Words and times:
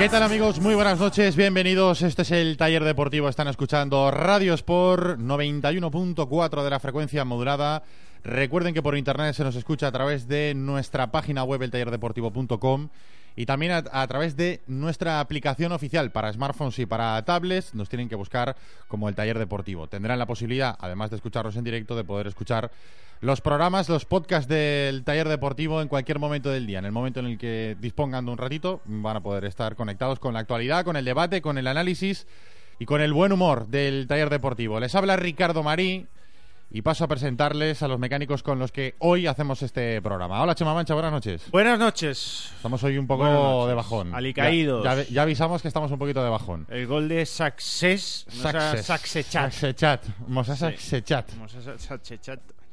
¿Qué 0.00 0.08
tal 0.08 0.22
amigos? 0.22 0.60
Muy 0.60 0.74
buenas 0.74 0.98
noches, 0.98 1.36
bienvenidos. 1.36 2.00
Este 2.00 2.22
es 2.22 2.30
el 2.30 2.56
taller 2.56 2.84
deportivo. 2.84 3.28
Están 3.28 3.48
escuchando 3.48 4.10
Radio 4.10 4.54
Sport 4.54 5.20
91.4 5.20 6.64
de 6.64 6.70
la 6.70 6.80
frecuencia 6.80 7.22
modulada. 7.26 7.82
Recuerden 8.24 8.72
que 8.72 8.80
por 8.80 8.96
internet 8.96 9.34
se 9.34 9.44
nos 9.44 9.56
escucha 9.56 9.88
a 9.88 9.92
través 9.92 10.26
de 10.26 10.54
nuestra 10.54 11.12
página 11.12 11.44
web 11.44 11.64
eltallerdeportivo.com 11.64 12.88
y 13.36 13.44
también 13.44 13.72
a, 13.72 13.84
a 13.92 14.06
través 14.06 14.38
de 14.38 14.62
nuestra 14.66 15.20
aplicación 15.20 15.70
oficial 15.70 16.10
para 16.10 16.32
smartphones 16.32 16.78
y 16.78 16.86
para 16.86 17.22
tablets. 17.26 17.74
Nos 17.74 17.90
tienen 17.90 18.08
que 18.08 18.14
buscar 18.14 18.56
como 18.88 19.06
el 19.06 19.14
taller 19.14 19.38
deportivo. 19.38 19.86
Tendrán 19.86 20.18
la 20.18 20.24
posibilidad, 20.24 20.78
además 20.80 21.10
de 21.10 21.16
escucharnos 21.16 21.56
en 21.56 21.64
directo, 21.64 21.94
de 21.94 22.04
poder 22.04 22.26
escuchar 22.26 22.70
los 23.20 23.40
programas, 23.42 23.88
los 23.88 24.06
podcasts 24.06 24.48
del 24.48 25.04
taller 25.04 25.28
deportivo 25.28 25.82
en 25.82 25.88
cualquier 25.88 26.18
momento 26.18 26.48
del 26.50 26.66
día. 26.66 26.78
En 26.78 26.86
el 26.86 26.92
momento 26.92 27.20
en 27.20 27.26
el 27.26 27.38
que 27.38 27.76
dispongan 27.78 28.24
de 28.24 28.32
un 28.32 28.38
ratito, 28.38 28.80
van 28.86 29.16
a 29.16 29.20
poder 29.20 29.44
estar 29.44 29.76
conectados 29.76 30.18
con 30.18 30.32
la 30.34 30.40
actualidad, 30.40 30.84
con 30.84 30.96
el 30.96 31.04
debate, 31.04 31.42
con 31.42 31.58
el 31.58 31.66
análisis 31.66 32.26
y 32.78 32.86
con 32.86 33.02
el 33.02 33.12
buen 33.12 33.32
humor 33.32 33.66
del 33.68 34.06
taller 34.06 34.30
deportivo. 34.30 34.80
Les 34.80 34.94
habla 34.94 35.16
Ricardo 35.16 35.62
Marí 35.62 36.06
y 36.72 36.80
paso 36.82 37.04
a 37.04 37.08
presentarles 37.08 37.82
a 37.82 37.88
los 37.88 37.98
mecánicos 37.98 38.42
con 38.42 38.58
los 38.58 38.72
que 38.72 38.94
hoy 39.00 39.26
hacemos 39.26 39.60
este 39.62 40.00
programa. 40.00 40.40
Hola 40.40 40.54
Chema 40.54 40.72
Mancha, 40.72 40.94
buenas 40.94 41.12
noches. 41.12 41.42
Buenas 41.50 41.78
noches. 41.78 42.52
Estamos 42.56 42.82
hoy 42.84 42.96
un 42.96 43.06
poco 43.06 43.66
de 43.68 43.74
bajón. 43.74 44.14
Alicaídos. 44.14 44.82
Ya, 44.82 44.94
ya- 44.94 45.04
ya 45.10 45.22
avisamos 45.22 45.60
que 45.60 45.68
estamos 45.68 45.90
un 45.90 45.98
poquito 45.98 46.24
de 46.24 46.30
bajón. 46.30 46.66
El 46.70 46.86
gol 46.86 47.06
de 47.08 47.26
Success. 47.26 48.24
no 48.28 48.32
sea 48.50 48.52
Success. 48.76 48.86
Sacsechat. 48.86 49.52
Sacsechat. 49.52 50.06
Mosa 50.28 50.56
Sí. 50.56 50.64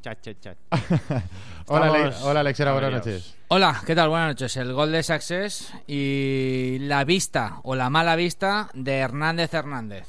Chat, 0.07 0.22
chat, 0.22 0.38
chat. 0.40 0.57
Hola, 1.68 1.88
Ale- 1.88 1.97
Estamos 2.07 2.23
hola 2.23 2.40
Alexera, 2.40 2.72
buenas 2.72 2.91
noches. 2.94 3.35
Hola, 3.50 3.81
¿qué 3.85 3.94
tal? 3.94 4.07
Buenas 4.07 4.29
noches. 4.29 4.56
El 4.56 4.72
gol 4.72 4.94
de 4.94 5.03
Success 5.03 5.73
y 5.85 6.78
la 6.79 7.03
vista 7.03 7.59
o 7.63 7.75
la 7.75 7.90
mala 7.90 8.16
vista 8.16 8.69
de 8.73 9.00
Hernández 9.00 9.53
Hernández. 9.53 10.07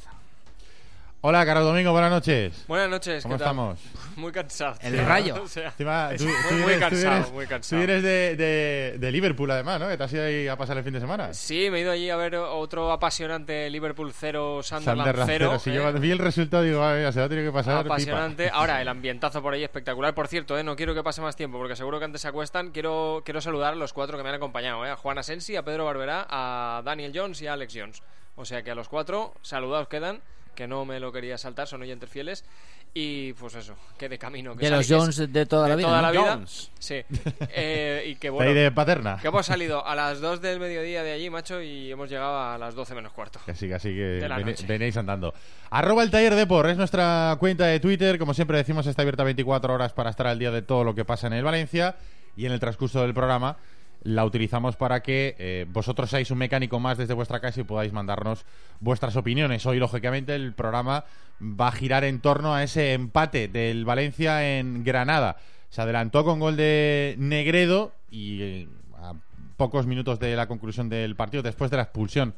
Hola, 1.20 1.44
Carlos 1.44 1.64
Domingo, 1.64 1.90
buenas 1.90 2.12
noches. 2.12 2.64
Buenas 2.68 2.88
noches, 2.88 3.24
¿Cómo 3.24 3.34
¿qué 3.34 3.38
tal? 3.40 3.48
estamos? 3.48 3.80
Muy 4.16 4.30
cansado. 4.30 4.76
El. 4.80 5.04
Rayo. 5.04 5.34
O 5.42 5.48
sea, 5.48 5.66
Encima, 5.70 6.12
es 6.12 6.18
tú- 6.22 6.26
muy, 6.26 6.74
tú 6.74 6.78
cansado, 6.80 7.32
muy 7.32 7.46
Tú 7.46 7.76
vienes 7.76 8.02
de, 8.04 8.36
de- 8.36 8.96
de 9.00 9.12
Liverpool, 9.12 9.50
además, 9.50 9.80
¿no? 9.80 9.88
Que 9.88 9.96
te 9.96 10.04
has 10.04 10.12
ido 10.12 10.22
ahí 10.24 10.46
a 10.46 10.54
pasar 10.56 10.78
el 10.78 10.84
fin 10.84 10.92
de 10.92 11.00
semana. 11.00 11.34
Sí, 11.34 11.70
me 11.70 11.78
he 11.78 11.80
ido 11.80 11.90
allí 11.90 12.08
a 12.08 12.14
ver 12.16 12.36
otro 12.36 12.92
apasionante 12.92 13.68
Liverpool 13.68 14.12
0, 14.12 14.60
Sunderland 14.62 14.98
Sunderland 15.08 15.28
0. 15.30 15.46
cero. 15.50 15.58
Si 15.58 15.70
¿eh? 15.70 15.74
yo 15.74 15.82
cuando 15.82 16.00
vi 16.00 16.10
el 16.12 16.18
resultado 16.18 16.62
digo, 16.62 16.84
"Ay, 16.84 16.98
mira, 16.98 17.10
se 17.10 17.18
va 17.18 17.26
a 17.26 17.28
tener 17.28 17.44
que 17.44 17.52
pasar 17.52 17.82
pipa". 17.82 17.94
Apasionante. 17.94 18.50
Ahora, 18.52 18.80
el 18.80 18.86
ambientazo 18.86 19.42
por 19.42 19.54
ahí 19.54 19.64
espectacular. 19.64 20.14
Por 20.14 20.28
cierto, 20.28 20.56
¿eh? 20.56 20.62
no 20.62 20.76
quiero 20.76 20.94
que 20.94 21.02
pase 21.02 21.20
más 21.20 21.34
tiempo 21.34 21.58
porque 21.58 21.74
seguro 21.74 21.98
que 21.98 22.04
antes 22.04 22.20
se 22.22 22.28
acuestan. 22.28 22.70
Quiero, 22.70 23.22
quiero 23.24 23.40
saludar 23.40 23.72
a 23.72 23.76
los 23.76 23.92
cuatro 23.92 24.16
que 24.18 24.22
me 24.22 24.28
han 24.28 24.36
acompañado: 24.36 24.86
¿eh? 24.86 24.90
a 24.90 24.96
Juan 24.96 25.18
Asensi, 25.18 25.56
a 25.56 25.64
Pedro 25.64 25.84
Barberá, 25.84 26.26
a 26.30 26.80
Daniel 26.84 27.10
Jones 27.12 27.42
y 27.42 27.48
a 27.48 27.54
Alex 27.54 27.74
Jones. 27.76 28.02
O 28.36 28.44
sea 28.44 28.62
que 28.62 28.70
a 28.70 28.76
los 28.76 28.88
cuatro, 28.88 29.34
saludados 29.42 29.88
quedan. 29.88 30.20
Que 30.58 30.66
no 30.66 30.84
me 30.84 30.98
lo 30.98 31.12
quería 31.12 31.38
saltar, 31.38 31.68
son 31.68 31.82
oyentes 31.82 32.10
fieles. 32.10 32.44
Y 32.92 33.32
pues 33.34 33.54
eso, 33.54 33.76
que 33.96 34.08
de 34.08 34.18
camino. 34.18 34.56
Que 34.56 34.64
De 34.64 34.70
los 34.72 34.84
salí- 34.84 34.88
que 34.88 34.94
es- 35.10 35.16
Jones 35.18 35.32
de 35.32 35.46
toda 35.46 35.68
la 35.68 35.76
de 35.76 35.76
vida. 35.76 35.86
toda 35.86 36.02
¿no? 36.02 36.06
la 36.08 36.10
vida. 36.10 36.32
Jones. 36.34 36.70
Sí. 36.80 37.00
Eh, 37.54 38.02
y 38.08 38.16
que 38.16 38.26
De 38.26 38.30
bueno. 38.30 38.50
ahí 38.50 38.56
de 38.56 38.72
paterna. 38.72 39.18
Que 39.22 39.28
hemos 39.28 39.46
salido 39.46 39.86
a 39.86 39.94
las 39.94 40.20
2 40.20 40.40
del 40.40 40.58
mediodía 40.58 41.04
de 41.04 41.12
allí, 41.12 41.30
macho, 41.30 41.62
y 41.62 41.92
hemos 41.92 42.10
llegado 42.10 42.36
a 42.40 42.58
las 42.58 42.74
12 42.74 42.96
menos 42.96 43.12
cuarto. 43.12 43.38
Que 43.46 43.54
sí, 43.54 43.68
que 43.68 43.78
sí, 43.78 43.90
que 43.90 44.00
De 44.18 44.28
la 44.28 44.38
venéis 44.66 44.96
andando. 44.96 45.32
Arroba 45.70 46.02
el 46.02 46.10
taller 46.10 46.34
Depor 46.34 46.68
es 46.68 46.76
nuestra 46.76 47.36
cuenta 47.38 47.66
de 47.66 47.78
Twitter. 47.78 48.18
Como 48.18 48.34
siempre 48.34 48.56
decimos, 48.56 48.84
está 48.88 49.02
abierta 49.02 49.22
24 49.22 49.72
horas 49.72 49.92
para 49.92 50.10
estar 50.10 50.26
al 50.26 50.40
día 50.40 50.50
de 50.50 50.62
todo 50.62 50.82
lo 50.82 50.92
que 50.92 51.04
pasa 51.04 51.28
en 51.28 51.34
el 51.34 51.44
Valencia. 51.44 51.94
Y 52.36 52.46
en 52.46 52.52
el 52.52 52.58
transcurso 52.58 53.02
del 53.02 53.14
programa 53.14 53.58
la 54.02 54.24
utilizamos 54.24 54.76
para 54.76 55.02
que 55.02 55.34
eh, 55.38 55.66
vosotros 55.68 56.10
seáis 56.10 56.30
un 56.30 56.38
mecánico 56.38 56.78
más 56.80 56.98
desde 56.98 57.14
vuestra 57.14 57.40
casa 57.40 57.60
y 57.60 57.64
podáis 57.64 57.92
mandarnos 57.92 58.44
vuestras 58.80 59.16
opiniones. 59.16 59.66
Hoy, 59.66 59.78
lógicamente, 59.78 60.34
el 60.34 60.54
programa 60.54 61.04
va 61.40 61.68
a 61.68 61.72
girar 61.72 62.04
en 62.04 62.20
torno 62.20 62.54
a 62.54 62.62
ese 62.62 62.92
empate 62.92 63.48
del 63.48 63.84
Valencia 63.84 64.58
en 64.58 64.84
Granada. 64.84 65.36
Se 65.68 65.82
adelantó 65.82 66.24
con 66.24 66.40
gol 66.40 66.56
de 66.56 67.16
Negredo 67.18 67.92
y 68.10 68.42
eh, 68.42 68.68
a 68.96 69.14
pocos 69.56 69.86
minutos 69.86 70.18
de 70.18 70.36
la 70.36 70.46
conclusión 70.46 70.88
del 70.88 71.16
partido, 71.16 71.42
después 71.42 71.70
de 71.70 71.76
la 71.76 71.82
expulsión 71.84 72.34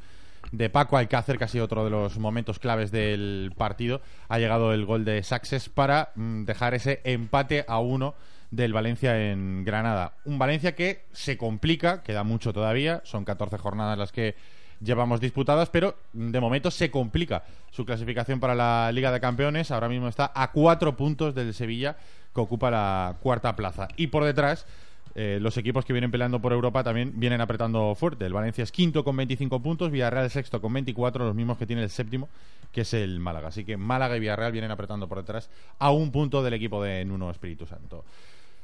de 0.52 0.70
Paco 0.70 0.96
Alcácer, 0.96 1.38
que 1.38 1.44
ha 1.44 1.48
sido 1.48 1.66
otro 1.66 1.84
de 1.84 1.90
los 1.90 2.18
momentos 2.18 2.58
claves 2.58 2.90
del 2.90 3.52
partido, 3.56 4.00
ha 4.28 4.38
llegado 4.38 4.72
el 4.72 4.84
gol 4.84 5.04
de 5.04 5.22
Saxes 5.22 5.68
para 5.68 6.10
mm, 6.14 6.44
dejar 6.44 6.74
ese 6.74 7.00
empate 7.04 7.64
a 7.68 7.78
uno 7.78 8.14
del 8.50 8.72
Valencia 8.72 9.30
en 9.30 9.64
Granada. 9.64 10.14
Un 10.24 10.38
Valencia 10.38 10.74
que 10.74 11.04
se 11.12 11.36
complica, 11.36 12.02
queda 12.02 12.24
mucho 12.24 12.52
todavía, 12.52 13.00
son 13.04 13.24
14 13.24 13.58
jornadas 13.58 13.98
las 13.98 14.12
que 14.12 14.34
llevamos 14.80 15.20
disputadas, 15.20 15.68
pero 15.68 15.96
de 16.12 16.40
momento 16.40 16.70
se 16.70 16.90
complica 16.90 17.44
su 17.70 17.84
clasificación 17.84 18.40
para 18.40 18.54
la 18.54 18.90
Liga 18.92 19.12
de 19.12 19.20
Campeones. 19.20 19.70
Ahora 19.70 19.88
mismo 19.88 20.08
está 20.08 20.32
a 20.34 20.50
cuatro 20.52 20.96
puntos 20.96 21.34
del 21.34 21.54
Sevilla, 21.54 21.96
que 22.34 22.40
ocupa 22.40 22.70
la 22.70 23.16
cuarta 23.20 23.54
plaza. 23.56 23.88
Y 23.96 24.08
por 24.08 24.24
detrás, 24.24 24.66
eh, 25.14 25.38
los 25.40 25.56
equipos 25.56 25.84
que 25.84 25.92
vienen 25.92 26.10
peleando 26.10 26.40
por 26.40 26.52
Europa 26.52 26.82
también 26.84 27.12
vienen 27.16 27.40
apretando 27.40 27.94
fuerte. 27.94 28.26
El 28.26 28.32
Valencia 28.32 28.64
es 28.64 28.72
quinto 28.72 29.04
con 29.04 29.16
25 29.16 29.60
puntos, 29.60 29.90
Villarreal 29.90 30.30
sexto 30.30 30.60
con 30.60 30.72
24, 30.72 31.24
los 31.24 31.34
mismos 31.34 31.58
que 31.58 31.66
tiene 31.66 31.82
el 31.82 31.90
séptimo, 31.90 32.28
que 32.72 32.82
es 32.82 32.94
el 32.94 33.20
Málaga. 33.20 33.48
Así 33.48 33.64
que 33.64 33.76
Málaga 33.76 34.16
y 34.16 34.20
Villarreal 34.20 34.52
vienen 34.52 34.70
apretando 34.70 35.08
por 35.08 35.18
detrás 35.18 35.50
a 35.78 35.90
un 35.90 36.10
punto 36.10 36.42
del 36.42 36.54
equipo 36.54 36.82
de 36.82 37.04
Nuno 37.04 37.30
Espíritu 37.30 37.66
Santo. 37.66 38.04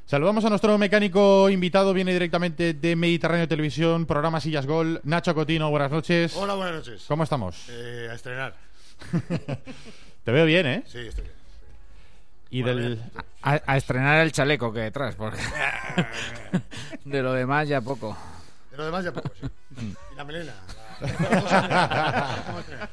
Saludamos 0.06 0.44
a 0.44 0.50
nuestro 0.50 0.78
mecánico 0.78 1.50
invitado, 1.50 1.92
viene 1.92 2.12
directamente 2.12 2.74
de 2.74 2.94
Mediterráneo 2.94 3.48
Televisión, 3.48 4.06
programa 4.06 4.40
Sillas 4.40 4.64
Gol. 4.66 5.00
Nacho 5.02 5.34
Cotino, 5.34 5.68
buenas 5.70 5.90
noches. 5.90 6.36
Hola, 6.36 6.54
buenas 6.54 6.76
noches. 6.76 7.04
¿Cómo 7.08 7.24
estamos? 7.24 7.64
Eh, 7.68 8.08
a 8.10 8.14
estrenar. 8.14 8.54
Te 10.24 10.30
veo 10.32 10.46
bien, 10.46 10.66
¿eh? 10.66 10.84
Sí, 10.86 10.98
estoy 10.98 11.24
bien. 11.24 11.36
Y 12.50 12.62
Bueno, 12.62 12.80
del... 12.82 12.94
bien. 12.96 13.10
A, 13.42 13.60
a 13.66 13.76
estrenar 13.76 14.20
el 14.20 14.30
chaleco 14.30 14.72
que 14.72 14.88
traes, 14.92 15.16
porque 15.16 15.40
de 17.04 17.22
lo 17.22 17.32
demás 17.32 17.66
ya 17.68 17.80
poco. 17.80 18.16
De 18.70 18.76
lo 18.76 18.84
demás 18.84 19.04
ya 19.04 19.12
poco, 19.12 19.30
sí. 19.40 19.46
Y 20.12 20.14
la 20.16 20.24
melena. 20.24 20.52
la- 21.00 22.42
¿Cómo 22.46 22.60
estrenar? 22.60 22.88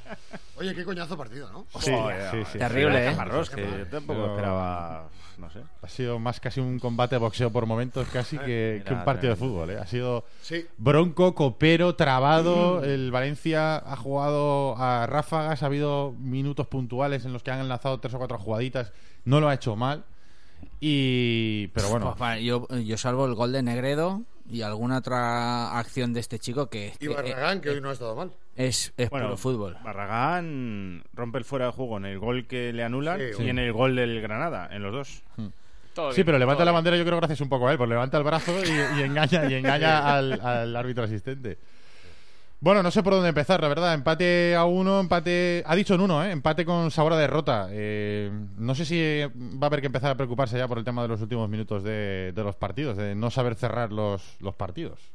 Oye, 0.56 0.76
qué 0.76 0.84
coñazo 0.86 1.18
partido, 1.18 1.52
¿no? 1.52 1.66
Sí, 1.80 1.92
Joder, 1.92 2.30
sí, 2.32 2.52
sí. 2.52 2.58
Terrible, 2.60 2.98
sí. 3.00 3.04
¿eh? 3.04 3.10
Camarros, 3.12 3.50
que 3.50 3.62
yo 3.62 3.88
tampoco 3.88 4.20
Pero- 4.22 4.34
esperaba. 4.36 5.10
No 5.36 5.50
sé. 5.50 5.62
Ha 5.82 5.88
sido 5.88 6.20
más 6.20 6.40
casi 6.40 6.60
un 6.60 6.78
combate 6.78 7.16
de 7.16 7.20
boxeo 7.20 7.50
por 7.52 7.66
momentos, 7.66 8.08
casi 8.10 8.38
que, 8.38 8.76
Mira, 8.78 8.86
que 8.86 8.94
un 8.94 9.04
partido 9.04 9.32
de 9.32 9.36
fútbol. 9.36 9.72
¿eh? 9.72 9.80
Ha 9.80 9.88
sido 9.88 10.26
Sí. 10.44 10.64
bronco, 10.78 11.34
copero, 11.34 11.96
trabado. 11.96 12.84
El 12.84 13.10
Valencia 13.10 13.78
ha 13.78 13.96
jugado 13.96 14.78
a 14.78 15.08
ráfagas. 15.08 15.64
Ha 15.64 15.66
habido 15.66 16.14
minutos 16.20 16.68
puntuales 16.68 17.26
en 17.26 17.34
los 17.34 17.42
que 17.42 17.50
han 17.50 17.62
enlazado 17.62 18.00
tres 18.00 18.14
o 18.14 18.20
cuatro 18.20 18.38
jugaditas. 18.38 18.94
No 19.26 19.40
lo 19.42 19.50
ha 19.50 19.56
hecho 19.56 19.76
mal. 19.76 20.04
Y. 20.80 21.68
Pero 21.74 21.90
bueno. 21.90 22.14
Pues, 22.16 22.42
yo, 22.44 22.68
yo 22.70 22.98
salvo 22.98 23.26
el 23.26 23.34
gol 23.34 23.52
de 23.54 23.64
Negredo, 23.64 24.22
y 24.50 24.62
alguna 24.62 24.98
otra 24.98 25.78
acción 25.78 26.14
de 26.14 26.20
este 26.20 26.40
chico 26.40 26.68
que, 26.68 26.94
Y 27.00 27.08
que, 27.08 27.14
Barragán, 27.14 27.62
que 27.62 27.70
eh, 27.70 27.72
hoy 27.74 27.82
no 27.82 27.90
ha 27.90 27.94
estado 27.94 28.16
mal. 28.16 28.32
es, 28.56 28.94
es 28.98 29.10
Bueno, 29.10 29.28
puro 29.28 29.38
fútbol. 29.38 29.78
Barragán 29.84 31.04
rompe 31.14 31.38
el 31.38 31.46
fuera 31.46 31.68
de 31.68 31.72
juego 31.72 31.98
en 31.98 32.06
el 32.06 32.20
gol 32.20 32.46
que 32.48 32.74
le 32.74 32.84
anulan 32.84 33.20
Sí, 33.38 33.44
y 33.44 33.50
en 33.50 33.60
el 33.60 33.72
gol 33.74 33.96
del 33.96 34.22
Granada, 34.22 34.70
en 34.72 34.84
los 34.84 34.92
dos. 34.94 35.24
Todo 35.94 36.12
Sí, 36.12 36.18
bien, 36.18 36.26
pero 36.26 36.40
levanta 36.40 36.66
la 36.66 36.72
bien. 36.72 36.76
bandera 36.76 36.98
yo 36.98 37.06
creo 37.06 37.18
gracias 37.18 37.42
un 37.42 37.50
poco 37.50 37.68
a 37.68 37.72
él, 37.72 37.78
porque 37.78 37.92
levanta 37.92 38.18
el 38.18 38.24
brazo 38.24 38.52
y, 38.64 39.00
y 39.00 39.04
engaña, 39.04 39.50
y 39.50 39.54
engaña 39.54 40.14
al, 40.16 40.40
al 40.42 40.76
árbitro 40.76 41.04
asistente. 41.04 41.58
Bueno, 42.64 42.82
no 42.82 42.92
sé 42.92 43.04
por 43.04 43.12
dónde 43.12 43.28
empezar, 43.28 43.62
la 43.62 43.68
verdad. 43.68 43.94
Empate 43.94 44.56
a 44.56 44.64
uno, 44.64 45.02
empate... 45.02 45.64
Ha 45.66 45.76
dicho 45.76 45.96
en 45.96 46.00
uno, 46.02 46.24
¿eh? 46.24 46.32
Empate 46.32 46.64
con 46.64 46.92
sabor 46.92 47.12
a 47.12 47.18
derrota. 47.18 47.68
Eh, 47.72 48.32
no 48.58 48.74
sé 48.74 48.86
si 48.86 49.02
va 49.36 49.64
a 49.64 49.66
haber 49.66 49.82
que 49.82 49.88
empezar 49.88 50.12
a 50.12 50.16
preocuparse 50.16 50.58
ya 50.58 50.66
por 50.66 50.78
el 50.78 50.86
tema 50.86 51.02
de 51.02 51.10
los 51.10 51.22
últimos 51.22 51.50
minutos 51.50 51.84
de, 51.84 52.32
de 52.34 52.44
los 52.44 52.56
partidos, 52.56 52.96
de 52.96 53.16
no 53.16 53.30
saber 53.32 53.56
cerrar 53.56 53.92
los, 53.92 54.38
los 54.40 54.56
partidos. 54.56 55.12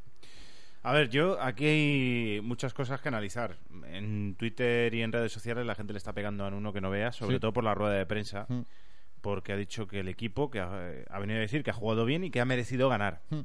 A 0.83 0.93
ver, 0.93 1.09
yo 1.09 1.41
aquí 1.41 1.65
hay 1.65 2.41
muchas 2.41 2.75
cosas 2.75 3.01
que 3.01 3.07
analizar. 3.07 3.57
En 3.91 4.35
Twitter 4.35 4.93
y 4.93 5.01
en 5.01 5.11
redes 5.11 5.31
sociales 5.31 5.65
la 5.65 5.73
gente 5.73 5.91
le 5.93 5.97
está 5.97 6.13
pegando 6.13 6.45
a 6.45 6.49
uno 6.49 6.71
que 6.71 6.81
no 6.81 6.91
vea, 6.91 7.11
sobre 7.11 7.37
Sí. 7.37 7.39
todo 7.39 7.51
por 7.51 7.63
la 7.63 7.73
rueda 7.73 7.95
de 7.95 8.05
prensa, 8.05 8.45
Mm. 8.47 8.61
porque 9.21 9.53
ha 9.53 9.57
dicho 9.57 9.87
que 9.87 10.01
el 10.01 10.07
equipo 10.07 10.51
que 10.51 10.59
ha, 10.59 10.69
ha 11.09 11.19
venido 11.19 11.39
a 11.39 11.41
decir 11.41 11.63
que 11.63 11.71
ha 11.71 11.73
jugado 11.73 12.05
bien 12.05 12.23
y 12.23 12.29
que 12.29 12.41
ha 12.41 12.45
merecido 12.45 12.89
ganar. 12.89 13.21
Mm. 13.31 13.39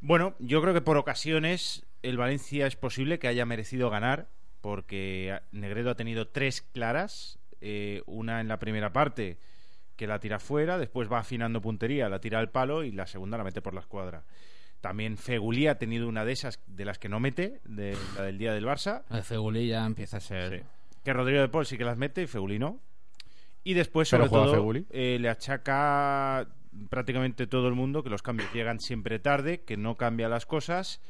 Bueno, 0.00 0.34
yo 0.40 0.60
creo 0.60 0.74
que 0.74 0.82
por 0.82 0.96
ocasiones 0.98 1.83
el 2.04 2.18
Valencia 2.18 2.66
es 2.66 2.76
posible 2.76 3.18
que 3.18 3.28
haya 3.28 3.46
merecido 3.46 3.88
ganar, 3.88 4.28
porque 4.60 5.40
Negredo 5.52 5.90
ha 5.90 5.94
tenido 5.94 6.28
tres 6.28 6.60
claras, 6.60 7.38
eh, 7.60 8.02
una 8.06 8.40
en 8.40 8.48
la 8.48 8.58
primera 8.58 8.92
parte 8.92 9.38
que 9.96 10.06
la 10.06 10.20
tira 10.20 10.38
fuera, 10.38 10.76
después 10.76 11.10
va 11.10 11.20
afinando 11.20 11.62
puntería, 11.62 12.08
la 12.08 12.20
tira 12.20 12.40
al 12.40 12.50
palo 12.50 12.84
y 12.84 12.92
la 12.92 13.06
segunda 13.06 13.38
la 13.38 13.44
mete 13.44 13.62
por 13.62 13.74
la 13.74 13.80
escuadra. 13.80 14.24
También 14.82 15.16
Fegulí 15.16 15.66
ha 15.66 15.78
tenido 15.78 16.06
una 16.06 16.26
de 16.26 16.32
esas 16.32 16.60
de 16.66 16.84
las 16.84 16.98
que 16.98 17.08
no 17.08 17.20
mete, 17.20 17.60
de 17.64 17.96
la 18.16 18.24
del 18.24 18.36
día 18.36 18.52
del 18.52 18.66
Barça. 18.66 19.04
El 19.10 19.22
Fegulí 19.22 19.68
ya 19.68 19.86
empieza 19.86 20.18
a 20.18 20.20
ser... 20.20 20.58
Sí. 20.58 20.66
Que 21.02 21.12
Rodrigo 21.12 21.40
de 21.40 21.48
Paul 21.48 21.64
sí 21.64 21.78
que 21.78 21.84
las 21.84 21.96
mete 21.96 22.22
y 22.22 22.26
Fegulí 22.26 22.58
no. 22.58 22.80
Y 23.62 23.72
después, 23.72 24.08
sobre 24.08 24.28
todo, 24.28 24.72
eh, 24.90 25.16
le 25.18 25.28
achaca 25.30 26.46
prácticamente 26.90 27.46
todo 27.46 27.68
el 27.68 27.74
mundo 27.74 28.02
que 28.02 28.10
los 28.10 28.22
cambios 28.22 28.52
llegan 28.52 28.78
siempre 28.78 29.18
tarde, 29.18 29.62
que 29.62 29.78
no 29.78 29.96
cambia 29.96 30.28
las 30.28 30.44
cosas 30.44 31.00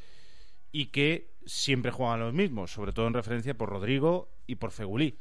y 0.77 0.87
que 0.87 1.31
siempre 1.47 1.93
juegan 1.93 2.19
los 2.19 2.35
mismos, 2.35 2.73
sobre 2.73 2.93
todo 2.93 3.07
en 3.07 3.15
referencia 3.15 3.57
por 3.57 3.69
Rodrigo 3.69 4.35
y 4.49 4.57
por 4.57 4.73
Fegulí. 4.73 5.17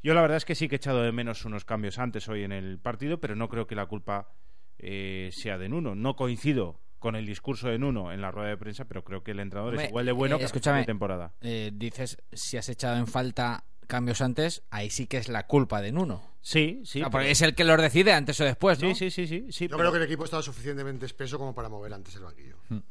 Yo 0.00 0.14
la 0.14 0.20
verdad 0.22 0.36
es 0.36 0.44
que 0.44 0.54
sí 0.54 0.68
que 0.68 0.76
he 0.76 0.78
echado 0.78 1.02
de 1.02 1.10
menos 1.10 1.44
unos 1.44 1.64
cambios 1.64 1.98
antes 1.98 2.28
hoy 2.28 2.44
en 2.44 2.52
el 2.52 2.78
partido, 2.78 3.18
pero 3.20 3.34
no 3.34 3.48
creo 3.48 3.66
que 3.66 3.74
la 3.74 3.86
culpa 3.86 4.32
eh, 4.78 5.30
sea 5.32 5.58
de 5.58 5.68
Nuno. 5.68 5.96
No 5.96 6.14
coincido 6.14 6.80
con 7.00 7.16
el 7.16 7.26
discurso 7.26 7.66
de 7.68 7.78
Nuno 7.80 8.12
en 8.12 8.20
la 8.20 8.30
rueda 8.30 8.50
de 8.50 8.56
prensa, 8.56 8.84
pero 8.84 9.02
creo 9.02 9.24
que 9.24 9.32
el 9.32 9.40
entrenador 9.40 9.70
Hombre, 9.72 9.86
es 9.86 9.90
igual 9.90 10.06
de 10.06 10.12
bueno 10.12 10.36
eh, 10.36 10.38
que 10.38 10.44
escúchame. 10.44 10.78
de 10.78 10.84
temporada. 10.84 11.34
Eh, 11.40 11.72
dices, 11.74 12.16
si 12.32 12.56
has 12.56 12.68
echado 12.68 12.96
en 12.96 13.08
falta 13.08 13.64
cambios 13.88 14.20
antes, 14.20 14.62
ahí 14.70 14.88
sí 14.88 15.08
que 15.08 15.16
es 15.16 15.28
la 15.28 15.48
culpa 15.48 15.82
de 15.82 15.90
Nuno. 15.90 16.22
Sí, 16.42 16.80
sí. 16.84 17.00
O 17.00 17.02
sea, 17.02 17.02
pero- 17.06 17.10
porque 17.10 17.30
es 17.32 17.42
el 17.42 17.56
que 17.56 17.64
los 17.64 17.80
decide 17.82 18.12
antes 18.12 18.40
o 18.40 18.44
después, 18.44 18.80
¿no? 18.80 18.94
Sí, 18.94 19.10
sí, 19.10 19.10
sí, 19.10 19.26
sí, 19.26 19.46
sí, 19.52 19.64
Yo 19.66 19.76
pero- 19.76 19.90
creo 19.90 19.92
que 19.92 19.98
el 19.98 20.04
equipo 20.04 20.24
estaba 20.24 20.42
suficientemente 20.44 21.06
espeso 21.06 21.38
como 21.38 21.54
para 21.56 21.68
mover 21.68 21.92
antes 21.92 22.14
el 22.14 22.22
banquillo. 22.22 22.56
Eh, 22.70 22.82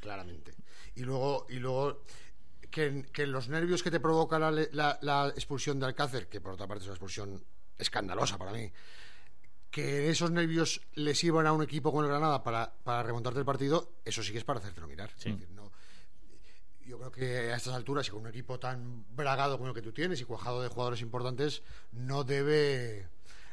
claramente. 0.00 0.52
Y 0.94 1.02
luego, 1.02 1.46
y 1.48 1.54
luego 1.56 2.02
que, 2.70 3.04
que 3.12 3.26
los 3.26 3.48
nervios 3.48 3.82
que 3.82 3.90
te 3.90 4.00
provoca 4.00 4.38
la, 4.38 4.50
la- 4.50 4.98
la 5.02 5.28
expulsión 5.28 5.78
de 5.80 5.86
Alcácer, 5.86 6.28
que 6.28 6.40
por 6.40 6.52
otra 6.52 6.66
parte 6.66 6.82
es 6.82 6.86
una 6.88 6.94
expulsión 6.94 7.44
escandalosa 7.78 8.38
para 8.38 8.52
mí, 8.52 8.70
que 9.70 10.10
esos 10.10 10.30
nervios 10.30 10.82
le 10.94 11.14
sirvan 11.14 11.46
a 11.46 11.52
un 11.52 11.62
equipo 11.62 11.92
con 11.92 12.04
el 12.04 12.10
Granada 12.10 12.42
para, 12.42 12.72
para 12.84 13.02
remontarte 13.02 13.38
el 13.38 13.44
partido, 13.46 13.92
eso 14.04 14.22
sí 14.22 14.32
que 14.32 14.38
es 14.38 14.44
para 14.44 14.58
hacértelo 14.60 14.86
mirar. 14.86 15.10
Es 15.16 15.24
decir, 15.24 15.48
no- 15.50 15.72
yo 16.84 16.98
creo 16.98 17.12
que 17.12 17.52
a 17.52 17.56
estas 17.56 17.74
alturas 17.74 18.06
y 18.06 18.10
con 18.10 18.20
un 18.22 18.26
equipo 18.28 18.58
tan 18.58 19.06
bragado 19.14 19.56
como 19.56 19.70
el 19.70 19.74
que 19.74 19.82
tú 19.82 19.92
tienes 19.92 20.20
y 20.20 20.24
cuajado 20.24 20.60
de 20.62 20.68
jugadores 20.68 21.00
importantes, 21.00 21.62
no 21.92 22.24
debe 22.24 23.08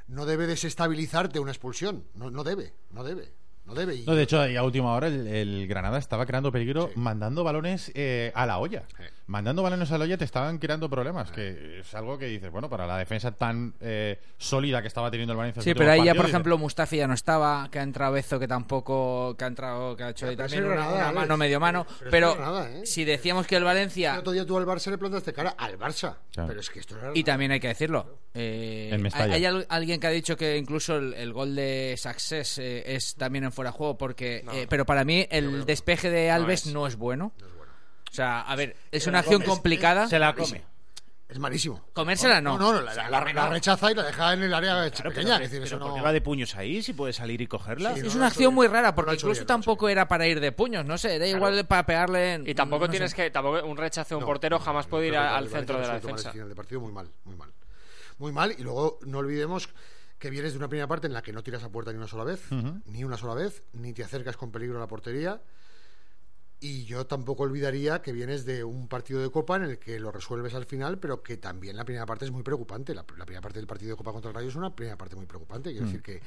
no 0.08 0.26
debe 0.26 0.48
desestabilizarte 0.48 1.40
una 1.40 1.52
expulsión. 1.52 2.04
No, 2.16 2.32
no 2.32 2.44
debe, 2.44 2.74
no 2.90 3.04
debe, 3.04 3.32
no 3.70 3.76
debe. 3.76 3.96
Y- 3.96 4.06
No, 4.06 4.16
de 4.16 4.24
hecho, 4.24 4.42
a 4.42 4.64
última 4.64 4.94
hora 4.94 5.08
el, 5.08 5.28
el 5.28 5.68
Granada 5.68 5.98
estaba 5.98 6.26
creando 6.26 6.52
peligro 6.52 6.88
Sí. 6.94 7.00
mandando 7.00 7.44
balones 7.44 7.92
eh, 7.96 8.32
a 8.36 8.46
la 8.46 8.58
olla. 8.60 8.84
Sí. 8.98 9.04
Mandando 9.30 9.62
balones 9.62 9.92
a 9.92 9.98
la 10.00 10.06
olla 10.06 10.18
te 10.18 10.26
estaban 10.26 10.58
creando 10.58 10.90
problemas, 10.90 11.30
que 11.32 11.82
es 11.82 11.94
algo 11.94 12.18
que 12.18 12.26
dices, 12.26 12.50
bueno, 12.52 12.68
para 12.68 12.88
la 12.88 12.98
defensa 12.98 13.32
tan 13.32 13.76
eh, 13.80 14.20
sólida 14.40 14.82
que 14.82 14.88
estaba 14.88 15.12
teniendo 15.12 15.34
el 15.34 15.38
Valencia. 15.38 15.60
en 15.60 15.64
Sí, 15.64 15.74
pero 15.76 15.92
ahí 15.92 16.04
ya, 16.04 16.16
por 16.16 16.26
ejemplo, 16.26 16.58
Mustafi 16.58 16.98
ya 16.98 17.06
no 17.08 17.14
estaba, 17.14 17.70
que 17.72 17.78
ha 17.78 17.84
entrado 17.84 18.14
Bezo, 18.14 18.40
que 18.40 18.48
tampoco, 18.48 19.36
que 19.38 19.44
ha 19.44 19.48
entrado, 19.48 19.96
que 19.96 20.04
ha 20.04 20.10
hecho 20.10 20.28
ahí 20.28 20.36
pero 20.36 20.48
también 20.50 20.66
una, 20.66 20.76
nada, 20.78 20.96
una 20.96 21.12
mano, 21.12 21.38
medio 21.38 21.60
mano. 21.60 21.86
Pero 22.10 22.36
nada, 22.40 22.72
¿eh? 22.72 22.86
si 22.88 23.06
decíamos 23.06 23.46
que 23.46 23.56
el 23.56 23.60
El 23.62 23.66
Valencia, 23.66 24.18
otro 24.18 24.32
día 24.32 24.46
tú 24.48 24.58
al 24.58 24.66
Barça 24.66 24.90
le 24.90 24.98
plantaste 24.98 25.32
cara 25.32 25.52
al 25.52 25.78
Barça. 25.78 26.16
Claro. 26.34 26.48
Pero 26.48 26.60
es 26.62 26.70
que 26.72 26.80
esto 26.80 26.98
era 26.98 27.12
y 27.14 27.24
también 27.24 27.52
hay 27.52 27.60
que 27.60 27.68
decirlo, 27.68 28.18
eh, 28.34 28.90
hay, 29.14 29.32
hay 29.32 29.46
al- 29.46 29.68
alguien 29.70 30.00
que 30.00 30.08
ha 30.08 30.12
dicho 30.12 30.36
que 30.36 30.58
incluso 30.58 30.96
el, 30.98 31.14
el 31.14 31.34
gol 31.34 31.56
de 31.56 31.94
Success 32.02 32.58
eh, 32.58 32.96
es 32.96 33.14
también 33.16 33.44
en 33.44 33.52
fuera 33.52 33.70
de 33.72 33.78
juego, 33.78 33.96
porque, 33.96 34.44
eh, 34.54 34.66
pero 34.68 34.86
para 34.88 35.04
mí 35.04 35.28
el 35.30 35.66
despeje 35.66 36.10
de 36.10 36.32
Alves 36.32 36.66
no 36.66 36.88
es, 36.88 36.96
bueno. 36.96 37.32
O 38.10 38.14
sea, 38.14 38.42
a 38.42 38.56
ver, 38.56 38.76
es 38.92 39.06
una 39.08 39.20
acción 39.20 39.42
complicada. 39.44 40.08
Se 40.08 40.20
la 40.20 40.34
come. 40.34 40.64
Es 41.28 41.38
malísimo. 41.38 41.80
Comérsela 41.94 42.42
no. 42.42 42.58
No, 42.58 42.74
no, 42.74 42.82
la, 42.82 42.92
la- 43.08 43.22
la 43.34 43.50
rechaza 43.50 43.92
y 43.92 43.94
la 43.94 44.02
deja 44.02 44.34
en 44.34 44.42
el 44.42 44.52
área 44.52 44.90
Claro, 44.90 45.12
pequeña. 45.12 45.34
pero, 45.36 45.46
es 45.46 45.52
decir, 45.52 45.60
pero 45.64 45.66
eso 45.66 45.78
¿por 45.80 45.90
no... 45.90 45.94
qué 45.96 46.02
va 46.02 46.12
de 46.12 46.22
puños 46.22 46.56
ahí 46.56 46.82
si 46.82 46.94
puede 46.94 47.14
salir 47.14 47.40
y 47.40 47.46
cogerla? 47.46 47.94
Sí, 47.94 48.00
Es 48.00 48.06
no 48.16 48.18
una 48.18 48.28
acción 48.28 48.52
muy 48.52 48.66
rara, 48.66 48.96
porque 48.96 49.14
incluso 49.14 49.46
tampoco 49.46 49.88
era 49.90 50.08
para 50.08 50.26
ir 50.26 50.40
de 50.40 50.52
puños, 50.52 50.84
no 50.86 50.98
sé, 50.98 51.18
era 51.18 51.28
igual 51.28 51.64
para 51.68 51.86
pegarle. 51.86 52.42
Y 52.48 52.56
tampoco 52.56 52.86
no 52.88 52.88
sé. 52.88 52.92
tienes 52.98 53.14
que. 53.14 53.30
Tampoco 53.30 53.64
un 53.64 53.78
rechazo 53.78 54.10
de 54.10 54.16
un 54.16 54.22
No, 54.22 54.26
portero 54.26 54.58
no, 54.58 54.66
jamás 54.66 54.88
no, 54.88 54.90
puede 54.90 55.08
ir 55.10 55.18
al 55.18 55.48
centro 55.50 55.80
de 55.80 55.86
la 55.88 55.94
defensa. 56.00 56.32
de 56.32 56.56
partido 56.56 56.82
muy 56.82 56.92
mal, 56.92 57.08
muy 57.26 57.36
mal. 57.36 57.54
Muy 58.18 58.32
mal, 58.32 58.56
y 58.58 58.64
luego 58.64 58.98
no 59.06 59.20
olvidemos 59.20 59.70
que 60.18 60.32
vienes 60.32 60.54
de 60.54 60.58
una 60.58 60.68
primera 60.68 60.88
parte 60.88 61.06
en 61.06 61.14
la 61.14 61.22
que 61.22 61.32
no 61.32 61.44
tiras 61.44 61.64
a 61.64 61.70
puerta 61.70 61.92
ni 61.92 61.98
una 62.00 62.08
sola 62.08 62.24
vez, 62.24 62.42
ni 62.88 63.04
una 63.04 63.18
sola 63.18 63.36
vez, 63.36 63.62
ni 63.74 63.94
te 63.94 64.04
acercas 64.04 64.36
con 64.36 64.52
peligro 64.52 64.78
a 64.78 64.80
la 64.80 64.88
portería. 64.88 65.40
Y 66.62 66.84
yo 66.84 67.06
tampoco 67.06 67.44
olvidaría 67.44 68.02
que 68.02 68.12
vienes 68.12 68.46
de 68.46 68.66
un 68.66 68.90
partido 68.90 69.22
de 69.22 69.32
Copa 69.32 69.56
en 69.56 69.64
el 69.64 69.80
que 69.80 69.98
lo 69.98 70.12
resuelves 70.12 70.54
al 70.56 70.66
final, 70.66 71.00
pero 71.00 71.24
que 71.24 71.38
también 71.38 71.78
la 71.78 71.86
primera 71.86 72.06
parte 72.06 72.26
es 72.26 72.32
muy 72.32 72.44
preocupante. 72.44 72.94
La, 72.94 73.06
la 73.18 73.26
primera 73.26 73.42
parte 73.42 73.60
del 73.60 73.68
partido 73.68 73.92
de 73.92 73.98
Copa 73.98 74.12
contra 74.12 74.30
el 74.30 74.36
Rayo 74.36 74.50
es 74.50 74.56
una 74.56 74.76
primera 74.76 74.98
parte 74.98 75.16
muy 75.16 75.26
preocupante. 75.26 75.72
Quiero 75.72 75.86
decir 75.86 76.02
que, 76.02 76.22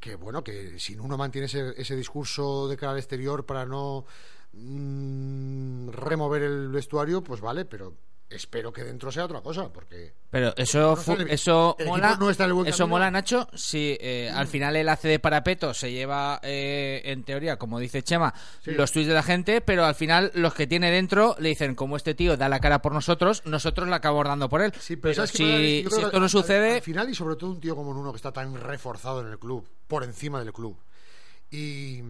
que, 0.00 0.16
bueno, 0.16 0.42
que 0.42 0.80
si 0.80 0.96
uno 0.96 1.16
mantiene 1.16 1.46
ese, 1.46 1.74
ese 1.80 1.94
discurso 1.94 2.66
de 2.66 2.76
cara 2.76 2.92
al 2.92 2.98
exterior 2.98 3.46
para 3.46 3.66
no 3.66 4.04
mm, 4.52 5.90
remover 5.90 6.42
el 6.42 6.68
vestuario, 6.70 7.22
pues 7.22 7.40
vale, 7.40 7.64
pero 7.64 7.94
espero 8.30 8.72
que 8.72 8.84
dentro 8.84 9.10
sea 9.10 9.24
otra 9.24 9.40
cosa, 9.40 9.72
porque 9.72 10.12
Pero 10.30 10.54
eso, 10.56 10.98
eso 11.28 11.76
El 11.78 11.86
mola, 11.86 12.16
no 12.20 12.28
está 12.28 12.44
en 12.44 12.50
el 12.58 12.66
eso 12.66 12.86
mola, 12.86 13.10
Nacho, 13.10 13.48
si 13.54 13.96
eh, 14.00 14.30
al 14.34 14.46
final 14.46 14.76
él 14.76 14.88
hace 14.90 15.08
de 15.08 15.18
parapeto, 15.18 15.72
se 15.72 15.90
lleva, 15.90 16.38
eh, 16.42 17.00
en 17.04 17.24
teoría, 17.24 17.56
como 17.56 17.78
dice 17.80 18.02
Chema, 18.02 18.34
Sí. 18.62 18.72
los 18.72 18.92
tweets 18.92 19.08
de 19.08 19.14
la 19.14 19.22
gente, 19.22 19.60
pero 19.62 19.86
al 19.86 19.94
final 19.94 20.30
los 20.34 20.52
que 20.52 20.66
tiene 20.66 20.90
dentro 20.90 21.36
le 21.38 21.48
dicen, 21.48 21.74
como 21.74 21.96
este 21.96 22.14
tío 22.14 22.36
da 22.36 22.50
la 22.50 22.60
cara 22.60 22.82
por 22.82 22.92
nosotros, 22.92 23.42
nosotros 23.46 23.88
la 23.88 23.96
acabamos 23.96 24.26
dando 24.26 24.48
por 24.50 24.60
él. 24.60 24.72
Sí, 24.78 24.96
pero, 24.96 25.14
pero 25.14 25.14
¿sabes 25.14 25.32
qué 25.32 25.36
si, 25.38 25.78
esto 25.96 26.18
no 26.18 26.24
al- 26.24 26.30
sucede, 26.30 26.74
Al 26.76 26.82
final, 26.82 27.08
y 27.08 27.14
sobre 27.14 27.36
todo 27.36 27.50
un 27.50 27.60
tío 27.60 27.74
como 27.74 27.94
Nuno 27.94 28.12
que 28.12 28.16
está 28.16 28.30
tan 28.32 28.54
reforzado 28.60 29.22
en 29.22 29.28
el 29.28 29.38
club, 29.38 29.66
por 29.86 30.04
encima 30.04 30.38
del 30.44 30.52
club, 30.52 30.76
y, 31.50 32.02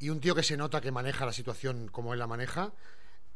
y 0.00 0.08
un 0.08 0.20
tío 0.20 0.34
que 0.34 0.42
se 0.42 0.56
nota 0.56 0.80
que 0.80 0.90
maneja 0.90 1.24
la 1.24 1.32
situación 1.32 1.88
como 1.92 2.12
él 2.12 2.18
la 2.18 2.26
maneja, 2.26 2.72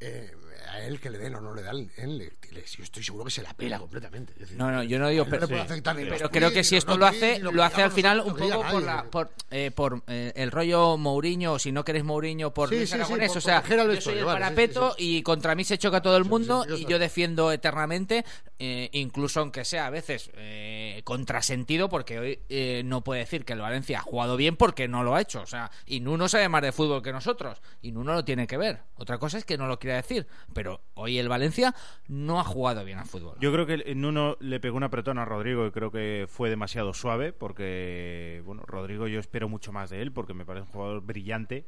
eh, 0.01 0.33
a 0.71 0.83
él 0.83 1.01
que 1.01 1.11
le 1.11 1.19
den 1.19 1.35
o 1.35 1.41
no 1.41 1.55
le 1.55 1.63
dan, 1.63 1.91
él 1.97 2.33
yo 2.77 2.83
estoy 2.85 3.03
seguro 3.03 3.25
que 3.25 3.31
se 3.31 3.43
la 3.43 3.55
pela 3.55 3.79
completamente. 3.79 4.33
Es 4.35 4.41
decir, 4.41 4.57
No, 4.57 4.71
no, 4.71 4.83
yo 4.83 4.99
no 4.99 5.09
digo, 5.09 5.27
pero, 5.29 5.49
puede 5.49 5.61
afectar 5.61 5.97
pero 5.97 6.31
creo 6.31 6.51
que 6.51 6.65
si 6.65 6.77
esto 6.77 6.97
lo 6.97 7.07
hace, 7.07 7.39
lo 7.39 7.63
hace 7.63 7.83
al 7.83 7.91
final 7.91 8.21
un 8.21 8.35
poco 8.37 8.65
por, 8.71 8.83
la, 8.83 9.05
por, 9.05 9.31
eh, 9.51 9.71
por 9.71 10.03
eh, 10.07 10.33
el 10.35 10.51
rollo 10.51 10.97
Mourinho, 10.97 11.55
o 11.55 11.59
si 11.59 11.73
no 11.73 11.85
querés 11.85 12.05
Mourinho, 12.05 12.53
por 12.53 12.69
Sí, 12.69 12.81
sí, 12.81 12.87
sí, 12.87 12.95
Aragonés. 12.95 13.29
por 13.29 13.39
o 13.39 13.41
sea, 13.41 13.63
yo 13.67 14.01
soy 14.01 14.19
el 14.19 14.25
vale, 14.25 14.41
parapeto 14.41 14.95
y 14.99 15.23
contra 15.23 15.55
mí 15.55 15.65
se 15.65 15.79
choca 15.79 16.01
todo 16.01 16.17
el 16.17 16.25
mundo 16.25 16.65
y 16.77 16.85
yo 16.87 16.99
defiendo 16.99 17.53
eternamente, 17.53 18.25
eh, 18.59 18.89
incluso 18.93 19.41
aunque 19.41 19.65
sea 19.65 19.87
a 19.87 19.91
veces 19.91 20.31
eh, 20.35 21.03
contrasentido, 21.05 21.89
porque 21.89 22.19
hoy 22.19 22.41
eh, 22.49 22.83
no 22.85 23.03
puede 23.03 23.21
decir 23.21 23.45
que 23.45 23.53
el 23.53 23.61
Valencia 23.61 23.99
ha 23.99 24.03
jugado 24.03 24.37
bien 24.37 24.57
porque 24.57 24.89
no 24.89 25.05
lo 25.05 25.15
ha 25.15 25.21
hecho. 25.21 25.43
O 25.43 25.47
sea, 25.47 25.71
y 25.87 26.01
Nuno 26.01 26.29
sabe 26.29 26.49
más 26.49 26.63
de 26.63 26.73
fútbol 26.73 27.03
que 27.03 27.13
nosotros, 27.13 27.61
y 27.83 27.93
Nuno 27.93 28.15
lo 28.15 28.25
tiene 28.25 28.47
que 28.47 28.57
ver. 28.57 28.81
Otra 28.97 29.19
cosa 29.19 29.39
es 29.39 29.45
que 29.45 29.59
no 29.59 29.67
lo 29.67 29.79
quiera 29.89 30.03
decir, 30.03 30.27
pero 30.53 30.83
hoy 30.95 31.19
el 31.19 31.29
Valencia 31.29 31.75
no 32.07 32.39
ha 32.41 32.45
jugado 32.45 32.85
bien 32.85 32.99
al 32.99 33.07
fútbol. 33.07 33.37
Yo 33.41 33.53
creo 33.53 33.67
que 33.67 33.95
Nuno 33.95 34.37
le 34.41 34.61
pegó 34.61 34.77
un 34.77 34.83
apretón 34.83 35.19
a 35.19 35.25
Rodrigo 35.25 35.67
y 35.67 35.71
creo 35.71 35.91
que 35.91 36.27
fue 36.29 36.51
demasiado 36.51 36.93
suave 36.93 37.33
porque, 37.33 38.43
bueno, 38.45 38.63
Rodrigo 38.67 39.07
yo 39.07 39.19
espero 39.19 39.49
mucho 39.49 39.73
más 39.73 39.91
de 39.91 40.03
él 40.03 40.13
porque 40.13 40.35
me 40.35 40.45
parece 40.45 40.67
un 40.67 40.73
jugador 40.73 41.01
brillante 41.03 41.67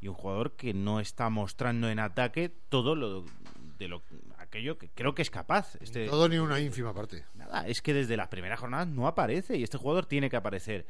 y 0.00 0.08
un 0.08 0.14
jugador 0.14 0.56
que 0.56 0.74
no 0.74 1.00
está 1.00 1.30
mostrando 1.30 1.88
en 1.88 1.98
ataque 1.98 2.50
todo 2.68 2.94
lo 2.94 3.24
de 3.78 3.88
lo 3.88 4.02
aquello 4.38 4.78
que 4.78 4.90
creo 4.90 5.14
que 5.14 5.22
es 5.22 5.30
capaz. 5.30 5.76
Este, 5.80 6.06
todo 6.06 6.28
ni 6.28 6.38
una 6.38 6.60
ínfima 6.60 6.94
parte. 6.94 7.24
Nada, 7.34 7.66
es 7.66 7.82
que 7.82 7.94
desde 7.94 8.16
las 8.16 8.28
primeras 8.28 8.60
jornadas 8.60 8.86
no 8.86 9.06
aparece 9.06 9.56
y 9.56 9.62
este 9.62 9.78
jugador 9.78 10.06
tiene 10.06 10.30
que 10.30 10.36
aparecer. 10.36 10.86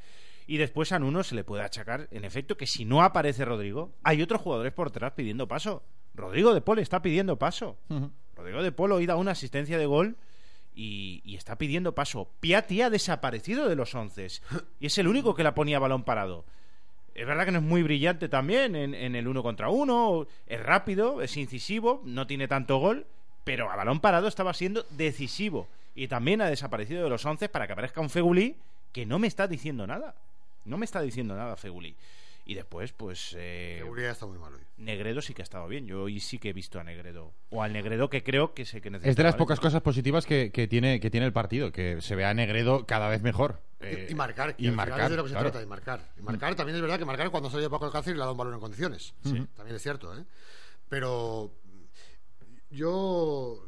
Y 0.47 0.59
después 0.59 0.93
a 0.93 0.99
Nuno 0.99 1.23
se 1.23 1.35
le 1.35 1.45
puede 1.45 1.63
achacar, 1.63 2.09
en 2.11 2.25
efecto, 2.25 2.57
que 2.57 2.67
si 2.67 2.85
no 2.85 3.03
aparece 3.03 3.45
Rodrigo, 3.45 3.95
hay 4.03 4.21
otros 4.21 4.43
jugadores 4.43 4.73
por 4.73 4.91
detrás 4.91 5.13
pidiendo 5.13 5.49
paso. 5.49 5.83
Rodrigo 6.15 6.55
de 6.55 6.61
Paul 6.61 6.79
está 6.79 7.03
pidiendo 7.03 7.39
paso. 7.39 7.77
Rodrigo 8.37 8.63
de 8.63 8.73
Paul 8.73 8.93
hoy 8.93 9.07
da 9.07 9.17
una 9.17 9.33
asistencia 9.33 9.79
de 9.79 9.87
gol 9.87 10.17
y, 10.75 11.23
y 11.25 11.37
está 11.37 11.57
pidiendo 11.57 11.95
paso. 11.95 12.29
Piatti 12.41 12.83
ha 12.83 12.91
desaparecido 12.91 13.69
de 13.69 13.77
los 13.77 13.95
once 13.95 14.29
y 14.81 14.87
es 14.87 14.99
el 14.99 15.09
único 15.09 15.35
que 15.35 15.45
la 15.45 15.55
ponía 15.55 15.79
balón 15.79 16.05
parado. 16.05 16.45
Es 17.15 17.27
verdad 17.27 17.45
que 17.45 17.53
no 17.53 17.59
es 17.59 17.65
muy 17.65 17.83
brillante 17.83 18.29
también 18.29 18.75
en, 18.75 18.93
en 18.93 19.15
el 19.15 19.29
uno 19.29 19.43
contra 19.43 19.69
uno, 19.69 20.27
es 20.47 20.61
rápido, 20.61 21.23
es 21.23 21.37
incisivo, 21.37 22.03
no 22.05 22.27
tiene 22.27 22.49
tanto 22.49 22.79
gol, 22.79 23.07
pero 23.45 23.71
a 23.71 23.77
balón 23.77 24.01
parado 24.01 24.27
estaba 24.27 24.53
siendo 24.53 24.85
decisivo. 24.91 25.69
Y 25.95 26.09
también 26.09 26.41
ha 26.41 26.47
desaparecido 26.47 27.05
de 27.05 27.11
los 27.11 27.25
once 27.25 27.49
para 27.49 27.69
que 27.69 27.73
aparezca 27.73 28.01
un 28.01 28.11
Fegulí 28.11 28.57
que 28.93 29.07
no 29.07 29.21
me 29.21 29.29
está 29.29 29.47
diciendo 29.47 29.87
nada. 29.87 30.17
No 30.65 30.77
me 30.77 30.85
está 30.85 31.01
diciendo 31.03 31.37
nada 31.37 31.57
Fegulí. 31.57 31.95
Y 32.47 32.55
después, 32.55 32.93
pues... 32.93 33.35
eh, 33.39 33.77
Seguridad 33.79 34.11
está 34.11 34.27
muy 34.27 34.39
mal 34.39 34.53
hoy. 34.53 34.61
Negredo 34.77 35.23
sí 35.23 35.33
que 35.33 35.41
ha 35.41 35.45
estado 35.45 35.67
bien. 35.67 35.87
Yo 35.87 36.03
hoy 36.03 36.21
sí 36.21 36.39
que 36.39 36.51
he 36.51 36.53
visto 36.53 36.79
a 36.79 36.85
Negredo. 36.85 37.33
O 37.49 37.63
al 37.63 37.73
Negredo 37.73 38.11
que 38.11 38.23
creo 38.23 38.53
que 38.53 38.67
sé 38.67 38.83
que 38.83 38.91
necesita. 38.91 39.11
Es 39.11 39.17
de 39.17 39.23
las 39.23 39.37
pocas 39.37 39.61
cosas 39.61 39.81
positivas 39.81 40.27
que, 40.27 40.53
que 40.53 40.69
tiene, 40.69 41.01
que 41.01 41.11
tiene 41.11 41.25
el 41.25 41.33
partido, 41.33 41.73
que 41.73 42.03
se 42.03 42.15
vea 42.15 42.29
a 42.29 42.35
Negredo 42.35 42.85
cada 42.85 43.09
vez 43.09 43.23
mejor. 43.23 43.63
Eh, 43.81 44.09
y, 44.11 44.15
marcar, 44.15 44.57
que 44.57 44.63
y 44.63 44.67
al 44.67 44.73
final 44.73 44.89
marcar, 44.89 45.05
es 45.05 45.11
de 45.11 45.17
lo 45.17 45.23
que 45.23 45.29
se 45.31 45.35
claro. 45.35 45.51
trata, 45.51 45.65
y 45.65 45.67
marcar. 45.67 46.13
Y 46.19 46.23
marcar 46.23 46.55
también 46.55 46.77
es 46.77 46.83
verdad 46.83 46.99
que 46.99 47.05
marcar 47.07 47.31
cuando 47.31 47.49
salió 47.49 47.71
Paco 47.71 47.87
Alcácer 47.87 48.13
y 48.15 48.17
le 48.17 48.23
ha 48.23 48.25
dado 48.25 48.33
un 48.33 48.39
balón 48.39 48.55
en 48.55 48.61
condiciones. 48.61 49.15
También 49.23 49.77
es 49.77 49.83
cierto, 49.83 50.15
¿eh? 50.15 50.25
Pero 50.89 51.51
yo... 52.71 53.67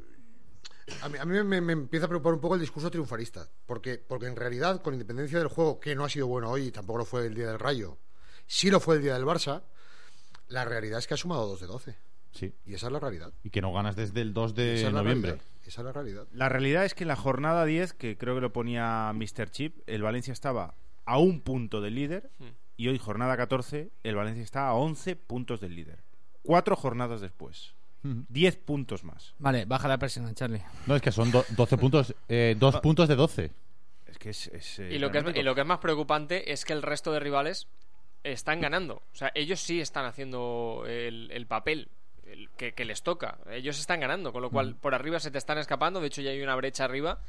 A 1.02 1.08
mí, 1.08 1.18
a 1.18 1.24
mí 1.24 1.42
me, 1.42 1.60
me 1.60 1.72
empieza 1.72 2.06
a 2.06 2.08
preocupar 2.08 2.34
un 2.34 2.40
poco 2.40 2.54
el 2.54 2.60
discurso 2.60 2.90
triunfarista, 2.90 3.48
porque, 3.64 3.98
porque 3.98 4.26
en 4.26 4.36
realidad, 4.36 4.82
con 4.82 4.92
independencia 4.94 5.38
del 5.38 5.48
juego, 5.48 5.80
que 5.80 5.96
no 5.96 6.04
ha 6.04 6.08
sido 6.08 6.28
bueno 6.28 6.50
hoy 6.50 6.68
y 6.68 6.70
tampoco 6.70 7.00
lo 7.00 7.04
fue 7.04 7.26
el 7.26 7.34
día 7.34 7.48
del 7.48 7.58
Rayo, 7.58 7.98
sí 8.46 8.70
lo 8.70 8.80
fue 8.80 8.96
el 8.96 9.02
día 9.02 9.14
del 9.14 9.24
Barça, 9.24 9.62
la 10.48 10.64
realidad 10.64 10.98
es 10.98 11.06
que 11.06 11.14
ha 11.14 11.16
sumado 11.16 11.46
2 11.48 11.60
de 11.60 11.66
12. 11.66 11.96
Sí. 12.32 12.52
Y 12.66 12.74
esa 12.74 12.86
es 12.86 12.92
la 12.92 13.00
realidad. 13.00 13.32
Y 13.42 13.50
que 13.50 13.62
no 13.62 13.72
ganas 13.72 13.96
desde 13.96 14.20
el 14.20 14.34
2 14.34 14.54
de 14.54 14.74
Esa 14.76 14.88
es 14.88 14.92
la 14.92 15.02
noviembre. 15.02 15.30
realidad. 15.32 15.48
Esa 15.66 15.80
es 15.80 15.84
la 15.86 15.92
realidad. 15.92 16.26
La 16.32 16.48
realidad 16.48 16.84
es 16.84 16.94
que 16.94 17.04
en 17.04 17.08
la 17.08 17.16
jornada 17.16 17.64
10, 17.64 17.92
que 17.94 18.16
creo 18.18 18.34
que 18.34 18.40
lo 18.42 18.52
ponía 18.52 19.10
Mr. 19.14 19.50
Chip, 19.50 19.76
el 19.86 20.02
Valencia 20.02 20.32
estaba 20.32 20.74
a 21.06 21.18
un 21.18 21.40
punto 21.40 21.80
del 21.80 21.94
líder. 21.94 22.30
Y 22.76 22.88
hoy, 22.88 22.98
jornada 22.98 23.36
14, 23.36 23.90
el 24.04 24.14
Valencia 24.16 24.42
está 24.44 24.68
a 24.68 24.74
11 24.74 25.16
puntos 25.16 25.60
del 25.60 25.74
líder. 25.74 26.00
Cuatro 26.42 26.76
jornadas 26.76 27.20
después. 27.22 27.72
10 28.02 28.56
puntos 28.58 29.02
más. 29.02 29.34
Vale, 29.38 29.64
baja 29.64 29.88
la 29.88 29.98
presión, 29.98 30.32
Charlie. 30.34 30.62
No, 30.86 30.94
es 30.94 31.02
que 31.02 31.10
son 31.10 31.32
do- 31.32 31.44
12 31.56 31.76
puntos, 31.78 32.14
eh, 32.28 32.54
dos 32.56 32.78
puntos 32.80 33.08
de 33.08 33.16
12. 33.16 33.50
Es 34.06 34.18
que 34.18 34.30
es. 34.30 34.46
es, 34.48 34.78
eh, 34.78 34.90
Y 34.92 34.98
lo, 34.98 35.10
que 35.10 35.18
es, 35.18 35.24
y 35.36 35.42
lo 35.42 35.54
que 35.56 35.62
es 35.62 35.66
más 35.66 35.78
preocupante 35.78 36.52
es 36.52 36.64
que 36.64 36.72
el 36.74 36.82
resto 36.82 37.10
de 37.10 37.18
rivales 37.18 37.66
están 38.32 38.60
ganando. 38.60 38.96
O 39.12 39.14
sea, 39.16 39.30
ellos 39.34 39.60
sí 39.60 39.80
están 39.80 40.04
haciendo 40.04 40.84
el, 40.86 41.30
el 41.32 41.46
papel 41.46 41.88
el 42.26 42.50
que, 42.56 42.72
que 42.72 42.84
les 42.84 43.02
toca. 43.02 43.38
Ellos 43.50 43.78
están 43.78 44.00
ganando, 44.00 44.32
con 44.32 44.42
lo 44.42 44.50
cual 44.50 44.74
por 44.74 44.94
arriba 44.94 45.20
se 45.20 45.30
te 45.30 45.38
están 45.38 45.58
escapando. 45.58 46.00
De 46.00 46.08
hecho, 46.08 46.22
ya 46.22 46.30
hay 46.30 46.42
una 46.42 46.56
brecha 46.56 46.84
arriba. 46.84 47.20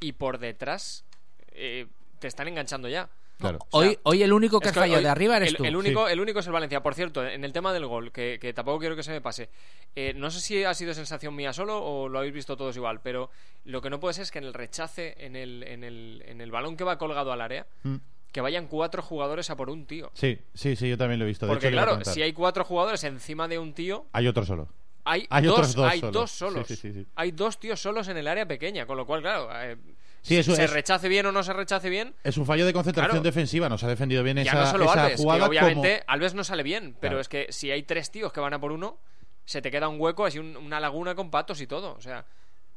Y 0.00 0.12
por 0.12 0.38
detrás 0.38 1.04
eh, 1.52 1.86
te 2.18 2.26
están 2.28 2.48
enganchando 2.48 2.88
ya. 2.88 3.08
Claro. 3.38 3.58
Hoy, 3.70 3.98
hoy 4.04 4.22
el 4.22 4.32
único 4.32 4.60
que 4.60 4.68
ha 4.68 4.72
fallado 4.72 5.02
de 5.02 5.08
arriba 5.08 5.36
eres 5.36 5.50
el, 5.50 5.56
tú. 5.56 5.64
El 5.64 5.74
único, 5.74 6.06
el 6.08 6.20
único 6.20 6.38
es 6.40 6.46
el 6.46 6.52
Valencia. 6.52 6.80
Por 6.82 6.94
cierto, 6.94 7.26
en 7.26 7.44
el 7.44 7.52
tema 7.52 7.72
del 7.72 7.86
gol, 7.86 8.12
que, 8.12 8.38
que 8.40 8.52
tampoco 8.52 8.78
quiero 8.78 8.94
que 8.94 9.02
se 9.02 9.10
me 9.10 9.20
pase. 9.20 9.48
eh, 9.96 10.12
no 10.14 10.30
sé 10.30 10.40
si 10.40 10.62
ha 10.62 10.74
sido 10.74 10.94
sensación 10.94 11.34
mía 11.34 11.52
solo 11.52 11.82
o 11.82 12.08
lo 12.08 12.18
habéis 12.18 12.34
visto 12.34 12.56
todos 12.56 12.76
igual, 12.76 13.00
pero 13.02 13.30
lo 13.64 13.80
que 13.80 13.90
no 13.90 13.98
puede 13.98 14.14
ser 14.14 14.22
es 14.22 14.30
que 14.30 14.38
en 14.38 14.44
el 14.44 14.54
rechace, 14.54 15.16
en 15.18 15.34
el, 15.34 15.64
en 15.64 15.82
el, 15.82 16.22
en 16.26 16.40
el 16.40 16.50
balón 16.52 16.76
que 16.76 16.84
va 16.84 16.98
colgado 16.98 17.32
al 17.32 17.40
área, 17.40 17.66
Mm. 17.82 17.96
Que 18.32 18.40
vayan 18.40 18.66
cuatro 18.66 19.02
jugadores 19.02 19.50
a 19.50 19.56
por 19.56 19.68
un 19.70 19.86
tío. 19.86 20.10
Sí, 20.14 20.38
sí, 20.54 20.74
sí, 20.74 20.88
yo 20.88 20.96
también 20.96 21.18
lo 21.18 21.26
he 21.26 21.28
visto. 21.28 21.46
De 21.46 21.52
Porque 21.52 21.68
hecho, 21.68 21.76
claro, 21.76 22.04
si 22.04 22.22
hay 22.22 22.32
cuatro 22.32 22.64
jugadores 22.64 23.04
encima 23.04 23.46
de 23.46 23.58
un 23.58 23.74
tío, 23.74 24.06
Hay 24.12 24.26
otro 24.26 24.44
solo. 24.44 24.68
hay, 25.04 25.26
Hay 25.30 25.44
dos, 25.44 25.52
otros 25.58 25.74
dos 25.74 25.90
hay 25.92 26.00
solos. 26.00 26.12
dos 26.14 26.30
solos. 26.30 26.66
Sí, 26.66 26.76
sí, 26.76 26.92
sí, 26.92 27.00
sí. 27.02 27.06
Hay 27.14 27.30
dos 27.32 27.58
tíos 27.60 27.80
solos 27.80 28.08
en 28.08 28.16
el 28.16 28.26
área 28.26 28.46
pequeña, 28.46 28.86
con 28.86 28.96
lo 28.96 29.04
cual, 29.06 29.20
claro, 29.22 29.48
eh, 29.62 29.76
Sí, 30.22 30.36
eso 30.38 30.54
se 30.54 30.64
es- 30.64 30.72
rechace 30.72 31.08
bien 31.08 31.26
o 31.26 31.32
no 31.32 31.42
se 31.42 31.52
rechace 31.52 31.90
bien, 31.90 32.14
Es 32.22 32.36
un 32.38 32.46
fallo 32.46 32.64
de 32.64 32.72
concentración 32.72 33.10
Claro. 33.10 33.22
defensiva. 33.24 33.68
Nos 33.68 33.82
ha 33.84 33.88
defendido 33.88 34.22
bien 34.22 34.36
ya 34.36 34.42
esa, 34.44 34.60
no 34.60 34.66
solo 34.70 34.84
esa 34.84 34.92
Alves, 35.04 35.16
que 35.16 35.22
jugada. 35.24 35.46
obviamente 35.46 35.98
como- 36.00 36.12
Alves 36.14 36.34
no 36.34 36.44
sale 36.44 36.62
bien, 36.62 36.92
pero 37.00 37.12
Claro. 37.12 37.20
es 37.20 37.28
que 37.28 37.46
si 37.50 37.70
hay 37.72 37.82
tres 37.82 38.10
tíos 38.10 38.32
que 38.32 38.38
van 38.40 38.54
a 38.54 38.60
por 38.60 38.70
uno, 38.72 38.98
se 39.44 39.60
te 39.60 39.70
queda 39.72 39.88
un 39.88 40.00
hueco, 40.00 40.24
así 40.24 40.38
un- 40.38 40.56
una 40.56 40.78
laguna 40.78 41.14
con 41.16 41.30
patos 41.30 41.60
y 41.60 41.66
todo. 41.66 41.94
O 41.96 42.00
sea, 42.00 42.24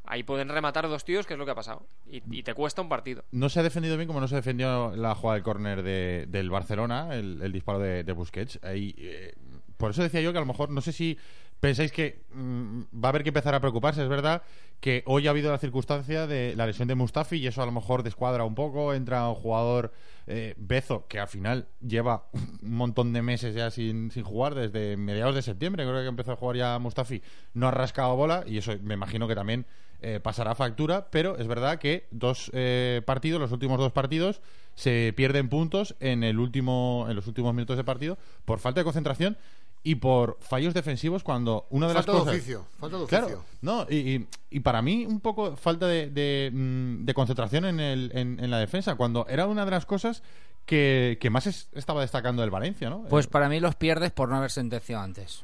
ahí 0.08 0.24
pueden 0.24 0.50
rematar 0.50 0.88
dos 0.88 1.06
tíos, 1.06 1.26
que 1.26 1.34
es 1.34 1.40
lo 1.40 1.46
que 1.46 1.52
ha 1.52 1.56
pasado. 1.56 1.86
Y, 2.08 2.24
y 2.32 2.44
te 2.44 2.54
cuesta 2.54 2.82
un 2.82 2.90
partido. 2.90 3.24
No 3.32 3.50
se 3.50 3.60
ha 3.60 3.64
defendido 3.64 3.98
bien 3.98 4.08
como 4.08 4.22
no 4.22 4.28
se 4.28 4.36
defendió 4.36 4.96
la 4.96 5.16
jugada 5.16 5.36
del 5.36 5.44
córner 5.44 5.84
de, 5.84 6.26
del 6.28 6.50
Barcelona, 6.50 7.16
el, 7.16 7.52
disparo 7.52 7.80
de, 7.80 8.04
de 8.04 8.12
Busquets. 8.14 8.60
Ahí, 8.64 8.96
eh, 8.98 9.34
por 9.78 9.92
eso 9.92 10.04
decía 10.04 10.22
yo 10.22 10.32
que 10.32 10.38
a 10.38 10.42
lo 10.42 10.48
mejor, 10.48 10.70
no 10.70 10.82
sé 10.82 10.92
si 10.92 11.18
pensáis 11.60 11.92
que 11.92 12.24
mm, 12.34 12.82
va 12.94 13.08
a 13.08 13.10
haber 13.10 13.24
que 13.24 13.30
empezar 13.30 13.56
a 13.56 13.60
preocuparse. 13.60 14.04
Es 14.04 14.10
verdad 14.10 14.44
que 14.80 15.04
hoy 15.06 15.28
ha 15.28 15.32
habido 15.32 15.52
la 15.52 15.58
circunstancia 15.58 16.28
de 16.28 16.56
la 16.56 16.68
lesión 16.68 16.88
de 16.88 16.96
Mustafi 16.96 17.38
y 17.38 17.48
eso 17.48 17.62
a 17.62 17.66
lo 17.66 17.72
mejor 17.72 18.04
descuadra 18.04 18.44
un 18.44 18.56
poco. 18.56 18.94
Entra 18.94 19.28
un 19.30 19.36
jugador, 19.36 19.92
eh, 20.28 20.54
Bezo, 20.58 21.08
que 21.08 21.20
al 21.20 21.28
final 21.28 21.68
lleva 21.82 22.28
un 22.62 22.76
montón 22.76 23.14
de 23.14 23.22
meses 23.22 23.56
ya 23.56 23.72
sin, 23.72 24.12
sin 24.12 24.24
jugar, 24.24 24.56
desde 24.56 24.98
mediados 24.98 25.36
de 25.36 25.42
septiembre. 25.42 25.84
Creo 25.84 26.02
que 26.02 26.08
empezó 26.08 26.34
a 26.34 26.36
jugar 26.36 26.58
ya 26.58 26.80
Mustafi. 26.80 27.22
No 27.54 27.68
ha 27.68 27.72
rascado 27.72 28.16
bola 28.16 28.44
y 28.46 28.58
eso 28.58 28.74
me 28.82 28.94
imagino 28.94 29.28
que 29.28 29.36
también 29.36 29.66
eh, 30.06 30.20
pasará 30.20 30.54
factura, 30.56 31.08
pero 31.10 31.38
es 31.38 31.48
verdad 31.48 31.80
que 31.80 32.08
dos 32.12 32.52
eh, 32.54 33.02
partidos, 33.06 33.40
los 33.42 33.52
últimos 33.52 33.80
dos 33.80 33.92
partidos, 33.92 34.42
se 34.76 35.14
pierden 35.16 35.50
puntos 35.50 35.96
en 36.00 36.24
el 36.24 36.38
último, 36.40 37.08
en 37.10 37.16
los 37.16 37.28
últimos 37.28 37.54
minutos 37.54 37.78
de 37.78 37.84
partido 37.84 38.18
por 38.46 38.60
falta 38.60 38.82
de 38.82 38.84
concentración 38.84 39.38
y 39.84 39.96
por 39.96 40.38
fallos 40.42 40.74
defensivos 40.74 41.24
cuando 41.24 41.66
una 41.70 41.88
de 41.88 41.94
Falta 41.94 42.12
las 42.12 42.20
de 42.20 42.24
cosas 42.26 42.36
oficio. 42.36 42.66
Falta 42.80 42.98
de 42.98 43.06
Claro, 43.06 43.26
oficio. 43.26 43.46
no, 43.62 43.86
y, 43.90 43.96
y- 44.16 44.28
y 44.50 44.60
para 44.62 44.82
mí 44.82 45.06
un 45.06 45.20
poco 45.20 45.56
falta 45.56 45.88
de, 45.88 46.10
de, 46.10 46.50
mm, 46.54 47.06
de 47.06 47.14
concentración 47.14 47.66
en, 47.66 47.80
el, 47.80 48.12
en, 48.14 48.40
en 48.44 48.50
la 48.52 48.58
defensa, 48.60 48.96
cuando 48.96 49.26
era 49.28 49.46
una 49.48 49.64
de 49.66 49.72
las 49.72 49.86
cosas 49.86 50.24
que, 50.66 51.18
que 51.22 51.30
más 51.30 51.46
es- 51.48 51.70
estaba 51.74 52.02
destacando 52.02 52.44
el 52.44 52.50
Valencia, 52.50 52.90
¿no? 52.90 53.04
Pues 53.10 53.26
Eh, 53.28 53.30
para 53.30 53.48
mí 53.50 53.60
los 53.60 53.76
pierdes 53.76 54.12
por 54.12 54.30
no 54.30 54.38
haber 54.38 54.50
sentenciado 54.52 55.04
antes. 55.04 55.44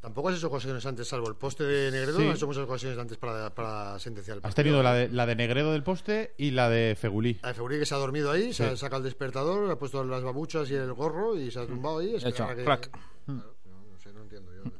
Tampoco 0.00 0.28
has 0.28 0.36
hecho 0.36 0.46
ocasiones 0.46 0.86
antes, 0.86 1.08
salvo 1.08 1.28
el 1.28 1.34
poste 1.34 1.64
de 1.64 1.90
Negredo, 1.90 2.18
Sí. 2.18 2.24
no 2.24 2.30
has 2.30 2.36
hecho 2.36 2.46
muchas 2.46 2.62
ocasiones 2.62 2.96
antes 2.98 3.18
para, 3.18 3.52
para 3.52 3.98
sentenciar 3.98 4.36
el 4.36 4.38
has 4.38 4.42
partido. 4.54 4.62
tenido 4.64 4.82
la 4.84 4.94
de, 4.94 5.08
la 5.08 5.26
de 5.26 5.34
Negredo 5.34 5.72
del 5.72 5.82
poste 5.82 6.34
y 6.38 6.52
la 6.52 6.68
de 6.68 6.96
Fegulí. 6.96 7.40
A 7.42 7.52
Feburi 7.52 7.80
que 7.80 7.86
se 7.86 7.94
ha 7.96 7.98
dormido 7.98 8.30
ahí, 8.30 8.52
se 8.52 8.64
Sí. 8.64 8.70
ha 8.70 8.76
sacado 8.76 8.98
el 8.98 9.04
despertador, 9.04 9.68
ha 9.68 9.76
puesto 9.76 10.04
las 10.04 10.22
babuchas 10.22 10.70
y 10.70 10.74
el 10.76 10.92
gorro 10.92 11.34
y 11.36 11.50
se 11.50 11.58
ha 11.58 11.66
tumbado 11.66 11.98
ahí. 11.98 12.14
ha 12.14 12.28
hecho 12.28 12.46
que-. 12.46 12.62
Claro, 12.64 12.80
no, 13.26 13.34
no 13.34 13.98
sé, 13.98 14.12
no 14.12 14.22
entiendo. 14.22 14.52
Yo, 14.54 14.70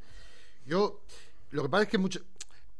yo- 0.67 1.01
lo 1.51 1.63
que 1.63 1.69
pasa 1.69 1.83
es 1.83 1.89
que 1.89 1.99
mucho, 1.99 2.21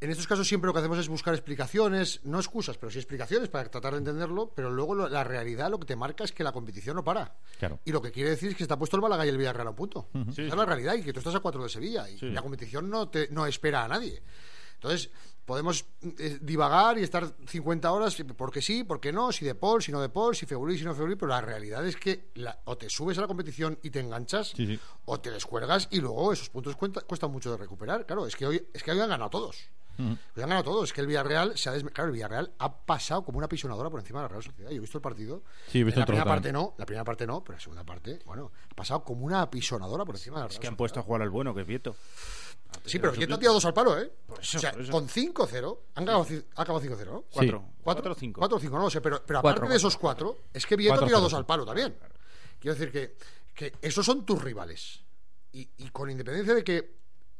en 0.01 0.09
estos 0.11 0.27
casos 0.27 0.47
siempre 0.47 0.67
lo 0.67 0.73
que 0.73 0.79
hacemos 0.79 0.97
es 0.97 1.07
buscar 1.09 1.33
explicaciones, 1.33 2.21
no 2.23 2.39
excusas, 2.39 2.77
pero 2.77 2.89
sí 2.89 2.99
explicaciones 2.99 3.49
para 3.49 3.69
tratar 3.69 3.93
de 3.93 3.99
entenderlo, 3.99 4.51
pero 4.55 4.69
luego 4.71 4.95
lo- 4.95 5.09
la 5.09 5.23
realidad 5.23 5.69
lo 5.69 5.79
que 5.79 5.85
te 5.87 5.95
marca 5.95 6.23
es 6.23 6.31
que 6.31 6.43
la 6.43 6.51
competición 6.53 6.95
no 6.95 7.03
para. 7.03 7.35
Claro. 7.59 7.79
Y 7.85 7.91
lo 7.91 8.01
que 8.01 8.11
quiere 8.11 8.29
decir 8.29 8.49
es 8.49 8.55
que 8.55 8.63
se 8.63 8.67
te 8.67 8.73
ha 8.73 8.77
puesto 8.77 8.95
el 8.95 9.01
Balagay 9.01 9.27
y 9.27 9.31
el 9.31 9.37
Villarreal 9.37 9.67
a 9.67 9.71
un 9.71 9.75
punto. 9.75 10.07
Esa 10.31 10.41
es 10.43 10.55
la 10.55 10.65
realidad 10.65 10.95
y 10.95 11.03
que 11.03 11.11
tú 11.11 11.19
estás 11.19 11.35
a 11.35 11.39
cuatro 11.41 11.61
de 11.63 11.69
Sevilla 11.69 12.09
y 12.09 12.17
la 12.31 12.41
competición 12.41 12.89
no, 12.89 13.09
te, 13.09 13.27
no 13.31 13.45
espera 13.45 13.83
a 13.83 13.87
nadie. 13.89 14.21
Entonces, 14.75 15.09
podemos 15.43 15.83
eh, 16.19 16.37
divagar 16.41 16.97
y 16.97 17.03
estar 17.03 17.27
50 17.47 17.91
horas, 17.91 18.15
porque 18.37 18.61
sí, 18.61 18.85
porque 18.85 19.11
no, 19.11 19.31
si 19.33 19.43
de 19.43 19.55
Paul, 19.55 19.81
si 19.83 19.91
no 19.91 19.99
de 19.99 20.07
Paul, 20.07 20.33
si 20.35 20.45
Februari, 20.45 20.77
si 20.77 20.85
no 20.85 20.93
Februari, 20.93 21.15
pero 21.17 21.29
la 21.29 21.41
realidad 21.41 21.85
es 21.85 21.97
que 21.97 22.29
la- 22.35 22.57
o 22.65 22.77
te 22.77 22.89
subes 22.89 23.17
a 23.17 23.21
la 23.21 23.27
competición 23.27 23.77
y 23.83 23.89
te 23.89 23.99
enganchas, 23.99 24.53
Sí, 24.55 24.79
o 25.05 25.19
te 25.19 25.31
descuelgas 25.31 25.87
y 25.91 25.99
luego 25.99 26.31
esos 26.31 26.49
puntos 26.49 26.75
cuenta- 26.77 27.01
cuestan 27.01 27.31
mucho 27.31 27.51
de 27.51 27.57
recuperar. 27.57 28.05
Claro, 28.05 28.25
es 28.25 28.35
que 28.37 28.45
hoy, 28.45 28.65
es 28.73 28.81
que 28.83 28.91
hoy 28.91 28.99
han 29.01 29.09
ganado 29.09 29.29
todos. 29.31 29.57
Hoy 29.99 30.43
han 30.43 30.49
ganado 30.49 30.63
todos. 30.63 30.85
Es 30.89 30.93
que 30.93 31.01
el 31.01 31.07
Villarreal 31.07 31.57
se 31.57 31.69
ha 31.69 31.75
desme- 31.75 31.91
Claro, 31.91 32.07
el 32.07 32.13
Villarreal 32.13 32.53
ha 32.57 32.73
pasado 32.85 33.23
como 33.23 33.37
una 33.37 33.49
pisonadora 33.49 33.89
por 33.89 33.99
encima 33.99 34.19
de 34.19 34.23
la 34.23 34.27
Real 34.29 34.43
Sociedad. 34.43 34.69
Yo 34.71 34.77
he 34.77 34.79
visto 34.79 34.97
el 34.97 35.01
partido. 35.01 35.43
Sí, 35.67 35.79
he 35.79 35.83
visto 35.83 35.97
En 35.99 36.01
la 36.01 36.05
primera 36.05 36.25
parte 36.25 36.51
no, 36.53 36.73
la 36.77 36.85
primera 36.85 37.03
parte 37.03 37.27
no, 37.27 37.43
pero 37.43 37.57
la 37.57 37.59
segunda 37.61 37.83
parte, 37.83 38.19
bueno, 38.25 38.51
ha 38.71 38.75
pasado 38.75 39.03
como 39.03 39.25
una 39.25 39.41
apisonadora 39.41 40.05
por 40.05 40.15
encima 40.15 40.37
de 40.37 40.41
la 40.43 40.47
Real 40.47 40.53
Es 40.55 40.59
que 40.59 40.67
han 40.67 40.75
puesto 40.77 40.99
a 40.99 41.03
jugar 41.03 41.21
al 41.21 41.29
bueno, 41.29 41.53
que 41.53 41.61
es 41.61 41.67
Vieto. 41.67 41.95
Sí, 42.85 42.99
pero 42.99 43.11
Vieto 43.13 43.33
ha 43.35 43.39
tirado 43.39 43.55
dos 43.55 43.65
al 43.65 43.73
palo, 43.73 43.99
¿eh? 43.99 44.11
eso, 44.39 44.57
o 44.57 44.61
sea, 44.61 44.71
por 44.71 44.81
eso. 44.81 44.91
con 44.91 45.07
5-0, 45.07 45.77
han 45.95 46.03
acabado, 46.03 46.27
ha 46.55 46.61
acabado 46.61 46.85
5-0, 46.85 47.05
¿no? 47.05 47.21
Cuatro. 47.31 47.31
¿Cuatro? 47.31 47.63
Cuatro 47.83 48.11
o 48.11 48.15
cinco. 48.15 48.39
Cuatro 48.39 48.57
o 48.57 48.59
cinco, 48.59 48.77
no 48.77 48.83
lo 48.83 48.89
sé, 48.89 49.01
pero, 49.01 49.23
pero 49.25 49.39
aparte 49.39 49.67
de 49.67 49.75
esos 49.75 49.97
cuatro, 49.97 50.37
es 50.53 50.65
que 50.65 50.75
Vieto 50.75 50.93
ha 50.93 51.05
tirado 51.05 51.23
dos 51.23 51.31
sí. 51.31 51.35
al 51.37 51.45
palo 51.45 51.65
también. 51.65 51.97
Quiero 52.59 52.75
decir 52.75 52.91
que, 52.91 53.15
que 53.55 53.73
esos 53.81 54.05
son 54.05 54.25
tus 54.25 54.41
rivales. 54.41 55.03
Y, 55.51 55.67
y 55.77 55.89
con 55.89 56.11
independencia 56.11 56.53
de 56.53 56.63
que 56.63 56.98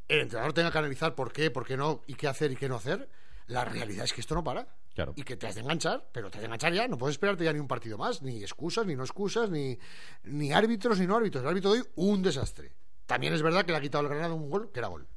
el 0.09 0.21
entrenador 0.21 0.53
tenga 0.53 0.71
que 0.71 0.77
analizar 0.77 1.15
por 1.15 1.31
qué, 1.31 1.51
por 1.51 1.65
qué 1.65 1.77
no, 1.77 2.01
y 2.07 2.15
qué 2.15 2.27
hacer 2.27 2.51
y 2.51 2.55
qué 2.55 2.67
no 2.67 2.75
hacer, 2.75 3.09
la 3.47 3.63
realidad 3.63 4.05
es 4.05 4.13
que 4.13 4.21
esto 4.21 4.35
no 4.35 4.43
para. 4.43 4.67
Claro. 4.93 5.13
Y 5.15 5.23
que 5.23 5.37
te 5.37 5.47
has 5.47 5.55
de 5.55 5.61
enganchar, 5.61 6.09
pero 6.11 6.29
te 6.29 6.37
has 6.37 6.41
de 6.41 6.45
enganchar 6.47 6.73
ya, 6.73 6.87
no 6.87 6.97
puedes 6.97 7.13
esperarte 7.13 7.45
ya 7.45 7.53
ni 7.53 7.59
un 7.59 7.67
partido 7.67 7.97
más, 7.97 8.21
ni 8.21 8.41
excusas, 8.41 8.85
ni 8.85 8.95
no 8.95 9.03
excusas, 9.03 9.49
ni, 9.49 9.79
ni 10.23 10.51
árbitros, 10.51 10.99
ni 10.99 11.07
no 11.07 11.15
árbitros. 11.15 11.43
El 11.43 11.49
árbitro 11.49 11.71
de 11.71 11.79
hoy, 11.79 11.87
un 11.95 12.21
desastre. 12.21 12.73
También 13.05 13.33
es 13.33 13.41
verdad 13.41 13.65
que 13.65 13.71
le 13.71 13.77
ha 13.77 13.81
quitado 13.81 14.03
el 14.03 14.09
Granada 14.09 14.33
un 14.33 14.49
gol 14.49 14.71
que 14.71 14.79
era 14.79 14.87
gol. 14.87 15.07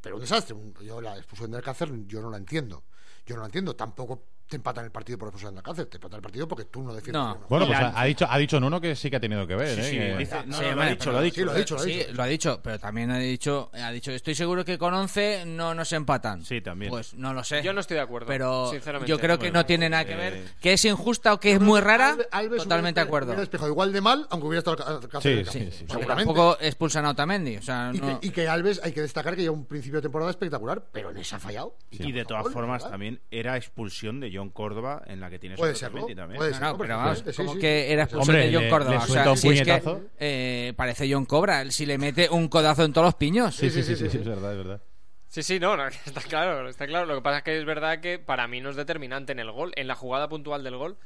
Pero 0.00 0.16
un 0.16 0.20
desastre. 0.20 0.56
Yo 0.82 1.00
la 1.00 1.16
expulsión 1.16 1.50
del 1.50 1.58
Alcácer 1.58 1.90
yo 2.06 2.20
no 2.20 2.30
la 2.30 2.36
entiendo. 2.36 2.84
Yo 3.24 3.34
no 3.34 3.40
la 3.42 3.46
entiendo. 3.46 3.74
Tampoco 3.74 4.24
te 4.48 4.56
empatan 4.56 4.84
el 4.86 4.90
partido 4.90 5.18
por 5.18 5.28
expulsión 5.28 5.54
de 5.54 5.58
Alcácer, 5.58 5.86
te 5.86 5.98
empatan 5.98 6.16
el 6.18 6.22
partido 6.22 6.48
porque 6.48 6.64
tú 6.64 6.82
no 6.82 6.94
defiendes. 6.94 7.22
No. 7.22 7.38
Bueno, 7.48 7.66
pues 7.66 7.78
ha, 7.78 8.00
ha 8.00 8.04
dicho, 8.04 8.26
ha 8.28 8.38
dicho 8.38 8.58
Nuno 8.58 8.80
que 8.80 8.96
sí 8.96 9.10
que 9.10 9.16
ha 9.16 9.20
tenido 9.20 9.46
que 9.46 9.54
ver. 9.54 9.74
Sí, 9.74 9.80
¿eh? 9.80 9.84
sí, 9.84 9.98
que- 9.98 10.16
dice- 10.16 10.36
no, 10.46 10.56
Sí, 10.56 10.62
no, 10.64 10.74
lo 10.74 10.82
ha 10.82 10.86
dicho, 10.88 10.98
pero- 11.00 11.12
lo 11.12 11.18
ha 11.18 11.22
dicho. 11.22 11.34
Sí, 11.38 11.44
lo 11.44 11.52
ha 11.52 11.56
dicho, 11.56 11.74
lo 11.74 11.80
ha 11.80 11.84
Sí, 11.84 11.90
dicho. 11.92 12.12
lo 12.14 12.22
ha 12.22 12.26
dicho, 12.26 12.60
pero 12.62 12.78
también 12.78 13.10
ha 13.10 13.18
dicho, 13.18 13.70
ha 13.74 13.90
dicho, 13.90 14.10
estoy 14.12 14.34
seguro 14.34 14.64
que 14.64 14.78
con 14.78 14.94
11 14.94 15.44
no 15.46 15.74
nos 15.74 15.92
empatan. 15.92 16.44
Sí, 16.44 16.60
también. 16.62 16.90
Pues 16.90 17.12
no 17.14 17.34
lo 17.34 17.44
sé. 17.44 17.62
Yo 17.62 17.72
no 17.72 17.80
estoy 17.80 17.96
de 17.96 18.02
acuerdo, 18.02 18.26
Pero 18.26 18.70
sinceramente. 18.70 19.08
yo 19.10 19.18
creo 19.18 19.38
que 19.38 19.46
Bueno, 19.48 19.60
no 19.60 19.66
tiene 19.66 19.90
nada 19.90 20.04
que 20.06 20.12
eh, 20.14 20.16
ver. 20.16 20.44
Que 20.60 20.72
es 20.72 20.84
injusta 20.86 21.34
o 21.34 21.40
que 21.40 21.52
es 21.52 21.60
muy 21.60 21.80
rara, 21.80 22.14
Alves- 22.14 22.28
Alves 22.32 22.62
totalmente 22.62 23.00
de 23.00 23.06
acuerdo. 23.06 23.26
Hubiera 23.28 23.40
despejado 23.40 23.70
igual 23.70 23.92
de 23.92 24.00
mal, 24.00 24.26
aunque 24.30 24.46
hubiera 24.46 24.58
estado 24.60 24.98
Alcácer 24.98 25.46
Sí, 25.46 25.68
sí, 25.70 25.84
sí. 25.86 25.96
Tampoco 26.06 26.56
expulsan 26.60 27.04
a 27.04 27.10
Otamendi. 27.10 27.56
O 27.58 27.62
sea, 27.62 27.90
Y, 27.92 27.98
no- 27.98 28.18
que, 28.20 28.26
y 28.28 28.30
que 28.30 28.48
Alves 28.48 28.80
hay 28.82 28.92
que 28.92 29.02
destacar 29.02 29.36
que 29.36 29.42
lleva 29.42 29.54
un 29.54 29.66
principio 29.66 29.98
de 29.98 30.02
temporada 30.02 30.30
espectacular, 30.30 30.82
pero 30.90 31.10
en 31.10 31.18
esa 31.18 31.36
ha 31.36 31.40
fallado. 31.40 31.76
Y 31.90 32.12
de 32.12 32.24
todas 32.24 32.50
formas, 32.52 32.88
también 32.88 33.20
era 33.30 33.56
expulsión 33.56 34.20
de 34.20 34.30
John 34.38 34.50
Córdoba 34.50 35.02
en 35.06 35.20
la 35.20 35.28
que 35.28 35.38
tienes 35.38 35.58
Puede 35.58 35.74
serlo, 35.74 36.06
también. 36.06 36.36
puede 36.38 36.50
No, 36.52 36.56
ser. 36.56 36.62
no, 36.66 36.78
pero 36.78 36.96
vamos, 36.96 37.24
sí, 37.26 37.32
como 37.36 37.54
sí. 37.54 37.58
que 37.58 37.92
era 37.92 38.04
expulsión 38.04 38.36
Hombre, 38.36 38.50
de 38.50 38.56
John 38.56 38.68
Córdoba. 38.70 38.90
le 38.92 38.96
o 38.98 39.06
sea, 39.06 39.36
si 39.36 39.48
es 39.50 39.62
que 39.62 39.82
eh, 40.18 40.72
parece 40.76 41.12
John 41.12 41.24
Cobra. 41.26 41.70
Si 41.70 41.84
le 41.86 41.98
mete 41.98 42.28
un 42.30 42.48
codazo 42.48 42.84
en 42.84 42.92
todos 42.92 43.06
los 43.06 43.14
piños. 43.16 43.54
Sí, 43.54 43.68
sí, 43.70 43.82
sí, 43.82 43.96
sí, 43.96 44.04
es 44.06 44.24
verdad, 44.24 44.52
es 44.52 44.58
verdad. 44.58 44.82
Sí, 45.28 45.42
sí, 45.42 45.60
no, 45.60 45.76
no, 45.76 45.86
está 46.06 46.20
claro, 46.22 46.68
está 46.68 46.86
claro. 46.86 47.04
Lo 47.06 47.16
que 47.16 47.22
pasa 47.22 47.38
es 47.38 47.44
que 47.44 47.58
es 47.58 47.64
verdad 47.66 48.00
que 48.00 48.18
para 48.18 48.48
mí 48.48 48.60
no 48.60 48.70
es 48.70 48.76
determinante 48.76 49.32
en 49.32 49.40
el 49.40 49.50
gol, 49.50 49.72
en 49.76 49.86
la 49.86 49.94
jugada 49.94 50.28
puntual 50.28 50.62
del 50.64 50.76
gol. 50.76 50.96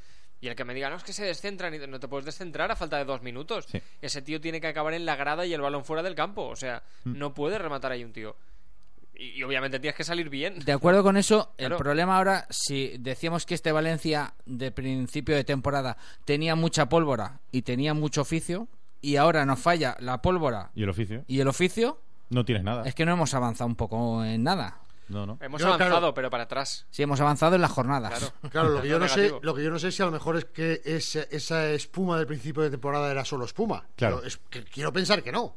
Y 0.41 0.49
el 0.49 0.57
que 0.57 0.65
me 0.65 0.75
diga, 0.75 0.91
no, 0.91 0.97
es 0.97 1.05
que 1.05 1.13
se 1.13 1.25
descentran, 1.25 1.73
y 1.73 1.79
no 1.87 2.01
te 2.01 2.09
puedes 2.09 2.25
descentrar 2.27 2.69
a 2.73 2.75
falta 2.75 2.99
de 2.99 3.05
dos 3.05 3.23
minutos. 3.23 3.67
Sí. 3.71 3.81
Ese 4.01 4.23
tío 4.23 4.41
tiene 4.41 4.61
que 4.61 4.67
acabar 4.67 4.93
en 4.93 5.07
la 5.07 5.15
grada 5.15 5.47
y 5.47 5.55
el 5.55 5.61
balón 5.61 5.85
fuera 5.85 6.03
del 6.03 6.17
campo. 6.17 6.47
O 6.49 6.57
sea, 6.57 6.83
Mm. 7.05 7.17
no 7.17 7.33
puede 7.33 7.59
rematar 7.59 7.93
ahí 7.93 8.03
un 8.03 8.13
tío. 8.13 8.37
Y, 9.15 9.39
y 9.39 9.43
obviamente 9.43 9.79
tienes 9.79 9.97
que 9.97 10.05
salir 10.05 10.29
bien. 10.31 10.59
De 10.61 10.73
acuerdo 10.73 11.03
con 11.03 11.17
eso, 11.17 11.53
el 11.59 11.75
problema 11.77 12.17
ahora, 12.19 12.47
si 12.51 12.97
decíamos 12.99 13.47
que 13.47 13.55
este 13.55 13.73
Valencia 13.73 14.35
de 14.47 14.71
principio 14.73 15.35
de 15.37 15.45
temporada 15.45 15.97
tenía 16.25 16.55
mucha 16.55 16.89
pólvora 16.89 17.41
y 17.51 17.63
tenía 17.63 17.95
mucho 17.95 18.23
oficio, 18.23 18.69
y 19.01 19.17
ahora 19.17 19.45
nos 19.45 19.59
falla 19.61 19.97
la 20.01 20.23
pólvora 20.23 20.71
¿Y 20.75 20.85
el 20.85 20.89
oficio? 20.89 21.25
y 21.27 21.41
el 21.41 21.49
oficio, 21.49 22.01
No 22.31 22.45
tienes 22.45 22.63
nada. 22.65 22.85
es 22.87 22.95
que 22.95 23.05
no 23.05 23.13
hemos 23.13 23.35
avanzado 23.35 23.69
un 23.69 23.77
poco 23.77 24.25
en 24.25 24.43
nada. 24.45 24.79
No, 25.09 25.27
no. 25.27 25.37
Hemos 25.43 25.61
Yo, 25.61 25.67
avanzado, 25.67 25.91
claro. 25.99 26.15
pero 26.15 26.31
para 26.31 26.45
atrás. 26.45 26.87
Sí, 26.91 27.03
hemos 27.03 27.21
avanzado 27.21 27.57
en 27.57 27.61
las 27.61 27.71
jornadas. 27.73 28.13
Claro. 28.19 28.33
Claro, 28.51 28.69
lo 28.71 28.83
que, 28.83 28.89
yo 28.89 28.99
no 28.99 29.09
sé, 29.09 29.33
lo 29.43 29.55
que 29.55 29.63
yo 29.65 29.71
no 29.71 29.79
sé 29.79 29.89
es 29.89 29.97
si 29.97 30.03
a 30.03 30.07
lo 30.07 30.13
mejor 30.13 30.37
es 30.37 30.45
que 30.47 30.81
ese- 30.85 31.29
esa 31.31 31.69
espuma 31.71 32.17
del 32.17 32.27
principio 32.27 32.63
de 32.63 32.71
temporada 32.71 33.11
era 33.11 33.25
solo 33.25 33.45
espuma. 33.45 33.85
Claro. 33.97 34.17
Pero 34.19 34.29
es 34.29 34.39
que 34.49 34.65
quiero 34.65 34.93
pensar 34.93 35.23
que 35.23 35.33
no. 35.33 35.57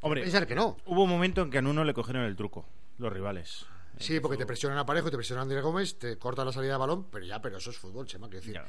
Hombre, 0.00 0.22
Quiero 0.22 0.32
pensar 0.32 0.46
que 0.48 0.54
no. 0.54 0.76
hubo 0.86 1.04
un 1.04 1.10
momento 1.10 1.42
en 1.42 1.50
que 1.50 1.58
a 1.58 1.62
Nuno 1.62 1.84
le 1.84 1.92
cogieron 1.94 2.24
el 2.24 2.34
truco, 2.36 2.64
los 2.98 3.12
rivales. 3.12 3.66
Sí, 3.98 4.20
porque 4.20 4.36
te 4.36 4.46
presionan 4.46 4.78
a 4.78 4.86
Parejo, 4.86 5.10
te 5.10 5.16
presionan 5.16 5.40
a 5.40 5.42
Andrés 5.44 5.62
Gómez, 5.62 5.98
te 5.98 6.16
cortan 6.18 6.46
la 6.46 6.52
salida 6.52 6.72
de 6.72 6.78
balón, 6.78 7.10
pero 7.10 7.24
ya, 7.24 7.40
pero 7.42 7.58
eso 7.58 7.70
es 7.70 7.78
fútbol, 7.78 8.06
Chema, 8.06 8.26
quiero 8.28 8.40
decir. 8.40 8.52
Claro. 8.52 8.68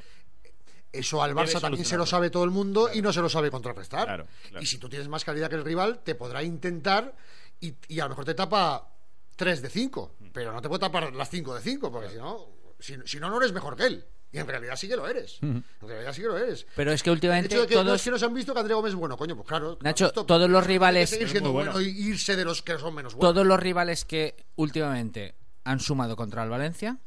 Eso 0.91 1.21
al 1.21 1.36
Barça 1.36 1.62
también 1.62 1.86
se 1.86 1.98
lo 1.98 2.05
sabe 2.07 2.31
todo 2.31 2.43
el 2.43 2.50
mundo 2.50 2.89
y 2.91 3.01
no 3.03 3.13
se 3.13 3.21
lo 3.21 3.29
sabe 3.29 3.51
contrarrestar. 3.51 4.05
Claro. 4.05 4.27
Y 4.59 4.65
si 4.65 4.79
tú 4.79 4.89
tienes 4.89 5.07
más 5.07 5.24
calidad 5.24 5.48
que 5.48 5.55
el 5.55 5.63
rival, 5.63 6.01
te 6.03 6.15
podrá 6.15 6.41
intentar 6.41 7.15
y, 7.59 7.75
y 7.88 8.00
a 8.00 8.05
lo 8.05 8.09
mejor 8.09 8.25
te 8.25 8.33
tapa 8.33 8.89
3 9.36 9.62
de 9.62 9.69
5, 9.69 10.15
Mm. 10.19 10.27
pero 10.33 10.51
no 10.51 10.62
te 10.62 10.67
puede 10.67 10.79
tapar 10.79 11.13
las 11.13 11.29
5 11.29 11.53
de 11.55 11.62
5, 11.62 11.91
porque 11.91 12.09
si 12.09 12.17
no, 12.17 12.48
si, 12.79 12.95
si 13.05 13.19
no, 13.19 13.29
no 13.29 13.38
eres 13.38 13.51
mejor 13.53 13.75
que 13.75 13.86
él. 13.86 14.05
Y 14.31 14.38
en 14.38 14.48
realidad 14.48 14.75
sí 14.75 14.88
que 14.88 14.95
lo 14.95 15.07
eres. 15.07 15.39
En 15.41 15.63
realidad 15.81 16.13
sí 16.13 16.21
que 16.21 16.27
lo 16.27 16.38
eres. 16.38 16.67
Pero 16.75 16.91
es 16.91 17.01
que 17.01 17.09
El 17.09 17.15
últimamente 17.15 17.48
hecho 17.55 17.62
de 17.62 17.67
que 17.67 17.75
no 17.75 17.81
es 17.81 17.86
todos... 17.88 18.03
que 18.03 18.12
nos 18.12 18.24
han 18.24 18.33
visto 18.33 18.53
que 18.53 18.59
André 18.59 18.75
Gómez 18.75 18.89
es 18.91 18.95
bueno, 18.95 19.17
coño, 19.17 19.36
pues 19.36 19.48
claro. 19.48 19.77
Nacho, 19.81 20.12
todos 20.12 20.50
los 20.50 20.65
rivales- 20.67 21.09
seguir 21.09 21.29
siendo 21.29 21.51
bueno 21.51 21.71
bueno. 21.74 21.88
y 21.88 21.91
irse 22.09 22.36
de 22.36 22.45
los 22.45 22.62
que 22.62 22.77
son 22.77 22.93
menos 22.93 23.15
buenos. 23.15 23.33
todos 23.33 23.45
los 23.48 23.59
rivales 23.59 24.05
que 24.05 24.36
últimamente 24.55 25.36
han 25.63 25.79
sumado 25.79 26.15
contra 26.15 26.43
el 26.43 26.50
Valencia, 26.50 27.00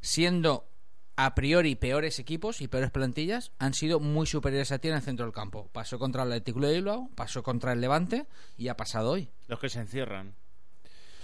siendo 0.00 0.68
a 1.16 1.34
priori 1.34 1.74
peores 1.74 2.18
equipos 2.18 2.60
y 2.60 2.68
peores 2.68 2.90
plantillas, 2.90 3.50
han 3.58 3.74
sido 3.74 3.98
muy 3.98 4.26
superiores 4.26 4.70
a 4.70 4.78
ti 4.78 4.88
en 4.88 4.94
el 4.94 5.02
centro 5.02 5.24
del 5.26 5.34
campo. 5.34 5.68
Pasó 5.72 5.98
contra 5.98 6.22
el 6.22 6.28
Atlético 6.32 6.60
de 6.60 6.74
Bilbao, 6.74 7.10
pasó 7.16 7.42
contra 7.42 7.72
el 7.72 7.80
Levante 7.80 8.26
y 8.56 8.68
ha 8.68 8.76
pasado 8.76 9.10
hoy. 9.10 9.28
Los 9.48 9.58
que 9.58 9.68
se 9.68 9.80
encierran. 9.80 10.34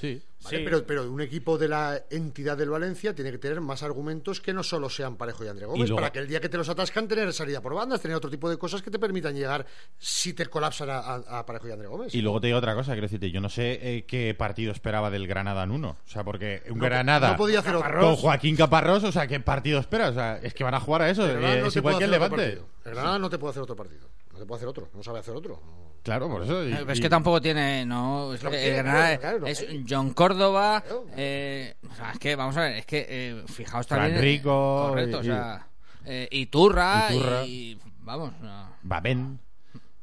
Sí. 0.01 0.23
¿vale? 0.43 0.59
Sí. 0.59 0.63
Pero, 0.65 0.87
pero 0.87 1.11
un 1.11 1.21
equipo 1.23 1.57
de 1.57 1.69
la 1.69 2.03
entidad 2.11 2.57
del 2.59 2.69
Valencia 2.69 3.15
tiene 3.15 3.31
que 3.31 3.39
tener 3.39 3.61
más 3.63 3.83
argumentos 3.83 4.41
que 4.41 4.53
no 4.53 4.63
solo 4.63 4.91
sean 4.91 5.17
Parejo 5.17 5.45
y 5.45 5.49
André 5.49 5.65
Gómez, 5.67 5.89
luego- 5.89 5.97
para 5.97 6.13
que 6.13 6.19
el 6.19 6.29
día 6.29 6.41
que 6.41 6.49
te 6.51 6.59
los 6.59 6.69
atascan 6.69 7.09
tener 7.09 7.33
salida 7.33 7.63
por 7.63 7.75
bandas, 7.75 8.01
tener 8.03 8.15
otro 8.17 8.29
tipo 8.29 8.51
de 8.51 8.59
cosas 8.59 8.83
que 8.83 8.91
te 8.91 8.99
permitan 8.99 9.35
llegar 9.35 9.65
si 9.99 10.35
te 10.35 10.45
colapsan 10.47 10.91
a, 10.91 10.99
a- 10.99 11.39
a 11.39 11.47
Parejo 11.47 11.69
y 11.69 11.73
André 11.73 11.89
Gómez. 11.89 12.15
Y 12.15 12.21
luego 12.21 12.41
te 12.41 12.49
digo 12.49 12.59
otra 12.59 12.75
cosa, 12.75 12.93
quiero 12.93 13.07
decirte, 13.07 13.31
yo 13.31 13.41
no 13.41 13.49
sé 13.49 13.79
eh, 13.81 14.05
qué 14.05 14.35
partido 14.35 14.73
esperaba 14.73 15.11
del 15.11 15.27
Granada 15.27 15.63
en 15.63 15.71
uno. 15.71 15.97
O 16.05 16.11
sea, 16.11 16.25
porque 16.25 16.63
un 16.69 16.79
No- 16.79 16.85
Granada 16.85 17.31
no 17.31 17.37
podía 17.39 17.61
hacer 17.61 17.77
otro. 17.77 18.01
con 18.01 18.17
Joaquín 18.17 18.57
Caparrós, 18.57 19.05
o 19.05 19.13
sea, 19.13 19.27
¿qué 19.27 19.41
partido 19.41 19.79
espera? 19.81 20.11
O 20.11 20.13
sea, 20.13 20.39
es 20.43 20.53
que 20.53 20.63
van 20.65 20.75
a 20.75 20.81
jugar 20.81 21.03
a 21.03 21.11
eso. 21.11 21.25
El 21.25 21.33
Granada 21.33 21.57
eh, 21.57 21.61
no 21.63 21.67
es 21.69 21.77
igual 21.77 21.99
que 21.99 22.07
Levante. 22.07 22.53
El 22.85 22.93
Granada 22.93 23.19
no 23.19 23.31
te 23.31 23.39
puede 23.39 23.53
hacer 23.53 23.63
otro 23.63 23.77
partido. 23.77 24.09
No 24.33 24.39
te 24.41 24.45
puede 24.47 24.59
hacer 24.59 24.69
otro. 24.69 24.89
No 24.93 25.03
sabe 25.03 25.21
hacer 25.21 25.35
otro. 25.35 25.63
No. 25.65 25.94
Claro, 26.05 26.29
por 26.29 26.43
eso. 26.45 26.65
y- 26.69 26.73
pero 26.75 26.93
es 26.93 27.01
que 27.01 27.09
tampoco 27.09 27.41
tiene, 27.41 27.85
no, 27.87 28.33
es 28.35 28.41
que 28.41 28.71
Granada 28.75 29.19
claro. 29.19 29.47
John 29.89 30.11
Córdoba, 30.13 30.83
Claro. 30.87 31.07
eh, 31.17 31.75
o 31.91 31.95
sea, 31.97 32.13
es 32.13 32.19
que 32.21 32.37
vamos 32.37 32.57
a 32.57 32.61
ver, 32.61 32.77
es 32.77 32.87
que 32.87 33.07
eh, 33.09 33.43
fijaos 33.49 33.87
Fran 33.87 34.01
también, 34.03 34.19
eh, 34.19 34.21
Rico 34.23 34.87
correcto, 34.91 35.17
y- 35.17 35.21
o 35.21 35.23
sea, 35.25 35.67
eh, 36.05 36.29
Iturra, 36.31 37.07
Iturra. 37.11 37.45
y 37.47 37.81
vamos, 38.01 38.33
no. 38.43 38.69
Babén. 38.83 39.41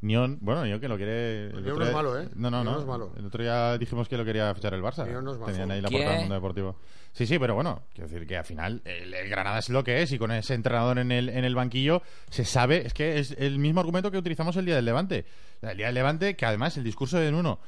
Nión, 0.02 0.40
bueno, 0.42 0.66
Nión 0.66 0.80
que 0.80 0.88
lo 0.88 0.98
quiere. 0.98 1.48
el 1.48 1.64
Nión 1.64 1.78
no 1.80 1.86
es 1.86 1.94
malo, 1.94 2.20
¿eh? 2.20 2.28
No, 2.36 2.50
no, 2.50 2.64
Nión 2.64 2.66
no. 2.66 2.72
no 2.74 2.80
es 2.80 2.86
malo. 2.86 3.14
El 3.18 3.26
otro 3.26 3.44
día 3.44 3.78
dijimos 3.78 4.10
que 4.10 4.18
lo 4.18 4.26
quería 4.26 4.54
fichar 4.56 4.74
el 4.74 4.82
Barça. 4.82 5.08
Nión 5.08 5.24
no 5.24 5.34
es 5.34 5.38
malo. 5.40 5.52
Tenían 5.52 5.72
ahí 5.72 5.82
la 5.82 5.90
del 5.90 6.20
mundo 6.22 6.36
deportivo. 6.36 6.76
Sí, 7.14 7.28
sí, 7.28 7.38
pero 7.38 7.56
bueno, 7.56 7.84
quiero 7.94 8.10
decir 8.10 8.26
que 8.26 8.38
al 8.38 8.46
final 8.46 8.82
el, 8.86 9.14
el 9.14 9.30
Granada 9.30 9.60
es 9.60 9.70
lo 9.70 9.84
que 9.84 10.02
es 10.02 10.12
y 10.12 10.18
con 10.18 10.32
ese 10.32 10.54
entrenador 10.54 10.98
en 10.98 11.12
el, 11.12 11.30
en 11.30 11.44
el 11.44 11.56
banquillo 11.56 12.02
se 12.30 12.46
sabe, 12.46 12.88
es 12.88 12.94
que 12.94 13.20
es 13.20 13.36
el 13.38 13.60
mismo 13.60 13.82
argumento 13.82 14.10
que 14.12 14.18
utilizamos 14.18 14.56
el 14.56 14.66
día 14.66 14.76
del 14.76 14.86
Levante. 14.86 15.26
El 15.62 15.78
día 15.78 15.88
del 15.88 15.96
Levante, 15.96 16.36
que 16.36 16.46
además 16.46 16.78
el 16.78 16.84
discurso 16.84 17.20
de 17.20 17.32
Nuno 17.32 17.60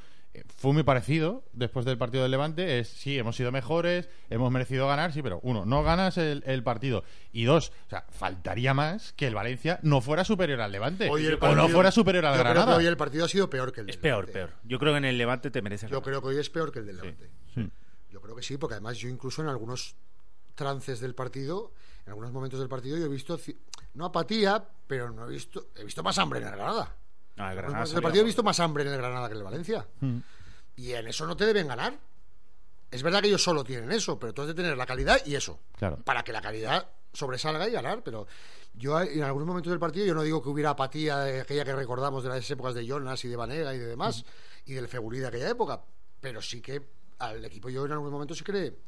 fue 0.56 0.72
muy 0.72 0.82
parecido 0.82 1.44
después 1.52 1.84
del 1.86 1.96
partido 1.98 2.22
del 2.22 2.30
Levante, 2.32 2.78
es 2.78 2.88
sí, 2.88 3.18
hemos 3.18 3.36
sido 3.36 3.52
mejores, 3.52 4.08
hemos 4.30 4.50
merecido 4.50 4.86
ganar, 4.88 5.12
sí, 5.12 5.22
pero 5.22 5.40
uno, 5.42 5.64
no 5.64 5.82
ganas 5.82 6.18
el, 6.18 6.42
el 6.46 6.62
partido 6.62 7.04
y 7.32 7.44
dos, 7.44 7.72
o 7.86 7.90
sea, 7.90 8.04
faltaría 8.10 8.74
más 8.74 9.12
que 9.12 9.26
el 9.26 9.34
Valencia 9.34 9.78
no 9.82 10.00
fuera 10.00 10.24
superior 10.24 10.60
al 10.60 10.72
Levante 10.72 11.08
Hoy 11.08 11.26
el 11.26 11.38
o 11.40 11.54
no 11.54 11.68
fuera 11.68 11.90
superior 11.90 12.24
al 12.26 12.34
yo 12.36 12.40
creo 12.42 12.52
que 12.52 12.58
Granada. 12.58 12.76
hoy 12.78 12.86
el 12.86 12.96
partido 12.96 13.24
ha 13.24 13.28
sido 13.28 13.48
peor 13.50 13.72
que 13.72 13.80
el 13.80 13.86
del 13.86 13.94
Es 13.94 14.00
peor, 14.00 14.26
Levante. 14.26 14.32
peor. 14.52 14.60
Yo 14.64 14.78
creo 14.78 14.92
que 14.92 14.98
en 14.98 15.04
el 15.04 15.18
Levante 15.18 15.50
te 15.50 15.62
mereces 15.62 15.88
Yo 15.90 15.96
ganar. 16.00 16.04
creo 16.04 16.20
que 16.22 16.28
hoy 16.28 16.38
es 16.38 16.50
peor 16.50 16.72
que 16.72 16.78
el 16.80 16.86
del 16.86 16.96
Levante. 16.96 17.30
Sí. 17.54 17.70
Yo 18.10 18.20
creo 18.20 18.34
que 18.36 18.42
sí, 18.42 18.56
porque 18.56 18.74
además 18.74 18.96
yo 18.98 19.08
incluso 19.08 19.42
en 19.42 19.48
algunos 19.48 19.96
trances 20.54 21.00
del 21.00 21.14
partido, 21.14 21.72
en 22.06 22.10
algunos 22.10 22.32
momentos 22.32 22.60
del 22.60 22.68
partido, 22.68 22.96
yo 22.96 23.06
he 23.06 23.08
visto, 23.08 23.38
no 23.94 24.04
apatía, 24.06 24.64
pero 24.86 25.10
no 25.10 25.26
he 25.26 25.30
visto, 25.30 25.68
he 25.76 25.84
visto 25.84 26.02
más 26.02 26.16
hambre 26.18 26.38
en 26.40 26.46
el 26.46 26.52
Granada. 26.52 26.96
Ah, 27.36 27.50
el 27.50 27.56
Granada 27.56 28.00
partido 28.00 28.22
he 28.22 28.26
visto 28.26 28.42
más 28.42 28.60
hambre 28.60 28.84
en 28.84 28.90
el 28.90 28.96
Granada 28.96 29.28
que 29.28 29.32
en 29.32 29.38
el 29.38 29.44
Valencia. 29.44 29.86
Mm. 30.00 30.18
Y 30.76 30.92
en 30.92 31.06
eso 31.08 31.26
no 31.26 31.36
te 31.36 31.46
deben 31.46 31.68
ganar. 31.68 31.98
Es 32.90 33.02
verdad 33.02 33.20
que 33.20 33.28
ellos 33.28 33.42
solo 33.42 33.64
tienen 33.64 33.90
eso, 33.90 34.18
pero 34.18 34.32
tú 34.32 34.42
has 34.42 34.48
de 34.48 34.54
tener 34.54 34.76
la 34.76 34.86
calidad 34.86 35.18
y 35.26 35.34
eso. 35.34 35.58
Claro. 35.76 35.98
Para 36.04 36.22
que 36.22 36.32
la 36.32 36.40
calidad 36.40 36.88
sobresalga 37.12 37.68
y 37.68 37.72
ganar. 37.72 38.02
Pero 38.02 38.26
yo 38.74 39.00
en 39.00 39.22
algunos 39.22 39.46
momentos 39.46 39.70
del 39.70 39.80
partido, 39.80 40.06
yo 40.06 40.14
no 40.14 40.22
digo 40.22 40.42
que 40.42 40.48
hubiera 40.48 40.70
apatía 40.70 41.18
de 41.20 41.40
aquella 41.40 41.64
que 41.64 41.74
recordamos 41.74 42.22
de 42.22 42.28
las 42.28 42.50
épocas 42.50 42.74
de 42.74 42.86
Jonas 42.86 43.24
y 43.24 43.28
de 43.28 43.36
Vanega 43.36 43.74
y 43.74 43.78
de 43.78 43.86
demás, 43.86 44.24
y 44.64 44.74
del 44.74 44.88
Fegulí 44.88 45.18
de 45.18 45.28
aquella 45.28 45.48
época. 45.48 45.82
Pero 46.20 46.40
sí 46.40 46.60
que 46.60 46.82
al 47.18 47.44
equipo 47.44 47.68
yo 47.68 47.84
en 47.86 47.92
algunos 47.92 48.12
momentos 48.12 48.38
sí 48.38 48.44
que 48.44 48.52
le, 48.52 48.78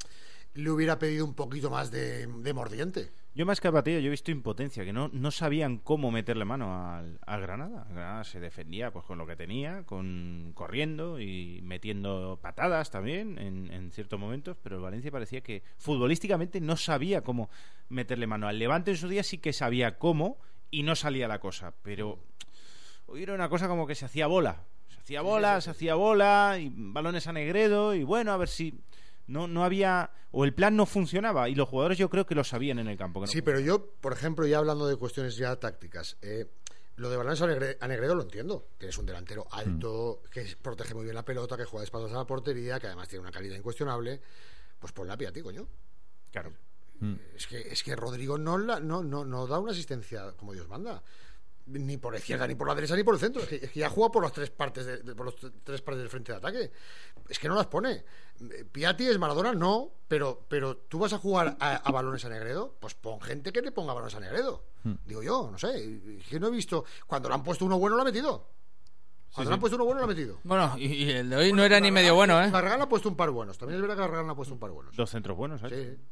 le 0.57 0.71
hubiera 0.71 0.99
pedido 0.99 1.25
un 1.25 1.35
poquito 1.35 1.71
más 1.71 1.91
de, 1.91 2.27
de 2.27 2.53
mordiente. 2.53 3.11
Yo 3.35 3.45
más 3.45 3.61
que 3.61 3.69
apatía, 3.69 4.01
yo 4.01 4.07
he 4.07 4.11
visto 4.11 4.31
impotencia, 4.31 4.83
que 4.83 4.95
no, 4.95 5.11
no 5.13 5.31
sabían 5.31 5.77
cómo 5.77 6.11
meterle 6.11 6.47
mano 6.47 6.91
al, 6.91 7.19
al 7.27 7.41
Granada. 7.43 7.85
El 7.91 7.95
Granada 7.95 8.25
se 8.25 8.41
defendía 8.41 8.91
pues 8.91 9.05
con 9.05 9.19
lo 9.19 9.27
que 9.27 9.37
tenía, 9.37 9.83
con 9.83 10.53
corriendo 10.55 11.21
y 11.21 11.61
metiendo 11.63 12.39
patadas 12.41 12.91
también 12.91 13.39
en, 13.39 13.71
en 13.71 13.91
ciertos 13.91 14.19
momentos, 14.19 14.57
pero 14.63 14.77
el 14.77 14.83
Valencia 14.83 15.11
parecía 15.11 15.43
que 15.43 15.63
futbolísticamente 15.77 16.63
no 16.63 16.79
sabía 16.79 17.21
cómo 17.21 17.51
meterle 17.91 18.27
mano. 18.27 18.49
Al 18.49 18.59
Levante 18.59 18.93
en 18.93 18.97
su 18.97 19.09
día 19.09 19.23
sí 19.23 19.37
que 19.37 19.53
sabía 19.53 19.99
cómo 19.99 20.39
y 20.71 20.83
no 20.83 20.97
salía 20.97 21.29
la 21.29 21.39
cosa, 21.39 21.75
pero 21.83 22.19
hoy 23.05 23.23
era 23.23 23.35
una 23.35 23.51
cosa 23.51 23.69
como 23.69 23.87
que 23.87 23.95
se 23.95 24.07
hacía 24.07 24.27
bola. 24.27 24.63
Se 24.89 25.01
hacía 25.01 25.21
bola, 25.21 25.61
se 25.61 25.71
hacía 25.71 25.95
bola, 25.95 26.57
y 26.59 26.73
balones 26.75 27.27
a 27.27 27.33
Negredo, 27.33 27.95
y 27.95 28.03
bueno, 28.03 28.33
a 28.33 28.37
ver 28.39 28.49
si 28.49 28.81
no, 29.27 29.47
no 29.49 29.65
había, 29.65 30.11
o 30.31 30.45
el 30.45 30.55
plan 30.55 30.77
no 30.77 30.87
funcionaba, 30.87 31.49
y 31.49 31.55
los 31.55 31.69
jugadores 31.69 31.99
yo 31.99 32.09
creo 32.11 32.27
que 32.27 32.35
lo 32.35 32.45
sabían 32.45 32.79
en 32.79 32.89
el 32.89 32.97
campo. 32.97 33.21
que 33.21 33.27
no 33.27 33.33
Sí, 33.33 33.43
pero 33.43 33.61
yo, 33.61 33.91
por 34.01 34.13
ejemplo, 34.13 34.47
ya 34.47 34.59
hablando 34.59 34.87
de 34.87 34.97
cuestiones 34.97 35.37
ya 35.37 35.57
tácticas, 35.57 36.17
eh, 36.23 36.47
lo 36.97 37.11
de 37.11 37.17
Balanes 37.19 37.43
a 37.43 37.47
Negre- 37.47 37.77
a 37.81 37.89
Negredo 37.89 38.15
lo 38.15 38.23
entiendo. 38.23 38.69
Tienes 38.79 38.97
un 38.97 39.05
delantero 39.07 39.47
alto, 39.51 40.23
que 40.31 40.57
protege 40.63 40.95
muy 40.95 41.05
bien 41.05 41.15
la 41.15 41.25
pelota, 41.25 41.57
que 41.57 41.65
juega 41.65 41.83
de 41.83 41.85
espaldas 41.87 42.13
a 42.13 42.17
la 42.17 42.25
portería, 42.27 42.81
que 42.81 42.87
además 42.87 43.09
tiene 43.09 43.21
una 43.23 43.31
calidad 43.33 43.55
incuestionable. 43.57 44.21
Pues 44.79 44.93
ponla 44.93 45.13
a 45.15 45.17
ti, 45.19 45.43
coño. 45.43 45.67
Claro. 46.31 46.53
Es 47.35 47.47
que, 47.47 47.61
es 47.61 47.83
que 47.83 47.95
Rodrigo 47.95 48.39
no, 48.39 48.57
la, 48.57 48.81
no, 48.81 49.03
no, 49.05 49.27
no 49.27 49.47
da 49.47 49.59
una 49.59 49.73
asistencia 49.73 50.33
como 50.39 50.55
Dios 50.55 50.67
manda. 50.69 51.03
Ni 51.67 51.97
por 51.97 52.13
la 52.13 52.19
izquierda, 52.19 52.47
ni 52.47 52.55
por 52.55 52.67
la 52.69 52.75
derecha, 52.75 52.95
ni 52.97 53.03
por 53.03 53.15
el 53.15 53.21
centro. 53.21 53.43
Es 53.43 53.49
que, 53.49 53.57
es 53.57 53.71
que 53.71 53.81
ya 53.81 53.91
juega 53.91 54.11
por 54.13 54.23
las 54.23 54.33
tres 54.33 54.51
partes 54.51 54.87
de, 54.87 54.99
de- 54.99 55.15
por 55.15 55.27
los 55.27 55.37
tre- 55.37 55.53
tres 55.65 55.83
partes 55.83 56.01
del 56.01 56.09
frente 56.09 56.33
de 56.33 56.39
ataque. 56.39 56.71
Es 57.29 57.39
que 57.39 57.49
no 57.49 57.55
las 57.57 57.67
pone. 57.67 58.05
Eh, 58.53 58.65
Piatti 58.71 59.07
es 59.07 59.19
Maradona, 59.19 59.53
no, 59.53 59.93
pero, 60.09 60.47
pero 60.49 60.77
tú 60.77 60.99
vas 61.01 61.13
a 61.13 61.19
jugar 61.19 61.57
a, 61.59 61.77
a 61.77 61.91
balones 61.93 62.25
a 62.25 62.29
Negredo, 62.29 62.77
pues 62.81 62.95
pon 62.95 63.21
gente 63.21 63.53
que 63.53 63.63
le 63.63 63.73
ponga 63.73 63.93
balones 63.95 64.15
a 64.15 64.21
Negredo. 64.21 64.65
Digo 65.05 65.23
yo, 65.23 65.49
no 65.51 65.59
sé. 65.59 66.19
Es 66.21 66.27
que 66.29 66.39
no 66.39 66.47
he 66.47 66.51
visto. 66.53 66.85
Cuando 67.09 67.29
le 67.29 67.35
han 67.35 67.43
puesto 67.43 67.65
uno 67.65 67.77
bueno, 67.79 67.97
lo 67.97 68.03
ha 68.03 68.05
metido. 68.05 68.49
Cuando 69.35 69.51
le 69.51 69.55
han 69.55 69.61
puesto 69.61 69.75
uno 69.77 69.85
bueno, 69.85 69.99
lo 70.01 70.05
ha 70.05 70.09
metido. 70.09 70.39
Bueno, 70.45 70.75
y, 70.79 70.87
y 70.87 71.11
el 71.11 71.29
de 71.29 71.37
hoy 71.37 71.53
no 71.53 71.65
era 71.65 71.81
ni 71.81 71.91
medio 71.91 72.15
bueno, 72.15 72.41
¿eh? 72.43 72.51
Barragán 72.51 72.81
ha 72.83 72.89
puesto 72.89 73.09
un 73.09 73.17
par 73.17 73.31
buenos. 73.31 73.59
También 73.59 73.81
es 73.83 73.87
verdad 73.89 74.09
que 74.09 74.31
ha 74.31 74.35
puesto 74.37 74.55
un 74.55 74.61
par 74.61 74.71
buenos. 74.71 74.95
Dos 74.95 75.11
centros 75.11 75.37
buenos, 75.37 75.61
¿sabes? 75.61 75.97
Sí, 75.97 76.03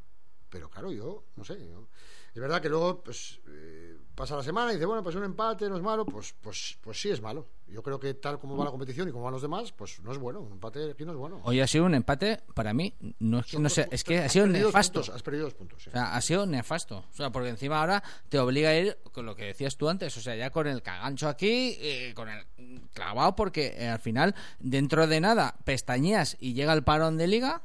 pero 0.51 0.69
claro, 0.69 0.91
yo 0.91 1.25
no 1.37 1.45
sé. 1.45 1.57
yo- 1.69 1.89
Es 2.35 2.41
verdad 2.41 2.61
que 2.61 2.69
luego 2.69 3.03
pues 3.05 3.41
eh, 3.47 3.84
pasa 4.15 4.37
la 4.37 4.43
semana 4.43 4.71
y 4.71 4.75
dice, 4.75 4.87
bueno, 4.87 5.03
pues 5.03 5.17
un 5.17 5.25
empate 5.25 5.69
no 5.69 5.77
es 5.77 5.83
malo, 5.83 6.07
pues, 6.07 6.35
pues, 6.41 6.79
pues 6.81 7.01
sí 7.01 7.11
es 7.11 7.21
malo. 7.21 7.47
Yo 7.67 7.83
creo 7.83 7.99
que 7.99 8.15
tal 8.15 8.39
como 8.39 8.57
va 8.57 8.65
la 8.65 8.71
competición 8.71 9.09
y 9.09 9.13
como 9.13 9.25
van 9.25 9.33
los 9.33 9.43
demás, 9.43 9.73
pues 9.73 10.01
no 10.01 10.13
es 10.13 10.19
bueno. 10.19 10.41
Un 10.41 10.53
empate 10.53 10.91
aquí 10.91 11.05
no 11.05 11.13
es 11.13 11.19
bueno. 11.19 11.41
Hoy 11.45 11.61
ha 11.61 11.67
sido 11.67 11.85
un 11.85 11.95
empate, 11.95 12.41
para 12.55 12.73
mí, 12.73 12.95
no 13.19 13.41
es 13.41 13.47
que, 13.47 13.59
no 13.59 13.69
sé, 13.69 13.89
es 13.91 14.05
que 14.05 14.19
ha 14.19 14.29
sido 14.29 14.47
nefasto. 14.47 15.01
puntos, 15.01 15.15
has 15.15 15.23
perdido 15.23 15.45
dos 15.45 15.55
puntos. 15.55 15.83
sí. 15.83 15.89
O 15.89 15.93
sea, 15.93 16.15
ha 16.15 16.21
sido 16.21 16.47
nefasto. 16.47 16.99
O 16.99 17.15
sea, 17.17 17.31
porque 17.31 17.49
encima 17.49 17.81
ahora 17.81 18.03
te 18.29 18.39
obliga 18.39 18.71
a 18.71 18.77
ir 18.77 18.99
con 19.13 19.27
lo 19.27 19.35
que 19.35 19.47
decías 19.47 19.77
tú 19.77 19.89
antes. 19.89 20.17
O 20.17 20.21
sea, 20.21 20.37
ya 20.37 20.51
con 20.51 20.67
el 20.67 20.83
cagancho 20.83 21.29
aquí, 21.29 21.77
eh, 21.81 22.13
con 22.15 22.29
el 22.29 22.45
clavado, 22.93 23.35
porque 23.35 23.75
eh, 23.77 23.89
al 23.89 23.99
final, 23.99 24.35
dentro 24.61 25.07
de 25.07 25.21
nada, 25.21 25.57
pestañeas 25.65 26.37
y 26.39 26.55
llega 26.55 26.73
el 26.73 26.85
parón 26.85 27.17
de 27.17 27.27
liga. 27.27 27.63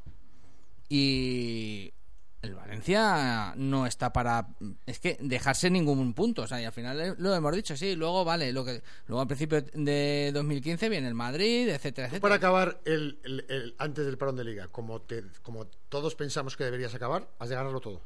Y 0.91 1.93
el 2.41 2.55
Valencia 2.55 3.53
no 3.57 3.85
está 3.85 4.13
para. 4.13 4.47
Es 4.85 4.99
que 4.99 5.17
dejarse 5.19 5.69
ningún 5.69 6.13
punto. 6.13 6.43
O 6.43 6.47
sea, 6.47 6.61
y 6.61 6.65
al 6.65 6.71
final 6.71 7.15
lo 7.17 7.35
hemos 7.35 7.53
dicho, 7.55 7.75
sí. 7.75 7.95
Luego, 7.95 8.23
vale, 8.23 8.53
lo 8.53 8.63
que 8.63 8.81
luego 9.07 9.21
al 9.21 9.27
principio 9.27 9.61
de 9.61 10.31
2015 10.33 10.87
viene 10.89 11.07
el 11.07 11.15
Madrid, 11.15 11.67
etcétera, 11.69 12.07
etcétera. 12.07 12.21
Para 12.21 12.35
acabar 12.35 12.79
el, 12.85 13.19
el- 13.23 13.45
el- 13.49 13.75
antes 13.77 14.05
del 14.05 14.17
parón 14.17 14.35
de 14.37 14.45
liga, 14.45 14.67
como, 14.69 15.01
te, 15.01 15.23
como 15.41 15.65
todos 15.89 16.15
pensamos 16.15 16.55
que 16.55 16.63
deberías 16.63 16.93
acabar, 16.95 17.27
has 17.39 17.49
de 17.49 17.55
ganarlo 17.55 17.81
todo. 17.81 18.01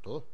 Todo. 0.00 0.26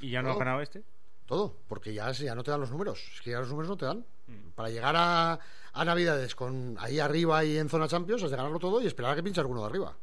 ¿Y 0.00 0.10
ya 0.10 0.22
no 0.22 0.30
ha 0.30 0.34
Oh. 0.34 0.38
ganado 0.38 0.60
este? 0.60 0.82
Todo, 1.26 1.56
porque 1.66 1.92
ya, 1.92 2.12
ya 2.12 2.34
no 2.36 2.44
te 2.44 2.50
dan 2.52 2.60
los 2.60 2.70
números. 2.70 3.02
Es 3.14 3.20
que 3.22 3.30
ya 3.30 3.40
los 3.40 3.48
números 3.48 3.68
no 3.70 3.76
te 3.76 3.86
dan. 3.86 4.04
Mm. 4.28 4.50
Para 4.54 4.68
llegar 4.70 4.94
a, 4.96 5.40
a 5.72 5.84
Navidades 5.84 6.34
con 6.36 6.76
ahí 6.78 7.00
arriba 7.00 7.44
y 7.44 7.56
en 7.58 7.68
zona 7.68 7.88
Champions, 7.88 8.22
has 8.22 8.30
de 8.30 8.36
ganarlo 8.36 8.58
todo 8.60 8.80
y 8.80 8.86
esperar 8.86 9.12
a 9.12 9.16
que 9.16 9.22
pinche 9.24 9.40
alguno 9.40 9.62
de 9.62 9.66
arriba. 9.66 9.96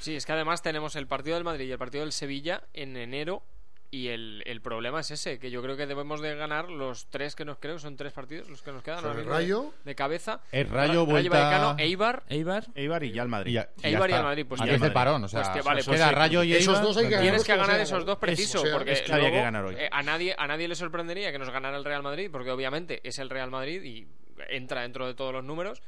Sí, 0.00 0.14
es 0.16 0.26
que 0.26 0.32
además 0.32 0.62
tenemos 0.62 0.94
el 0.96 1.06
partido 1.06 1.36
del 1.36 1.44
Madrid 1.44 1.66
y 1.66 1.72
el 1.72 1.78
partido 1.78 2.02
del 2.04 2.12
Sevilla 2.12 2.62
en 2.72 2.96
enero. 2.96 3.42
Y 3.90 4.08
el, 4.08 4.42
el 4.46 4.60
problema 4.60 4.98
es 5.00 5.12
ese, 5.12 5.38
que 5.38 5.52
yo 5.52 5.62
creo 5.62 5.76
que 5.76 5.86
debemos 5.86 6.20
de 6.20 6.34
ganar 6.34 6.68
los 6.68 7.06
tres 7.10 7.36
que 7.36 7.44
nos 7.44 7.58
creo, 7.58 7.78
son 7.78 7.96
tres 7.96 8.12
partidos 8.12 8.48
los 8.48 8.60
que 8.60 8.72
nos 8.72 8.82
quedan. 8.82 9.04
Ahora 9.04 9.20
el 9.20 9.24
de- 9.24 9.30
Rayo. 9.30 9.72
de, 9.84 9.94
cabeza. 9.94 10.40
El 10.50 10.68
Rayo, 10.68 11.06
Ra- 11.06 11.12
vuelta- 11.12 11.38
Vallecano, 11.38 11.76
Eibar. 11.78 12.24
Eibar. 12.28 12.64
Eibar 12.74 13.04
y 13.04 13.12
ya 13.12 13.22
el 13.22 13.28
Madrid. 13.28 13.52
Y 13.52 13.54
ya- 13.54 13.68
y 13.78 13.82
ya 13.82 13.88
Eibar 13.90 14.10
y 14.10 14.12
al 14.14 14.22
Madrid, 14.24 14.46
pues 14.48 14.60
Antes 14.60 14.80
del 14.80 14.92
parón, 14.92 15.22
o 15.22 15.28
sea, 15.28 15.42
Pues 15.42 15.52
que 15.54 15.62
vale, 15.62 15.84
pues 15.84 15.96
queda 15.96 16.08
sí. 16.08 16.14
Rayo 16.16 16.42
y 16.42 16.54
Esos 16.54 16.82
dos 16.82 16.96
hay 16.96 17.04
que 17.04 17.08
Tienes 17.10 17.24
ganarlos 17.24 17.44
que 17.46 17.56
ganar 17.56 17.80
esos 17.80 18.04
dos 18.04 18.18
precisos, 18.18 18.62
O 18.62 18.64
sea, 18.66 18.72
porque 18.74 18.92
es 18.94 19.02
que 19.02 19.12
había 19.12 19.26
que 19.26 19.30
luego, 19.30 19.44
ganar 19.44 19.64
hoy. 19.64 19.76
eh, 19.78 19.88
a, 19.92 20.02
nadie, 20.02 20.34
a 20.36 20.46
nadie 20.48 20.66
le 20.66 20.74
sorprendería 20.74 21.30
que 21.30 21.38
nos 21.38 21.50
ganara 21.50 21.76
el 21.76 21.84
Real 21.84 22.02
Madrid, 22.02 22.30
porque 22.32 22.50
obviamente 22.50 23.00
es 23.04 23.20
el 23.20 23.30
Real 23.30 23.52
Madrid 23.52 23.80
y 23.84 24.08
entra 24.48 24.82
dentro 24.82 25.06
de 25.06 25.14
todos 25.14 25.32
los 25.32 25.44
números. 25.44 25.82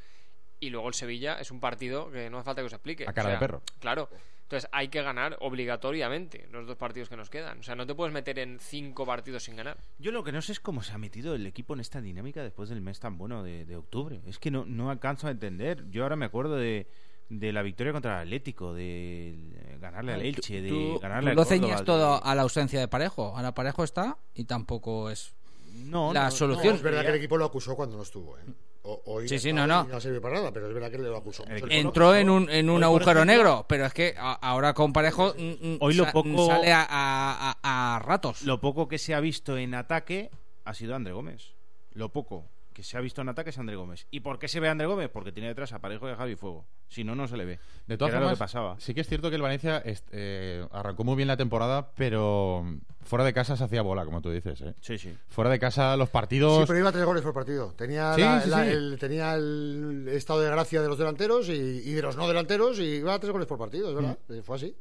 Y 0.60 0.70
luego 0.70 0.88
el 0.88 0.94
Sevilla 0.94 1.34
es 1.40 1.50
un 1.50 1.60
partido 1.60 2.10
que 2.10 2.30
no 2.30 2.38
hace 2.38 2.44
falta 2.46 2.62
que 2.62 2.66
os 2.66 2.72
explique. 2.72 3.04
A 3.06 3.12
cara 3.12 3.30
de 3.30 3.36
perro. 3.38 3.62
Claro. 3.78 4.08
Entonces 4.42 4.68
hay 4.72 4.88
que 4.88 5.02
ganar 5.02 5.36
obligatoriamente 5.40 6.46
los 6.52 6.66
dos 6.66 6.76
partidos 6.76 7.08
que 7.08 7.16
nos 7.16 7.28
quedan. 7.30 7.58
O 7.58 7.62
sea, 7.64 7.74
no 7.74 7.84
te 7.86 7.94
puedes 7.94 8.14
meter 8.14 8.38
en 8.38 8.58
cinco 8.60 9.04
partidos 9.04 9.42
sin 9.42 9.56
ganar. 9.56 9.76
Yo 9.98 10.12
lo 10.12 10.22
que 10.24 10.30
no 10.32 10.40
sé 10.40 10.52
es 10.52 10.60
cómo 10.60 10.82
se 10.82 10.92
ha 10.92 10.98
metido 10.98 11.34
el 11.34 11.46
equipo 11.46 11.74
en 11.74 11.80
esta 11.80 12.00
dinámica 12.00 12.42
después 12.42 12.68
del 12.68 12.80
mes 12.80 13.00
tan 13.00 13.18
bueno 13.18 13.42
de, 13.42 13.64
de 13.64 13.76
octubre. 13.76 14.20
Es 14.26 14.38
que 14.38 14.50
no, 14.52 14.64
no 14.64 14.90
alcanzo 14.90 15.26
a 15.26 15.32
entender. 15.32 15.84
Yo 15.90 16.04
ahora 16.04 16.14
me 16.16 16.26
acuerdo 16.26 16.54
de, 16.56 16.86
de 17.28 17.52
la 17.52 17.62
victoria 17.62 17.92
contra 17.92 18.14
el 18.22 18.28
Atlético, 18.28 18.72
de 18.72 19.36
ganarle 19.80 20.14
al 20.14 20.22
Elche, 20.22 20.62
de 20.62 20.68
Tú, 20.68 21.00
ganarle 21.00 21.34
tú 21.34 21.40
al 21.40 21.46
lo 21.60 21.60
Córdoba, 21.68 21.84
todo 21.84 22.14
de- 22.16 22.30
a 22.30 22.34
la 22.36 22.42
ausencia 22.42 22.78
de 22.80 22.86
Parejo. 22.88 23.36
Ahora 23.36 23.52
Parejo 23.52 23.82
está 23.82 24.16
y 24.32 24.44
tampoco 24.44 25.10
es 25.10 25.34
No, 25.84 26.12
la 26.12 26.24
no, 26.24 26.30
solución. 26.30 26.68
No, 26.68 26.74
es 26.76 26.82
verdad 26.82 27.02
que 27.02 27.08
el 27.08 27.14
equipo 27.16 27.36
lo 27.36 27.44
acusó 27.44 27.74
cuando 27.76 27.96
no 27.96 28.02
estuvo. 28.02 28.36
¿eh? 28.38 28.42
O- 28.82 29.02
hoy 29.06 29.28
Sí, 29.28 29.38
sí, 29.38 29.52
no, 29.52 29.64
y 29.64 29.68
no. 29.68 30.00
sirve 30.00 30.20
para 30.20 30.36
nada, 30.36 30.52
pero 30.52 30.68
es 30.68 30.74
verdad 30.74 30.90
que 30.90 30.98
lo 30.98 31.16
acusó. 31.16 31.44
Entró 31.48 32.14
en 32.14 32.30
un, 32.30 32.48
en 32.50 32.70
un 32.70 32.76
Hoy, 32.78 32.84
agujero 32.84 33.22
ejemplo- 33.22 33.24
negro, 33.24 33.66
pero 33.68 33.86
es 33.86 33.92
que 33.92 34.14
a- 34.16 34.34
ahora 34.34 34.74
con 34.74 34.92
Parejo 34.92 35.34
mm, 35.36 35.42
mm, 35.74 35.76
Hoy 35.80 35.94
lo 35.94 36.10
poco- 36.12 36.46
sale 36.46 36.72
a, 36.72 36.82
a- 36.88 37.56
a- 37.62 37.96
a 37.96 37.98
ratos. 37.98 38.42
Lo 38.42 38.60
poco 38.60 38.86
que 38.86 38.98
se 38.98 39.14
ha 39.14 39.20
visto 39.20 39.56
en 39.58 39.74
ataque 39.74 40.30
ha 40.64 40.72
sido 40.74 40.94
André 40.94 41.12
Gómez. 41.12 41.54
Lo 41.92 42.10
poco 42.10 42.48
que 42.76 42.82
se 42.82 42.98
ha 42.98 43.00
visto 43.00 43.22
en 43.22 43.30
ataque 43.30 43.48
es 43.48 43.56
André 43.58 43.74
Gómez. 43.74 44.06
¿Y 44.10 44.20
por 44.20 44.38
qué 44.38 44.48
se 44.48 44.60
ve 44.60 44.68
a 44.68 44.72
André 44.72 44.86
Gómez? 44.86 45.08
Porque 45.10 45.32
tiene 45.32 45.48
detrás 45.48 45.72
a 45.72 45.78
Parejo 45.78 46.06
y 46.10 46.12
a 46.12 46.16
Javi 46.16 46.36
Fuego. 46.36 46.66
Si 46.88 47.04
no, 47.04 47.14
no 47.14 47.26
se 47.26 47.38
le 47.38 47.46
ve. 47.46 47.58
De 47.86 47.96
todas 47.96 48.12
lo 48.12 48.18
formas, 48.20 48.34
que 48.34 48.38
pasaba. 48.38 48.76
sí 48.78 48.92
que 48.92 49.00
es 49.00 49.08
cierto 49.08 49.30
que 49.30 49.36
el 49.36 49.40
Valencia 49.42 49.82
eh, 49.86 50.66
arrancó 50.70 51.02
muy 51.02 51.16
bien 51.16 51.26
la 51.26 51.38
temporada, 51.38 51.90
pero 51.96 52.66
fuera 53.02 53.24
de 53.24 53.32
casa 53.32 53.56
se 53.56 53.64
hacía 53.64 53.80
bola, 53.80 54.04
como 54.04 54.20
tú 54.20 54.30
dices. 54.30 54.60
¿eh? 54.60 54.74
Sí, 54.82 54.98
sí. 54.98 55.16
Fuera 55.28 55.48
de 55.48 55.58
casa 55.58 55.96
los 55.96 56.10
Sí, 56.10 56.12
partidos... 56.12 56.66
pero 56.66 56.78
iba 56.78 56.90
a 56.90 56.92
tres 56.92 57.06
goles 57.06 57.22
por 57.22 57.32
partido. 57.32 57.72
Tenía, 57.78 58.12
Sí, 58.14 58.20
la- 58.20 58.40
sí, 58.42 58.50
la- 58.50 58.64
sí. 58.64 58.70
El, 58.72 58.98
tenía 59.00 59.34
el 59.36 60.08
estado 60.12 60.42
de 60.42 60.50
gracia 60.50 60.82
de 60.82 60.88
los 60.88 60.98
delanteros 60.98 61.48
y, 61.48 61.52
y 61.52 61.92
de 61.94 62.02
los 62.02 62.14
no 62.18 62.28
delanteros 62.28 62.78
y 62.78 62.96
iba 62.96 63.14
a 63.14 63.18
tres 63.18 63.32
goles 63.32 63.48
por 63.48 63.56
partido, 63.56 63.88
es 63.88 63.94
verdad. 63.94 64.18
Mm. 64.28 64.40
Fue 64.42 64.56
así. 64.56 64.76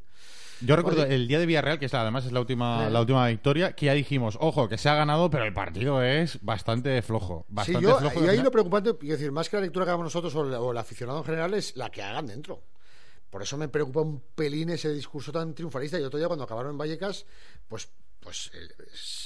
Yo 0.61 0.75
recuerdo 0.75 1.03
Oye. 1.03 1.15
el 1.15 1.27
día 1.27 1.39
de 1.39 1.45
Villarreal, 1.45 1.79
que 1.79 1.85
es 1.87 1.93
además 1.93 2.25
es 2.25 2.31
la 2.31 2.39
última, 2.39 2.89
la 2.89 3.01
última 3.01 3.27
victoria, 3.27 3.73
que 3.73 3.87
ya 3.87 3.93
dijimos, 3.93 4.37
ojo, 4.39 4.69
que 4.69 4.77
se 4.77 4.87
ha 4.89 4.95
ganado, 4.95 5.29
pero 5.29 5.43
el 5.45 5.53
partido 5.53 6.01
es 6.01 6.39
bastante 6.43 7.01
flojo. 7.01 7.45
Bastante 7.49 7.79
sí, 7.79 7.85
yo, 7.85 7.97
flojo. 7.99 8.19
y 8.21 8.23
al 8.23 8.29
ahí 8.29 8.41
lo 8.41 8.51
preocupante, 8.51 8.95
quiero 8.97 9.15
decir, 9.17 9.31
más 9.31 9.49
que 9.49 9.57
la 9.57 9.63
lectura 9.63 9.85
que 9.85 9.89
hagamos 9.91 10.05
nosotros 10.05 10.33
o, 10.35 10.43
el- 10.47 10.53
o 10.53 10.71
el 10.71 10.77
aficionado 10.77 11.17
en 11.19 11.25
general, 11.25 11.53
es 11.53 11.75
la 11.75 11.89
que 11.89 12.01
hagan 12.01 12.27
dentro. 12.27 12.63
Por 13.29 13.41
eso 13.41 13.57
me 13.57 13.67
preocupa 13.67 13.99
un 14.01 14.21
pelín 14.33 14.69
ese 14.69 14.93
discurso 14.93 15.31
tan 15.31 15.53
triunfalista. 15.53 15.99
Y 15.99 16.03
otro 16.03 16.17
día, 16.17 16.27
cuando 16.27 16.45
acabaron 16.45 16.71
en 16.71 16.77
Vallecas, 16.77 17.25
pues, 17.67 17.89
pues 18.21 18.49
el, 18.53 18.73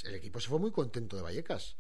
el 0.09 0.15
equipo 0.15 0.39
se 0.39 0.49
fue 0.49 0.57
muy 0.57 0.71
contento 0.71 1.15
de 1.15 1.21
Vallecas. 1.21 1.75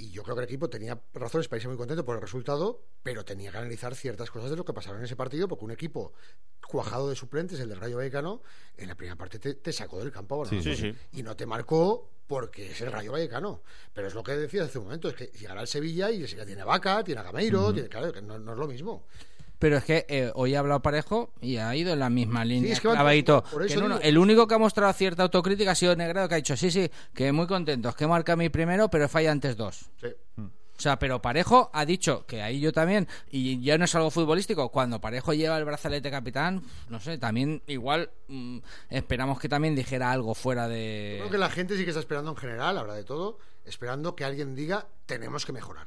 Y 0.00 0.12
yo 0.12 0.22
creo 0.22 0.34
que 0.34 0.40
el 0.40 0.48
equipo 0.48 0.70
tenía 0.70 0.98
razones 1.12 1.46
para 1.46 1.58
irse 1.58 1.68
muy 1.68 1.76
contento 1.76 2.06
por 2.06 2.16
el 2.16 2.22
resultado, 2.22 2.86
pero 3.02 3.22
tenía 3.22 3.50
que 3.50 3.58
analizar 3.58 3.94
ciertas 3.94 4.30
cosas 4.30 4.48
de 4.48 4.56
lo 4.56 4.64
que 4.64 4.72
pasaron 4.72 4.98
en 5.00 5.04
ese 5.04 5.14
partido, 5.14 5.46
porque 5.46 5.66
un 5.66 5.72
equipo 5.72 6.14
cuajado 6.66 7.10
de 7.10 7.16
suplentes, 7.16 7.60
el 7.60 7.68
del 7.68 7.78
Rayo 7.78 7.98
Vallecano, 7.98 8.40
en 8.78 8.88
la 8.88 8.94
primera 8.94 9.16
parte 9.16 9.38
te, 9.38 9.56
te 9.56 9.74
sacó 9.74 9.98
del 9.98 10.10
campo. 10.10 10.46
Sí, 10.46 10.62
sí, 10.62 10.74
sí. 10.74 10.94
Y 11.12 11.22
no 11.22 11.36
te 11.36 11.44
marcó 11.44 12.08
porque 12.26 12.70
es 12.70 12.80
el 12.80 12.90
Rayo 12.90 13.12
Vallecano. 13.12 13.62
Pero 13.92 14.08
es 14.08 14.14
lo 14.14 14.22
que 14.22 14.34
decías 14.36 14.68
hace 14.68 14.78
un 14.78 14.84
momento, 14.84 15.06
es 15.10 15.14
que 15.14 15.26
llegará 15.26 15.60
al 15.60 15.68
Sevilla 15.68 16.10
y 16.10 16.22
el 16.22 16.28
Sevilla 16.28 16.46
tiene 16.46 16.62
a 16.62 16.64
Vaca, 16.64 17.04
tiene 17.04 17.20
a 17.20 17.24
Gameiro, 17.24 17.70
tiene, 17.74 17.90
claro, 17.90 18.10
que 18.10 18.22
no, 18.22 18.38
no 18.38 18.52
es 18.54 18.58
lo 18.58 18.68
mismo. 18.68 19.04
Pero 19.60 19.76
es 19.76 19.84
que 19.84 20.06
eh, 20.08 20.32
hoy 20.34 20.54
ha 20.54 20.60
hablado 20.60 20.80
Parejo 20.80 21.32
y 21.40 21.58
ha 21.58 21.76
ido 21.76 21.92
en 21.92 21.98
la 21.98 22.08
misma 22.08 22.44
línea. 22.44 22.72
es 22.72 22.80
que 22.80 22.88
clavadito. 22.88 23.44
por 23.44 23.64
eso 23.64 23.86
no, 23.86 24.00
el 24.00 24.18
único 24.18 24.48
que 24.48 24.54
ha 24.54 24.58
mostrado 24.58 24.92
cierta 24.94 25.22
autocrítica 25.22 25.72
ha 25.72 25.74
sido 25.74 25.94
Negredo, 25.94 26.28
que 26.28 26.34
ha 26.34 26.38
dicho, 26.38 26.56
sí, 26.56 26.70
sí, 26.70 26.90
que 27.14 27.30
muy 27.30 27.46
contentos, 27.46 27.94
que 27.94 28.06
marca 28.06 28.34
mi 28.36 28.48
primero, 28.48 28.88
pero 28.88 29.06
falla 29.08 29.30
antes 29.30 29.56
dos. 29.56 29.90
Sí. 30.00 30.08
O 30.38 30.82
sea, 30.82 30.98
pero 30.98 31.20
Parejo 31.20 31.68
ha 31.74 31.84
dicho 31.84 32.24
que 32.26 32.40
ahí 32.40 32.58
yo 32.58 32.72
también, 32.72 33.06
y 33.30 33.60
ya 33.60 33.76
no 33.76 33.84
es 33.84 33.94
algo 33.94 34.10
futbolístico, 34.10 34.70
cuando 34.70 34.98
Parejo 34.98 35.34
lleva 35.34 35.58
el 35.58 35.66
brazalete 35.66 36.10
capitán, 36.10 36.62
no 36.88 36.98
sé, 36.98 37.18
también 37.18 37.62
igual 37.66 38.10
mm, 38.28 38.60
esperamos 38.88 39.38
que 39.38 39.50
también 39.50 39.74
dijera 39.74 40.10
algo 40.10 40.34
fuera 40.34 40.68
de... 40.68 41.16
Creo 41.18 41.30
que 41.30 41.36
la 41.36 41.50
gente 41.50 41.76
sí 41.76 41.84
que 41.84 41.90
está 41.90 42.00
esperando 42.00 42.30
en 42.30 42.38
general, 42.38 42.78
habrá 42.78 42.94
de 42.94 43.04
todo, 43.04 43.36
esperando 43.66 44.16
que 44.16 44.24
alguien 44.24 44.54
diga 44.54 44.86
tenemos 45.04 45.44
que 45.44 45.52
mejorar. 45.52 45.86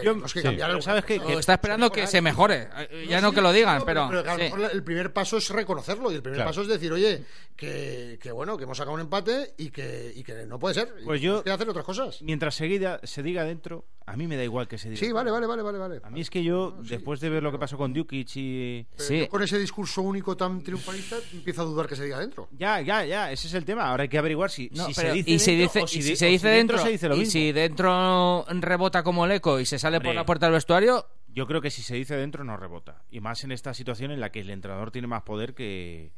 Tenemos 0.00 0.32
que 0.32 0.42
cambiar 0.42 0.82
¿sabes 0.82 1.04
qué? 1.04 1.20
está 1.38 1.54
esperando 1.54 1.90
que 1.90 2.06
se 2.06 2.20
mejore, 2.20 2.68
ya 3.08 3.20
no 3.20 3.30
sí, 3.30 3.34
que 3.36 3.40
lo 3.40 3.52
digan, 3.52 3.78
no, 3.80 3.84
pero... 3.84 4.02
a 4.04 4.12
lo 4.12 4.36
mejor 4.38 4.70
el 4.72 4.82
primer 4.82 5.12
paso 5.12 5.36
es 5.38 5.50
reconocerlo 5.50 6.10
y 6.12 6.14
el 6.14 6.22
primer 6.22 6.38
Claro. 6.38 6.50
paso 6.50 6.62
es 6.62 6.68
decir, 6.68 6.92
oye, 6.92 7.24
que, 7.56 8.18
que 8.22 8.30
bueno, 8.30 8.56
que 8.56 8.64
hemos 8.64 8.76
sacado 8.78 8.94
un 8.94 9.00
empate 9.00 9.54
y 9.58 9.70
que, 9.70 10.12
y 10.14 10.22
que 10.22 10.46
no 10.46 10.58
puede 10.58 10.74
ser. 10.74 10.94
Pues 11.04 11.20
que 11.20 11.26
yo- 11.26 11.42
que 11.42 11.50
hacer 11.50 11.68
otras 11.68 11.84
cosas. 11.84 12.22
Mientras 12.22 12.54
seguida, 12.54 13.00
se 13.02 13.22
diga 13.22 13.42
dentro, 13.44 13.84
a 14.06 14.16
mí 14.16 14.26
me 14.28 14.36
da 14.36 14.44
igual 14.44 14.68
que 14.68 14.78
se 14.78 14.90
diga. 14.90 15.00
Sí, 15.00 15.10
vale, 15.12 15.30
vale, 15.32 15.46
vale, 15.46 15.62
vale. 15.62 15.78
vale. 15.78 16.00
A 16.04 16.10
mí 16.10 16.20
es 16.20 16.30
que 16.30 16.44
yo, 16.44 16.76
después 16.82 17.18
de 17.20 17.28
ver 17.30 17.42
lo 17.42 17.50
que 17.50 17.58
pasó 17.58 17.76
con 17.76 17.92
Djukic 17.92 18.28
y... 18.36 18.86
Pero 18.96 19.08
Sí. 19.08 19.18
yo 19.20 19.28
con 19.28 19.42
ese 19.42 19.58
discurso 19.58 20.02
único 20.02 20.36
tan 20.36 20.62
triunfalista 20.62 21.16
empiezo 21.32 21.62
a 21.62 21.64
dudar 21.64 21.88
que 21.88 21.96
se 21.96 22.04
diga 22.04 22.20
dentro. 22.20 22.48
Ya, 22.52 22.80
ya, 22.80 23.04
ya, 23.04 23.32
ese 23.32 23.48
es 23.48 23.54
el 23.54 23.64
tema. 23.64 23.88
Ahora 23.90 24.04
hay 24.04 24.08
que 24.08 24.18
averiguar 24.18 24.50
si, 24.50 24.70
No, 24.72 24.86
si 24.86 24.94
pero- 24.94 25.08
se 25.08 25.14
dice 25.14 25.30
y 25.30 25.38
si 25.40 25.56
dentro 25.56 25.64
dice, 25.64 25.80
o 25.80 25.84
y 25.84 25.88
si, 25.88 26.02
si 26.10 26.16
se 26.16 26.26
dice 26.26 26.48
dentro, 26.48 26.78
se 26.78 26.88
dice 26.90 27.08
lo 27.08 27.16
y 27.16 27.20
mismo. 27.20 27.32
si 27.32 27.50
dentro 27.52 28.44
rebota 28.48 29.02
como 29.02 29.24
el 29.24 29.32
eco 29.32 29.58
y 29.58 29.66
se 29.66 29.78
sale 29.80 29.87
por 29.96 30.08
Hombre. 30.08 30.14
la 30.14 30.26
puerta 30.26 30.46
del 30.46 30.52
vestuario, 30.52 31.06
Yo 31.28 31.46
creo 31.46 31.60
que 31.60 31.70
si 31.70 31.82
se 31.82 31.94
dice 31.94 32.16
dentro 32.16 32.44
no 32.44 32.56
rebota. 32.56 33.02
Y 33.10 33.20
más 33.20 33.42
en 33.44 33.52
esta 33.52 33.72
situación 33.74 34.10
en 34.10 34.20
la 34.20 34.30
que 34.30 34.40
el 34.40 34.50
entrenador 34.50 34.90
tiene 34.90 35.08
más 35.08 35.22
poder 35.22 35.54
que... 35.54 36.12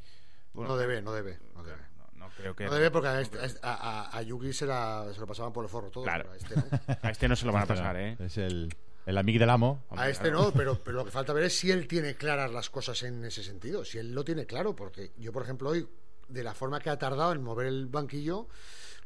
bueno, 0.53 0.71
No 0.73 0.77
debe, 0.77 1.01
no 1.01 1.11
debe, 1.13 1.39
no 1.55 1.63
debe. 1.63 1.81
no, 1.97 2.07
no 2.25 2.29
creo 2.35 2.55
que... 2.55 2.65
No 2.65 2.73
debe 2.73 2.91
porque 2.91 3.07
a, 3.09 3.21
este- 3.21 3.39
a, 3.39 3.45
este- 3.45 3.59
a- 3.63 4.09
a- 4.17 4.21
Yuki 4.21 4.51
se, 4.53 4.65
la- 4.65 5.07
se 5.13 5.19
lo 5.19 5.27
pasaban 5.27 5.51
por 5.53 5.63
el 5.65 5.69
forro 5.69 5.89
todo. 5.91 6.03
Claro. 6.03 6.23
pero 6.31 6.33
A 6.33 6.37
este 6.37 6.55
no. 6.55 6.95
A 7.07 7.09
este 7.11 7.27
no 7.27 7.35
se 7.35 7.45
lo 7.45 7.51
van 7.51 7.63
a 7.63 7.65
pasar, 7.67 7.95
¿eh? 7.97 8.15
Es 8.19 8.37
el, 8.37 8.73
el 9.05 9.17
amigo 9.17 9.39
del 9.39 9.49
amo. 9.49 9.83
A 9.91 10.09
este 10.09 10.31
no, 10.31 10.51
pero, 10.51 10.79
pero 10.83 10.97
lo 10.97 11.05
que 11.05 11.11
falta 11.11 11.33
ver 11.33 11.43
es 11.45 11.57
si 11.59 11.69
él 11.71 11.87
tiene 11.87 12.15
claras 12.15 12.51
las 12.51 12.69
cosas 12.69 13.01
en 13.03 13.23
ese 13.25 13.43
sentido. 13.43 13.83
Si 13.85 13.97
él 13.97 14.13
lo 14.13 14.23
tiene 14.23 14.45
claro, 14.45 14.75
porque 14.75 15.11
yo, 15.17 15.31
por 15.31 15.43
ejemplo, 15.43 15.69
hoy, 15.69 15.87
de 16.29 16.43
la 16.43 16.53
forma 16.53 16.79
que 16.79 16.89
ha 16.89 16.97
tardado 16.97 17.33
en 17.33 17.43
mover 17.43 17.67
el 17.67 17.87
banquillo, 17.87 18.47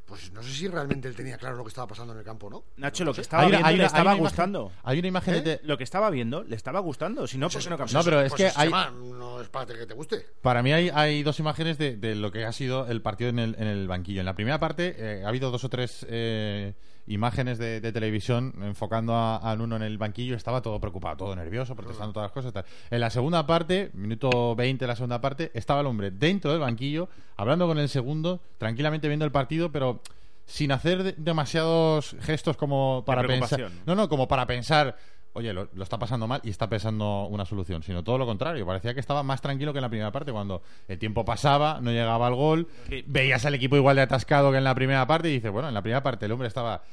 pues 0.05 0.31
no 0.31 0.43
sé 0.43 0.51
si 0.51 0.67
realmente 0.67 1.07
él 1.07 1.15
tenía 1.15 1.37
claro 1.37 1.55
lo 1.57 1.63
que 1.63 1.69
estaba 1.69 1.87
pasando 1.87 2.13
en 2.13 2.19
el 2.19 2.25
campo, 2.25 2.49
¿no? 2.49 2.63
Nacho, 2.77 3.03
lo 3.03 3.13
que 3.13 3.21
estaba 3.21 3.43
Hay 3.43 3.49
una- 3.49 3.57
viendo 3.57 3.67
hay 3.69 3.77
le 3.77 3.85
estaba 3.85 3.99
hay 4.01 4.05
una 4.05 4.13
imagen- 4.13 4.23
gustando. 4.23 4.71
Hay 4.83 4.99
una 4.99 5.07
imagen 5.07 5.35
¿Eh? 5.35 5.41
de... 5.41 5.59
Lo 5.63 5.77
que 5.77 5.83
estaba 5.83 6.09
viendo 6.11 6.43
le 6.43 6.55
estaba 6.55 6.79
gustando. 6.79 7.25
Si 7.27 7.37
no, 7.37 7.49
¿por 7.49 7.61
qué 7.63 7.69
no 7.69 7.77
Pues 7.77 7.91
cambió? 7.91 7.97
No, 7.99 8.03
pero 8.05 8.21
es 8.21 8.31
pues 8.33 8.53
que 8.53 8.59
hay- 8.59 8.69
no 8.69 9.41
es 9.41 9.49
para 9.49 9.65
que 9.65 9.85
te 9.85 9.93
guste. 9.95 10.25
Para 10.41 10.61
mí 10.61 10.71
hay, 10.73 10.89
hay 10.93 11.23
dos 11.23 11.39
imágenes 11.39 11.77
de, 11.77 11.97
de 11.97 12.15
lo 12.15 12.31
que 12.31 12.45
ha 12.45 12.51
sido 12.51 12.87
el 12.87 13.01
partido 13.01 13.29
en 13.31 13.39
el, 13.39 13.55
en 13.57 13.67
el 13.67 13.87
banquillo. 13.87 14.19
En 14.19 14.25
la 14.25 14.35
primera 14.35 14.59
parte 14.59 14.95
eh, 14.97 15.23
ha 15.25 15.29
habido 15.29 15.49
dos 15.51 15.63
o 15.63 15.69
tres 15.69 16.05
eh, 16.09 16.75
imágenes 17.07 17.57
de, 17.57 17.81
de 17.81 17.91
televisión 17.91 18.53
enfocando 18.63 19.13
a, 19.13 19.37
a 19.37 19.55
Nuno 19.55 19.75
en 19.75 19.83
el 19.83 19.97
banquillo. 19.97 20.35
Estaba 20.35 20.61
todo 20.61 20.79
preocupado, 20.79 21.17
todo 21.17 21.35
nervioso, 21.35 21.75
protestando 21.75 22.13
todas 22.13 22.27
las 22.27 22.31
cosas. 22.33 22.51
tal. 22.53 22.65
En 22.89 22.99
la 22.99 23.09
segunda 23.09 23.45
parte, 23.45 23.91
minuto 23.93 24.55
20 24.55 24.83
de 24.83 24.87
la 24.87 24.95
segunda 24.95 25.21
parte, 25.21 25.51
estaba 25.53 25.81
el 25.81 25.87
hombre 25.87 26.11
dentro 26.11 26.51
del 26.51 26.59
banquillo, 26.61 27.07
hablando 27.37 27.67
con 27.67 27.77
el 27.77 27.89
segundo, 27.89 28.39
tranquilamente 28.57 29.07
viendo 29.07 29.25
el 29.25 29.31
partido, 29.31 29.71
pero 29.71 30.01
sin 30.47 30.71
hacer 30.71 31.03
de- 31.03 31.15
demasiados 31.17 32.15
gestos 32.21 32.57
como 32.57 33.03
para 33.05 33.21
pensar. 33.41 33.59
No, 33.85 33.95
no, 33.95 34.09
como 34.09 34.27
para 34.27 34.45
pensar. 34.45 34.97
Oye, 35.37 35.51
lo, 35.53 35.67
lo 35.73 35.83
está 35.83 35.99
pasando 35.99 36.27
mal 36.27 36.39
y 36.45 36.49
está 36.49 36.69
pensando 36.69 37.25
una 37.29 37.45
solución, 37.45 37.83
sino 37.83 38.03
todo 38.03 38.17
lo 38.17 38.25
contrario. 38.25 38.65
Parecía 38.65 38.93
que 38.93 39.01
estaba 39.01 39.21
más 39.21 39.41
tranquilo 39.41 39.73
que 39.73 39.79
en 39.79 39.83
la 39.83 39.89
primera 39.89 40.11
parte, 40.11 40.31
cuando 40.31 40.61
el 40.87 40.97
tiempo 40.97 41.25
pasaba, 41.25 41.79
no 41.81 41.91
llegaba 41.91 42.27
al 42.27 42.35
gol, 42.35 42.67
Sí. 42.87 43.03
veías 43.05 43.45
al 43.45 43.53
equipo 43.53 43.75
igual 43.75 43.97
de 43.97 44.03
atascado 44.03 44.51
que 44.51 44.57
en 44.59 44.63
la 44.63 44.73
primera 44.73 45.05
parte 45.05 45.29
y 45.29 45.33
dices, 45.33 45.51
bueno, 45.51 45.67
en 45.67 45.73
la 45.73 45.81
primera 45.81 46.01
parte 46.01 46.25
el 46.25 46.31
hombre 46.31 46.47
estaba 46.47 46.83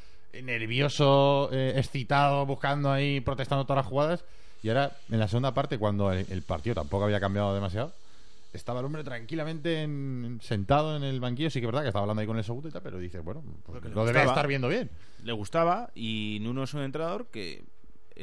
nervioso, 0.42 1.48
eh, 1.52 1.74
excitado, 1.76 2.44
buscando 2.46 2.90
ahí, 2.90 3.20
protestando 3.20 3.64
todas 3.64 3.84
las 3.84 3.90
jugadas, 3.90 4.24
y 4.62 4.68
ahora 4.68 4.92
en 5.10 5.18
la 5.18 5.28
segunda 5.28 5.54
parte, 5.54 5.78
cuando 5.78 6.12
el, 6.12 6.26
el 6.30 6.42
partido 6.42 6.74
tampoco 6.74 7.04
había 7.04 7.20
cambiado 7.20 7.54
demasiado, 7.54 7.92
estaba 8.52 8.80
el 8.80 8.86
hombre 8.86 9.02
tranquilamente 9.02 9.82
en- 9.82 10.38
sentado 10.42 10.96
en 10.96 11.04
el 11.04 11.20
banquillo, 11.20 11.48
sí 11.50 11.60
que 11.60 11.66
es 11.66 11.68
verdad 11.72 11.82
que 11.82 11.88
estaba 11.88 12.02
hablando 12.02 12.20
ahí 12.20 12.26
con 12.26 12.36
el 12.38 12.44
segundo 12.44 12.68
y 12.68 12.72
tal, 12.72 12.82
pero 12.82 12.98
dices, 12.98 13.22
bueno, 13.24 13.42
pues 13.64 13.82
lo 13.84 14.04
debe 14.04 14.22
estar 14.24 14.46
viendo 14.46 14.68
bien. 14.68 14.90
le 15.24 15.32
gustaba 15.32 15.90
y 15.94 16.38
Nuno 16.42 16.64
es 16.64 16.74
un 16.74 16.82
entrenador 16.82 17.26
que 17.26 17.62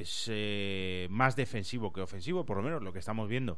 es 0.01 0.25
eh, 0.29 1.07
más 1.09 1.35
defensivo 1.35 1.91
que 1.93 2.01
ofensivo, 2.01 2.45
por 2.45 2.57
lo 2.57 2.63
menos 2.63 2.81
lo 2.83 2.91
que 2.93 2.99
estamos 2.99 3.27
viendo 3.29 3.57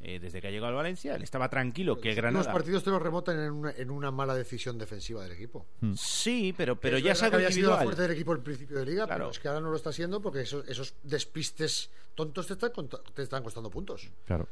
eh, 0.00 0.18
desde 0.18 0.40
que 0.40 0.48
ha 0.48 0.50
llegado 0.50 0.68
al 0.68 0.74
Valencia. 0.76 1.14
Él 1.14 1.22
estaba 1.22 1.48
tranquilo 1.50 2.00
que 2.00 2.08
Los 2.08 2.16
Granada. 2.16 2.52
partidos 2.52 2.82
te 2.82 2.90
los 2.90 3.02
remotan 3.02 3.38
en 3.38 3.50
una, 3.52 3.70
en 3.72 3.90
una 3.90 4.10
mala 4.10 4.34
decisión 4.34 4.78
defensiva 4.78 5.22
del 5.22 5.32
equipo. 5.32 5.66
Sí, 5.96 6.54
pero, 6.56 6.80
pero 6.80 6.96
Es 6.96 7.02
ya 7.04 7.12
es 7.12 7.20
verdad 7.20 7.26
algo 7.34 7.38
que 7.38 7.44
había 7.46 7.54
sido 7.54 7.70
la 7.70 7.82
fuerte 7.82 8.02
del 8.02 8.10
equipo 8.12 8.32
al 8.32 8.42
principio 8.42 8.78
de 8.78 8.86
liga, 8.86 9.04
Claro. 9.06 9.24
pero 9.24 9.30
es 9.30 9.38
que 9.38 9.48
ahora 9.48 9.60
no 9.60 9.70
lo 9.70 9.76
está 9.76 9.92
siendo 9.92 10.22
porque 10.22 10.40
esos, 10.40 10.66
esos 10.68 10.94
despistes 11.02 11.90
tontos 12.14 12.46
te 12.46 12.54
están, 12.54 12.72
te 13.14 13.22
están 13.22 13.42
costando 13.42 13.70
puntos. 13.70 14.08
Claro. 14.24 14.48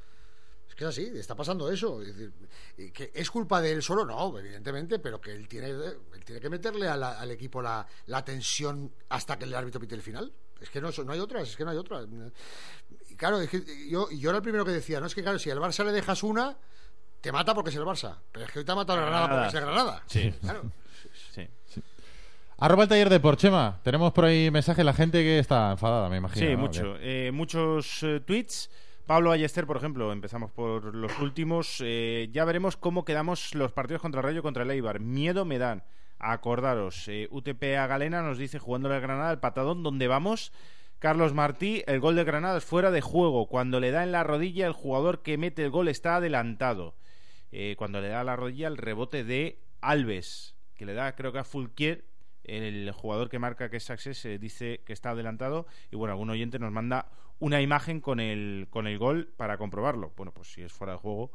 Es 0.68 0.74
que 0.74 0.84
es 0.84 0.88
así, 0.90 1.10
está 1.14 1.34
pasando 1.34 1.72
eso. 1.72 2.02
Es, 2.02 2.14
decir, 2.14 2.30
y 2.76 2.90
que 2.90 3.10
es 3.14 3.30
culpa 3.30 3.62
de 3.62 3.72
él 3.72 3.82
solo, 3.82 4.04
no, 4.04 4.38
evidentemente, 4.38 4.98
pero 4.98 5.18
que 5.18 5.32
él 5.32 5.48
tiene, 5.48 5.70
él 5.70 6.24
tiene 6.26 6.42
que 6.42 6.50
meterle 6.50 6.86
a 6.88 6.96
la- 6.96 7.18
al 7.18 7.30
equipo 7.30 7.62
la, 7.62 7.86
la 8.06 8.22
tensión 8.22 8.92
hasta 9.08 9.38
que 9.38 9.46
el 9.46 9.54
árbitro 9.54 9.80
pite 9.80 9.94
el 9.94 10.02
final. 10.02 10.30
Es 10.60 10.70
que 10.70 10.80
no, 10.80 10.90
no 11.04 11.12
hay 11.12 11.20
otras, 11.20 11.48
es 11.48 11.56
que 11.56 11.64
no 11.64 11.70
hay 11.70 11.76
otras. 11.76 12.06
Y 13.10 13.14
claro, 13.16 13.40
es 13.40 13.48
que 13.48 13.88
yo, 13.88 14.10
yo 14.10 14.30
era 14.30 14.38
el 14.38 14.42
primero 14.42 14.64
que 14.64 14.72
decía, 14.72 15.00
no 15.00 15.06
es 15.06 15.14
que 15.14 15.22
claro, 15.22 15.38
si 15.38 15.50
al 15.50 15.58
Barça 15.58 15.84
le 15.84 15.92
dejas 15.92 16.22
una, 16.22 16.56
te 17.20 17.32
mata 17.32 17.54
porque 17.54 17.70
es 17.70 17.76
el 17.76 17.84
Barça. 17.84 18.16
Pero 18.32 18.46
es 18.46 18.52
que 18.52 18.58
hoy 18.60 18.64
te 18.64 18.72
ha 18.72 18.74
matado 18.74 19.00
Granada 19.00 19.26
Granada. 19.26 19.44
porque 19.44 19.56
es 19.56 19.62
el 19.62 19.70
Granada. 19.70 20.02
Sí. 20.06 20.34
Claro. 20.40 20.72
Sí. 21.34 21.48
Arroba 22.60 22.82
el 22.82 22.88
taller 22.88 23.08
de 23.08 23.20
Porchema. 23.20 23.80
Tenemos 23.84 24.12
por 24.12 24.24
ahí 24.24 24.50
mensaje 24.50 24.82
la 24.82 24.92
gente 24.92 25.22
que 25.22 25.38
está 25.38 25.70
enfadada, 25.70 26.08
me 26.08 26.16
imagino. 26.16 26.44
Sí, 26.44 26.52
¿no? 26.52 26.58
mucho. 26.58 26.96
Eh, 27.00 27.30
muchos 27.32 28.02
eh, 28.02 28.20
tweets. 28.20 28.68
Pablo 29.06 29.30
Ballester, 29.30 29.66
por 29.66 29.76
ejemplo, 29.76 30.12
empezamos 30.12 30.50
por 30.50 30.94
los 30.94 31.18
últimos. 31.20 31.78
Eh, 31.80 32.28
ya 32.32 32.44
veremos 32.44 32.76
cómo 32.76 33.04
quedamos 33.04 33.54
los 33.54 33.72
partidos 33.72 34.02
contra 34.02 34.20
el 34.20 34.26
Rayo 34.26 34.40
y 34.40 34.42
contra 34.42 34.64
el 34.64 34.70
Eibar. 34.70 35.00
Miedo 35.00 35.44
me 35.44 35.58
dan. 35.58 35.84
Acordaros. 36.18 37.08
Eh, 37.08 37.28
UTP 37.30 37.76
a 37.78 37.86
Galena 37.86 38.22
nos 38.22 38.38
dice, 38.38 38.58
jugándole 38.58 38.96
al 38.96 39.00
Granada, 39.00 39.30
el 39.30 39.38
patadón, 39.38 39.82
¿dónde 39.82 40.08
vamos? 40.08 40.52
Carlos 40.98 41.32
Martí, 41.32 41.84
el 41.86 42.00
gol 42.00 42.16
de 42.16 42.24
Granada 42.24 42.58
es 42.58 42.64
fuera 42.64 42.90
de 42.90 43.00
juego. 43.00 43.46
Cuando 43.46 43.78
le 43.78 43.90
da 43.90 44.02
en 44.02 44.12
la 44.12 44.24
rodilla, 44.24 44.66
el 44.66 44.72
jugador 44.72 45.22
que 45.22 45.38
mete 45.38 45.62
el 45.62 45.70
gol 45.70 45.88
está 45.88 46.16
adelantado. 46.16 46.96
Eh, 47.52 47.76
cuando 47.78 48.00
le 48.00 48.08
da 48.08 48.20
a 48.20 48.24
la 48.24 48.36
rodilla, 48.36 48.68
el 48.68 48.76
rebote 48.76 49.24
de 49.24 49.60
Alves, 49.80 50.56
que 50.74 50.86
le 50.86 50.94
da, 50.94 51.14
creo 51.14 51.32
que 51.32 51.38
a 51.38 51.44
Fulquier, 51.44 52.04
el 52.44 52.90
jugador 52.92 53.28
que 53.28 53.38
marca 53.38 53.70
que 53.70 53.76
es 53.76 53.90
Access 53.90 54.24
eh, 54.24 54.38
dice 54.38 54.80
que 54.86 54.92
está 54.92 55.10
adelantado 55.10 55.66
y 55.90 55.96
bueno, 55.96 56.12
algún 56.12 56.30
oyente 56.30 56.58
nos 56.58 56.72
manda 56.72 57.10
una 57.38 57.60
imagen 57.60 58.00
con 58.00 58.20
el, 58.20 58.66
con 58.70 58.86
el 58.86 58.98
gol 58.98 59.32
para 59.36 59.58
comprobarlo. 59.58 60.12
Bueno, 60.16 60.32
pues 60.32 60.52
si 60.52 60.62
es 60.62 60.72
fuera 60.72 60.94
de 60.94 60.98
juego, 60.98 61.30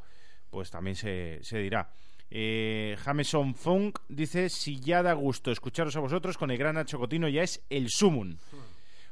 pues 0.50 0.70
también 0.70 0.96
se, 0.96 1.38
se 1.42 1.58
dirá. 1.58 1.90
Eh, 2.36 2.96
Jameson 3.04 3.54
Funk 3.54 4.00
dice, 4.08 4.48
si 4.48 4.80
ya 4.80 5.04
da 5.04 5.12
gusto 5.12 5.52
escucharos 5.52 5.94
a 5.94 6.00
vosotros, 6.00 6.36
con 6.36 6.50
el 6.50 6.58
gran 6.58 6.74
Nacho 6.74 6.98
Cotino 6.98 7.28
ya 7.28 7.44
es 7.44 7.62
el 7.70 7.88
sumum. 7.88 8.36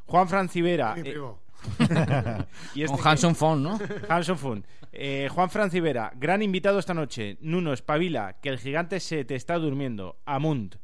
Juan 0.07 0.29
Francivera. 0.29 0.95
Mi 0.97 1.03
eh, 1.03 1.13
primo. 1.13 1.39
y 2.75 2.83
este 2.83 2.97
Con 2.97 3.07
Hanson 3.07 3.37
Phone, 3.37 3.63
¿no? 3.63 3.79
Hanson 4.09 4.37
Fun. 4.37 4.67
Eh, 4.91 5.29
Juan 5.31 5.51
Francivera, 5.51 6.13
gran 6.17 6.43
invitado 6.43 6.81
esta 6.81 6.95
noche. 6.95 7.39
Nuno, 7.41 7.73
espabila, 7.73 8.41
que 8.43 8.49
el 8.49 8.59
gigante 8.59 8.99
se 8.99 9.25
te 9.25 9.37
está 9.37 9.57
durmiendo. 9.57 10.19
Amunt. 10.27 10.75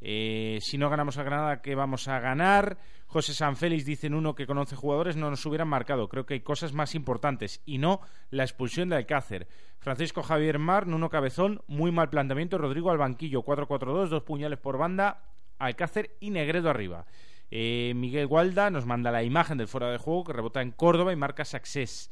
Eh, 0.00 0.58
si 0.60 0.78
no 0.78 0.90
ganamos 0.90 1.18
a 1.18 1.22
Granada, 1.22 1.60
¿qué 1.60 1.74
vamos 1.74 2.08
a 2.08 2.20
ganar? 2.20 2.78
José 3.06 3.32
Sanfélix 3.32 3.84
dice 3.84 4.10
Nuno 4.10 4.34
que 4.34 4.46
con 4.46 4.58
11 4.58 4.76
jugadores 4.76 5.16
no 5.16 5.30
nos 5.30 5.44
hubieran 5.46 5.68
marcado. 5.68 6.08
Creo 6.08 6.26
que 6.26 6.34
hay 6.34 6.40
cosas 6.40 6.72
más 6.72 6.94
importantes 6.94 7.62
y 7.64 7.78
no 7.78 8.00
la 8.30 8.44
expulsión 8.44 8.90
de 8.90 8.96
Alcácer. 8.96 9.48
Francisco 9.78 10.22
Javier 10.22 10.58
Mar, 10.58 10.86
Nuno 10.86 11.08
Cabezón, 11.08 11.62
muy 11.66 11.90
mal 11.90 12.10
planteamiento. 12.10 12.58
Rodrigo 12.58 12.90
al 12.90 12.98
banquillo, 12.98 13.42
4-4-2, 13.44 14.08
dos 14.08 14.22
puñales 14.24 14.58
por 14.58 14.76
banda. 14.76 15.22
Alcácer 15.58 16.16
y 16.20 16.30
Negredo 16.30 16.70
arriba. 16.70 17.06
Eh, 17.50 17.92
Miguel 17.96 18.26
Gualda 18.26 18.70
nos 18.70 18.84
manda 18.84 19.10
la 19.10 19.22
imagen 19.22 19.56
del 19.56 19.68
fuera 19.68 19.90
de 19.90 19.98
juego 19.98 20.24
que 20.24 20.34
rebota 20.34 20.60
en 20.60 20.72
Córdoba 20.72 21.12
y 21.12 21.16
marca 21.16 21.44
Success. 21.44 22.10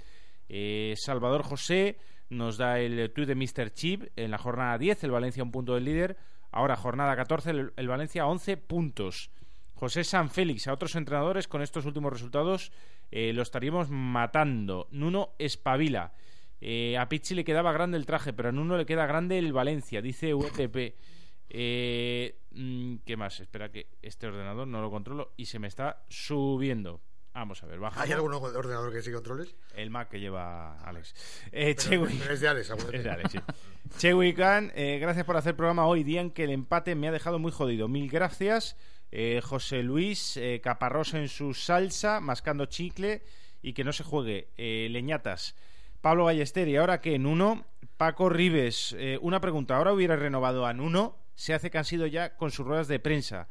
Eh, 0.49 0.95
Salvador 0.97 1.43
José 1.43 1.99
nos 2.31 2.57
da 2.57 2.81
el 2.81 3.13
tuit 3.13 3.29
de 3.29 3.35
Mr. 3.35 3.73
Chip 3.73 4.05
en 4.17 4.31
la 4.31 4.39
jornada 4.39 4.79
10, 4.79 5.05
el 5.05 5.11
Valencia 5.11 5.43
un 5.43 5.51
punto 5.51 5.75
del 5.75 5.85
líder. 5.85 6.17
Ahora 6.57 6.75
jornada 6.75 7.15
14, 7.15 7.51
el, 7.77 7.89
Valencia 7.89 8.27
11 8.27 8.57
puntos. 8.57 9.31
José 9.75 10.05
San 10.05 10.31
Félix, 10.31 10.67
a 10.67 10.73
otros 10.73 10.95
entrenadores 10.95 11.49
con 11.49 11.61
estos 11.61 11.85
últimos 11.85 12.11
resultados 12.11 12.73
eh, 13.11 13.35
lo 13.35 13.43
estaríamos 13.43 13.91
matando. 13.91 14.89
Nuno 14.91 15.35
espabila. 15.39 16.15
Eh, 16.63 16.97
a 16.97 17.11
Pichi 17.11 17.35
le 17.35 17.45
quedaba 17.45 17.73
grande 17.73 17.99
el 17.99 18.07
traje, 18.07 18.33
pero 18.33 18.49
a 18.49 18.53
Nuno 18.53 18.79
le 18.79 18.87
queda 18.87 19.05
grande 19.05 19.39
el 19.39 19.53
Valencia, 19.53 20.01
dice 20.01 20.33
UTP. 20.33 20.95
Eh, 21.51 22.39
mm, 22.53 22.95
¿Qué 23.05 23.19
más? 23.19 23.39
Espera 23.41 23.71
que 23.71 23.89
este 24.01 24.27
ordenador 24.27 24.67
no 24.67 24.81
lo 24.81 24.91
controlo 24.91 25.35
y 25.37 25.45
se 25.45 25.59
me 25.59 25.69
está 25.69 26.05
subiendo. 26.09 27.03
Vamos 27.37 27.63
a 27.63 27.67
ver, 27.67 27.79
baja. 27.79 28.01
¿Hay 28.01 28.13
algún 28.13 28.33
ordenador 28.33 28.91
que 28.91 29.03
sí 29.03 29.13
controles? 29.13 29.55
El 29.75 29.91
Mac 29.91 30.09
que 30.09 30.19
lleva 30.21 30.81
Alex. 30.81 31.15
Eh, 31.53 31.77
Pero, 31.77 32.07
Chewi- 32.07 32.19
pero 32.19 32.33
es 32.33 32.41
de 32.41 32.49
Alex, 32.49 32.71
es 32.95 33.05
de 33.05 33.11
Alex, 33.11 33.31
sí. 33.33 33.39
Chewi 33.99 34.33
Khan, 34.33 34.73
eh, 34.75 34.99
gracias 34.99 35.27
por 35.27 35.37
hacer 35.37 35.55
programa 35.55 35.87
hoy, 35.87 36.03
día 36.03 36.23
en 36.23 36.31
que 36.31 36.45
el 36.45 36.51
empate 36.51 36.95
me 36.95 37.09
ha 37.09 37.13
dejado 37.13 37.39
muy 37.39 37.53
jodido. 37.53 37.89
Mil 37.89 38.09
gracias. 38.11 38.75
Eh, 39.13 39.43
José 39.45 39.83
Luis, 39.83 40.39
eh, 40.39 40.63
Caparrosa 40.65 41.19
en 41.19 41.29
su 41.29 41.53
salsa, 41.53 42.21
mascando 42.21 42.65
chicle 42.65 43.23
y 43.61 43.75
que 43.75 43.85
no 43.85 43.93
se 43.93 44.03
juegue. 44.03 44.49
Leñatas. 44.57 45.57
Pablo 46.01 46.25
Ballester, 46.25 46.67
¿y 46.69 46.77
ahora 46.77 47.03
qué? 47.03 47.19
Nuno. 47.19 47.67
Paco 47.99 48.31
Rives, 48.31 48.97
una 49.21 49.41
pregunta. 49.43 49.77
¿Ahora 49.77 49.93
hubiera 49.93 50.17
renovado 50.17 50.65
a 50.67 50.73
Nuno? 50.73 51.19
Se 51.35 51.53
hace 51.53 51.71
que 51.71 51.77
han 51.77 51.85
sido 51.85 52.07
ya 52.07 52.35
con 52.37 52.51
sus 52.51 52.67
ruedas 52.67 52.89
de 52.89 52.99
prensa. 52.99 53.49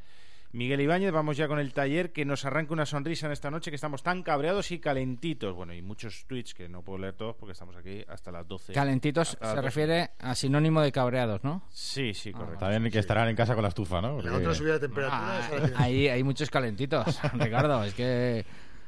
Miguel 0.56 0.80
Ibáñez, 0.80 1.12
vamos 1.12 1.36
ya 1.36 1.50
con 1.50 1.60
el 1.60 1.74
taller 1.74 2.14
que 2.14 2.24
nos 2.24 2.46
arranque 2.46 2.72
una 2.72 2.86
sonrisa 2.86 3.26
en 3.26 3.34
esta 3.34 3.52
noche 3.52 3.72
que 3.72 3.76
estamos 3.76 4.02
tan 4.04 4.24
cabreados 4.24 4.72
y 4.72 4.80
calentitos. 4.80 5.54
Bueno, 5.54 5.74
y 5.74 5.82
muchos 5.82 6.24
tweets 6.28 6.54
que 6.54 6.70
no 6.70 6.82
puedo 6.82 6.98
leer 7.00 7.14
todos 7.14 7.36
porque 7.36 7.52
estamos 7.52 7.76
aquí 7.76 8.06
hasta 8.08 8.32
las 8.32 8.48
12. 8.48 8.72
Calentitos 8.72 9.38
se 9.38 9.46
12. 9.46 9.62
refiere 9.62 10.12
a 10.18 10.34
sinónimo 10.34 10.80
de 10.82 10.94
cabreados, 10.94 11.44
¿no? 11.44 11.64
Sí, 11.72 12.14
sí, 12.14 12.32
correcto. 12.32 12.60
También 12.60 12.90
que 12.90 13.00
estarán 13.00 13.28
en 13.28 13.36
casa 13.36 13.54
con 13.54 13.64
la 13.64 13.68
estufa, 13.68 14.00
¿no? 14.02 14.22
La 14.22 14.32
Porque- 14.32 14.38
otra 14.48 14.54
subida 14.56 14.74
de 14.74 14.80
temperatura. 14.80 15.72
Ah, 15.76 15.84
hay 15.84 16.24
muchos 16.24 16.50
calentitos, 16.50 17.20
Ricardo. 17.34 17.84
Es 17.84 17.94
que 17.94 18.46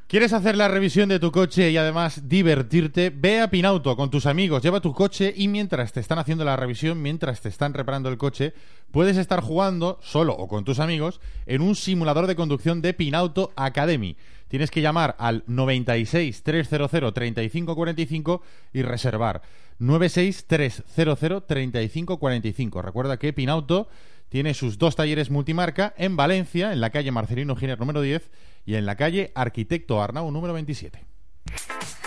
¿Quieres 0.08 0.32
hacer 0.32 0.56
la 0.56 0.70
revisión 0.70 1.10
de 1.10 1.20
tu 1.20 1.34
coche 1.34 1.70
y 1.70 1.76
además 1.76 2.30
divertirte? 2.30 3.10
Ve 3.10 3.41
a 3.41 3.50
Pinauto 3.50 3.98
con 3.98 4.10
tus 4.10 4.26
amigos, 4.26 4.63
lleva 4.63 4.80
tu 4.80 4.93
coche 4.93 5.34
y 5.36 5.50
mientras 5.50 5.91
te 5.91 6.00
están 6.00 6.17
haciendo 6.17 6.46
la 6.46 6.56
revisión, 6.56 7.02
mientras 7.02 7.41
te 7.41 7.50
están 7.50 7.74
reparando 7.74 8.08
el 8.08 8.17
coche, 8.17 8.54
puedes 8.91 9.17
estar 9.17 9.41
jugando, 9.41 10.00
solo 10.02 10.32
o 10.32 10.48
con 10.48 10.63
tus 10.63 10.80
amigos, 10.80 11.20
en 11.46 11.62
un 11.62 11.76
simulador 11.76 12.26
de 12.26 12.38
conducción 12.38 12.82
de 12.82 12.93
Pinauto 12.93 13.52
Academy. 13.58 14.15
Tienes 14.48 14.72
que 14.72 14.80
llamar 14.80 15.17
al 15.20 15.43
96 15.46 16.41
300 16.41 16.89
3545 17.13 18.41
y 18.72 18.84
reservar. 18.84 19.41
96 19.80 20.46
300 20.48 21.46
3545. 21.46 22.82
Recuerda 22.82 23.17
que 23.17 23.34
Pinauto 23.34 23.89
tiene 24.30 24.54
sus 24.54 24.78
dos 24.78 24.96
talleres 24.96 25.30
multimarca 25.30 25.93
en 25.98 26.15
Valencia, 26.15 26.72
en 26.72 26.80
la 26.80 26.91
calle 26.91 27.12
Marcelino 27.12 27.58
Giner 27.58 27.78
número 27.78 28.02
10 28.02 28.30
y 28.67 28.75
en 28.75 28.86
la 28.86 28.97
calle 28.97 29.32
Arquitecto 29.34 30.03
Arnau 30.03 30.30
número 30.30 30.53
27. 30.53 31.06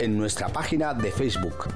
en 0.00 0.18
nuestra 0.18 0.48
página 0.48 0.92
de 0.92 1.10
Facebook. 1.10 1.68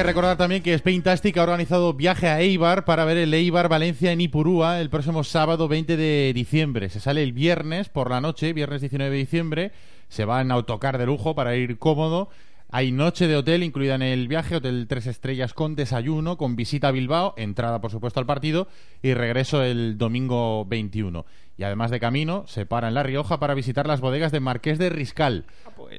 que 0.00 0.06
recordar 0.06 0.38
también 0.38 0.62
que 0.62 0.78
Spaintastic 0.78 1.36
ha 1.36 1.42
organizado 1.42 1.92
viaje 1.92 2.26
a 2.26 2.40
Eibar 2.40 2.86
para 2.86 3.04
ver 3.04 3.18
el 3.18 3.34
Eibar 3.34 3.68
Valencia 3.68 4.12
en 4.12 4.22
Ipurúa 4.22 4.80
el 4.80 4.88
próximo 4.88 5.24
sábado 5.24 5.68
20 5.68 5.98
de 5.98 6.32
diciembre. 6.34 6.88
Se 6.88 7.00
sale 7.00 7.22
el 7.22 7.34
viernes 7.34 7.90
por 7.90 8.08
la 8.08 8.22
noche, 8.22 8.54
viernes 8.54 8.80
19 8.80 9.10
de 9.10 9.18
diciembre. 9.18 9.72
Se 10.08 10.24
va 10.24 10.40
en 10.40 10.52
autocar 10.52 10.96
de 10.96 11.04
lujo 11.04 11.34
para 11.34 11.54
ir 11.54 11.78
cómodo. 11.78 12.30
Hay 12.70 12.92
noche 12.92 13.26
de 13.26 13.36
hotel 13.36 13.62
incluida 13.62 13.94
en 13.96 14.00
el 14.00 14.26
viaje, 14.26 14.56
hotel 14.56 14.86
tres 14.88 15.06
estrellas 15.06 15.52
con 15.52 15.76
desayuno, 15.76 16.38
con 16.38 16.56
visita 16.56 16.88
a 16.88 16.92
Bilbao, 16.92 17.34
entrada 17.36 17.82
por 17.82 17.90
supuesto 17.90 18.20
al 18.20 18.26
partido 18.26 18.68
y 19.02 19.12
regreso 19.12 19.62
el 19.62 19.98
domingo 19.98 20.64
21. 20.64 21.26
Y 21.58 21.64
además 21.64 21.90
de 21.90 22.00
camino, 22.00 22.44
se 22.46 22.64
para 22.64 22.88
en 22.88 22.94
La 22.94 23.02
Rioja 23.02 23.38
para 23.38 23.52
visitar 23.52 23.86
las 23.86 24.00
bodegas 24.00 24.32
de 24.32 24.40
Marqués 24.40 24.78
de 24.78 24.88
Riscal, 24.88 25.44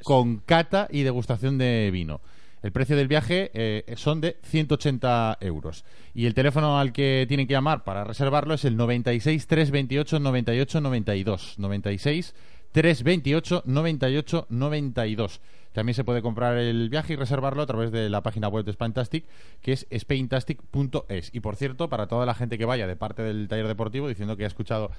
con 0.04 0.38
cata 0.38 0.88
y 0.90 1.04
degustación 1.04 1.60
de 1.60 1.92
vino. 1.92 2.20
El 2.62 2.72
precio 2.72 2.96
del 2.96 3.08
viaje 3.08 3.50
eh, 3.54 3.94
son 3.96 4.22
de 4.22 4.38
180 4.44 5.38
euros. 5.42 5.84
Y 6.14 6.26
el 6.26 6.34
teléfono 6.34 6.80
al 6.80 6.94
que 6.94 7.26
tienen 7.28 7.48
que 7.48 7.54
llamar 7.54 7.84
para 7.84 8.04
reservarlo 8.04 8.54
es 8.54 8.66
el 8.66 8.78
96 8.78 9.48
328 9.48 10.20
98 10.20 10.82
92. 10.82 11.56
96 11.58 12.36
328 12.72 13.64
98 13.66 14.48
92. 14.50 15.42
También 15.74 15.94
se 15.94 16.04
puede 16.04 16.22
comprar 16.22 16.58
el 16.58 16.90
viaje 16.90 17.14
y 17.14 17.16
reservarlo 17.16 17.62
a 17.62 17.66
través 17.66 17.92
de 17.92 18.10
la 18.10 18.22
página 18.22 18.48
web 18.48 18.66
de 18.66 18.74
Spaintastic, 18.74 19.26
que 19.62 19.74
es 19.74 19.88
spaintastic.es. 19.92 21.30
Y 21.34 21.40
por 21.40 21.56
cierto, 21.56 21.90
para 21.90 22.08
toda 22.08 22.26
la 22.26 22.34
gente 22.34 22.58
que 22.58 22.66
vaya 22.66 22.88
de 22.88 22.96
parte 22.96 23.22
del 23.22 23.48
taller 23.48 23.68
deportivo, 23.68 24.08
diciendo 24.08 24.38
que 24.38 24.44
ha 24.44 24.48
escuchado 24.48 24.92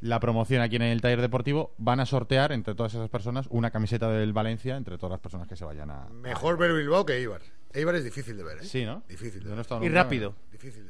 la 0.00 0.18
promoción 0.20 0.62
aquí 0.62 0.76
en 0.76 0.82
el 0.82 1.00
taller 1.00 1.20
deportivo, 1.20 1.74
van 1.78 2.00
a 2.00 2.06
sortear 2.06 2.52
entre 2.52 2.74
todas 2.74 2.94
esas 2.94 3.10
personas 3.10 3.46
una 3.50 3.70
camiseta 3.70 4.08
del 4.10 4.32
Valencia, 4.32 4.76
entre 4.76 4.96
todas 4.96 5.12
las 5.12 5.20
personas 5.20 5.46
que 5.46 5.56
se 5.56 5.64
vayan 5.64 5.90
a... 5.90 6.08
Mejor 6.08 6.56
ver 6.56 6.72
Bilbao 6.72 7.04
que 7.04 7.14
Eibar. 7.14 7.42
Eibar 7.72 7.94
es 7.94 8.04
difícil 8.04 8.36
de 8.36 8.42
ver, 8.42 8.58
¿eh? 8.58 8.64
Sí, 8.64 8.84
¿no? 8.84 9.02
Difícil 9.08 9.44
de 9.44 9.50
no 9.50 9.56
ver. 9.56 9.66
Y 9.82 9.88
rápido. 9.88 10.34
Difícil 10.50 10.86
de 10.86 10.89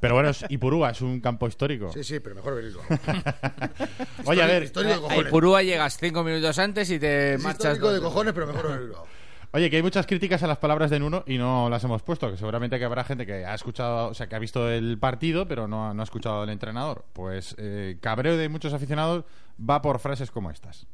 Pero 0.00 0.14
bueno, 0.14 0.28
es 0.30 0.44
Ipurúa 0.48 0.90
es 0.90 1.00
un 1.00 1.20
campo 1.20 1.48
histórico. 1.48 1.90
Sí, 1.92 2.04
sí, 2.04 2.20
pero 2.20 2.34
mejor 2.34 2.54
ver 2.56 2.64
Bilbao. 2.64 2.84
Oye, 4.26 4.42
a 4.42 4.46
ver, 4.46 4.62
Histórico 4.64 4.92
de 4.94 4.98
A 4.98 5.00
cojones. 5.02 5.26
Ipurúa 5.28 5.62
llegas 5.62 5.96
cinco 5.98 6.22
minutos 6.24 6.58
antes 6.58 6.90
y 6.90 6.98
te 6.98 7.34
Es 7.34 7.42
marchas. 7.42 7.64
histórico 7.74 7.88
de 7.92 7.94
dos. 8.00 8.04
cojones, 8.04 8.32
pero 8.34 8.46
mejor 8.46 8.68
ver 8.68 8.80
Bilbao. 8.80 9.06
Oye, 9.52 9.70
que 9.70 9.76
hay 9.76 9.82
muchas 9.82 10.06
críticas 10.06 10.42
a 10.42 10.46
las 10.46 10.58
palabras 10.58 10.90
de 10.90 10.98
Nuno 11.00 11.24
y 11.26 11.38
no 11.38 11.70
las 11.70 11.82
hemos 11.82 12.02
puesto, 12.02 12.30
que 12.30 12.36
seguramente 12.36 12.78
que 12.78 12.84
habrá 12.84 13.02
gente 13.02 13.24
que 13.24 13.46
ha 13.46 13.54
escuchado, 13.54 14.08
o 14.10 14.14
sea, 14.14 14.28
que 14.28 14.34
ha 14.36 14.38
visto 14.38 14.70
el 14.70 14.98
partido, 14.98 15.48
pero 15.48 15.66
no, 15.66 15.88
ha- 15.88 15.94
no 15.94 16.02
ha 16.02 16.04
escuchado 16.04 16.42
al 16.42 16.50
entrenador. 16.50 17.06
Pues 17.14 17.54
eh, 17.58 17.96
cabreo 18.02 18.36
de 18.36 18.50
muchos 18.50 18.74
aficionados 18.74 19.24
va 19.58 19.80
por 19.80 20.00
frases 20.00 20.30
como 20.30 20.50
estas. 20.50 20.86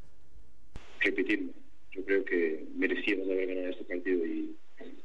repetirme. 1.00 1.50
Yo 1.90 2.04
creo 2.04 2.24
que 2.24 2.64
merecíamos 2.76 3.26
haber 3.28 3.46
ganado 3.48 3.68
este 3.70 3.85
partido 3.85 4.24
y, 4.24 4.54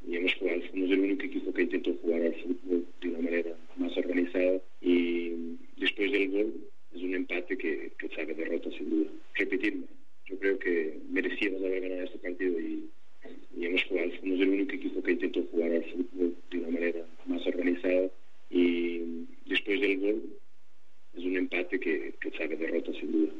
y 0.08 0.15
hemos 0.15 0.34
jugado. 0.36 0.60
Fuimos 0.69 0.91
el 0.91 0.99
único 0.99 1.23
equipo 1.23 1.54
que 1.54 1.62
intentó 1.63 1.91
jugar 2.04 2.21
al 2.21 2.36
fútbol 2.36 2.86
de 3.02 3.10
una 3.10 3.19
manera 3.19 3.52
más 3.80 3.96
organizada 3.98 4.62
y 4.82 5.58
después 5.78 6.12
del 6.12 6.30
gol 6.30 6.54
es 6.94 7.02
un 7.02 7.15
empate 7.15 7.58
que, 7.58 7.92
que 7.98 8.10
sabe 8.10 8.34
derrota 8.34 8.70
sin 8.72 8.89
duda. 8.89 9.10
Repetirme. 9.36 9.86
Yo 10.26 10.38
creo 10.38 10.60
que 10.60 11.00
merecíamos 11.10 11.62
haber 11.63 11.82
ganado 11.82 12.04
este 12.04 12.20
partido 12.20 12.60
y, 12.60 12.89
y 13.58 13.65
hemos 13.65 13.84
jugado. 13.86 14.12
Fuimos 14.20 14.39
el 14.42 14.50
único 14.50 14.74
equipo 14.74 15.02
que 15.02 15.12
intentó 15.12 15.44
jugar 15.52 15.72
al 15.72 15.86
fútbol 15.86 16.36
de 16.52 16.58
una 16.60 16.70
manera 16.70 17.06
más 17.26 17.46
organizada 17.48 18.10
y 18.50 19.26
después 19.46 19.82
del 19.82 20.00
gol 20.00 20.24
es 21.15 21.24
un 21.24 21.38
empate 21.38 21.80
que, 21.80 22.13
que 22.20 22.32
sabe 22.32 22.56
derrota 22.56 22.92
sin 22.94 23.12
duda. 23.12 23.34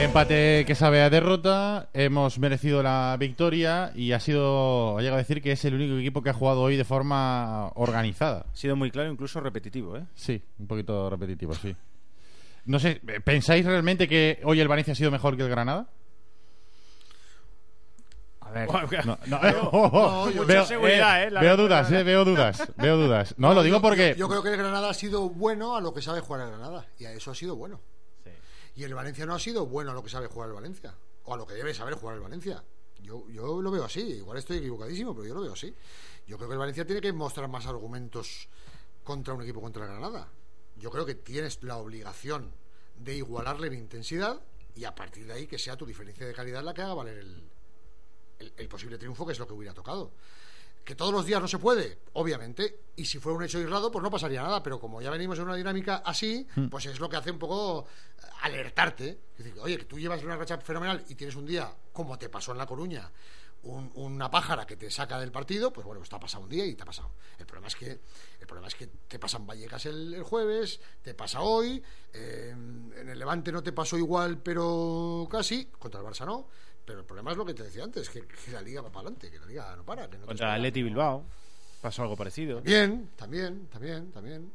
Empate 0.00 0.64
que 0.64 0.74
sabe 0.76 1.02
a 1.02 1.10
derrota, 1.10 1.88
hemos 1.92 2.38
merecido 2.38 2.82
la 2.84 3.16
victoria 3.18 3.90
y 3.96 4.12
ha 4.12 4.20
sido, 4.20 4.96
ha 4.96 5.00
llegado 5.00 5.16
a 5.16 5.18
decir 5.18 5.42
que 5.42 5.52
es 5.52 5.64
el 5.64 5.74
único 5.74 5.96
equipo 5.98 6.22
que 6.22 6.30
ha 6.30 6.34
jugado 6.34 6.62
hoy 6.62 6.76
de 6.76 6.84
forma 6.84 7.68
organizada. 7.74 8.46
Ha 8.52 8.56
sido 8.56 8.76
muy 8.76 8.90
claro, 8.92 9.10
incluso 9.10 9.40
repetitivo, 9.40 9.96
¿eh? 9.96 10.04
Sí, 10.14 10.40
un 10.60 10.68
poquito 10.68 11.10
repetitivo, 11.10 11.52
sí. 11.54 11.74
No 12.66 12.78
sé, 12.78 13.00
¿pensáis 13.24 13.64
realmente 13.66 14.06
que 14.06 14.40
hoy 14.44 14.60
el 14.60 14.68
Valencia 14.68 14.92
ha 14.92 14.96
sido 14.96 15.10
mejor 15.10 15.36
que 15.36 15.42
el 15.42 15.48
Granada? 15.48 15.88
A 18.40 18.50
ver. 18.50 18.68
No, 19.04 19.18
eh, 19.42 19.54
oh, 19.72 19.90
oh, 19.92 20.44
veo, 20.46 20.64
seguridad, 20.64 21.24
eh, 21.24 21.26
eh, 21.26 21.38
veo 21.40 21.56
dudas, 21.56 21.90
eh, 21.90 22.02
veo 22.04 22.24
dudas, 22.24 22.72
veo 22.76 22.96
dudas. 22.96 23.34
No, 23.36 23.52
lo 23.52 23.62
digo 23.64 23.76
yo- 23.78 23.82
porque 23.82 24.10
Yo, 24.10 24.20
yo 24.20 24.28
creo 24.28 24.42
que 24.42 24.50
el 24.50 24.56
Granada 24.58 24.90
ha 24.90 24.94
sido 24.94 25.28
bueno 25.28 25.76
a 25.76 25.80
lo 25.80 25.92
que 25.92 26.02
sabe 26.02 26.20
jugar 26.20 26.42
el 26.42 26.48
Granada. 26.50 26.86
Y 26.98 27.04
a 27.06 27.12
eso 27.12 27.30
ha 27.32 27.34
sido 27.34 27.56
bueno. 27.56 27.80
Y 28.78 28.84
el 28.84 28.94
Valencia 28.94 29.26
no 29.26 29.34
ha 29.34 29.40
sido 29.40 29.66
bueno 29.66 29.90
a 29.90 29.94
lo 29.94 30.04
que 30.04 30.08
sabe 30.08 30.28
jugar 30.28 30.50
el 30.50 30.54
Valencia. 30.54 30.94
O 31.24 31.34
a 31.34 31.36
lo 31.36 31.44
que 31.44 31.54
debe 31.54 31.74
saber 31.74 31.94
jugar 31.94 32.14
el 32.14 32.20
Valencia. 32.22 32.62
Yo, 33.02 33.28
yo 33.28 33.60
lo 33.60 33.72
veo 33.72 33.82
así. 33.82 34.00
Igual 34.02 34.38
estoy 34.38 34.58
equivocadísimo, 34.58 35.16
pero 35.16 35.26
yo 35.26 35.34
lo 35.34 35.40
veo 35.40 35.54
así. 35.54 35.74
Yo 36.28 36.36
creo 36.36 36.48
que 36.48 36.52
el 36.52 36.60
Valencia 36.60 36.86
tiene 36.86 37.00
que 37.00 37.12
mostrar 37.12 37.48
más 37.48 37.66
argumentos 37.66 38.48
contra 39.02 39.34
un 39.34 39.42
equipo 39.42 39.60
contra 39.60 39.84
Granada. 39.84 40.28
Yo 40.76 40.92
creo 40.92 41.04
que 41.04 41.16
tienes 41.16 41.60
la 41.64 41.76
obligación 41.78 42.52
de 42.94 43.16
igualarle 43.16 43.66
en 43.66 43.74
intensidad 43.74 44.40
y 44.76 44.84
a 44.84 44.94
partir 44.94 45.26
de 45.26 45.32
ahí 45.32 45.48
que 45.48 45.58
sea 45.58 45.76
tu 45.76 45.84
diferencia 45.84 46.24
de 46.24 46.32
calidad 46.32 46.62
la 46.62 46.72
que 46.72 46.82
haga 46.82 46.94
valer 46.94 47.18
el, 47.18 47.50
el- 48.38 48.52
el 48.56 48.68
posible 48.68 48.96
triunfo, 48.96 49.26
que 49.26 49.32
es 49.32 49.40
lo 49.40 49.46
que 49.48 49.54
hubiera 49.54 49.74
tocado. 49.74 50.12
Que 50.88 50.94
todos 50.94 51.12
los 51.12 51.26
días 51.26 51.38
no 51.38 51.46
se 51.46 51.58
puede, 51.58 51.98
obviamente, 52.14 52.80
y 52.96 53.04
si 53.04 53.18
fuera 53.18 53.36
un 53.36 53.44
hecho 53.44 53.58
aislado, 53.58 53.90
pues 53.90 54.02
no 54.02 54.10
pasaría 54.10 54.42
nada, 54.42 54.62
pero 54.62 54.80
como 54.80 55.02
ya 55.02 55.10
venimos 55.10 55.36
en 55.38 55.44
una 55.44 55.54
dinámica 55.54 55.96
así, 55.96 56.46
pues 56.70 56.86
es 56.86 56.98
lo 56.98 57.10
que 57.10 57.16
hace 57.16 57.30
un 57.30 57.38
poco 57.38 57.86
alertarte. 58.40 59.20
Es 59.36 59.44
decir, 59.44 59.60
oye, 59.60 59.76
que 59.76 59.84
tú 59.84 59.98
llevas 59.98 60.22
una 60.24 60.36
racha 60.36 60.56
fenomenal 60.56 61.04
y 61.10 61.14
tienes 61.14 61.36
un 61.36 61.44
día, 61.44 61.70
como 61.92 62.18
te 62.18 62.30
pasó 62.30 62.52
en 62.52 62.58
La 62.58 62.64
Coruña, 62.64 63.10
un- 63.64 63.90
una 63.96 64.30
pájara 64.30 64.66
que 64.66 64.76
te 64.78 64.90
saca 64.90 65.20
del 65.20 65.30
partido, 65.30 65.72
pues 65.72 65.84
bueno, 65.86 66.00
pues 66.00 66.08
te 66.08 66.16
ha 66.16 66.20
pasado 66.20 66.44
un 66.44 66.48
día 66.48 66.64
y 66.64 66.74
te 66.74 66.84
ha 66.84 66.86
pasado. 66.86 67.10
El 67.38 67.44
problema 67.44 67.68
es 67.68 67.76
que, 67.76 68.00
el 68.40 68.46
problema 68.46 68.68
es 68.68 68.74
que 68.74 68.86
te 68.86 69.18
pasan 69.18 69.46
Vallecas 69.46 69.84
el, 69.84 70.14
el 70.14 70.22
jueves, 70.22 70.80
te 71.02 71.12
pasa 71.12 71.42
hoy, 71.42 71.82
eh, 72.14 72.50
en 72.50 73.08
el 73.10 73.18
Levante 73.18 73.52
no 73.52 73.62
te 73.62 73.72
pasó 73.72 73.98
igual, 73.98 74.38
pero 74.38 75.28
casi, 75.30 75.66
contra 75.66 76.00
el 76.00 76.06
Barça 76.06 76.24
no. 76.24 76.48
Pero 76.88 77.00
el 77.00 77.04
problema 77.04 77.32
es 77.32 77.36
lo 77.36 77.44
que 77.44 77.52
te 77.52 77.62
decía 77.64 77.84
antes, 77.84 78.08
que, 78.08 78.22
que 78.26 78.50
la 78.50 78.62
liga 78.62 78.80
va 78.80 78.88
para 78.88 79.00
adelante, 79.08 79.30
que 79.30 79.38
la 79.38 79.44
liga 79.44 79.76
no 79.76 79.84
para. 79.84 80.08
Que 80.08 80.16
no 80.16 80.24
Contra 80.24 80.54
Atleti 80.54 80.82
Bilbao 80.82 81.22
pasó 81.82 82.00
algo 82.00 82.16
parecido. 82.16 82.62
Bien, 82.62 83.10
también, 83.14 83.66
también, 83.66 84.10
también. 84.10 84.50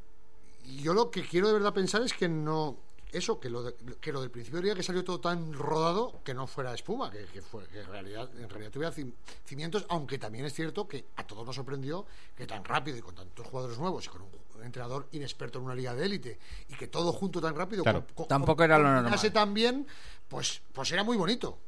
Y 0.66 0.82
yo 0.82 0.96
lo 0.96 1.12
que 1.12 1.22
quiero 1.22 1.46
de 1.48 1.54
verdad 1.54 1.72
pensar 1.76 2.02
es 2.02 2.12
que 2.12 2.28
no. 2.28 2.80
Eso, 3.12 3.40
que 3.40 3.52
lo, 3.52 3.62
de- 3.62 3.76
que 4.02 4.12
lo 4.12 4.22
del 4.22 4.32
principio 4.32 4.58
del 4.58 4.66
día 4.66 4.74
que 4.74 4.82
salió 4.82 5.04
todo 5.04 5.20
tan 5.20 5.54
rodado, 5.54 6.22
que 6.24 6.34
no 6.34 6.48
fuera 6.48 6.74
espuma, 6.74 7.12
que, 7.12 7.26
que 7.26 7.44
fue, 7.44 7.68
que 7.68 7.82
en, 7.82 7.86
realidad, 7.86 8.28
en 8.40 8.50
realidad 8.50 8.72
tuviera 8.72 8.92
cim- 8.92 9.14
cimientos, 9.46 9.86
aunque 9.90 10.18
también 10.18 10.46
es 10.46 10.54
cierto 10.56 10.88
que 10.88 11.06
a 11.18 11.28
todos 11.28 11.46
nos 11.46 11.56
sorprendió 11.56 12.08
que 12.36 12.48
tan 12.48 12.66
rápido 12.66 12.98
y 12.98 13.02
con 13.02 13.14
tantos 13.14 13.46
jugadores 13.46 13.78
nuevos 13.78 14.08
y 14.08 14.10
con 14.10 14.24
un 14.24 14.64
entrenador 14.64 15.08
inexperto 15.12 15.60
en 15.60 15.66
una 15.66 15.76
liga 15.76 15.94
de 15.94 16.04
élite 16.04 16.40
y 16.70 16.74
que 16.74 16.88
todo 16.88 17.14
junto 17.14 17.40
tan 17.40 17.56
rápido 17.56 17.84
Claro. 17.84 18.04
co- 18.08 18.24
co- 18.24 18.26
Tampoco 18.26 18.64
era 18.64 18.80
lo 18.80 18.86
normal. 18.92 19.32
tan 19.32 19.54
bien, 19.54 19.86
pues, 20.28 20.64
pues 20.74 20.92
era 20.92 21.04
muy 21.04 21.16
bonito. 21.16 21.60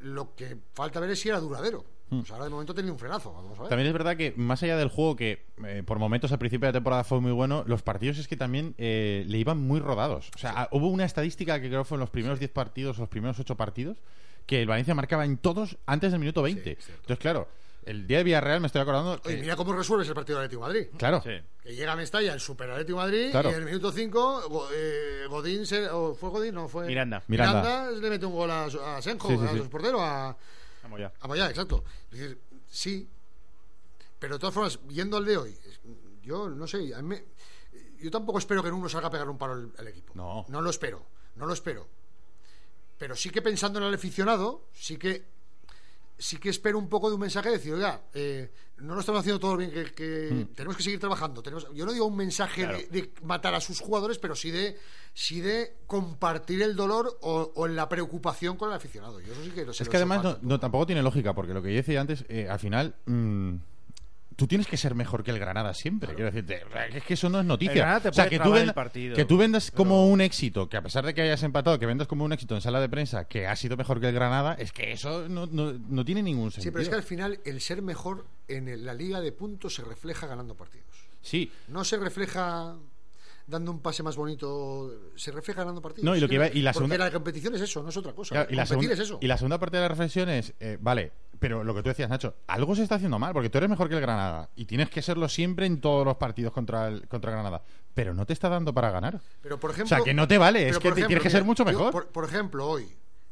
Lo 0.00 0.34
que 0.34 0.56
falta 0.74 1.00
ver 1.00 1.10
es 1.10 1.20
si 1.20 1.28
era 1.28 1.40
duradero. 1.40 1.84
Pues 2.08 2.30
ahora 2.30 2.44
de 2.44 2.50
momento 2.50 2.72
tenido 2.72 2.92
un 2.92 3.00
frenazo, 3.00 3.32
vamos 3.32 3.58
a 3.58 3.62
ver. 3.62 3.68
También 3.68 3.88
es 3.88 3.92
verdad 3.92 4.16
que, 4.16 4.32
más 4.36 4.62
allá 4.62 4.76
del 4.76 4.88
juego, 4.88 5.16
que 5.16 5.44
eh, 5.64 5.82
por 5.84 5.98
momentos 5.98 6.30
al 6.30 6.38
principio 6.38 6.66
de 6.66 6.72
la 6.72 6.76
temporada 6.76 7.02
fue 7.02 7.20
muy 7.20 7.32
bueno, 7.32 7.64
los 7.66 7.82
partidos 7.82 8.18
es 8.18 8.28
que 8.28 8.36
también 8.36 8.76
eh, 8.78 9.24
le 9.26 9.38
iban 9.38 9.58
muy 9.58 9.80
rodados. 9.80 10.30
O 10.36 10.38
sea, 10.38 10.68
hubo 10.70 10.86
una 10.86 11.04
estadística 11.04 11.60
que 11.60 11.68
creo 11.68 11.84
fue 11.84 11.96
en 11.96 12.00
los 12.00 12.10
primeros 12.10 12.38
10 12.38 12.52
partidos, 12.52 12.98
los 12.98 13.08
primeros 13.08 13.40
8 13.40 13.56
partidos, 13.56 13.98
que 14.46 14.62
el 14.62 14.68
Valencia 14.68 14.94
marcaba 14.94 15.24
en 15.24 15.36
todos 15.36 15.78
antes 15.84 16.12
del 16.12 16.20
minuto 16.20 16.42
20. 16.42 16.70
es 16.70 16.78
cierto. 16.78 16.94
Entonces, 17.02 17.18
claro, 17.18 17.48
el 17.86 18.06
día 18.06 18.18
de 18.18 18.24
Villarreal 18.24 18.60
me 18.60 18.66
estoy 18.66 18.82
acordando. 18.82 19.12
Oye, 19.24 19.36
que- 19.36 19.40
mira 19.40 19.56
cómo 19.56 19.72
resuelves 19.72 20.06
el 20.08 20.14
partido 20.14 20.38
del 20.38 20.46
Atlético 20.46 20.66
de 20.68 20.74
Madrid. 20.74 20.98
Claro. 20.98 21.22
Sí. 21.22 21.30
Que 21.62 21.74
llega 21.74 21.92
a 21.92 21.96
Mestalla 21.96 22.34
el 22.34 22.40
Super 22.40 22.70
Atlético 22.70 22.98
de 22.98 23.04
Madrid 23.04 23.30
Claro. 23.30 23.50
y 23.50 23.52
en 23.54 23.58
el 23.60 23.64
minuto 23.64 23.90
5 23.92 24.42
Godín 25.30 25.64
se- 25.66 25.88
o 25.88 26.14
¿fue 26.14 26.28
Godín? 26.30 26.54
No, 26.54 26.68
fue 26.68 26.86
Miranda. 26.86 27.22
Miranda. 27.28 27.90
le 27.90 28.10
mete 28.10 28.26
un 28.26 28.34
gol 28.34 28.50
a, 28.50 28.64
a 28.64 29.00
Senjo, 29.02 29.28
Sí, 29.28 29.38
sí, 29.38 29.44
a 29.44 29.52
sí. 29.52 29.58
su 29.58 29.70
portero, 29.70 30.00
a, 30.04 30.36
Vamos 30.82 31.00
ya. 31.00 31.12
a 31.20 31.26
Moyá, 31.28 31.48
exacto. 31.48 31.82
Es 32.12 32.18
decir, 32.18 32.38
sí, 32.68 33.08
pero 34.18 34.34
de 34.34 34.40
todas 34.40 34.54
formas, 34.54 34.78
viendo 34.84 35.16
al 35.16 35.24
de 35.24 35.36
hoy, 35.36 35.56
yo 36.22 36.48
no 36.48 36.66
sé, 36.66 36.94
a 36.94 37.02
mí 37.02 37.08
me- 37.08 37.24
yo 38.02 38.10
tampoco 38.10 38.38
espero 38.38 38.62
que 38.62 38.68
en 38.68 38.74
uno 38.74 38.88
salga 38.88 39.08
a 39.08 39.10
pegar 39.10 39.28
un 39.28 39.38
paro 39.38 39.52
al, 39.54 39.72
al 39.78 39.88
equipo. 39.88 40.12
No. 40.14 40.44
No 40.48 40.60
lo 40.60 40.70
espero, 40.70 41.06
no 41.36 41.46
lo 41.46 41.52
espero. 41.52 41.86
Pero 42.98 43.14
sí 43.14 43.30
que 43.30 43.42
pensando 43.42 43.78
en 43.78 43.84
el 43.86 43.94
aficionado, 43.94 44.64
sí 44.72 44.96
que 44.96 45.24
sí 46.18 46.38
que 46.38 46.48
espero 46.50 46.78
un 46.78 46.88
poco 46.88 47.08
de 47.08 47.14
un 47.14 47.20
mensaje 47.20 47.48
de 47.50 47.56
decir, 47.58 47.72
oiga, 47.74 48.02
eh, 48.14 48.50
no 48.78 48.94
lo 48.94 49.00
estamos 49.00 49.20
haciendo 49.20 49.38
todo 49.40 49.56
bien, 49.56 49.70
que, 49.70 49.92
que 49.94 50.30
Hmm. 50.32 50.54
tenemos 50.54 50.76
que 50.76 50.82
seguir 50.82 50.98
trabajando. 51.00 51.42
Tenemos, 51.42 51.66
yo 51.74 51.84
no 51.86 51.92
digo 51.92 52.06
un 52.06 52.16
mensaje 52.16 52.66
de, 52.66 52.86
de 52.88 53.12
matar 53.22 53.54
a 53.54 53.60
sus 53.60 53.80
jugadores, 53.80 54.18
pero 54.18 54.34
sí 54.34 54.50
de 54.50 54.78
sí 55.14 55.40
de 55.40 55.76
compartir 55.86 56.62
el 56.62 56.76
dolor 56.76 57.18
o, 57.22 57.52
o 57.54 57.66
la 57.68 57.88
preocupación 57.88 58.56
con 58.56 58.68
el 58.70 58.76
aficionado. 58.76 59.18
Yo 59.20 59.32
eso 59.32 59.44
sí 59.44 59.50
que 59.50 59.64
lo 59.64 59.72
sé. 59.72 59.82
Es 59.84 59.88
que 59.88 59.96
además 59.96 60.22
no, 60.22 60.38
no, 60.42 60.60
tampoco 60.60 60.86
tiene 60.86 61.02
lógica, 61.02 61.34
porque 61.34 61.54
lo 61.54 61.62
que 61.62 61.70
yo 61.70 61.76
decía 61.76 62.00
antes, 62.00 62.24
eh, 62.28 62.48
al 62.50 62.58
final, 62.58 62.94
mm, 63.06 63.54
tú 64.36 64.46
tienes 64.46 64.66
que 64.66 64.76
ser 64.76 64.94
mejor 64.94 65.24
que 65.24 65.30
el 65.30 65.38
Granada 65.38 65.72
siempre. 65.74 66.14
Quiero 66.14 66.30
decirte, 66.30 66.62
es 66.94 67.02
que 67.04 67.14
eso 67.14 67.28
no 67.30 67.40
es 67.40 67.44
noticia. 67.46 67.72
El 67.72 67.78
Granada 67.78 68.00
te 68.00 68.08
o 68.10 68.12
sea, 68.12 68.24
puede 68.26 68.38
que 68.38 68.44
tú, 68.44 68.52
venda- 68.52 68.72
partido, 68.74 69.16
que 69.16 69.24
tú 69.24 69.36
vendas 69.38 69.70
pero- 69.70 69.76
como 69.78 70.08
un 70.08 70.20
éxito, 70.20 70.68
que 70.68 70.76
a 70.76 70.82
pesar 70.82 71.04
de 71.06 71.14
que 71.14 71.22
hayas 71.22 71.42
empatado, 71.42 71.78
que 71.78 71.86
vendas 71.86 72.06
como 72.06 72.24
un 72.24 72.32
éxito 72.32 72.54
en 72.54 72.60
sala 72.60 72.80
de 72.80 72.88
prensa, 72.88 73.24
que 73.26 73.46
ha 73.46 73.56
sido 73.56 73.76
mejor 73.76 74.00
que 74.00 74.08
el 74.08 74.14
Granada, 74.14 74.54
es 74.54 74.72
que 74.72 74.92
eso 74.92 75.28
no, 75.28 75.46
no, 75.46 75.72
no 75.72 76.04
tiene 76.04 76.22
ningún 76.22 76.50
sentido. 76.52 76.64
Sí, 76.64 76.70
pero 76.70 76.82
es 76.82 76.88
que 76.88 76.94
al 76.94 77.02
final 77.02 77.40
el 77.44 77.60
ser 77.60 77.82
mejor 77.82 78.26
en 78.48 78.84
la 78.84 78.94
liga 78.94 79.20
de 79.20 79.32
puntos 79.32 79.74
se 79.74 79.82
refleja 79.82 80.26
ganando 80.26 80.54
partidos. 80.54 80.86
Sí, 81.22 81.50
No 81.68 81.82
se 81.84 81.96
refleja 81.96 82.76
dando 83.48 83.70
un 83.70 83.80
pase 83.80 84.02
más 84.02 84.16
bonito, 84.16 84.92
se 85.14 85.30
refleja 85.30 85.60
ganando 85.60 85.80
partidos. 85.80 86.04
No, 86.04 86.16
y 86.16 86.20
lo 86.20 86.28
que 86.28 86.34
iba- 86.34 86.48
y 86.48 86.62
la 86.62 86.72
Porque 86.72 86.88
segunda- 86.88 87.04
la 87.04 87.12
competición 87.12 87.54
es 87.54 87.60
eso, 87.60 87.80
no 87.82 87.90
es 87.90 87.96
otra 87.96 88.12
cosa. 88.12 88.34
Claro, 88.34 88.48
y, 88.50 88.56
la 88.56 88.66
segunda, 88.66 88.92
es 88.92 88.98
eso. 88.98 89.18
y 89.22 89.26
la 89.28 89.36
segunda 89.36 89.58
parte 89.58 89.76
de 89.76 89.82
la 89.82 89.88
reflexión 89.88 90.28
es, 90.28 90.52
eh, 90.58 90.78
vale, 90.80 91.12
pero 91.38 91.64
lo 91.64 91.74
que 91.74 91.82
tú 91.82 91.88
decías, 91.88 92.08
Nacho, 92.08 92.36
algo 92.46 92.74
se 92.74 92.82
está 92.82 92.96
haciendo 92.96 93.18
mal, 93.18 93.32
porque 93.32 93.50
tú 93.50 93.58
eres 93.58 93.70
mejor 93.70 93.88
que 93.88 93.94
el 93.94 94.00
Granada 94.00 94.50
y 94.56 94.64
tienes 94.64 94.90
que 94.90 95.02
serlo 95.02 95.28
siempre 95.28 95.66
en 95.66 95.80
todos 95.80 96.04
los 96.04 96.16
partidos 96.16 96.52
contra 96.52 96.88
el, 96.88 97.06
contra 97.08 97.30
Granada, 97.30 97.62
pero 97.94 98.14
no 98.14 98.26
te 98.26 98.32
está 98.32 98.48
dando 98.48 98.72
para 98.72 98.90
ganar. 98.90 99.20
Pero 99.42 99.58
por 99.58 99.70
ejemplo, 99.70 99.94
o 99.94 99.98
sea, 99.98 100.04
que 100.04 100.14
no 100.14 100.28
te 100.28 100.38
vale, 100.38 100.68
es 100.68 100.78
que 100.78 100.88
ejemplo, 100.88 101.06
tienes 101.06 101.22
que 101.22 101.30
ser 101.30 101.44
mucho 101.44 101.64
yo, 101.64 101.70
mejor. 101.70 101.92
por, 101.92 102.08
por 102.08 102.24
ejemplo, 102.24 102.66
hoy, 102.66 102.88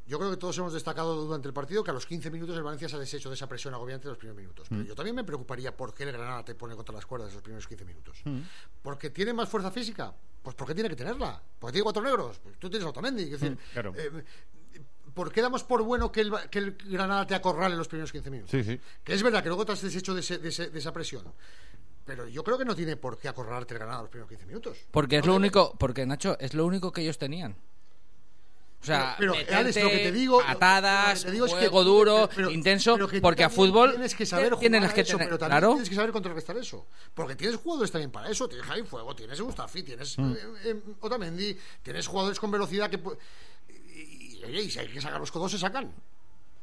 yo 0.07 0.19
creo 0.19 0.31
que 0.31 0.37
todos 0.37 0.57
hemos 0.59 0.73
destacado 0.73 1.25
durante 1.25 1.49
el 1.49 1.55
partido 1.55 1.83
que 1.83 1.91
a 1.91 1.95
los 1.95 2.05
15 2.05 2.31
minutos 2.31 2.57
el 2.57 2.63
Valencia 2.63 2.89
se 2.89 2.97
ha 2.97 2.99
deshecho 2.99 3.31
de 3.31 3.37
esa 3.37 3.49
presión 3.49 3.73
agobiante 3.73 4.05
de 4.05 4.11
los 4.11 4.19
primeros 4.19 4.37
minutos. 4.37 4.71
Mm. 4.71 4.75
Pero 4.75 4.89
yo 4.89 4.95
también 4.95 5.17
me 5.17 5.25
preocuparía 5.25 5.75
por 5.75 5.95
qué 5.95 6.03
el 6.03 6.13
Granada 6.13 6.45
te 6.45 6.55
pone 6.55 6.77
contra 6.77 6.95
las 6.95 7.07
cuerdas 7.07 7.31
esos 7.31 7.43
primeros 7.43 7.67
15 7.67 7.85
minutos. 7.85 8.21
Mm. 8.25 8.41
¿Porque 8.83 9.11
tiene 9.11 9.33
más 9.33 9.49
fuerza 9.49 9.71
física? 9.71 10.15
Pues 10.43 10.55
porque 10.55 10.75
tiene 10.75 10.91
que 10.91 10.97
tenerla. 10.97 11.41
Porque 11.59 11.73
tiene 11.73 11.85
cuatro 11.85 12.03
negros. 12.03 12.39
Pues 12.39 12.59
tú 12.59 12.69
tienes 12.69 12.85
a 12.85 12.91
Otamendi. 12.91 13.23
Es 13.23 13.41
decir, 13.41 13.57
claro. 13.73 13.95
eh, 13.97 14.25
¿por 15.15 15.33
qué 15.33 15.41
damos 15.41 15.63
por 15.65 15.83
bueno 15.83 16.11
que 16.13 16.21
el, 16.23 16.33
que 16.51 16.59
el 16.59 16.77
Granada 16.85 17.27
te 17.27 17.35
acorrale 17.35 17.73
en 17.75 17.79
los 17.79 17.89
primeros 17.89 18.11
15 18.13 18.31
minutos? 18.31 18.51
Sí, 18.51 18.63
sí. 18.65 18.81
Que 19.03 19.15
es 19.15 19.23
verdad 19.23 19.43
que 19.43 19.49
luego 19.49 19.65
te 19.65 19.73
has 19.73 19.81
deshecho 19.83 20.13
de, 20.15 20.21
ese- 20.21 20.39
de 20.39 20.49
ese- 20.49 20.71
de 20.71 20.79
esa 20.79 20.93
presión. 20.93 21.25
Pero 22.05 22.29
yo 22.29 22.45
creo 22.45 22.59
que 22.59 22.65
no 22.67 22.75
tiene 22.77 22.97
por 22.99 23.17
qué 23.17 23.29
acorralarte 23.29 23.73
el 23.75 23.79
Granada 23.79 24.03
los 24.03 24.11
primeros 24.11 24.29
15 24.29 24.47
minutos. 24.47 24.77
Porque 24.91 25.17
es 25.17 25.23
No 25.23 25.29
lo 25.29 25.33
tiene. 25.35 25.47
único, 25.47 25.75
porque 25.79 26.05
Nacho, 26.05 26.37
es 26.39 26.53
lo 26.53 26.67
único 26.67 26.93
que 26.93 27.01
ellos 27.01 27.17
tenían. 27.17 27.57
O 28.83 28.87
sea, 28.87 29.15
Pero, 29.19 29.33
pero, 29.33 29.41
meterte 29.47 29.55
Alex, 29.55 29.83
lo 29.83 29.89
que 29.91 29.97
te 29.97 30.13
digo- 30.13 30.43
patadas, 30.47 31.21
lo 31.21 31.25
que 31.25 31.27
te 31.29 31.33
digo 31.33 31.47
es 31.47 31.53
que- 31.55 31.59
juego 31.61 31.85
duro, 31.85 32.29
pero- 32.37 32.51
intenso, 32.51 32.93
pero 32.97 33.09
que 33.09 33.17
tú 33.17 33.23
porque 33.23 33.43
a 33.43 33.49
también 33.49 33.73
fútbol 33.73 33.91
tienes 33.93 34.15
que 34.15 34.27
saber 34.27 34.57
tienes 34.59 34.81
jugar 34.81 34.91
a 34.91 34.95
que 34.95 35.01
eso, 35.01 35.13
tener- 35.13 35.27
pero 35.29 35.39
también 35.39 35.59
claro. 35.59 35.73
tienes 35.73 35.89
que 35.89 35.95
saber 35.95 36.13
contrarrestar 36.13 36.57
eso, 36.59 36.87
porque 37.15 37.35
tienes 37.35 37.57
jugadores 37.57 37.91
también 37.91 38.11
para 38.11 38.29
eso, 38.29 38.47
tienes 38.47 38.67
Javi 38.67 38.83
Fuego, 38.83 39.17
tienes 39.17 39.41
Mustafi, 39.41 39.83
tienes 39.85 40.19
Mm. 40.19 40.33
eh, 40.33 40.39
eh, 40.67 40.83
Otamendi, 41.01 41.57
tienes 41.83 42.07
jugadores 42.07 42.39
con 42.39 42.51
velocidad 42.51 42.91
que 42.91 43.01
oye, 44.47 44.63
y 44.63 44.71
si 44.71 44.79
hay 44.79 44.89
que 44.89 45.01
sacar 45.01 45.21
los 45.21 45.31
codos 45.33 45.51
se 45.53 45.59
sacan. 45.59 45.93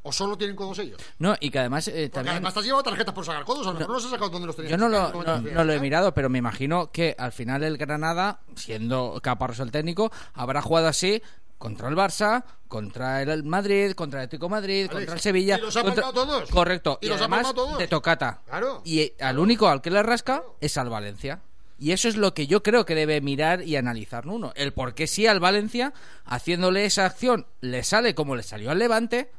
O 0.04 0.12
solo 0.12 0.36
tienen 0.36 0.56
codos 0.56 0.80
ellos. 0.80 1.00
No, 1.20 1.36
y 1.40 1.52
que 1.52 1.60
además 1.60 1.88
eh, 1.88 2.10
también 2.10 2.32
además 2.34 2.56
te 2.56 2.60
has 2.62 2.66
llevado 2.66 2.82
tarjetas 2.84 3.14
por 3.14 3.24
sacar 3.24 3.46
codos, 3.46 3.68
a 3.68 3.72
lo 3.72 3.74
mejor 3.78 3.90
no, 3.90 3.94
los 3.96 4.06
has 4.06 4.10
sacado 4.10 4.30
donde 4.32 4.48
los 4.48 4.56
tenías. 4.56 4.72
Yo 4.72 4.78
no 4.78 4.90
lo, 4.90 5.12
no, 5.24 5.42
no 5.42 5.72
he 5.72 5.76
¿eh? 5.76 5.80
mirado, 5.80 6.12
pero 6.16 6.28
me 6.28 6.40
imagino 6.40 6.92
que 6.92 7.16
al 7.20 7.32
final 7.32 7.62
el 7.64 7.78
Granada, 7.78 8.40
siendo 8.56 9.20
Caparrós 9.22 9.60
el 9.60 9.70
técnico, 9.70 10.12
habrá 10.34 10.64
jugado 10.64 10.88
así 10.88 11.22
contra 11.60 11.88
el 11.90 11.96
Barça, 11.96 12.44
contra 12.68 13.22
el 13.22 13.44
Madrid, 13.44 13.92
contra 13.92 14.22
el 14.22 14.26
Atlético 14.26 14.50
Madrid, 14.50 14.86
Alex, 14.90 14.94
contra 14.96 15.14
el 15.14 15.20
Sevilla. 15.22 15.58
y 15.60 15.62
los 15.62 15.78
ha 15.78 15.84
contra- 15.84 16.12
todos. 16.12 16.50
Correcto. 16.50 16.98
Y 17.00 17.06
Y, 17.06 17.10
los 17.10 17.22
ha 17.22 17.26
además 17.26 17.44
palmado 17.44 17.66
todos. 17.68 17.78
de 17.78 17.88
tocata. 17.88 18.42
Claro. 18.48 18.82
Y 18.84 19.14
al 19.22 19.38
único 19.38 19.68
al 19.68 19.84
que 19.84 19.92
le 19.92 20.02
rasca 20.02 20.42
es 20.60 20.76
al 20.80 20.90
Valencia. 20.90 21.42
Y 21.82 21.94
eso 21.94 22.08
es 22.08 22.16
lo 22.16 22.36
que 22.36 22.46
yo 22.46 22.62
creo 22.62 22.86
que 22.86 22.94
debe 22.94 23.22
mirar 23.22 23.64
y 23.64 23.76
analizar 23.76 24.28
uno. 24.28 24.54
El 24.56 24.72
por 24.72 24.94
qué 24.94 25.08
sí 25.08 25.26
al 25.26 25.40
Valencia, 25.40 25.94
haciéndole 26.26 26.86
esa 26.86 27.08
acción, 27.08 27.48
le 27.60 27.84
sale 27.84 28.14
como 28.14 28.36
le 28.36 28.44
salió 28.44 28.70
al 28.70 28.78
Levante, 28.78 29.32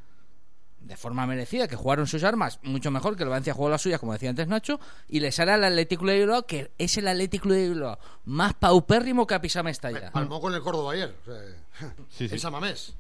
de 0.81 0.97
forma 0.97 1.25
merecida, 1.25 1.69
que 1.69 1.77
jugaron 1.77 2.09
sus 2.09 2.25
armas 2.25 2.59
mucho 2.65 2.91
mejor 2.91 3.17
que 3.17 3.23
el 3.23 3.29
Valencia 3.29 3.55
jugó 3.55 3.71
las 3.71 3.81
suyas, 3.81 4.01
como 4.01 4.13
decía 4.13 4.29
antes 4.29 4.49
Nacho, 4.49 4.81
y 5.07 5.21
le 5.21 5.31
sale 5.31 5.53
al 5.53 5.63
Atlético 5.63 6.05
de 6.05 6.19
Bilbao, 6.19 6.45
que 6.45 6.73
es 6.79 6.99
el 6.99 7.07
Atlético 7.07 7.49
de 7.49 7.69
Bilbao 7.69 8.01
más 8.25 8.55
paupérrimo 8.55 9.25
que 9.25 9.35
ha 9.35 9.41
pisado 9.41 9.63
Mestalla. 9.63 10.11
Palmó 10.11 10.41
con 10.41 10.53
el 10.53 10.63
Córdoba 10.63 10.95
ayer. 10.95 11.15
O 11.23 11.25
sea, 11.25 11.41
Sí, 12.09 12.29
sí. 12.29 12.35
En 12.35 12.41
Samamés. 12.41 12.95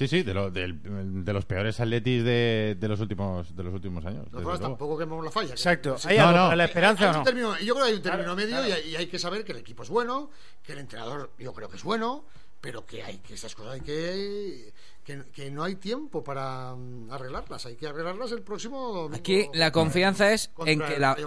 Sí, 0.00 0.08
sí, 0.08 0.22
de, 0.22 0.32
lo- 0.32 0.50
del- 0.50 0.80
de 1.24 1.32
los 1.34 1.44
peores 1.44 1.78
atletis 1.78 2.24
de, 2.24 2.74
de 2.80 2.88
los 2.88 3.00
últimos 3.00 3.54
de 3.54 3.62
los 3.62 3.74
últimos 3.74 4.02
años. 4.06 4.26
No 4.32 4.58
tampoco 4.58 4.96
quemamos 4.96 5.22
la 5.26 5.30
falla. 5.30 5.50
Exacto. 5.50 5.96
¿Hay 6.06 6.16
No, 6.16 6.28
algo 6.28 6.38
no. 6.48 6.56
la 6.56 6.64
esperanza 6.64 7.04
Hay 7.10 7.10
o 7.10 7.18
no? 7.18 7.22
término- 7.22 7.58
yo 7.58 7.74
creo 7.74 7.84
que 7.84 7.90
hay 7.92 7.96
un 7.98 8.02
término 8.02 8.34
medio 8.34 8.66
y, 8.66 8.72
hay, 8.72 8.88
y 8.92 8.96
hay 8.96 9.06
que 9.08 9.18
saber 9.18 9.44
que 9.44 9.52
el 9.52 9.58
equipo 9.58 9.82
es 9.82 9.90
bueno, 9.90 10.30
que 10.62 10.72
el 10.72 10.78
entrenador 10.78 11.32
yo 11.38 11.52
creo 11.52 11.68
que 11.68 11.76
es 11.76 11.82
bueno, 11.84 12.24
pero 12.62 12.86
que 12.86 13.02
hay 13.02 13.18
que 13.18 13.34
estas 13.34 13.54
cosas 13.54 13.74
hay 13.74 13.80
que 13.82 14.72
que, 15.04 15.22
que 15.34 15.50
no 15.50 15.64
hay 15.64 15.74
tiempo 15.76 16.24
para 16.24 16.74
mm, 16.74 17.10
arreglarlas, 17.12 17.66
hay 17.66 17.76
que 17.76 17.86
arreglarlas 17.86 18.32
el 18.32 18.40
próximo 18.40 18.92
domingo. 18.94 19.16
Aquí 19.16 19.48
la 19.52 19.70
confianza 19.70 20.32
es 20.32 20.50
en 20.64 20.78
que 20.80 20.98
la, 20.98 21.14
en 21.18 21.26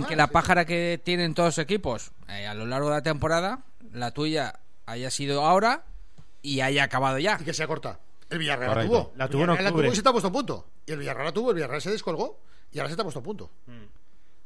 más, 0.00 0.08
que 0.08 0.14
la 0.14 0.26
sí. 0.26 0.32
pájara 0.32 0.64
que 0.64 1.00
tienen 1.02 1.34
todos 1.34 1.48
los 1.48 1.58
equipos 1.58 2.12
eh, 2.28 2.46
a 2.46 2.54
lo 2.54 2.64
largo 2.64 2.90
de 2.90 2.94
la 2.94 3.02
temporada, 3.02 3.64
la 3.92 4.12
tuya 4.12 4.60
haya 4.86 5.10
sido 5.10 5.44
ahora 5.44 5.84
y 6.44 6.60
haya 6.60 6.84
acabado 6.84 7.18
ya. 7.18 7.36
y 7.40 7.44
que 7.44 7.52
sea 7.52 7.66
corta. 7.66 7.98
El 8.30 8.38
Villarreal 8.38 8.70
la 8.76 8.84
tuvo. 8.86 9.12
La 9.16 9.24
El 9.24 9.30
tuvo 9.30 9.42
en 9.42 9.48
la 9.64 9.70
tuvo 9.70 9.84
y 9.92 9.96
se 9.96 10.02
te 10.02 10.08
ha 10.08 10.12
puesto 10.12 10.28
a 10.28 10.32
punto. 10.32 10.66
Y 10.86 10.92
el 10.92 10.98
Villarreal 10.98 11.26
la 11.26 11.32
tuvo, 11.32 11.50
el 11.50 11.54
Villarreal 11.56 11.80
se 11.82 11.90
descolgó 11.90 12.40
y 12.70 12.78
ahora 12.78 12.90
se 12.90 12.96
te 12.96 13.02
ha 13.02 13.04
puesto 13.04 13.20
a 13.20 13.22
punto. 13.22 13.50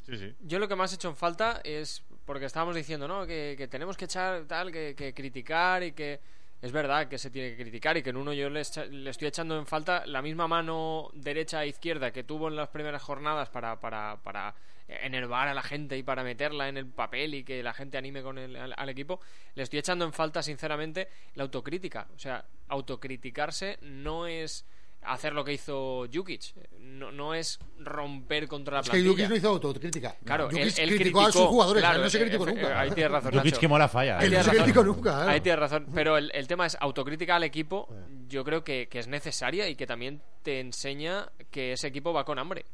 Sí, 0.06 0.16
sí. 0.16 0.34
Yo 0.40 0.58
lo 0.58 0.66
que 0.68 0.74
más 0.76 0.92
he 0.92 0.94
hecho 0.94 1.08
en 1.10 1.16
falta 1.16 1.60
es 1.64 2.02
porque 2.24 2.46
estábamos 2.46 2.74
diciendo, 2.76 3.06
¿no? 3.06 3.26
Que, 3.26 3.54
que 3.58 3.68
tenemos 3.68 3.96
que 3.96 4.06
echar 4.06 4.44
tal, 4.46 4.72
que, 4.72 4.94
que 4.96 5.12
criticar 5.12 5.82
y 5.82 5.92
que 5.92 6.20
es 6.62 6.72
verdad 6.72 7.08
que 7.08 7.18
se 7.18 7.30
tiene 7.30 7.50
que 7.56 7.62
criticar 7.62 7.96
y 7.96 8.02
que 8.02 8.10
en 8.10 8.16
uno 8.16 8.32
yo 8.32 8.48
le, 8.50 8.60
echa- 8.60 8.86
le 8.86 9.10
estoy 9.10 9.28
echando 9.28 9.58
en 9.58 9.66
falta 9.66 10.06
la 10.06 10.22
misma 10.22 10.48
mano 10.48 11.10
derecha 11.14 11.62
e 11.62 11.68
izquierda 11.68 12.10
que 12.10 12.24
tuvo 12.24 12.48
en 12.48 12.56
las 12.56 12.68
primeras 12.68 13.02
jornadas 13.02 13.48
para, 13.50 13.78
para, 13.80 14.18
para 14.22 14.54
enervar 14.88 15.48
a 15.48 15.54
la 15.54 15.62
gente 15.62 15.96
y 15.96 16.02
para 16.02 16.24
meterla 16.24 16.68
en 16.68 16.76
el 16.78 16.86
papel 16.86 17.34
y 17.34 17.44
que 17.44 17.62
la 17.62 17.74
gente 17.74 17.98
anime 17.98 18.22
con 18.22 18.38
el, 18.38 18.56
al, 18.56 18.74
al 18.76 18.88
equipo, 18.88 19.20
le 19.54 19.62
estoy 19.62 19.78
echando 19.78 20.04
en 20.04 20.12
falta 20.12 20.42
sinceramente 20.42 21.08
la 21.34 21.42
autocrítica. 21.44 22.08
O 22.14 22.18
sea, 22.18 22.44
autocriticarse 22.68 23.78
no 23.82 24.26
es 24.26 24.64
hacer 25.02 25.32
lo 25.32 25.44
que 25.44 25.52
hizo 25.52 26.06
Jukic, 26.12 26.54
no, 26.80 27.12
no 27.12 27.32
es 27.32 27.60
romper 27.78 28.48
contra 28.48 28.74
la 28.74 28.80
Es 28.80 28.86
que 28.86 28.90
plantilla. 28.90 29.10
Jokic 29.12 29.28
no 29.30 29.36
hizo 29.36 29.48
autocrítica. 29.48 30.16
Claro, 30.24 30.44
Jokic 30.46 30.58
él, 30.60 30.72
él 30.76 30.94
criticó 30.96 31.20
a 31.20 31.32
sus 31.32 31.46
jugadores, 31.46 31.82
claro, 31.82 31.96
él 31.98 32.02
no 32.02 32.10
se 32.10 32.18
eh, 32.18 32.20
criticó 32.22 32.48
eh, 32.48 32.52
nunca. 32.54 32.80
Ahí 32.80 32.90
tienes 32.90 33.12
razón. 33.12 33.34
Nacho. 33.36 33.60
que 33.60 33.68
mola 33.68 33.88
falla. 33.88 34.18
Ahí 34.18 34.26
Él 34.26 34.32
no 34.32 34.38
se 34.42 34.42
razón. 34.50 34.62
criticó 34.64 34.84
nunca. 34.84 35.02
claro. 35.12 35.30
Ahí 35.30 35.40
tienes 35.40 35.60
razón. 35.60 35.86
Pero 35.94 36.16
el, 36.18 36.30
el 36.34 36.46
tema 36.48 36.66
es 36.66 36.76
autocrítica 36.80 37.36
al 37.36 37.44
equipo. 37.44 37.88
Yo 38.28 38.44
creo 38.44 38.64
que, 38.64 38.88
que 38.88 38.98
es 38.98 39.06
necesaria 39.06 39.68
y 39.68 39.76
que 39.76 39.86
también 39.86 40.20
te 40.42 40.60
enseña 40.60 41.28
que 41.50 41.72
ese 41.72 41.86
equipo 41.86 42.12
va 42.12 42.24
con 42.24 42.38
hambre. 42.38 42.64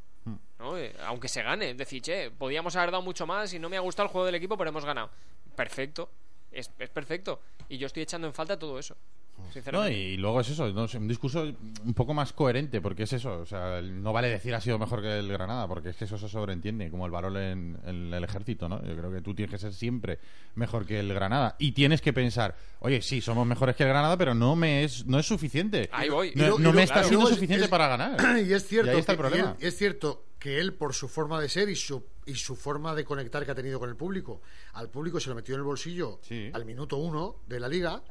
¿No? 0.59 0.77
Eh, 0.79 0.95
Aunque 1.07 1.29
se 1.29 1.43
gane. 1.43 1.75
Decir, 1.75 2.03
che, 2.03 2.31
podíamos 2.31 2.75
haber 2.77 2.91
dado 2.91 3.03
mucho 3.03 3.27
más 3.27 3.53
y 3.55 3.59
no 3.59 3.69
me 3.69 3.77
ha 3.77 3.81
gustado 3.81 4.07
el 4.07 4.13
juego 4.13 4.27
del 4.27 4.35
equipo, 4.37 4.57
pero 4.57 4.71
hemos 4.71 4.85
ganado. 4.85 5.11
Perfecto. 5.57 6.11
Es, 6.51 6.71
es 6.79 6.89
perfecto. 6.91 7.41
Y 7.69 7.79
yo 7.79 7.87
estoy 7.87 8.03
echando 8.05 8.27
en 8.27 8.35
falta 8.35 8.59
todo 8.59 8.79
eso. 8.79 8.97
No, 9.37 9.51
Sinceramente. 9.53 9.99
y 9.99 10.17
luego 10.17 10.41
es 10.41 10.49
eso, 10.49 10.69
no 10.73 10.87
un 10.95 11.09
discurso 11.09 11.43
un 11.85 11.93
poco 11.95 12.15
más 12.15 12.33
coherente, 12.33 12.81
porque 12.81 13.03
es 13.03 13.13
eso, 13.15 13.41
o 13.41 13.45
sea, 13.47 13.83
no 13.83 14.13
vale 14.13 14.29
decir 14.29 14.55
ha 14.55 14.61
sido 14.61 14.79
mejor 14.79 15.03
que 15.03 15.19
el 15.19 15.27
Granada, 15.27 15.67
porque 15.67 15.89
es 15.89 15.97
que 15.97 16.05
eso 16.05 16.17
se 16.17 16.29
sobreentiende, 16.29 16.89
como 16.89 17.05
el 17.05 17.11
varón 17.11 17.37
en, 17.37 17.77
en 17.85 18.15
el 18.15 18.23
ejército, 18.23 18.69
¿no? 18.69 18.81
Yo 18.87 18.97
creo 18.97 19.11
que 19.11 19.23
tú 19.23 19.35
tienes 19.35 19.51
que 19.51 19.59
ser 19.59 19.73
siempre 19.75 20.21
mejor 20.55 20.87
que 20.87 21.01
el 21.01 21.13
Granada 21.13 21.57
y 21.59 21.73
tienes 21.73 22.01
que 22.01 22.13
pensar, 22.13 22.55
oye, 22.79 23.03
sí, 23.03 23.21
somos 23.21 23.45
mejores 23.45 23.75
que 23.75 23.83
el 23.83 23.89
Granada, 23.89 24.17
pero 24.17 24.35
no 24.35 24.55
me 24.55 24.85
es 24.85 25.05
no 25.05 25.19
es 25.19 25.27
suficiente. 25.27 25.89
Ahí 25.91 26.09
voy. 26.11 26.29
No, 26.29 26.33
Y 26.35 26.39
luego- 26.47 26.59
no 26.59 26.63
y 26.63 26.67
me 26.67 26.73
luego- 26.75 26.81
está 26.85 26.95
claro, 26.95 27.09
siendo 27.09 27.27
es- 27.29 27.35
suficiente 27.35 27.65
es- 27.65 27.71
para 27.71 27.89
ganar. 27.89 28.39
Y 28.47 28.53
es 28.53 28.69
cierto, 28.69 28.93
Y 28.93 28.95
ahí 28.95 29.01
está 29.01 29.13
el 29.13 29.19
problema. 29.19 29.57
es 29.59 29.77
cierto 29.77 30.23
que 30.45 30.61
él, 30.61 30.75
por 30.75 30.93
su 30.93 31.09
forma 31.09 31.41
de 31.41 31.49
ser 31.49 31.71
y 31.71 31.75
su, 31.75 32.05
y 32.27 32.35
su 32.35 32.55
forma 32.55 32.95
de 32.95 33.03
conectar 33.03 33.47
que 33.47 33.51
ha 33.51 33.55
tenido 33.55 33.79
con 33.81 33.89
el 33.89 33.97
público, 33.97 34.43
al 34.75 34.91
público 34.91 35.19
se 35.19 35.31
lo 35.31 35.35
metió 35.35 35.55
en 35.55 35.61
el 35.61 35.65
bolsillo 35.65 36.19
Sí. 36.21 36.51
al 36.53 36.67
minuto 36.67 36.99
uno 36.99 37.37
de 37.47 37.59
la 37.61 37.67
liga, 37.67 38.03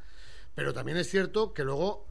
pero 0.55 0.73
también 0.73 0.97
es 0.97 1.07
cierto 1.07 1.53
que 1.53 1.63
luego 1.63 2.07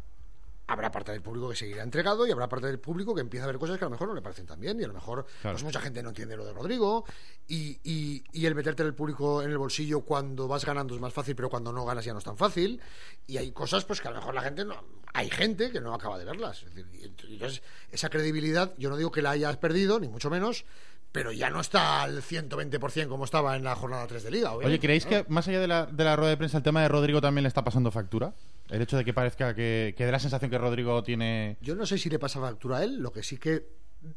habrá 0.69 0.93
parte 0.93 1.11
del 1.11 1.23
público 1.23 1.49
que 1.51 1.57
seguirá 1.57 1.83
entregado 1.83 2.25
y 2.25 2.31
habrá 2.31 2.49
parte 2.49 2.69
del 2.69 2.79
público 2.79 3.17
que 3.17 3.21
empieza 3.21 3.45
a 3.45 3.49
ver 3.49 3.59
cosas 3.59 3.79
que 3.79 3.85
a 3.85 3.87
lo 3.89 3.91
mejor 3.91 4.07
no 4.07 4.15
le 4.15 4.23
parecen 4.23 4.47
tan 4.47 4.61
bien 4.61 4.79
y 4.81 4.85
a 4.85 4.87
lo 4.87 4.95
mejor 4.95 5.27
Claro. 5.41 5.57
pues 5.57 5.65
mucha 5.65 5.81
gente 5.81 6.01
no 6.05 6.11
entiende 6.11 6.37
lo 6.37 6.45
de 6.45 6.53
Rodrigo 6.53 7.05
y, 7.49 7.81
y- 7.83 8.23
y 8.33 8.47
el 8.47 8.55
meterte 8.55 8.85
el 8.85 8.95
público 8.95 9.43
en 9.43 9.51
el 9.51 9.59
bolsillo 9.59 10.03
cuando 10.03 10.47
vas 10.47 10.65
ganando 10.65 10.95
es 10.95 11.01
más 11.01 11.13
fácil 11.13 11.35
pero 11.35 11.51
cuando 11.51 11.73
no 11.73 11.85
ganas 11.85 12.05
ya 12.05 12.13
no 12.13 12.21
es 12.21 12.25
tan 12.25 12.37
fácil 12.37 12.81
y 13.27 13.39
hay 13.39 13.51
cosas 13.51 13.85
pues 13.85 14.01
que 14.01 14.07
a 14.07 14.13
lo 14.13 14.19
mejor 14.19 14.35
la 14.37 14.43
gente 14.43 14.65
no 14.65 14.77
hay 15.15 15.29
gente 15.31 15.71
que 15.71 15.81
no 15.81 15.95
acaba 15.95 16.19
de 16.19 16.25
verlas 16.25 16.63
Es 16.63 16.75
decir, 16.75 17.13
entonces 17.29 17.63
esa 17.91 18.09
credibilidad 18.09 18.73
yo 18.79 18.89
no 18.91 18.97
digo 18.97 19.11
que 19.13 19.23
la 19.23 19.31
hayas 19.31 19.57
perdido 19.59 20.01
ni 20.01 20.09
mucho 20.09 20.31
menos 20.31 20.65
pero 21.13 21.31
ya 21.31 21.51
no 21.51 21.61
está 21.61 22.03
al 22.03 22.23
120% 22.23 23.09
como 23.09 23.25
estaba 23.27 23.55
en 23.57 23.65
la 23.65 23.75
jornada 23.77 24.07
3 24.07 24.23
de 24.23 24.31
liga 24.31 24.55
Oye, 24.55 24.81
¿creéis 24.81 25.05
que 25.05 25.27
más 25.29 25.47
allá 25.49 25.61
de 25.61 25.69
la, 25.69 25.85
de 25.87 26.05
la 26.05 26.17
rueda 26.17 26.31
de 26.31 26.37
prensa 26.39 26.57
el 26.57 26.63
tema 26.63 26.81
de 26.81 26.89
Rodrigo 26.89 27.21
también 27.21 27.43
le 27.43 27.49
está 27.49 27.63
pasando 27.63 27.91
factura? 27.91 28.33
El 28.71 28.81
hecho 28.81 28.97
de 28.97 29.05
que 29.05 29.13
parezca 29.13 29.55
que, 29.55 29.95
que 29.95 30.07
dé 30.07 30.13
la 30.13 30.19
sensación 30.19 30.51
que 30.51 30.57
Rodrigo 30.57 31.03
tiene... 31.03 31.59
Yo 31.61 31.75
no 31.75 31.85
sé 31.85 31.99
si 31.99 32.09
le 32.09 32.19
pasa 32.19 32.41
factura 32.41 32.79
a 32.79 32.85
él, 32.85 32.97
lo 33.01 33.13
que 33.13 33.23
sí 33.23 33.37
que 33.37 33.67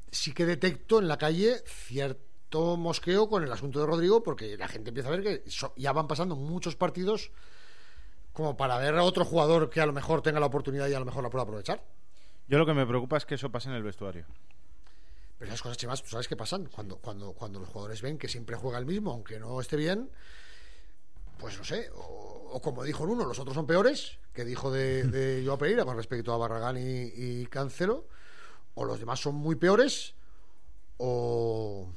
sí 0.09 0.31
que 0.33 0.45
detecto 0.45 0.99
en 0.99 1.09
la 1.09 1.17
calle 1.17 1.57
cierto 1.65 2.77
mosqueo 2.77 3.27
con 3.27 3.43
el 3.43 3.51
asunto 3.51 3.81
de 3.81 3.85
Rodrigo, 3.87 4.23
porque 4.23 4.55
la 4.57 4.69
gente 4.69 4.91
empieza 4.91 5.09
a 5.09 5.17
ver 5.17 5.23
que 5.23 5.49
so- 5.49 5.73
ya 5.75 5.91
van 5.91 6.07
pasando 6.07 6.37
muchos 6.37 6.77
partidos 6.77 7.31
como 8.36 8.57
para 8.57 8.77
ver 8.77 8.95
a 8.95 9.03
otro 9.03 9.23
jugador 9.23 9.69
que 9.69 9.79
a 9.79 9.86
lo 9.86 9.93
mejor 9.93 10.21
tenga 10.21 10.41
la 10.41 10.47
oportunidad 10.47 10.89
y 10.89 10.93
a 10.93 10.99
lo 10.99 11.05
mejor 11.05 11.23
la 11.23 11.29
pueda 11.29 11.43
aprovechar. 11.43 11.81
Yo 12.49 12.57
lo 12.57 12.65
que 12.65 12.73
me 12.73 12.86
preocupa 12.86 13.15
es 13.15 13.25
que 13.25 13.36
eso 13.36 13.49
pase 13.49 13.69
en 13.69 13.75
el 13.75 13.81
vestuario. 13.81 14.25
Pero 15.39 15.49
esas 15.49 15.61
cosas, 15.61 15.77
Chivas, 15.77 16.03
¿tú 16.03 16.09
sabes 16.09 16.27
qué 16.27 16.36
pasan? 16.36 16.65
Cuando, 16.65 16.97
cuando, 16.97 17.31
cuando 17.31 17.61
los 17.61 17.69
jugadores 17.69 18.01
ven 18.01 18.17
que 18.17 18.27
siempre 18.27 18.57
juega 18.57 18.77
el 18.77 18.86
mismo, 18.86 19.11
aunque 19.11 19.39
no 19.39 19.61
esté 19.61 19.77
bien, 19.77 20.09
pues 21.39 21.57
no 21.57 21.63
sé, 21.63 21.89
o, 21.95 22.49
o 22.51 22.61
como 22.61 22.83
dijo 22.83 23.05
en 23.05 23.11
uno, 23.11 23.25
los 23.25 23.39
otros 23.39 23.55
son 23.55 23.65
peores, 23.65 24.19
que 24.33 24.43
dijo 24.43 24.69
de, 24.69 25.03
de 25.07 25.41
Joao 25.45 25.57
Pereira 25.57 25.86
con 25.86 25.95
respecto 25.95 26.33
a 26.33 26.38
Barragán 26.38 26.77
y, 26.77 27.13
y 27.15 27.45
Cancelo, 27.45 28.05
o 28.73 28.83
los 28.83 28.99
demás 28.99 29.21
son 29.21 29.36
muy 29.36 29.55
peores, 29.55 30.13
o, 30.97 31.88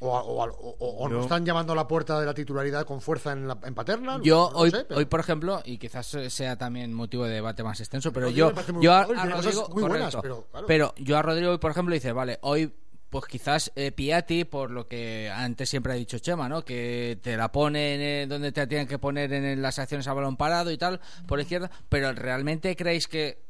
o, 0.00 0.08
o- 0.16 0.44
o- 0.44 0.76
o- 0.78 1.04
o 1.04 1.08
Yo- 1.08 1.14
nos 1.16 1.24
están 1.24 1.44
llamando 1.44 1.72
a 1.72 1.76
la 1.76 1.88
puerta 1.88 2.18
de 2.20 2.26
la 2.26 2.34
titularidad 2.34 2.84
con 2.86 3.00
fuerza 3.00 3.32
en, 3.32 3.48
la, 3.48 3.58
en 3.64 3.74
Paterna. 3.74 4.20
Yo 4.22 4.50
no 4.52 4.58
hoy, 4.58 4.70
sé, 4.70 4.84
pero- 4.84 4.98
hoy, 4.98 5.04
por 5.06 5.20
ejemplo, 5.20 5.60
y 5.64 5.78
quizás 5.78 6.06
sea 6.28 6.56
también 6.56 6.92
motivo 6.94 7.24
de 7.24 7.34
debate 7.34 7.62
más 7.64 7.80
extenso, 7.80 8.12
pero 8.12 8.30
yo, 8.30 8.48
a, 8.48 9.04
Rodrigo, 9.04 9.68
buenas, 9.68 10.16
pero, 10.22 10.46
claro. 10.50 10.66
Pero 10.66 10.94
yo 10.98 11.18
a 11.18 11.22
Rodrigo 11.22 11.50
hoy, 11.52 11.58
por 11.58 11.70
ejemplo, 11.72 11.94
dice, 11.94 12.12
vale, 12.12 12.38
hoy 12.42 12.72
pues 13.10 13.24
quizás 13.24 13.72
eh, 13.74 13.90
Piatti, 13.90 14.44
por 14.44 14.70
lo 14.70 14.86
que 14.86 15.32
antes 15.34 15.70
siempre 15.70 15.94
ha 15.94 15.96
dicho 15.96 16.18
Chema, 16.18 16.46
¿no? 16.46 16.62
Que 16.62 17.18
te 17.22 17.38
la 17.38 17.50
ponen 17.50 18.00
eh, 18.02 18.26
donde 18.28 18.52
te 18.52 18.60
la 18.60 18.66
tienen 18.68 18.86
que 18.86 18.98
poner 18.98 19.32
en 19.32 19.62
las 19.62 19.78
acciones 19.78 20.06
a 20.08 20.12
balón 20.12 20.36
parado 20.36 20.70
y 20.70 20.76
tal, 20.76 21.00
por 21.26 21.40
izquierda, 21.40 21.70
pero 21.88 22.12
¿realmente 22.12 22.76
creéis 22.76 23.08
que 23.08 23.42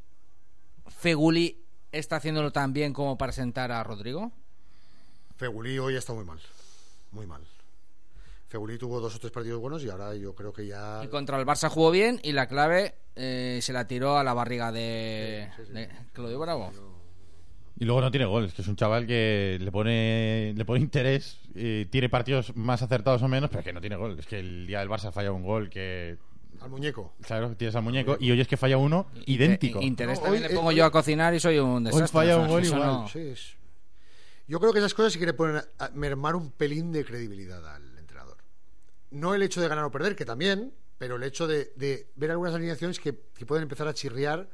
Feguli 0.87 1.65
está 1.91 2.15
haciéndolo 2.17 2.51
tan 2.51 2.73
bien 2.73 2.93
como 2.93 3.17
para 3.17 3.31
sentar 3.31 3.71
a 3.73 3.83
Rodrigo? 3.83 4.31
Fegulí 5.39 5.79
hoy 5.79 5.95
está 5.95 6.11
muy 6.11 6.25
mal, 6.25 6.37
muy 7.13 7.25
mal. 7.25 7.41
Fegulí 8.49 8.77
tuvo 8.77 8.99
dos 8.99 9.15
o 9.15 9.19
tres 9.19 9.31
partidos 9.31 9.61
buenos 9.61 9.81
y 9.85 9.89
ahora 9.89 10.13
yo 10.13 10.35
creo 10.35 10.51
que 10.51 10.67
ya... 10.67 10.99
Y 11.01 11.07
contra 11.07 11.39
el 11.39 11.45
Barça 11.45 11.69
jugó 11.69 11.91
bien 11.91 12.19
y 12.23 12.33
la 12.33 12.47
clave 12.49 12.95
eh, 13.15 13.59
se 13.61 13.71
la 13.71 13.87
tiró 13.87 14.17
a 14.17 14.23
la 14.25 14.33
barriga 14.33 14.73
de, 14.73 15.47
de 15.71 15.87
Claudio 16.11 16.39
Bravo. 16.39 16.73
Y 17.79 17.85
luego 17.85 18.01
no 18.01 18.11
tiene 18.11 18.25
gol, 18.25 18.43
es 18.45 18.53
que 18.53 18.63
es 18.63 18.67
un 18.67 18.75
chaval 18.75 19.07
que 19.07 19.57
le 19.61 19.71
pone 19.71 20.53
le 20.57 20.65
pone 20.65 20.81
interés, 20.81 21.39
eh, 21.55 21.87
tiene 21.89 22.09
partidos 22.09 22.53
más 22.57 22.81
acertados 22.81 23.21
o 23.21 23.29
menos, 23.29 23.49
pero 23.49 23.63
que 23.63 23.71
no 23.71 23.79
tiene 23.79 23.95
gol. 23.95 24.19
Es 24.19 24.27
que 24.27 24.39
el 24.39 24.67
día 24.67 24.79
del 24.79 24.89
Barça 24.89 25.13
falla 25.13 25.31
un 25.31 25.43
gol 25.43 25.69
que, 25.69 26.17
Al 26.59 26.69
muñeco. 26.69 27.13
claro, 27.21 27.55
tienes 27.55 27.77
al 27.77 27.83
muñeco 27.83 28.17
y 28.19 28.29
hoy 28.31 28.41
es 28.41 28.47
que 28.49 28.57
falla 28.57 28.75
uno 28.77 29.07
idéntico. 29.25 29.79
Inte- 29.79 29.85
Interés 29.85 30.17
No, 30.17 30.23
también 30.25 30.43
hoy- 30.43 30.49
le 30.49 30.55
pongo 30.55 30.69
hoy- 30.69 30.75
yo 30.75 30.83
a 30.83 30.91
cocinar 30.91 31.33
y 31.33 31.39
soy 31.39 31.59
un 31.59 31.85
desastre. 31.85 32.07
falla 32.09 32.33
o 32.33 32.39
sea, 32.39 32.43
un 32.43 32.49
gol 32.49 32.65
igual, 32.65 32.81
no- 32.81 33.07
Sí, 33.07 33.19
es- 33.19 33.55
Yo 34.49 34.59
creo 34.59 34.73
que 34.73 34.79
esas 34.79 34.95
cosas 34.95 35.13
sí 35.13 35.19
que 35.19 35.27
le 35.27 35.33
pueden 35.33 35.61
mermar 35.93 36.35
un 36.35 36.51
pelín 36.51 36.91
de 36.91 37.05
credibilidad 37.05 37.63
al 37.75 37.95
entrenador. 37.99 38.37
No 39.11 39.35
el 39.35 39.43
hecho 39.43 39.61
de 39.61 39.67
ganar 39.67 39.85
o 39.85 39.91
perder, 39.91 40.15
que 40.15 40.25
también, 40.25 40.73
pero 40.97 41.17
el 41.17 41.23
hecho 41.23 41.45
de, 41.47 41.71
de 41.75 42.09
ver 42.15 42.31
algunas 42.31 42.55
alineaciones 42.55 42.99
que, 42.99 43.15
que 43.35 43.45
pueden 43.45 43.61
empezar 43.63 43.87
a 43.87 43.93
chirriar 43.93 44.49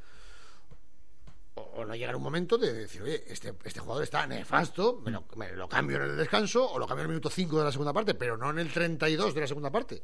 o, 1.54 1.60
o 1.62 1.84
no 1.86 1.94
llegar 1.94 2.14
un 2.14 2.22
momento 2.22 2.58
de 2.58 2.72
decir, 2.74 3.02
oye, 3.02 3.24
este, 3.26 3.54
este 3.64 3.80
jugador 3.80 4.04
está 4.04 4.26
nefasto, 4.26 5.00
me 5.02 5.10
lo, 5.10 5.24
me 5.36 5.50
lo 5.52 5.66
cambio 5.68 5.96
en 5.96 6.10
el 6.10 6.16
descanso 6.16 6.70
o 6.70 6.78
lo 6.78 6.86
cambio 6.86 7.02
en 7.04 7.06
el 7.06 7.14
minuto 7.14 7.30
5 7.30 7.58
de 7.58 7.64
la 7.64 7.72
segunda 7.72 7.92
parte, 7.94 8.14
pero 8.14 8.36
no 8.36 8.50
en 8.50 8.58
el 8.58 8.70
32 8.72 9.34
de 9.34 9.40
la 9.40 9.46
segunda 9.46 9.70
parte. 9.70 10.02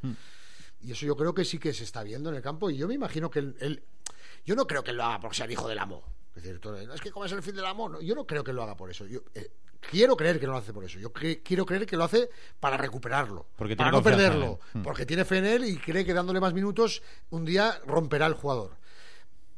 Y 0.80 0.93
eso 0.93 1.05
yo 1.07 1.16
creo 1.16 1.34
que 1.34 1.45
sí 1.45 1.59
que 1.59 1.74
se 1.74 1.84
está 1.84 2.03
viendo 2.03 2.30
en 2.30 2.36
el 2.36 2.43
campo 2.43 2.70
y 2.70 2.76
yo 2.78 2.88
me 2.88 2.95
imagino 2.95 3.30
que 3.30 3.40
él... 3.40 3.57
él- 3.61 3.82
yo 4.45 4.57
no 4.57 4.66
creo 4.66 4.82
que 4.82 4.90
él 4.90 4.97
lo 4.97 5.05
haga 5.05 5.20
porque 5.20 5.36
sea 5.36 5.47
el 5.47 5.53
hijo 5.53 5.68
del 5.68 5.78
amo. 5.78 6.03
Es 6.34 6.43
decir, 6.43 6.59
es 6.93 7.01
que 7.01 7.11
como 7.12 7.26
es 7.26 7.32
el 7.32 7.43
fin 7.43 7.55
del 7.55 7.66
amo, 7.66 7.88
no, 7.90 8.01
yo 8.01 8.14
no 8.16 8.26
creo 8.26 8.43
que 8.43 8.53
lo 8.53 8.62
haga 8.62 8.76
por 8.76 8.90
eso. 8.90 9.07
Yo 9.07 9.20
eh, 9.34 9.53
quiero 9.90 10.16
creer 10.16 10.38
que 10.40 10.46
no 10.46 10.52
lo 10.52 10.58
hace 10.58 10.72
por 10.72 10.84
eso. 10.84 10.98
Yo 10.98 11.12
cre- 11.12 11.40
quiero 11.44 11.66
creer 11.66 11.86
que 11.86 11.96
lo 11.96 12.04
hace 12.04 12.28
para 12.60 12.76
recuperarlo, 12.76 13.46
Porque 13.56 13.76
para 13.76 13.90
tiene 13.90 13.98
no 13.98 14.02
perderlo, 14.04 14.58
él. 14.74 14.80
Mm. 14.80 14.82
porque 14.82 15.06
tiene 15.06 15.24
fe 15.24 15.38
en 15.38 15.46
él 15.46 15.64
y 15.64 15.76
cree 15.76 16.04
que 16.04 16.14
dándole 16.14 16.40
más 16.40 16.52
minutos 16.54 17.02
un 17.30 17.44
día 17.44 17.78
romperá 17.86 18.26
el 18.26 18.34
jugador. 18.34 18.76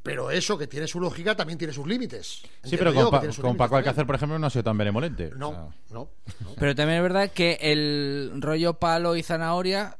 Pero 0.02 0.30
eso 0.30 0.58
que 0.58 0.66
tiene 0.66 0.86
su 0.86 1.00
lógica 1.00 1.34
también 1.34 1.58
tiene 1.58 1.72
sus 1.72 1.86
límites. 1.86 2.42
Sí, 2.62 2.76
pero 2.76 2.92
con, 2.92 3.04
Pa- 3.10 3.20
Paco 3.22 3.32
también. 3.40 3.74
Alcácer, 3.78 4.04
por 4.06 4.16
ejemplo, 4.16 4.38
no 4.38 4.46
ha 4.46 4.50
sido 4.50 4.62
tan 4.64 4.76
benevolente. 4.76 5.30
No, 5.34 5.48
O 5.48 5.52
sea, 5.52 5.60
no, 5.90 6.10
no. 6.40 6.54
Pero 6.58 6.74
también 6.74 6.98
es 6.98 7.02
verdad 7.02 7.30
que 7.30 7.56
el 7.62 8.32
rollo 8.42 8.74
palo 8.74 9.16
y 9.16 9.22
zanahoria, 9.22 9.96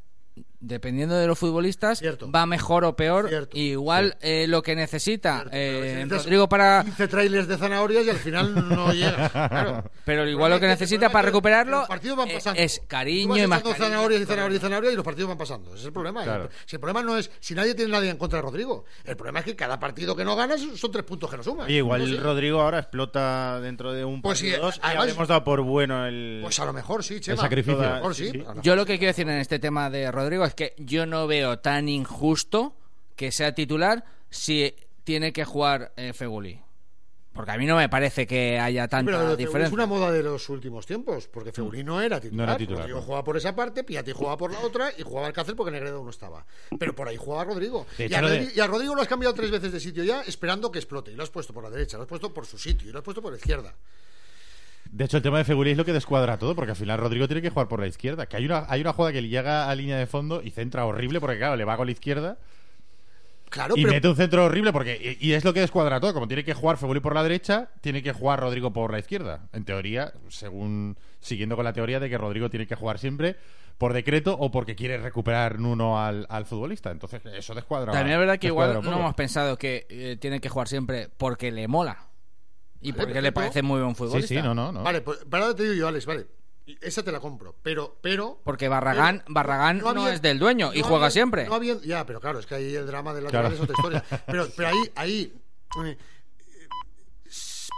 dependiendo 0.67 1.15
de 1.17 1.27
los 1.27 1.39
futbolistas, 1.39 1.99
Cierto. 1.99 2.31
va 2.31 2.47
mejor 2.47 2.85
o 2.85 2.97
peor. 2.97 3.29
Cierto. 3.29 3.57
Y 3.57 3.71
igual 3.73 4.17
eh, 4.21 4.47
lo 4.49 4.63
que 4.63 4.75
necesita 4.75 5.41
Cierto, 5.41 5.51
pero 5.53 5.85
eh, 5.85 6.07
Rodrigo 6.09 6.49
para... 6.49 6.83
15 6.85 7.09
trailers 7.09 7.49
de 7.49 7.57
zanahorias 7.59 8.05
y 8.07 8.11
al 8.11 8.17
final 8.17 8.69
no 8.69 8.93
llega. 8.93 9.29
Claro. 9.29 9.85
Pero 10.05 10.29
igual 10.29 10.51
lo 10.51 10.59
que 10.61 10.67
El 10.67 10.71
necesita 10.73 11.07
el 11.07 11.13
para 11.13 11.27
recuperarlo 11.27 11.79
los 11.81 11.89
partidos 11.89 12.17
van 12.17 12.31
eh, 12.31 12.35
pasando. 12.35 12.61
es 12.61 12.83
cariño 12.87 13.37
y 13.37 13.47
más 13.47 13.63
cariño. 13.63 13.77
zanahorias 13.85 14.21
y 14.23 14.25
zanahorias 14.27 14.59
y 14.59 14.63
zanahorias 14.63 14.93
y 14.93 14.97
los 14.97 15.05
partidos 15.05 15.29
van 15.29 15.39
pasando. 15.39 15.71
Ese 15.71 15.81
es 15.81 15.87
el 15.87 15.93
problema. 15.93 16.23
Claro. 16.25 16.49
Si 16.67 16.77
el 16.77 16.81
problema 16.81 17.03
no 17.03 17.17
es 17.19 17.31
si 17.41 17.55
nadie 17.55 17.75
tiene 17.75 17.93
nadie 17.93 18.11
en 18.11 18.17
contra 18.17 18.39
de 18.39 18.43
Rodrigo, 18.43 18.85
el 19.05 19.17
problema 19.17 19.41
es 19.41 19.45
que 19.45 19.57
cada 19.57 19.79
partido 19.79 20.17
que 20.17 20.25
no 20.25 20.35
ganas 20.37 20.61
son 20.77 20.91
tres 20.91 21.05
puntos 21.05 21.31
que 21.31 21.37
no 21.37 21.43
sumas. 21.43 21.67
Oye, 21.67 21.77
igual 21.77 22.07
sí. 22.07 22.17
Rodrigo 22.17 22.61
ahora 22.61 22.79
explota 22.81 23.61
dentro 23.61 23.93
de 23.93 24.05
un 24.05 24.23
Pues 24.23 24.39
partido 24.41 24.57
sí, 24.57 24.63
dos 24.63 24.77
y 24.77 24.81
además- 24.83 25.03
habremos 25.03 25.29
dado 25.29 25.45
por 25.45 25.61
bueno 25.63 26.07
el... 26.07 26.41
Pues 26.43 26.59
a 26.61 26.65
lo 26.65 26.73
mejor 26.73 27.05
sí, 27.05 27.21
Chema. 27.21 27.43
sacrificio. 27.43 27.81
A 27.83 27.89
lo 27.89 27.95
mejor 27.97 28.15
sí. 28.15 28.31
Sí, 28.31 28.39
sí. 28.39 28.45
Yo 28.63 28.77
lo 28.77 28.87
que 28.87 28.99
quiero 28.99 29.11
decir 29.11 29.29
en 29.29 29.39
este 29.39 29.59
tema 29.59 29.91
de 29.91 30.11
Rodrigo 30.11 30.45
es 30.45 30.54
que 30.55 30.75
yo 30.79 31.07
no 31.07 31.27
veo 31.27 31.59
tan 31.59 31.89
injusto 31.89 32.75
que 33.17 33.31
sea 33.33 33.55
titular 33.55 34.05
si 34.31 34.75
tiene 35.05 35.33
que 35.33 35.45
jugar 35.45 35.93
eh, 35.97 36.13
Feguli. 36.13 36.61
Porque 37.33 37.51
a 37.51 37.59
mí 37.59 37.67
no 37.67 37.75
me 37.77 37.89
parece 37.89 38.29
que 38.29 38.61
haya 38.61 38.87
tanta 38.87 39.11
Pero 39.11 39.35
diferencia. 39.37 39.67
es 39.67 39.73
una 39.73 39.87
moda 39.87 40.13
de 40.13 40.23
los 40.23 40.49
últimos 40.49 40.87
tiempos, 40.87 41.27
porque 41.27 41.51
Febuli 41.51 41.83
no 41.83 42.01
era 42.01 42.21
titular. 42.21 42.37
No 42.47 42.53
era 42.53 42.57
titular, 42.57 42.81
Rodrigo 42.83 43.01
no. 43.01 43.05
jugaba 43.05 43.25
por 43.25 43.37
esa 43.37 43.57
parte, 43.57 43.83
Piatti 43.83 44.13
jugaba 44.13 44.37
por 44.37 44.53
la 44.53 44.61
otra 44.61 44.93
y 44.97 45.03
jugaba 45.03 45.27
Alcácer 45.27 45.57
porque 45.57 45.73
Negredo 45.73 46.05
no 46.05 46.11
estaba. 46.11 46.47
Pero 46.79 46.95
por 46.95 47.09
ahí 47.09 47.17
jugaba 47.17 47.43
Rodrigo. 47.45 47.87
Y 47.99 48.15
a, 48.15 48.23
de- 48.23 48.53
y 48.55 48.61
a 48.61 48.69
Rodrigo 48.69 48.95
lo 48.95 49.03
has 49.03 49.09
cambiado 49.09 49.35
tres 49.35 49.51
veces 49.51 49.73
de 49.73 49.81
sitio 49.81 50.05
ya, 50.05 50.23
esperando 50.23 50.71
que 50.71 50.79
explote. 50.79 51.11
Y 51.11 51.17
lo 51.17 51.25
has 51.25 51.31
puesto 51.31 51.53
por 51.53 51.65
la 51.65 51.71
derecha, 51.71 51.97
lo 51.97 52.05
has 52.05 52.09
puesto 52.09 52.33
por 52.33 52.47
su 52.47 52.57
sitio 52.57 52.89
y 52.89 52.93
lo 52.93 52.99
has 53.01 53.05
puesto 53.05 53.21
por 53.21 53.33
la 53.33 53.39
izquierda. 53.39 53.75
De 54.95 55.07
hecho, 55.07 55.17
el 55.17 55.25
tema 55.25 55.39
de 55.39 55.45
Feguli 55.45 55.73
es 55.73 55.77
lo 55.77 55.85
que 55.85 55.93
descuadra 55.93 56.39
todo, 56.39 56.55
porque 56.55 56.71
al 56.71 56.77
final 56.77 57.01
Rodrigo 57.01 57.27
tiene 57.27 57.43
que 57.43 57.51
jugar 57.51 57.67
por 57.67 57.81
la 57.81 57.89
izquierda. 57.89 58.27
Que 58.27 58.37
hay 58.37 58.45
una, 58.45 58.65
hay 58.69 58.81
una 58.81 58.93
jugada 58.93 59.13
que 59.13 59.23
le 59.23 59.29
llega 59.29 59.69
a 59.69 59.75
línea 59.75 59.99
de 59.99 60.07
fondo 60.07 60.41
y 60.41 60.51
centra 60.51 60.87
horrible, 60.87 61.19
porque 61.19 61.39
claro, 61.39 61.57
le 61.57 61.65
va 61.65 61.77
con 61.77 61.87
la 61.87 61.93
izquierda 61.93 62.39
Claro, 63.51 63.75
y 63.77 63.83
pero 63.83 63.95
mete 63.95 64.09
un 64.09 64.17
centro 64.17 64.45
horrible, 64.45 64.73
porque 64.73 65.17
y, 65.21 65.29
y 65.29 65.33
es 65.33 65.45
lo 65.45 65.53
que 65.53 65.61
descuadra 65.61 66.01
todo. 66.01 66.15
Como 66.15 66.29
tiene 66.29 66.45
que 66.45 66.55
jugar 66.55 66.77
Feguli 66.77 67.01
por 67.01 67.15
la 67.15 67.25
derecha, 67.25 67.71
tiene 67.81 68.03
que 68.03 68.13
jugar 68.13 68.41
Rodrigo 68.41 68.73
por 68.73 68.93
la 68.93 69.01
izquierda. 69.01 69.49
En 69.53 69.65
teoría, 69.65 70.13
según 70.29 70.97
siguiendo 71.21 71.57
con 71.57 71.65
la 71.65 71.73
teoría 71.73 71.99
de 71.99 72.09
que 72.09 72.19
Rodrigo 72.19 72.49
tiene 72.51 72.67
que 72.67 72.75
jugar 72.77 72.99
siempre 72.99 73.37
por 73.79 73.93
decreto 73.93 74.37
o 74.39 74.51
porque 74.51 74.77
quiere 74.77 74.99
recuperar 74.99 75.59
Nuno 75.59 76.01
al, 76.01 76.27
al 76.29 76.47
futbolista. 76.47 76.91
Entonces, 76.91 77.21
eso 77.27 77.55
descuadra. 77.55 77.93
También 77.93 78.15
es 78.15 78.19
verdad 78.21 78.39
que 78.39 78.49
igual 78.49 78.81
no 78.83 78.93
hemos 78.93 79.15
pensado 79.15 79.57
que 79.57 79.87
eh, 79.89 80.17
tiene 80.21 80.41
que 80.41 80.49
jugar 80.49 80.69
siempre 80.69 81.09
porque 81.17 81.51
le 81.51 81.69
mola. 81.69 82.09
Y 82.81 82.93
Vale, 82.93 83.05
porque 83.05 83.23
le 83.23 83.33
parece 83.33 83.63
muy 83.63 83.81
buen 83.81 83.95
Sí, 83.95 83.99
futbolista. 83.99 84.35
sí, 84.35 84.43
no, 84.43 84.55
no, 84.55 84.71
no. 84.73 84.83
Vale, 84.83 85.01
pues 85.01 85.25
para 85.25 85.55
te 85.55 85.63
digo 85.63 85.75
yo, 85.75 85.89
Alex, 85.89 86.05
vale. 86.07 86.27
Esa 86.81 87.03
te 87.03 87.13
la 87.13 87.21
compro. 87.21 87.55
Pero, 87.63 87.99
pero. 88.01 88.41
Porque 88.43 88.69
Barragán, 88.69 89.21
pero 89.25 89.35
Barragán 89.35 89.79
no, 89.79 89.89
había- 89.91 90.15
es 90.15 90.23
del 90.23 90.39
dueño 90.39 90.73
y 90.73 90.81
juega 90.81 90.97
había- 90.97 91.11
siempre. 91.11 91.47
no 91.47 91.55
había- 91.55 91.79
ya, 91.83 92.07
pero 92.07 92.21
claro, 92.21 92.39
es 92.39 92.47
que 92.47 92.55
ahí 92.55 92.75
el 92.75 92.87
drama 92.87 93.13
del 93.15 93.27
Claro. 93.27 93.51
lateral 93.51 93.53
es 93.71 93.71
otra 93.71 94.01
historia. 94.01 94.23
Pero, 94.27 94.49
pero 94.57 94.69
ahí, 94.69 94.91
ahí. 94.97 95.35
eh, 95.85 95.99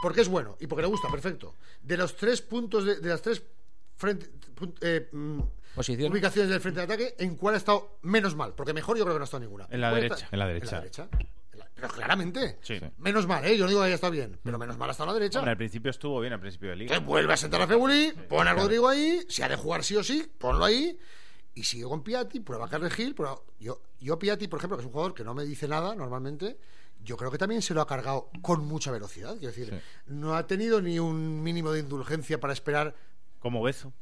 porque 0.03 0.21
es 0.21 0.29
bueno 0.29 0.57
y 0.61 0.67
porque 0.67 0.83
le 0.83 0.89
gusta, 0.89 1.09
perfecto. 1.09 1.55
De 1.83 1.97
los 1.97 2.17
tres 2.17 2.43
puntos, 2.43 2.85
de, 2.85 2.97
de 3.01 3.09
las 3.09 3.23
tres 3.23 3.43
frente- 3.97 4.31
eh, 4.83 5.09
mm, 5.13 5.41
Posición. 5.75 6.13
ubicaciones 6.13 6.51
del 6.51 6.61
frente 6.61 6.81
de 6.81 6.85
ataque, 6.85 7.15
¿en 7.19 7.37
cuál 7.37 7.55
ha 7.55 7.59
estado 7.59 7.99
menos 8.03 8.35
mal? 8.37 8.55
Porque 8.55 8.73
mejor 8.73 8.97
yo 8.97 9.05
creo 9.05 9.15
que 9.15 9.19
no 9.19 9.25
ha 9.25 9.27
estado 9.27 9.41
ninguna. 9.43 9.67
En 9.71 9.81
la 9.81 9.91
¿Cuál 9.91 10.03
derecha. 10.03 10.29
En 10.31 10.39
la 10.39 10.47
derecha. 10.47 10.67
En 10.67 10.73
la 10.73 10.81
derecha. 10.81 11.09
Pero 11.75 11.89
claramente. 11.89 12.59
Sí. 12.63 12.81
Menos 12.99 13.27
mal, 13.27 13.45
¿eh? 13.45 13.57
Yo 13.57 13.65
no 13.65 13.69
digo 13.69 13.81
que 13.81 13.87
haya 13.87 13.95
estado 13.95 14.13
bien, 14.13 14.39
pero 14.43 14.59
menos 14.59 14.77
mal 14.79 14.89
ha 14.89 14.93
estado 14.93 15.11
a 15.11 15.13
la 15.13 15.19
derecha. 15.19 15.39
Hombre, 15.39 15.53
al 15.53 15.57
principio 15.57 15.91
estuvo 15.91 16.21
bien, 16.21 16.33
al 16.33 16.41
principio 16.41 16.71
de 16.71 16.75
Que 16.77 16.83
liga. 16.85 16.99
vuelve 17.01 17.33
a 17.33 17.37
sentar 17.37 17.61
a 17.63 17.67
Febuli, 17.67 18.13
pone 18.29 18.51
a 18.51 18.55
Rodrigo 18.55 18.89
ahí, 18.89 19.21
si 19.29 19.43
ha 19.43 19.49
de 19.49 19.57
jugar 19.57 19.83
sí 19.85 19.97
o 19.97 20.03
sí, 20.03 20.27
ponlo 20.39 20.65
ahí. 20.65 20.99
Y 21.55 21.65
sigue 21.65 21.85
con 21.85 22.03
Piatti, 22.03 22.41
prueba 22.41 22.67
a 22.67 22.69
Carles 22.69 22.93
Gil. 22.93 23.15
Prueba... 23.15 23.39
Yo, 23.59 23.81
yo 23.99 24.19
Piatti, 24.19 24.47
por 24.49 24.59
ejemplo, 24.59 24.77
que 24.77 24.83
es 24.83 24.87
un 24.87 24.93
jugador 24.93 25.15
que 25.15 25.25
no 25.25 25.33
me 25.35 25.45
dice 25.45 25.67
nada 25.67 25.95
normalmente, 25.95 26.59
yo 27.03 27.17
creo 27.17 27.31
que 27.31 27.39
también 27.39 27.63
se 27.63 27.73
lo 27.73 27.81
ha 27.81 27.87
cargado 27.87 28.29
con 28.43 28.65
mucha 28.67 28.91
velocidad. 28.91 29.33
Quiero 29.39 29.55
decir, 29.55 29.71
Sí. 29.71 29.77
no 30.09 30.35
ha 30.37 30.47
tenido 30.47 30.83
ni 30.83 30.99
un 30.99 31.43
mínimo 31.43 31.73
de 31.73 31.81
indulgencia 31.81 32.39
para 32.41 32.53
esperar. 32.53 32.95
Como 33.39 33.63
Bezo 33.63 33.93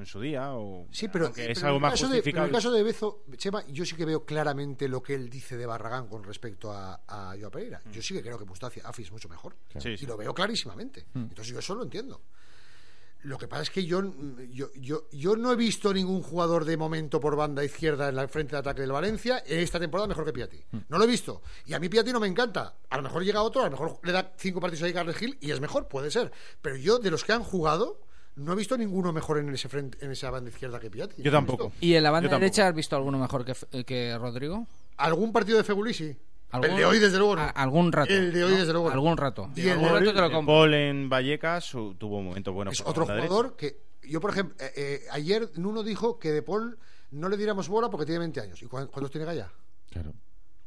en 0.00 0.06
su 0.06 0.20
día. 0.20 0.52
O... 0.54 0.86
Sí, 0.90 1.08
pero, 1.08 1.32
pero 1.34 1.52
es 1.52 1.58
en 1.58 1.66
algo 1.66 1.76
el 1.76 1.82
más 1.82 1.92
caso 1.92 2.08
de, 2.08 2.22
pero 2.22 2.38
en 2.38 2.44
el 2.44 2.50
caso 2.50 2.70
de 2.70 2.82
Bezo, 2.82 3.24
Chema, 3.36 3.64
yo 3.68 3.84
sí 3.84 3.96
que 3.96 4.04
veo 4.04 4.24
claramente 4.24 4.88
lo 4.88 5.02
que 5.02 5.14
él 5.14 5.30
dice 5.30 5.56
de 5.56 5.66
Barragán 5.66 6.08
con 6.08 6.24
respecto 6.24 6.72
a, 6.72 7.02
a 7.06 7.34
Joao 7.38 7.50
Pereira. 7.50 7.80
Yo 7.92 8.02
sí 8.02 8.14
que 8.14 8.22
creo 8.22 8.38
que 8.38 8.44
Mustafi 8.44 8.80
Afi 8.84 9.02
es 9.02 9.12
mucho 9.12 9.28
mejor. 9.28 9.56
Sí, 9.78 9.96
sí. 9.96 10.04
Y 10.04 10.06
lo 10.06 10.16
veo 10.16 10.34
clarísimamente. 10.34 11.06
Entonces 11.14 11.48
yo 11.48 11.58
eso 11.58 11.74
lo 11.74 11.82
entiendo. 11.82 12.22
Lo 13.22 13.36
que 13.36 13.48
pasa 13.48 13.64
es 13.64 13.70
que 13.70 13.84
yo, 13.84 14.02
yo, 14.48 14.72
yo, 14.76 15.06
yo 15.12 15.36
no 15.36 15.52
he 15.52 15.56
visto 15.56 15.92
ningún 15.92 16.22
jugador 16.22 16.64
de 16.64 16.78
momento 16.78 17.20
por 17.20 17.36
banda 17.36 17.62
izquierda 17.62 18.08
en 18.08 18.16
la 18.16 18.26
frente 18.28 18.52
de 18.52 18.60
ataque 18.60 18.80
del 18.80 18.92
Valencia 18.92 19.42
en 19.46 19.58
esta 19.58 19.78
temporada 19.78 20.08
mejor 20.08 20.24
que 20.24 20.32
Piatti. 20.32 20.58
No 20.88 20.96
lo 20.96 21.04
he 21.04 21.06
visto. 21.06 21.42
Y 21.66 21.74
a 21.74 21.78
mí 21.78 21.90
Piatti 21.90 22.12
no 22.12 22.20
me 22.20 22.28
encanta. 22.28 22.78
A 22.88 22.96
lo 22.96 23.02
mejor 23.02 23.22
llega 23.22 23.42
otro, 23.42 23.60
a 23.60 23.64
lo 23.66 23.72
mejor 23.72 24.00
le 24.04 24.12
da 24.12 24.32
cinco 24.38 24.58
partidos 24.58 24.84
ahí 24.84 24.92
a 24.92 24.94
Carles 24.94 25.16
Gil 25.16 25.36
y 25.42 25.50
es 25.50 25.60
mejor, 25.60 25.86
puede 25.86 26.10
ser. 26.10 26.32
Pero 26.62 26.76
yo, 26.76 26.98
de 26.98 27.10
los 27.10 27.22
que 27.22 27.34
han 27.34 27.42
jugado, 27.42 28.00
no 28.36 28.52
he 28.52 28.56
visto 28.56 28.76
ninguno 28.78 29.12
mejor 29.12 29.38
en 29.38 29.48
ese 29.52 29.68
frente, 29.68 29.98
en 30.04 30.10
esa 30.12 30.30
banda 30.30 30.50
izquierda 30.50 30.78
que 30.80 30.90
Piatti. 30.90 31.16
Yo 31.22 31.24
No 31.24 31.28
he 31.30 31.32
tampoco. 31.32 31.72
¿Y 31.80 31.94
en 31.94 32.02
la 32.02 32.10
banda 32.10 32.26
Yo 32.26 32.30
tampoco. 32.30 32.40
derecha 32.44 32.68
has 32.68 32.74
visto 32.74 32.96
alguno 32.96 33.18
mejor 33.18 33.44
que, 33.44 33.52
F- 33.52 33.84
que 33.84 34.16
Rodrigo? 34.18 34.66
Algún 34.96 35.32
partido 35.32 35.58
de 35.58 35.64
Feguli 35.64 35.92
sí. 35.94 36.16
¿Algún- 36.52 36.70
El 36.70 36.76
de 36.78 36.84
hoy, 36.84 36.98
desde 36.98 37.18
luego, 37.18 37.36
no. 37.36 37.48
Algún 37.54 37.92
rato. 37.92 38.12
El 38.12 38.32
de 38.32 38.42
hoy, 38.44 38.52
¿no? 38.52 38.58
desde 38.58 38.72
luego, 38.72 38.88
no. 38.88 38.94
Algún 38.94 39.16
rato. 39.16 39.50
Y 39.54 39.62
el 39.62 39.70
algún 39.72 39.88
de- 39.88 40.00
rato 40.00 40.14
te 40.14 40.20
lo 40.20 40.30
compro. 40.32 40.54
Paul 40.54 40.74
en 40.74 41.08
Vallecas 41.08 41.70
tuvo 41.70 42.18
un 42.18 42.26
momento 42.26 42.52
bueno. 42.52 42.70
es 42.72 42.80
otro 42.80 43.06
derecha. 43.06 43.28
jugador 43.28 43.56
que 43.56 43.78
yo 44.02 44.20
por 44.20 44.30
ejemplo 44.30 44.56
eh, 44.58 44.72
eh, 44.76 45.00
ayer 45.12 45.48
Nuno 45.56 45.82
dijo 45.84 46.18
que 46.18 46.32
De 46.32 46.42
Paul 46.42 46.76
no 47.12 47.28
le 47.28 47.36
diéramos 47.36 47.68
bola 47.68 47.88
porque 47.90 48.06
tiene 48.06 48.18
20 48.20 48.40
años 48.40 48.60
y 48.62 48.66
cuán- 48.66 48.88
cuántos 48.88 49.10
tiene 49.12 49.26
Gaya 49.26 49.48
Claro. 49.90 50.12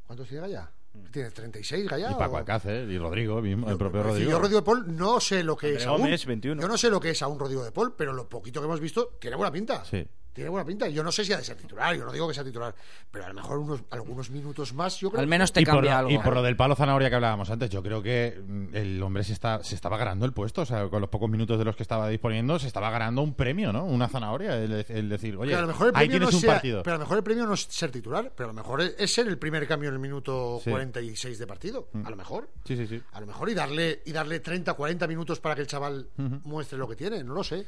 cuántos 0.05 0.27
tiene 0.29 0.41
Gaya 0.43 0.69
tiene 1.11 1.31
36 1.31 1.87
Gaya 1.89 2.11
Y 2.11 2.15
Paco 2.15 2.37
Alcácer 2.37 2.89
y 2.89 2.97
Rodrigo, 2.97 3.41
mismo, 3.41 3.69
el 3.69 3.77
propio 3.77 4.03
Rodrigo. 4.03 4.31
yo 4.31 4.39
Rodrigo 4.39 4.59
de 4.59 4.65
Paul 4.65 4.95
no 4.95 5.19
sé 5.19 5.43
lo 5.43 5.55
que 5.55 5.67
André 5.67 5.81
es 5.81 5.87
aún 5.87 6.01
Gómez, 6.01 6.25
21. 6.25 6.61
yo 6.61 6.67
no 6.67 6.77
sé 6.77 6.89
lo 6.89 6.99
que 6.99 7.09
es 7.11 7.21
aún 7.21 7.39
Rodrigo 7.39 7.63
de 7.63 7.71
Paul 7.71 7.93
pero 7.97 8.13
lo 8.13 8.27
poquito 8.29 8.59
que 8.61 8.65
hemos 8.65 8.79
visto 8.79 9.17
tiene 9.19 9.35
buena 9.35 9.51
pinta 9.51 9.83
Sí. 9.85 10.05
Tiene 10.33 10.49
buena 10.49 10.65
pinta 10.65 10.87
yo 10.89 11.03
no 11.03 11.11
sé 11.11 11.23
si 11.23 11.31
ha 11.33 11.37
de 11.37 11.43
ser 11.43 11.55
titular 11.55 11.95
yo 11.95 12.03
no 12.05 12.11
digo 12.11 12.27
que 12.27 12.33
sea 12.33 12.43
titular 12.43 12.73
pero 13.11 13.25
a 13.25 13.27
lo 13.29 13.33
mejor 13.35 13.59
unos 13.59 13.81
algunos 13.91 14.29
minutos 14.31 14.73
más 14.73 14.99
yo 14.99 15.09
creo 15.09 15.19
Al 15.19 15.25
que- 15.25 15.29
menos 15.29 15.53
te 15.53 15.61
y 15.61 15.65
por, 15.65 15.75
cambia 15.75 15.91
lo, 15.91 15.97
algo. 15.99 16.11
y 16.11 16.17
por 16.17 16.33
lo 16.33 16.41
del 16.43 16.55
palo 16.55 16.75
zanahoria 16.75 17.09
que 17.09 17.15
hablábamos 17.15 17.49
antes, 17.49 17.69
yo 17.69 17.81
creo 17.83 18.01
que 18.01 18.41
mm, 18.45 18.75
el 18.75 19.01
hombre 19.03 19.23
se, 19.23 19.33
está, 19.33 19.63
se 19.63 19.75
estaba 19.75 19.97
ganando 19.97 20.25
el 20.25 20.33
puesto. 20.33 20.61
O 20.61 20.65
sea, 20.65 20.87
con 20.89 20.99
los 21.01 21.09
pocos 21.09 21.29
minutos 21.29 21.57
de 21.59 21.65
los 21.65 21.75
que 21.75 21.83
estaba 21.83 22.07
disponiendo, 22.09 22.57
se 22.59 22.67
estaba 22.67 22.89
ganando 22.89 23.21
un 23.21 23.33
premio, 23.35 23.71
¿no? 23.71 23.85
Una 23.85 24.07
zanahoria. 24.07 24.57
El, 24.57 24.85
el 24.87 25.09
decir, 25.09 25.35
oye, 25.37 25.51
Pero 25.51 25.59
a 25.59 25.61
lo 25.61 25.67
mejor 25.67 25.87
el 25.89 25.95
ahí 25.95 26.07
premio 26.07 26.27
tienes 26.27 26.31
no 26.33 26.37
un 26.37 26.41
sea- 26.41 26.53
partido. 26.53 26.83
Pero 26.83 26.95
a 26.95 26.97
lo 26.99 27.03
mejor 27.05 27.17
el 27.17 27.23
premio 27.23 27.45
no 27.45 27.53
es 27.53 27.61
ser 27.61 27.91
titular, 27.91 28.31
pero 28.35 28.49
a 28.49 28.53
lo 28.53 28.55
mejor 28.55 28.81
es, 28.81 28.95
es 28.97 29.13
ser 29.13 29.27
el 29.27 29.37
primer 29.37 29.67
cambio 29.67 29.89
en 29.89 29.95
el 29.95 29.99
minuto 29.99 30.59
Sí. 30.63 30.69
Mm. 30.69 30.73
46 30.73 31.37
de 31.39 31.47
partido. 31.47 31.89
A 32.03 32.09
lo 32.09 32.15
mejor. 32.15 32.49
Sí, 32.65 32.75
sí, 32.75 32.87
sí. 32.87 33.01
A 33.11 33.19
lo 33.21 33.27
mejor 33.27 33.49
y 33.49 33.53
darle 33.53 34.01
y 34.05 34.11
darle 34.11 34.39
30, 34.39 34.73
40 34.73 35.07
minutos 35.07 35.39
para 35.39 35.55
que 35.55 35.61
el 35.61 35.67
chaval 35.67 36.07
muestre 36.43 36.77
lo 36.77 36.87
que 36.87 36.95
tiene, 36.95 37.23
no 37.23 37.33
lo 37.33 37.43
sé. 37.43 37.65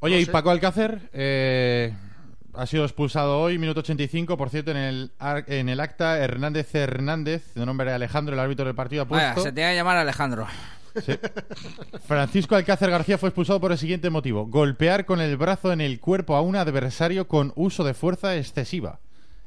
Oye, 0.00 0.16
No 0.16 0.20
y 0.20 0.24
sé. 0.26 0.30
Paco 0.32 0.50
Alcácer 0.50 1.10
eh, 1.12 1.94
ha 2.54 2.66
sido 2.66 2.84
expulsado 2.84 3.40
hoy, 3.40 3.58
minuto 3.58 3.80
85. 3.80 4.36
Por 4.36 4.50
cierto, 4.50 4.70
en 4.70 4.76
el, 4.76 5.12
ar- 5.18 5.44
en 5.48 5.68
el 5.68 5.80
acta, 5.80 6.18
Hernández 6.18 6.74
Hernández, 6.74 7.54
de 7.54 7.66
nombre 7.66 7.90
Alejandro, 7.92 8.34
el 8.34 8.40
árbitro 8.40 8.64
del 8.66 8.74
partido, 8.74 9.02
ha 9.02 9.04
Vaya, 9.06 9.34
puesto. 9.34 9.48
se 9.48 9.52
te 9.52 9.62
va 9.62 9.70
a 9.70 9.74
llamar 9.74 9.96
Alejandro. 9.96 10.46
Sí. 11.04 11.12
Francisco 12.06 12.56
Alcácer 12.56 12.90
García 12.90 13.18
fue 13.18 13.28
expulsado 13.28 13.60
por 13.60 13.70
el 13.72 13.78
siguiente 13.78 14.08
motivo: 14.10 14.46
golpear 14.46 15.04
con 15.04 15.20
el 15.20 15.36
brazo 15.36 15.72
en 15.72 15.80
el 15.82 16.00
cuerpo 16.00 16.36
a 16.36 16.40
un 16.40 16.56
adversario 16.56 17.28
con 17.28 17.52
uso 17.54 17.84
de 17.84 17.92
fuerza 17.94 18.36
excesiva 18.36 19.00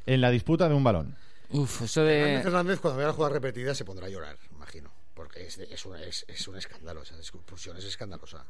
en 0.06 0.22
la 0.22 0.30
disputa 0.30 0.70
de 0.70 0.76
un 0.76 0.84
balón. 0.84 1.16
Uf, 1.50 1.82
eso 1.82 2.04
Hernández 2.06 2.44
de... 2.44 2.48
Hernández, 2.50 2.80
cuando 2.80 2.98
vea 3.00 3.08
la 3.08 3.14
jugada 3.14 3.34
repetida, 3.34 3.74
se 3.74 3.84
pondrá 3.84 4.06
a 4.06 4.10
llorar, 4.10 4.36
imagino. 4.56 4.92
Porque 5.16 5.48
es, 5.48 5.58
de- 5.58 5.68
es, 5.74 5.84
una- 5.86 6.02
es, 6.04 6.24
es 6.28 6.48
un 6.48 6.56
escándalo, 6.58 7.02
esa 7.02 7.16
expulsión 7.16 7.76
es 7.78 7.86
escandalosa. 7.86 8.46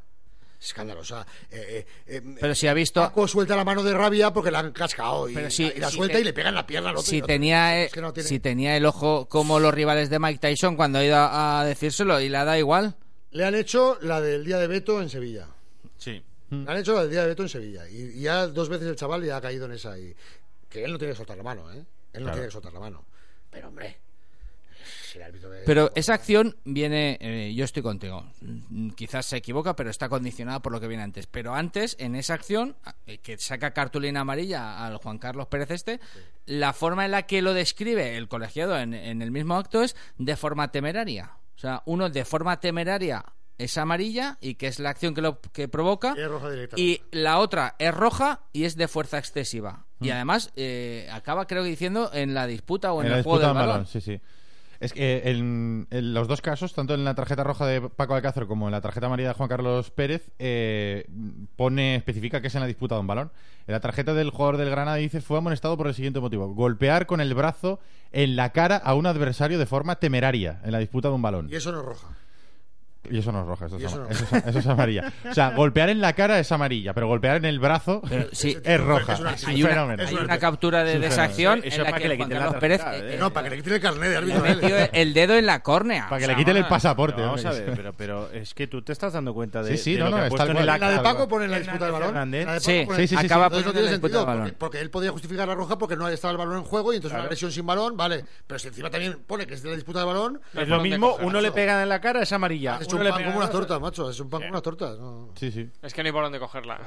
Escandalosa. 0.62 1.26
Eh, 1.50 1.86
eh, 2.08 2.18
eh, 2.18 2.36
Pero 2.40 2.54
si 2.54 2.68
ha 2.68 2.74
visto... 2.74 3.00
Paco 3.02 3.28
suelta 3.28 3.56
la 3.56 3.64
mano 3.64 3.82
de 3.82 3.94
rabia 3.94 4.34
porque 4.34 4.52
la 4.52 4.60
han 4.60 4.72
cascado 4.74 5.30
y, 5.30 5.34
Pero 5.34 5.50
si- 5.50 5.64
y 5.74 5.80
la 5.80 5.90
si 5.90 5.96
suelta 5.98 6.16
te- 6.16 6.22
y 6.22 6.24
le 6.26 6.34
pega 6.34 6.50
en 6.50 6.56
la 6.56 6.68
pierna 6.68 6.90
al 6.90 6.98
otro. 6.98 7.10
Si 7.10 7.22
tenía, 7.22 7.80
eh, 7.82 7.86
es 7.86 7.94
que 7.94 8.02
no 8.02 8.12
tiene- 8.12 8.28
si 8.28 8.40
tenía 8.40 8.76
el 8.76 8.86
ojo 8.86 9.28
como 9.30 9.60
los 9.60 9.74
rivales 9.74 10.10
de 10.10 10.20
Mike 10.20 10.40
Tyson 10.40 10.76
cuando 10.76 11.00
ha 11.00 11.06
ido 11.06 11.16
a, 11.16 11.62
a 11.62 11.66
decírselo 11.66 12.20
y 12.20 12.28
le 12.30 12.38
da 12.44 12.58
igual. 12.60 12.96
Le 13.32 13.46
han 13.46 13.56
hecho 13.56 13.98
la 14.02 14.20
del 14.20 14.44
día 14.44 14.58
de 14.58 14.68
Beto 14.68 15.02
en 15.02 15.10
Sevilla. 15.10 15.48
Sí. 15.98 16.22
Le 16.50 16.70
han 16.72 16.78
hecho 16.78 16.94
la 16.94 17.02
del 17.04 17.12
día 17.12 17.22
de 17.22 17.28
Beto 17.28 17.44
en 17.44 17.50
Sevilla. 17.50 17.88
Y, 17.88 18.18
y 18.18 18.22
ya 18.22 18.48
dos 18.48 18.68
veces 18.70 18.88
el 18.88 18.96
chaval 18.96 19.24
ya 19.24 19.38
ha 19.38 19.42
caído 19.42 19.66
en 19.66 19.72
esa. 19.74 19.98
Y, 19.98 20.14
que 20.68 20.84
él 20.84 20.92
no 20.92 20.98
tiene 20.98 21.14
que 21.14 21.18
soltar 21.18 21.38
la 21.38 21.44
mano, 21.44 21.72
¿eh? 21.72 21.78
Él 22.12 22.22
no 22.22 22.26
Claro. 22.26 22.34
tiene 22.34 22.48
que 22.48 22.52
soltar 22.52 22.74
la 22.74 22.80
mano. 22.80 23.06
Pero, 23.52 23.68
hombre. 23.70 23.98
Si 25.12 25.18
el 25.18 25.24
árbitro 25.24 25.50
ve- 25.50 25.64
Pero 25.66 25.92
esa 25.96 26.14
acción 26.14 26.56
viene, 26.66 27.18
eh, 27.20 27.54
yo 27.56 27.66
estoy 27.66 27.82
contigo. 27.82 28.26
Mm, 28.42 28.90
Quizás 28.92 29.26
se 29.26 29.38
equivoca, 29.38 29.76
pero 29.76 29.90
está 29.90 30.08
condicionada 30.10 30.62
por 30.62 30.72
lo 30.72 30.80
que 30.80 30.88
viene 30.88 31.04
antes. 31.04 31.26
Pero 31.28 31.56
antes, 31.56 31.96
en 32.00 32.16
esa 32.16 32.34
acción, 32.36 32.76
eh, 33.08 33.18
que 33.20 33.38
saca 33.38 33.72
cartulina 33.72 34.22
amarilla 34.22 34.86
al 34.86 34.98
Juan 34.98 35.18
Carlos 35.18 35.48
Pérez 35.48 35.72
este, 35.72 36.00
la 36.46 36.74
forma 36.74 37.06
en 37.06 37.12
la 37.12 37.24
que 37.24 37.42
lo 37.42 37.54
describe 37.54 38.18
el 38.18 38.28
colegiado 38.28 38.78
en, 38.78 38.94
en 38.94 39.22
el 39.22 39.32
mismo 39.32 39.56
acto 39.56 39.82
es 39.82 39.96
de 40.18 40.36
forma 40.36 40.72
temeraria. 40.72 41.32
O 41.56 41.60
sea, 41.60 41.82
uno 41.86 42.10
de 42.10 42.24
forma 42.26 42.60
temeraria 42.60 43.26
es 43.58 43.78
amarilla 43.78 44.38
y 44.40 44.56
que 44.56 44.68
es 44.68 44.80
la 44.80 44.92
acción 44.92 45.14
que 45.14 45.22
lo 45.22 45.42
que 45.42 45.68
provoca. 45.68 46.14
Y 46.18 46.22
es 46.22 46.28
roja 46.30 46.50
directa. 46.50 46.76
Y 46.80 47.02
la 47.12 47.40
otra 47.40 47.76
es 47.78 47.94
roja 47.94 48.40
y 48.54 48.64
es 48.64 48.78
de 48.78 48.88
fuerza 48.88 49.18
excesiva. 49.18 49.86
Y 50.02 50.12
además 50.12 50.54
eh, 50.56 51.10
acaba, 51.12 51.46
creo 51.46 51.64
que 51.64 51.70
diciendo, 51.70 52.10
en 52.14 52.34
la 52.34 52.48
disputa 52.48 52.94
o 52.94 53.02
en, 53.02 53.08
en 53.08 53.12
la 53.12 53.18
el 53.18 53.24
juego 53.26 53.40
del 53.40 53.48
balón. 53.54 53.68
balón, 53.70 53.86
sí, 53.88 54.00
sí. 54.00 54.22
Es 54.80 54.94
que 54.94 55.24
en, 55.26 55.88
en 55.92 56.14
los 56.14 56.28
dos 56.30 56.42
casos, 56.42 56.74
tanto 56.74 56.94
en 56.94 57.04
la 57.04 57.14
tarjeta 57.14 57.44
roja 57.44 57.66
de 57.66 57.82
Paco 57.82 58.16
Alcácer 58.16 58.48
como 58.48 58.68
en 58.68 58.72
la 58.72 58.80
tarjeta 58.80 59.08
amarilla 59.08 59.30
de 59.30 59.34
Juan 59.34 59.50
Carlos 59.50 59.92
Pérez, 59.92 60.30
eh, 60.40 61.06
pone, 61.58 61.96
especifica 61.96 62.40
que 62.40 62.48
es 62.48 62.56
en 62.56 62.62
la 62.62 62.68
disputa 62.68 62.96
de 62.96 63.02
un 63.02 63.08
balón. 63.08 63.32
En 63.68 63.74
la 63.74 63.82
tarjeta 63.82 64.14
del 64.14 64.30
jugador 64.30 64.58
del 64.58 64.70
Granada 64.70 64.98
dice 64.98 65.20
fue 65.20 65.38
amonestado 65.38 65.76
por 65.76 65.88
el 65.88 65.94
siguiente 65.94 66.22
motivo: 66.22 66.48
golpear 66.54 67.08
con 67.08 67.20
el 67.20 67.34
brazo 67.34 67.80
en 68.12 68.38
la 68.38 68.52
cara 68.52 68.78
a 68.78 68.94
un 68.94 69.06
adversario 69.06 69.60
de 69.60 69.66
forma 69.66 69.98
temeraria 69.98 70.62
en 70.64 70.72
la 70.72 70.80
disputa 70.80 71.10
de 71.10 71.16
un 71.16 71.22
balón. 71.22 71.50
Y 71.52 71.56
eso 71.56 71.72
no 71.72 71.80
es 71.80 71.86
roja. 71.86 72.08
Y 73.10 73.18
eso 73.20 73.32
no 73.32 73.42
es 73.42 73.48
roja, 73.48 73.66
eso 73.68 73.78
es, 73.78 73.86
ama- 73.94 74.04
no. 74.04 74.10
eso 74.10 74.26
es- 74.36 74.46
eso 74.48 74.60
es 74.60 74.68
amarilla. 74.68 75.14
O 75.30 75.34
sea, 75.34 75.52
golpear 75.52 75.90
en 75.90 76.02
la 76.02 76.14
cara 76.14 76.38
es 76.40 76.52
amarilla, 76.52 76.94
pero 76.94 77.08
golpear 77.08 77.38
en 77.38 77.46
el 77.46 77.60
brazo 77.60 78.02
Pero 78.08 78.28
sí, 78.34 78.58
es 78.64 78.82
roja. 78.82 79.14
es 79.14 79.20
una- 79.20 79.32
Es 79.34 79.44
un 79.44 79.50
hay 79.50 79.64
una, 79.64 79.94
hay 80.06 80.16
una 80.16 80.38
captura 80.38 80.84
de, 80.84 80.90
Es 80.92 80.96
un 80.96 81.02
de 81.02 81.08
esa 81.08 81.16
fenómeno. 81.30 81.30
acción 81.32 81.58
Eso 81.60 81.66
en 81.66 81.72
es 81.72 81.78
la 81.78 81.84
para 81.86 81.98
que, 81.98 82.02
que 82.04 82.10
le 82.10 82.16
Juan 82.18 82.28
quiten 82.30 82.38
la 82.40 82.44
Carlos 82.46 82.62
Pérez 82.62 82.82
tarjeta, 82.82 83.06
eh, 83.08 83.16
eh. 83.16 83.18
No, 83.20 83.34
para 83.34 83.44
que 83.50 83.56
le 83.56 83.62
quite 83.64 83.76
el 83.76 83.82
carnet 83.82 84.10
de 84.10 84.18
árbitro. 84.18 84.42
metió 84.44 84.76
el 84.92 85.14
dedo 85.14 85.36
en 85.36 85.46
la 85.46 85.64
córnea. 85.64 86.04
Para 86.04 86.16
O 86.16 86.20
que 86.20 86.26
sea, 86.26 86.34
le 86.36 86.40
quiten 86.40 86.58
el 86.58 86.66
pasaporte. 86.68 87.16
Pero 87.16 87.28
vamos 87.28 87.46
a 87.46 87.52
ver, 87.52 87.74
pero, 87.76 87.94
pero 87.94 88.32
es 88.32 88.54
que 88.54 88.68
tú 88.68 88.82
te 88.82 88.92
estás 88.92 89.14
dando 89.14 89.34
cuenta 89.34 89.64
de, 89.64 89.78
Sí, 89.78 89.84
sí, 89.84 89.94
de 89.94 90.00
no, 90.00 90.06
lo 90.06 90.12
no, 90.12 90.18
que 90.18 90.22
ha 90.22 90.26
es 90.26 90.30
puesto 90.30 90.48
tal 90.48 90.58
en 90.58 90.66
La 90.66 90.90
de 90.92 91.00
Paco 91.00 91.28
pone 91.28 91.46
en 91.46 91.52
la 91.52 91.60
disputa 91.60 91.86
del 91.86 91.94
balón. 91.94 92.32
Sí, 92.60 92.86
sí, 93.08 93.16
acaba 93.16 93.50
poniendo 93.50 93.72
tiene 93.72 93.86
la 93.86 93.92
disputa 93.92 94.14
sentido, 94.14 94.20
del 94.20 94.26
balón. 94.40 94.56
porque, 94.58 94.82
él 94.82 94.90
podía 94.90 95.12
justificar 95.12 95.48
la 95.48 95.56
roja 95.56 95.78
porque 95.78 95.96
no 95.96 96.08
estaba 96.10 96.32
el 96.34 96.38
balón 96.38 96.58
en 96.58 96.64
juego 96.66 96.92
y 96.94 96.98
entonces 96.98 97.16
una 97.16 97.24
agresión 97.24 97.52
sin 97.52 97.66
balón, 97.66 97.96
vale. 97.98 98.26
Pero 98.46 98.60
si 98.60 98.68
encima 98.68 98.90
también 98.90 99.20
pone 99.26 99.48
que 99.48 99.54
es 99.56 99.64
de 99.64 99.70
la 99.70 99.76
disputa 99.76 100.00
del 100.00 100.08
balón, 100.08 100.42
Es 100.54 100.68
lo 100.68 100.82
mismo, 100.82 101.16
uno 101.22 101.40
le 101.42 101.52
pega 101.52 101.82
en 101.82 101.90
la 101.90 102.02
cara, 102.02 102.22
es 102.22 102.32
amarilla. 102.34 102.78
Hecho 102.98 103.04
un 103.04 103.10
pan 103.10 103.18
como 103.20 103.30
en 103.32 103.36
una 103.38 103.46
la- 103.46 103.52
torta, 103.52 103.80
macho. 103.80 104.10
Es 104.10 104.20
un 104.20 104.30
pan 104.30 104.40
como 104.42 104.52
una 104.52 104.62
torta. 104.62 104.90
no. 105.00 105.30
Sí, 105.36 105.52
sí. 105.52 105.70
Es 105.82 105.94
que 105.94 106.04
no 106.04 106.08
hay 106.08 106.14
por 106.14 106.24
dónde 106.24 106.40
cogerla. 106.40 106.80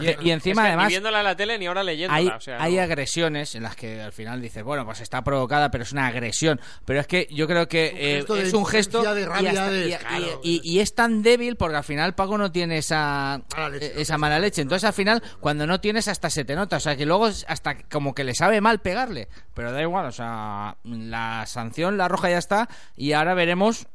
Y, 0.00 0.04
y 0.04 0.08
Es 0.30 0.34
encima, 0.34 0.62
que 0.62 0.68
además, 0.68 0.86
ni 0.86 0.92
viéndola 0.92 1.18
en 1.18 1.24
la 1.24 1.36
tele 1.36 1.58
ni 1.58 1.66
ahora 1.66 1.82
leyéndola. 1.82 2.18
hay, 2.18 2.28
o 2.28 2.40
sea, 2.40 2.62
hay 2.62 2.76
no. 2.76 2.82
agresiones 2.82 3.54
en 3.54 3.62
las 3.62 3.76
que 3.76 4.00
al 4.02 4.12
final 4.12 4.40
dices, 4.42 4.62
bueno, 4.64 4.84
pues 4.84 5.00
está 5.00 5.22
provocada, 5.22 5.70
pero 5.70 5.84
es 5.84 5.92
una 5.92 6.06
agresión. 6.06 6.60
Pero 6.84 7.00
es 7.00 7.06
que 7.06 7.26
yo 7.30 7.46
creo 7.46 7.68
que 7.68 7.92
eh, 7.94 8.24
es 8.38 8.52
un 8.54 8.66
gesto 8.66 9.02
de 9.14 9.26
rabia, 9.26 9.42
y, 9.52 9.56
hasta- 9.56 9.70
de- 9.70 9.88
y- 10.42 10.60
claro. 10.60 10.82
es 10.82 10.94
tan 10.94 11.22
débil 11.22 11.56
porque 11.56 11.76
al 11.76 11.84
final 11.84 12.14
Paco 12.14 12.38
no 12.38 12.50
tiene 12.52 12.78
esa, 12.78 13.40
Mala 13.56 13.68
leche, 13.70 13.92
¿no? 13.94 14.00
esa 14.00 14.18
mala 14.18 14.38
leche. 14.38 14.62
Entonces 14.62 14.84
al 14.86 14.92
final, 14.94 15.22
cuando 15.40 15.66
no 15.66 15.80
tienes, 15.80 16.08
hasta 16.08 16.30
se 16.30 16.44
te 16.44 16.54
nota. 16.54 16.76
O 16.76 16.80
sea, 16.80 16.96
que 16.96 17.06
luego 17.06 17.28
es 17.28 17.44
hasta 17.48 17.76
como 17.88 18.14
que 18.14 18.24
le 18.24 18.34
sabe 18.34 18.60
mal 18.60 18.80
pegarle. 18.80 19.28
Pero 19.54 19.72
da 19.72 19.82
igual, 19.82 20.06
o 20.06 20.12
sea, 20.12 20.76
la 20.84 21.44
sanción, 21.46 21.98
la 21.98 22.08
roja 22.08 22.30
ya 22.30 22.38
está. 22.38 22.68
Y 22.96 23.12
ahora 23.12 23.34
veremos 23.34 23.86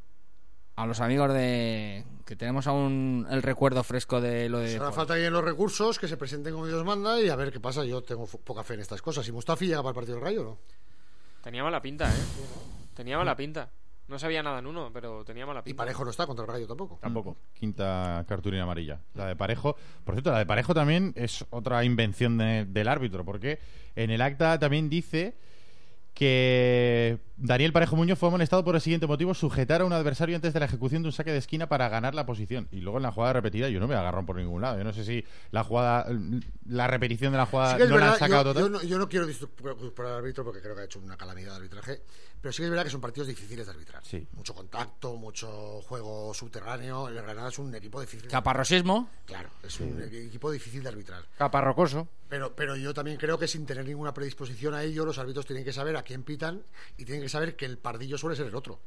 a 0.77 0.85
los 0.85 1.01
amigos 1.01 1.33
de... 1.33 2.05
Que 2.25 2.35
tenemos 2.35 2.67
aún 2.67 3.25
el 3.29 3.41
recuerdo 3.41 3.83
fresco 3.83 4.19
de 4.21 4.47
lo 4.49 4.59
de... 4.59 4.77
Ahora 4.77 4.91
falta 4.91 5.15
lleguen 5.15 5.33
los 5.33 5.43
recursos, 5.43 5.97
que 5.97 6.07
se 6.07 6.17
presenten 6.17 6.53
como 6.53 6.67
Dios 6.67 6.83
manda 6.85 7.21
y 7.21 7.29
a 7.29 7.35
ver 7.35 7.51
qué 7.51 7.59
pasa. 7.59 7.83
Yo 7.85 8.01
tengo 8.03 8.25
poca 8.27 8.63
fe 8.63 8.73
en 8.75 8.81
estas 8.81 9.01
cosas. 9.01 9.27
¿Y 9.27 9.31
Mustafi 9.31 9.65
llega 9.67 9.79
para 9.81 9.89
el 9.89 9.95
partido 9.95 10.15
del 10.17 10.23
Rayo 10.25 10.43
no? 10.43 10.57
Tenía 11.41 11.63
mala 11.63 11.81
pinta, 11.81 12.09
¿eh? 12.09 12.17
Tenía 12.93 13.17
mala 13.17 13.35
pinta. 13.35 13.69
No 14.09 14.19
sabía 14.19 14.41
nada 14.43 14.59
en 14.59 14.67
uno, 14.67 14.89
pero 14.93 15.23
tenía 15.25 15.45
mala 15.45 15.61
Y 15.61 15.63
pinta. 15.63 15.77
Parejo 15.83 16.03
no 16.05 16.11
está 16.11 16.25
contra 16.27 16.43
el 16.45 16.51
Rayo 16.51 16.67
tampoco. 16.67 16.97
Tampoco. 17.01 17.37
Quinta 17.53 18.23
cartulina 18.27 18.63
amarilla. 18.63 18.99
La 19.15 19.25
de 19.27 19.35
Parejo. 19.35 19.75
Por 20.03 20.15
cierto, 20.15 20.31
la 20.31 20.39
de 20.39 20.45
Parejo 20.45 20.73
también 20.73 21.13
es 21.15 21.45
otra 21.49 21.83
invención 21.85 22.37
de- 22.37 22.65
del 22.65 22.87
árbitro, 22.87 23.23
porque 23.25 23.59
en 23.95 24.11
el 24.11 24.21
acta 24.21 24.59
también 24.59 24.89
dice 24.89 25.35
que 26.13 27.19
Daniel 27.39 27.71
Parejo 27.71 27.95
Muñoz 27.95 28.17
fue 28.17 28.29
amonestado 28.29 28.63
por 28.63 28.73
el 28.75 28.81
siguiente 28.81 29.05
motivo: 29.05 29.33
sujetar 29.33 29.81
a 29.81 29.85
un 29.85 29.93
adversario 29.93 30.35
antes 30.35 30.53
de 30.53 30.59
la 30.59 30.65
ejecución 30.65 31.03
de 31.03 31.09
un 31.09 31.13
saque 31.13 31.31
de 31.31 31.37
esquina 31.37 31.69
para 31.69 31.87
ganar 31.87 32.15
la 32.15 32.25
posición. 32.25 32.67
Y 32.71 32.81
luego 32.81 32.97
en 32.97 33.03
la 33.03 33.11
jugada 33.11 33.33
repetida, 33.33 33.69
yo 33.69 33.79
no 33.79 33.87
me 33.87 33.95
agarrón 33.95 34.25
por 34.25 34.37
ningún 34.37 34.61
lado. 34.61 34.77
Yo 34.77 34.83
no 34.83 34.91
sé 34.91 35.03
si 35.03 35.23
la 35.51 35.63
jugada, 35.63 36.07
la 36.65 36.87
repetición 36.87 37.31
de 37.31 37.37
la 37.37 37.45
jugada 37.45 37.71
Sí 37.73 37.77
que 37.77 37.83
es 37.83 37.89
no 37.89 37.97
la 37.97 38.05
han 38.05 38.11
verdad, 38.13 38.27
sacado 38.27 38.43
yo, 38.43 38.53
total. 38.53 38.63
yo 38.63 38.69
no, 38.69 38.83
yo 38.83 38.97
no 38.97 39.07
quiero 39.07 39.27
disculpar 39.27 40.05
al 40.07 40.15
árbitro 40.15 40.43
porque 40.43 40.61
creo 40.61 40.75
que 40.75 40.81
ha 40.81 40.85
hecho 40.85 40.99
una 40.99 41.15
calamidad 41.15 41.51
de 41.51 41.55
arbitraje, 41.57 42.01
pero 42.41 42.51
sí 42.51 42.57
que 42.57 42.63
es 42.65 42.69
verdad 42.69 42.83
que 42.85 42.89
son 42.89 43.01
partidos 43.01 43.27
difíciles 43.27 43.65
de 43.67 43.71
arbitrar. 43.71 44.03
Sí. 44.03 44.27
Mucho 44.33 44.55
contacto, 44.55 45.15
mucho 45.15 45.81
juego 45.83 46.33
subterráneo. 46.33 47.07
El 47.07 47.15
Granada 47.15 47.49
es 47.49 47.59
un 47.59 47.73
equipo 47.75 48.01
difícil. 48.01 48.29
Caparrosismo. 48.29 49.09
Claro, 49.25 49.49
es 49.63 49.79
un 49.79 50.01
equipo 50.01 50.49
difícil 50.49 50.81
de 50.81 50.89
arbitrar. 50.89 51.23
Caparrocoso. 51.37 52.07
Pero, 52.29 52.53
pero 52.55 52.75
yo 52.75 52.93
también 52.93 53.17
creo 53.17 53.39
que 53.39 53.47
sin 53.47 53.65
tener 53.65 53.85
ninguna 53.85 54.13
predisposición 54.13 54.73
a 54.73 54.83
ello, 54.83 55.05
los 55.05 55.17
árbitros 55.17 55.45
tienen 55.45 55.63
que 55.63 55.71
saber 55.71 55.95
a 55.95 56.03
quién 56.03 56.23
pitan 56.23 56.61
y 56.97 57.05
tienen 57.05 57.23
que 57.23 57.26
saber 57.29 57.55
que 57.55 57.65
el 57.65 57.77
pardillo 57.77 58.17
suele 58.17 58.35
ser 58.35 58.47
el 58.47 58.55
otro. 58.55 58.79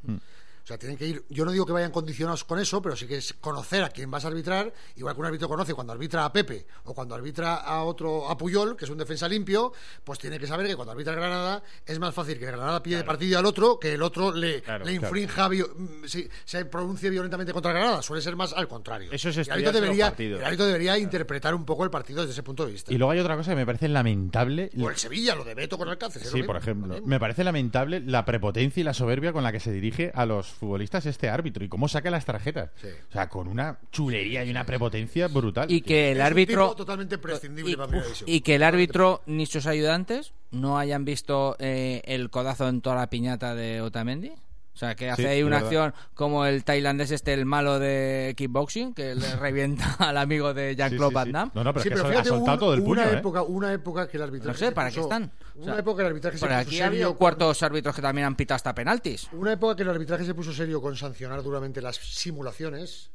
O 0.62 0.66
sea, 0.66 0.78
tienen 0.78 0.96
que 0.96 1.06
ir. 1.06 1.24
Yo 1.28 1.44
no 1.44 1.52
digo 1.52 1.66
que 1.66 1.72
vayan 1.72 1.90
condicionados 1.90 2.44
con 2.44 2.58
eso, 2.58 2.80
pero 2.80 2.96
sí 2.96 3.06
que 3.06 3.16
es 3.16 3.34
conocer 3.40 3.82
a 3.82 3.90
quién 3.90 4.10
vas 4.10 4.24
a 4.24 4.28
arbitrar. 4.28 4.72
Igual 4.96 5.14
que 5.14 5.20
un 5.20 5.26
árbitro 5.26 5.48
conoce 5.48 5.74
cuando 5.74 5.92
arbitra 5.92 6.24
a 6.24 6.32
Pepe 6.32 6.66
o 6.84 6.94
cuando 6.94 7.14
arbitra 7.14 7.56
a 7.56 7.82
otro, 7.82 8.28
a 8.28 8.36
Puyol, 8.36 8.76
que 8.76 8.84
es 8.84 8.90
un 8.90 8.98
defensa 8.98 9.28
limpio, 9.28 9.72
pues 10.04 10.18
tiene 10.18 10.38
que 10.38 10.46
saber 10.46 10.66
que 10.66 10.76
cuando 10.76 10.92
arbitra 10.92 11.14
Granada 11.14 11.62
es 11.84 11.98
más 11.98 12.14
fácil 12.14 12.38
que 12.38 12.46
Granada 12.46 12.82
pide 12.82 13.02
partido 13.04 13.38
al 13.38 13.46
otro 13.46 13.78
que 13.78 13.94
el 13.94 14.02
otro 14.02 14.32
le, 14.32 14.62
Claro, 14.62 14.84
le 14.84 14.98
claro. 14.98 15.06
infrinja, 15.06 15.48
mm, 15.48 16.04
sí, 16.06 16.28
se 16.44 16.64
pronuncie 16.66 17.10
violentamente 17.10 17.52
contra 17.52 17.72
Granada. 17.72 18.02
Suele 18.02 18.22
ser 18.22 18.36
más 18.36 18.52
al 18.52 18.68
contrario. 18.68 19.10
Eso 19.12 19.30
es 19.30 19.38
el 19.38 19.50
árbitro 19.50 19.72
debería, 19.72 20.14
el 20.16 20.44
árbitro 20.44 20.66
debería 20.66 20.98
interpretar 20.98 21.54
un 21.54 21.64
poco 21.64 21.84
el 21.84 21.90
partido 21.90 22.20
desde 22.20 22.32
ese 22.32 22.42
punto 22.42 22.66
de 22.66 22.72
vista. 22.72 22.92
Y 22.92 22.98
luego 22.98 23.12
hay 23.12 23.18
otra 23.20 23.36
cosa 23.36 23.50
que 23.52 23.56
me 23.56 23.66
parece 23.66 23.88
lamentable. 23.88 24.70
O 24.80 24.88
el 24.90 24.96
Sevilla, 24.96 25.34
lo 25.34 25.44
de 25.44 25.54
Beto 25.54 25.78
con 25.78 25.88
Alcácer. 25.88 26.22
Sí, 26.24 26.42
por 26.42 26.56
ejemplo. 26.56 27.00
Me 27.04 27.18
parece 27.18 27.44
lamentable 27.44 28.00
la 28.00 28.24
prepotencia 28.24 28.80
y 28.80 28.84
la 28.84 28.94
soberbia 28.94 29.32
con 29.32 29.42
la 29.42 29.52
que 29.52 29.60
se 29.60 29.72
dirige 29.72 30.12
a 30.14 30.26
los 30.26 30.49
futbolistas 30.52 31.06
este 31.06 31.28
árbitro 31.28 31.64
y 31.64 31.68
cómo 31.68 31.88
saca 31.88 32.10
las 32.10 32.24
tarjetas. 32.24 32.70
Sí. 32.80 32.88
O 33.08 33.12
sea, 33.12 33.28
con 33.28 33.48
una 33.48 33.78
chulería 33.92 34.44
y 34.44 34.50
una 34.50 34.64
prepotencia 34.64 35.28
brutal. 35.28 35.70
Y 35.70 35.80
que 35.82 36.12
el 36.12 36.18
Es 36.18 36.24
árbitro... 36.24 36.74
totalmente 36.74 37.18
prescindible 37.18 37.72
y, 37.72 37.76
para 37.76 37.92
División. 37.92 38.28
y 38.28 38.40
que 38.40 38.54
el 38.56 38.62
árbitro 38.62 39.22
ni 39.26 39.46
sus 39.46 39.66
ayudantes 39.66 40.32
no 40.50 40.78
hayan 40.78 41.04
visto 41.04 41.56
eh, 41.58 42.02
el 42.04 42.30
codazo 42.30 42.68
en 42.68 42.80
toda 42.80 42.96
la 42.96 43.08
piñata 43.08 43.54
de 43.54 43.80
Otamendi. 43.80 44.32
O 44.72 44.78
sea, 44.80 44.94
que 44.94 45.10
hace 45.10 45.22
Sí, 45.22 45.28
ahí 45.28 45.42
una 45.42 45.56
verdad. 45.60 45.66
acción 45.84 45.94
como 46.14 46.46
el 46.46 46.64
tailandés 46.64 47.10
este, 47.10 47.34
el 47.34 47.44
malo 47.44 47.78
de 47.78 48.32
kickboxing, 48.36 48.94
que 48.94 49.14
le 49.14 49.36
revienta 49.36 49.94
al 49.98 50.16
amigo 50.16 50.54
de 50.54 50.74
Jean-Claude 50.76 51.08
sí, 51.10 51.14
Van 51.14 51.26
sí. 51.26 51.32
Damme. 51.32 51.50
No, 51.54 51.64
no, 51.64 51.72
pero 51.74 51.82
Sí, 51.82 51.88
es 51.88 51.94
que 51.94 52.00
pero 52.02 52.10
eso 52.12 52.20
ha 52.20 52.24
soltado 52.24 52.52
un- 52.54 52.60
todo 52.60 52.74
el 52.74 52.80
puño, 52.82 52.92
una, 53.02 53.10
¿eh? 53.10 53.18
época, 53.18 53.42
una 53.42 53.72
época 53.74 54.08
que 54.08 54.16
el 54.16 54.22
arbitraje 54.22 54.58
No 54.60 54.66
sé, 54.68 54.72
¿para 54.72 54.90
qué 54.90 55.00
puso- 55.00 55.08
están? 55.50 55.60
O 55.60 55.64
Una 55.64 55.72
sea, 55.74 55.80
época 55.80 55.96
que 55.96 56.02
el 56.02 56.06
arbitraje 56.08 56.38
se 56.38 56.46
puso 56.46 56.56
aquí 56.58 56.80
ha 56.80 56.86
habido 56.86 57.08
serio. 57.08 57.18
cuartos 57.18 57.62
árbitros 57.62 57.94
que 57.94 58.02
también 58.02 58.26
han 58.26 58.36
pitado 58.36 58.56
hasta 58.56 58.74
penaltis. 58.74 59.28
Una 59.32 59.52
época 59.52 59.76
que 59.76 59.82
el 59.82 59.90
arbitraje 59.90 60.24
se 60.24 60.34
puso 60.34 60.52
serio 60.52 60.80
con 60.80 60.96
sancionar 60.96 61.42
duramente 61.42 61.80
las 61.82 61.96
simulaciones 61.96 63.10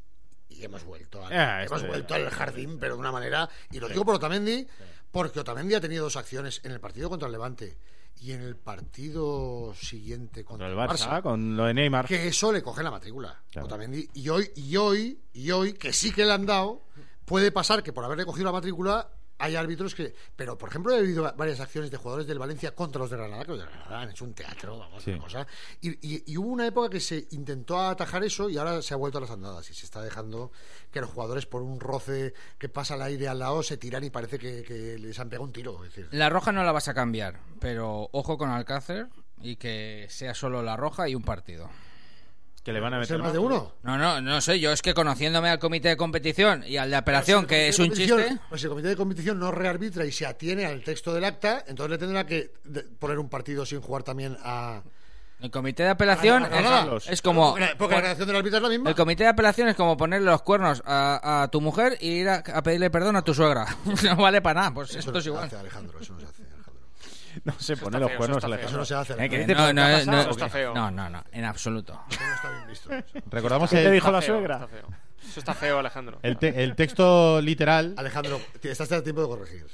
y 0.49 0.63
hemos 0.63 0.83
vuelto 0.83 1.25
al, 1.25 1.33
Ah, 1.33 1.63
hemos 1.63 1.85
vuelto 1.87 2.13
al 2.13 2.29
jardín, 2.29 2.77
pero 2.79 2.93
de 2.95 2.99
una 2.99 3.11
manera. 3.11 3.49
Y 3.71 3.79
lo 3.79 3.87
digo 3.89 4.05
por 4.05 4.15
Otamendi, 4.15 4.67
porque 5.11 5.39
Otamendi 5.39 5.73
ha 5.75 5.81
tenido 5.81 6.03
dos 6.03 6.15
acciones 6.15 6.61
en 6.63 6.71
el 6.71 6.79
partido 6.79 7.09
contra 7.09 7.25
el 7.27 7.31
Levante 7.31 7.77
y 8.21 8.31
en 8.31 8.41
el 8.41 8.55
partido 8.55 9.73
siguiente 9.79 10.45
contra, 10.45 10.67
Contra 10.69 10.83
el 10.83 10.89
Barça, 10.89 11.21
con 11.21 11.57
lo 11.57 11.65
de 11.65 11.73
Neymar. 11.73 12.05
que 12.05 12.27
eso 12.27 12.51
le 12.51 12.61
coge 12.63 12.81
la 12.83 12.91
matrícula. 12.91 13.41
Claro. 13.51 13.65
Otamendi. 13.67 14.07
Y 14.13 14.29
hoy, 14.29 14.49
y 14.55 14.77
hoy, 14.77 15.19
y 15.33 15.51
hoy, 15.51 15.73
que 15.73 15.91
sí 15.91 16.11
que 16.13 16.23
le 16.25 16.31
han 16.31 16.45
dado, 16.45 16.83
puede 17.25 17.51
pasar 17.51 17.83
que 17.83 17.91
por 17.91 18.05
haberle 18.05 18.25
cogido 18.25 18.45
la 18.45 18.51
matrícula 18.53 19.09
hay 19.37 19.55
árbitros 19.55 19.93
que. 19.95 20.13
Pero, 20.35 20.57
por 20.57 20.69
ejemplo, 20.69 20.93
he 20.93 20.99
habido 20.99 21.31
varias 21.35 21.59
acciones 21.59 21.91
de 21.91 21.97
jugadores 21.97 22.25
del 22.27 22.39
Valencia 22.39 22.73
contra 22.73 22.99
los 22.99 23.09
de 23.09 23.17
Granada, 23.17 23.43
que 23.43 23.51
los 23.51 23.59
de 23.59 23.65
Granada 23.65 24.01
han 24.01 24.09
hecho 24.09 24.23
un 24.25 24.33
teatro, 24.33 24.77
vamos, 24.79 25.03
Sí. 25.03 25.11
una 25.11 25.19
cosa. 25.23 25.47
Y, 25.81 25.89
y- 26.15 26.23
y 26.27 26.37
hubo 26.37 26.47
una 26.49 26.65
época 26.67 26.89
que 26.89 26.99
se 26.99 27.27
intentó 27.31 27.79
atajar 27.79 28.23
eso 28.23 28.49
y 28.49 28.57
ahora 28.57 28.81
se 28.81 28.93
ha 28.93 28.97
vuelto 28.97 29.17
a 29.17 29.21
las 29.21 29.31
andadas 29.31 29.69
y 29.69 29.73
se 29.73 29.85
está 29.85 30.01
dejando 30.01 30.51
que 30.91 31.01
los 31.01 31.09
jugadores, 31.09 31.45
por 31.45 31.61
un 31.61 31.79
roce 31.79 32.33
que 32.57 32.69
pasa 32.69 32.93
al 32.93 33.01
aire 33.01 33.27
al 33.27 33.39
lado, 33.39 33.61
se 33.63 33.77
tiran 33.77 34.03
y 34.03 34.09
parece 34.09 34.39
que, 34.39 34.63
que 34.63 34.97
les 34.97 35.19
han 35.19 35.29
pegado 35.29 35.45
un 35.45 35.51
tiro. 35.53 35.83
Es 35.83 35.93
decir, 35.93 36.07
La 36.11 36.29
roja 36.29 36.51
no 36.51 36.63
la 36.63 36.71
vas 36.71 36.87
a 36.87 36.93
cambiar, 36.93 37.39
pero 37.59 38.09
ojo 38.13 38.37
con 38.37 38.49
Alcácer 38.49 39.07
y 39.41 39.57
que 39.57 40.07
sea 40.09 40.33
solo 40.33 40.63
la 40.63 40.77
roja 40.77 41.09
y 41.09 41.15
un 41.15 41.23
partido. 41.23 41.69
Que 42.65 42.73
le 42.73 42.79
van 42.79 42.95
a 42.95 42.97
¿puede 42.97 43.05
ser 43.05 43.17
meter 43.19 43.23
más 43.25 43.33
de 43.33 43.37
uno? 43.39 43.73
No, 43.83 43.95
no, 43.95 44.19
no 44.19 44.41
sé, 44.41 44.59
yo 44.59 44.71
es 44.71 44.81
que 44.81 44.95
conociéndome 44.95 45.49
al 45.49 45.59
comité 45.59 45.89
de 45.89 45.97
competición 45.97 46.63
y 46.65 46.77
al 46.77 46.89
de 46.89 46.95
apelación, 46.95 47.41
Si 47.41 47.47
que 47.47 47.67
es 47.67 47.77
un 47.77 47.91
chiste, 47.91 48.39
Pues 48.49 48.59
si 48.59 48.65
el 48.65 48.71
comité 48.71 48.87
de 48.87 48.95
competición 48.95 49.37
no 49.37 49.51
rearbitra 49.51 50.03
y 50.03 50.11
se 50.11 50.25
atiene 50.25 50.65
al 50.65 50.81
texto 50.81 51.13
del 51.13 51.25
acta, 51.25 51.63
entonces 51.67 51.91
le 51.91 51.97
tendrá 51.99 52.25
que 52.25 52.51
poner 52.97 53.19
un 53.19 53.29
partido 53.29 53.67
sin 53.67 53.81
jugar 53.81 54.01
también 54.01 54.35
a. 54.41 54.81
el 55.41 55.51
comité 55.51 55.83
de 55.83 55.89
apelación 55.89 56.43
es, 56.95 57.07
es 57.07 57.21
como... 57.21 57.55
Porque 57.77 57.93
la, 57.93 58.01
relación 58.01 58.27
del 58.27 58.37
árbitro 58.37 58.57
es 58.57 58.63
la 58.63 58.69
misma. 58.69 58.89
El 58.89 58.95
comité 58.95 59.25
de 59.25 59.29
apelación 59.29 59.67
es 59.67 59.75
como 59.75 59.95
ponerle 59.95 60.25
los 60.25 60.41
cuernos 60.41 60.81
a, 60.87 61.43
a 61.43 61.47
tu 61.49 61.61
mujer 61.61 61.99
y 62.01 62.07
ir 62.13 62.29
a, 62.29 62.37
a 62.51 62.63
pedirle 62.63 62.89
perdón 62.89 63.15
a 63.15 63.21
tu 63.21 63.35
suegra. 63.35 63.67
no 64.03 64.15
vale 64.15 64.41
para 64.41 64.61
nada, 64.61 64.73
pues 64.73 64.89
Eso 64.89 64.99
esto 64.99 65.11
no 65.11 65.17
es 65.19 65.23
se 65.23 65.29
igual. 65.29 65.45
hace, 65.45 65.57
Alejandro. 65.57 65.99
Eso 65.99 66.13
no 66.13 66.19
se 66.19 66.25
hace. 66.25 66.54
No 67.43 67.53
se 67.57 67.77
pone 67.77 67.99
los 67.99 68.09
feo, 68.09 68.17
cuernos 68.17 68.37
eso 68.37 68.47
a 68.47 68.49
la 68.49 68.55
Eso 68.57 68.77
no 68.77 68.85
se 68.85 68.95
hace. 68.95 69.13
¿Eh? 69.13 69.29
¿Qué 69.29 69.47
No, 69.47 69.73
no, 69.73 69.83
no? 70.05 70.21
Eso 70.21 70.29
está 70.31 70.49
feo. 70.49 70.73
no, 70.73 70.89
no, 70.91 71.09
no, 71.09 71.23
en 71.31 71.45
absoluto. 71.45 71.99
Eso 72.09 72.19
no 72.23 72.33
está 72.35 72.49
bien 72.49 72.67
visto. 72.67 72.89
Recordamos 73.31 73.69
¿Qué 73.69 73.75
te 73.77 73.85
el, 73.87 73.91
dijo 73.93 74.11
la 74.11 74.21
suegra? 74.21 74.55
está 74.55 74.67
feo. 74.67 74.87
Eso 75.27 75.39
está 75.39 75.53
feo, 75.53 75.79
Alejandro. 75.79 76.19
el, 76.21 76.37
te- 76.37 76.63
el 76.63 76.75
texto 76.75 77.41
literal. 77.41 77.93
Alejandro, 77.97 78.39
estás 78.61 78.91
a 78.91 79.03
tiempo 79.03 79.21
de 79.23 79.27
corregir. 79.27 79.65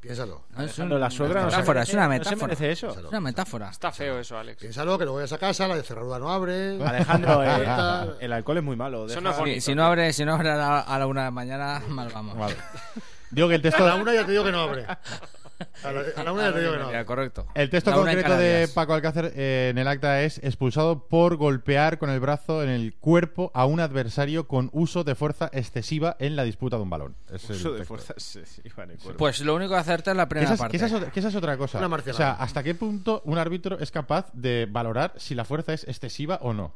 Piénsalo. 0.00 0.44
No, 0.56 0.64
es 0.64 0.78
la 0.78 1.10
suegra 1.10 1.42
no 1.42 1.50
se 1.50 1.56
metáfora, 1.58 1.82
es 1.82 1.92
una 1.92 2.06
no 2.08 2.12
se 2.14 2.18
metáfora. 2.18 2.46
merece 2.46 2.70
eso. 2.72 2.88
Es 2.88 2.96
una 3.04 3.20
metáfora. 3.20 3.68
Está 3.68 3.92
feo 3.92 4.18
eso, 4.18 4.38
Alex. 4.38 4.58
Piénsalo, 4.58 4.96
que 4.96 5.04
luego 5.04 5.16
vayas 5.18 5.32
a 5.34 5.38
casa, 5.38 5.68
la 5.68 5.76
de 5.76 5.82
cerradura 5.82 6.18
no 6.18 6.30
abre. 6.30 6.82
Alejandro, 6.82 7.44
eh, 7.44 8.16
el 8.20 8.32
alcohol 8.32 8.56
es 8.56 8.64
muy 8.64 8.76
malo. 8.76 9.06
No 9.06 9.12
es 9.30 9.36
bonito. 9.36 9.44
Sí, 9.56 9.60
si 9.60 9.74
no 9.74 9.84
abre, 9.84 10.14
si 10.14 10.24
no 10.24 10.32
abre 10.34 10.50
a 10.52 10.56
la, 10.56 10.80
a 10.80 10.98
la 10.98 11.06
una 11.06 11.20
de 11.20 11.26
la 11.26 11.30
mañana, 11.32 11.82
mal 11.88 12.08
vamos. 12.14 12.34
Vale. 12.38 12.56
Digo 13.30 13.46
que 13.48 13.56
el 13.56 13.60
A 13.60 13.62
texto, 13.62 13.86
la 13.86 13.94
una 13.96 14.14
ya 14.14 14.24
te 14.24 14.30
digo 14.32 14.42
que 14.42 14.52
no 14.52 14.60
abre. 14.62 14.86
A 15.84 15.92
la, 15.92 16.02
a 16.16 16.24
la 16.24 16.32
una 16.32 16.42
ya 16.44 16.52
te 16.52 16.60
digo 16.60 16.72
que 16.72 16.78
no 16.96 17.06
correcto. 17.06 17.46
el 17.54 17.70
texto 17.70 17.90
La 17.90 17.98
una 18.00 18.12
en 18.12 18.18
concreto 18.18 18.40
de. 18.40 18.68
Paco 18.68 18.94
Alcácer 18.94 19.32
eh, 19.34 19.68
en 19.70 19.78
el 19.78 19.88
acta 19.88 20.22
es 20.22 20.38
expulsado 20.38 21.06
por 21.08 21.36
golpear 21.36 21.98
con 21.98 22.10
el 22.10 22.20
brazo 22.20 22.62
en 22.62 22.68
el 22.68 22.94
cuerpo 22.94 23.50
a 23.54 23.66
un 23.66 23.80
adversario 23.80 24.46
con 24.48 24.70
uso 24.72 25.04
de 25.04 25.14
fuerza 25.14 25.50
excesiva 25.52 26.16
en 26.18 26.36
la 26.36 26.44
disputa 26.44 26.76
de 26.76 26.82
un 26.82 26.90
balón. 26.90 27.16
Es 27.32 27.48
el 27.50 27.56
Uso 27.56 27.72
de 27.72 27.78
texto. 27.78 27.88
fuerza 27.94 28.12
excesiva 28.14 28.84
en 28.84 28.90
el 28.92 28.98
cuerpo. 28.98 29.18
Pues 29.18 29.40
lo 29.40 29.54
único 29.54 29.72
que 29.72 29.78
acerta 29.80 30.10
es 30.12 30.16
la 30.16 30.24
Que 30.24 30.30
primera 30.30 30.46
esa, 30.46 30.54
es, 30.54 30.60
parte. 30.60 30.70
que 30.72 30.76
esa 30.76 30.86
es 30.86 30.92
otra, 30.92 31.10
que 31.10 31.20
esa 31.20 31.28
es 31.28 31.34
otra 31.34 31.56
cosa. 31.56 31.78
Una 31.84 31.96
o 31.96 32.12
sea, 32.12 32.32
¿hasta 32.32 32.62
qué 32.62 32.74
punto 32.74 33.22
un 33.24 33.38
árbitro 33.38 33.78
es 33.78 33.90
capaz 33.90 34.30
de 34.32 34.66
valorar 34.70 35.12
si 35.16 35.34
la 35.34 35.44
fuerza 35.44 35.72
es 35.72 35.84
excesiva 35.84 36.38
o 36.42 36.52
no? 36.52 36.74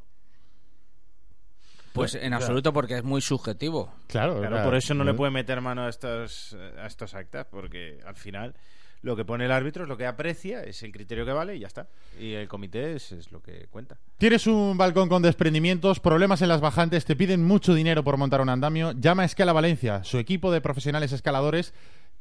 Pues 1.94 2.14
en 2.16 2.34
absoluto 2.34 2.72
porque 2.72 2.98
es 2.98 3.04
muy 3.04 3.20
subjetivo. 3.20 3.92
Claro, 4.08 4.34
Claro, 4.38 4.48
claro. 4.48 4.64
por 4.64 4.74
eso 4.74 4.94
no 4.94 5.04
le 5.04 5.14
puede 5.14 5.30
meter 5.30 5.60
mano 5.60 5.84
a 5.84 5.88
estos, 5.88 6.56
a 6.78 6.86
estos 6.86 7.14
actas, 7.14 7.46
porque 7.50 8.00
al 8.04 8.16
final 8.16 8.54
lo 9.02 9.14
que 9.16 9.24
pone 9.24 9.44
el 9.44 9.52
árbitro 9.52 9.82
es 9.84 9.88
lo 9.88 9.96
que 9.96 10.06
aprecia, 10.06 10.64
es 10.64 10.82
el 10.82 10.90
criterio 10.90 11.24
que 11.24 11.32
vale 11.32 11.56
y 11.56 11.60
ya 11.60 11.66
está. 11.66 11.86
Y 12.18 12.32
el 12.32 12.48
comité 12.48 12.96
es, 12.96 13.12
es 13.12 13.30
lo 13.30 13.40
que 13.42 13.66
cuenta. 13.70 13.96
Tienes 14.18 14.46
un 14.46 14.76
balcón 14.76 15.08
con 15.08 15.22
desprendimientos, 15.22 16.00
problemas 16.00 16.42
en 16.42 16.48
las 16.48 16.60
bajantes, 16.60 17.04
te 17.04 17.14
piden 17.14 17.44
mucho 17.44 17.74
dinero 17.74 18.02
por 18.02 18.16
montar 18.16 18.40
un 18.40 18.48
andamio. 18.48 18.92
Llama 18.92 19.22
a 19.22 19.26
Escala 19.26 19.52
Valencia. 19.52 20.02
Su 20.04 20.18
equipo 20.18 20.50
de 20.50 20.60
profesionales 20.60 21.12
escaladores 21.12 21.74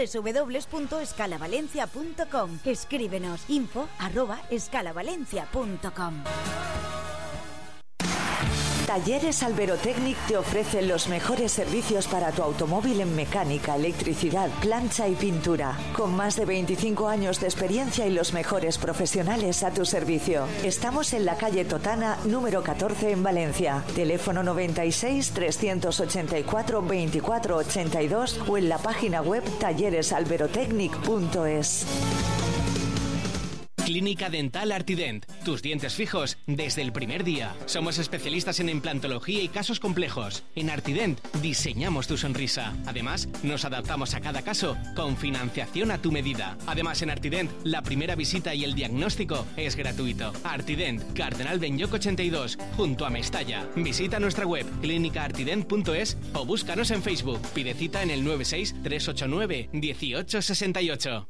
www.escalavalencia.com. 0.72 2.60
Escríbenos 2.66 3.50
info 3.50 3.88
arroba 4.00 4.40
escalavalencia.com. 4.50 6.24
Talleres 8.86 9.42
Alberotecnic 9.44 10.18
te 10.28 10.38
ofrece 10.38 10.82
los 10.82 11.08
mejores 11.08 11.52
servicios 11.52 12.08
para 12.08 12.32
tu 12.32 12.42
automóvil 12.42 13.02
en 13.02 13.16
mecánica, 13.16 13.76
electricidad, 13.76 14.50
plancha 14.60 15.08
y 15.08 15.14
pintura. 15.16 15.78
Con 15.96 16.16
más 16.16 16.36
de 16.36 16.46
25 16.46 17.08
años 17.08 17.40
de 17.40 17.46
experiencia 17.48 18.08
y 18.08 18.12
los 18.12 18.34
mejores 18.34 18.78
profesionales 18.78 19.64
a 19.64 19.72
tu 19.72 19.86
servicio. 19.86 20.46
Estamos 20.64 21.14
en 21.14 21.24
la 21.26 21.38
calle 21.38 21.64
Totana, 21.64 22.18
número 22.26 22.64
14 22.64 23.12
en 23.12 23.24
Valencia. 23.24 23.84
Teléfono 23.96 24.44
96 24.44 25.32
384 25.32 26.82
24 26.82 27.56
82 27.58 28.40
o 28.48 28.58
en 28.58 28.68
la 28.68 28.80
página 28.80 29.22
web 29.22 29.44
talleresalberotecnic.es. 29.60 31.86
Clínica 33.92 34.30
Dental 34.30 34.72
Artident. 34.72 35.26
Tus 35.44 35.62
dientes 35.62 35.96
fijos 35.96 36.38
desde 36.48 36.82
el 36.82 36.94
primer 36.94 37.26
día. 37.26 37.54
Somos 37.66 37.98
especialistas 37.98 38.62
en 38.62 38.70
implantología 38.70 39.44
y 39.44 39.50
casos 39.50 39.82
complejos. 39.82 40.46
En 40.56 40.70
Artident 40.70 41.20
diseñamos 41.42 42.08
tu 42.08 42.16
sonrisa. 42.16 42.74
Además, 42.86 43.28
nos 43.44 43.66
adaptamos 43.66 44.14
a 44.14 44.22
cada 44.22 44.44
caso 44.44 44.78
con 44.96 45.18
financiación 45.18 45.92
a 45.92 46.02
tu 46.02 46.10
medida. 46.14 46.58
Además, 46.68 47.02
en 47.02 47.10
Artident, 47.10 47.52
la 47.66 47.82
primera 47.82 48.16
visita 48.16 48.56
y 48.56 48.64
el 48.64 48.76
diagnóstico 48.76 49.46
es 49.58 49.76
gratuito. 49.76 50.32
Artident, 50.46 51.12
Cardenal 51.12 51.60
Benyoc 51.60 51.96
82, 51.96 52.60
junto 52.78 53.06
a 53.06 53.10
Mestalla. 53.10 53.68
Visita 53.76 54.22
nuestra 54.22 54.46
web 54.46 54.66
clínicaartident.es 54.80 56.18
o 56.32 56.46
búscanos 56.46 56.92
en 56.92 57.04
Facebook. 57.04 57.42
Pide 57.54 57.74
cita 57.74 58.02
en 58.04 58.12
el 58.12 58.24
96 58.24 58.74
389 58.84 59.68
1868. 59.74 61.28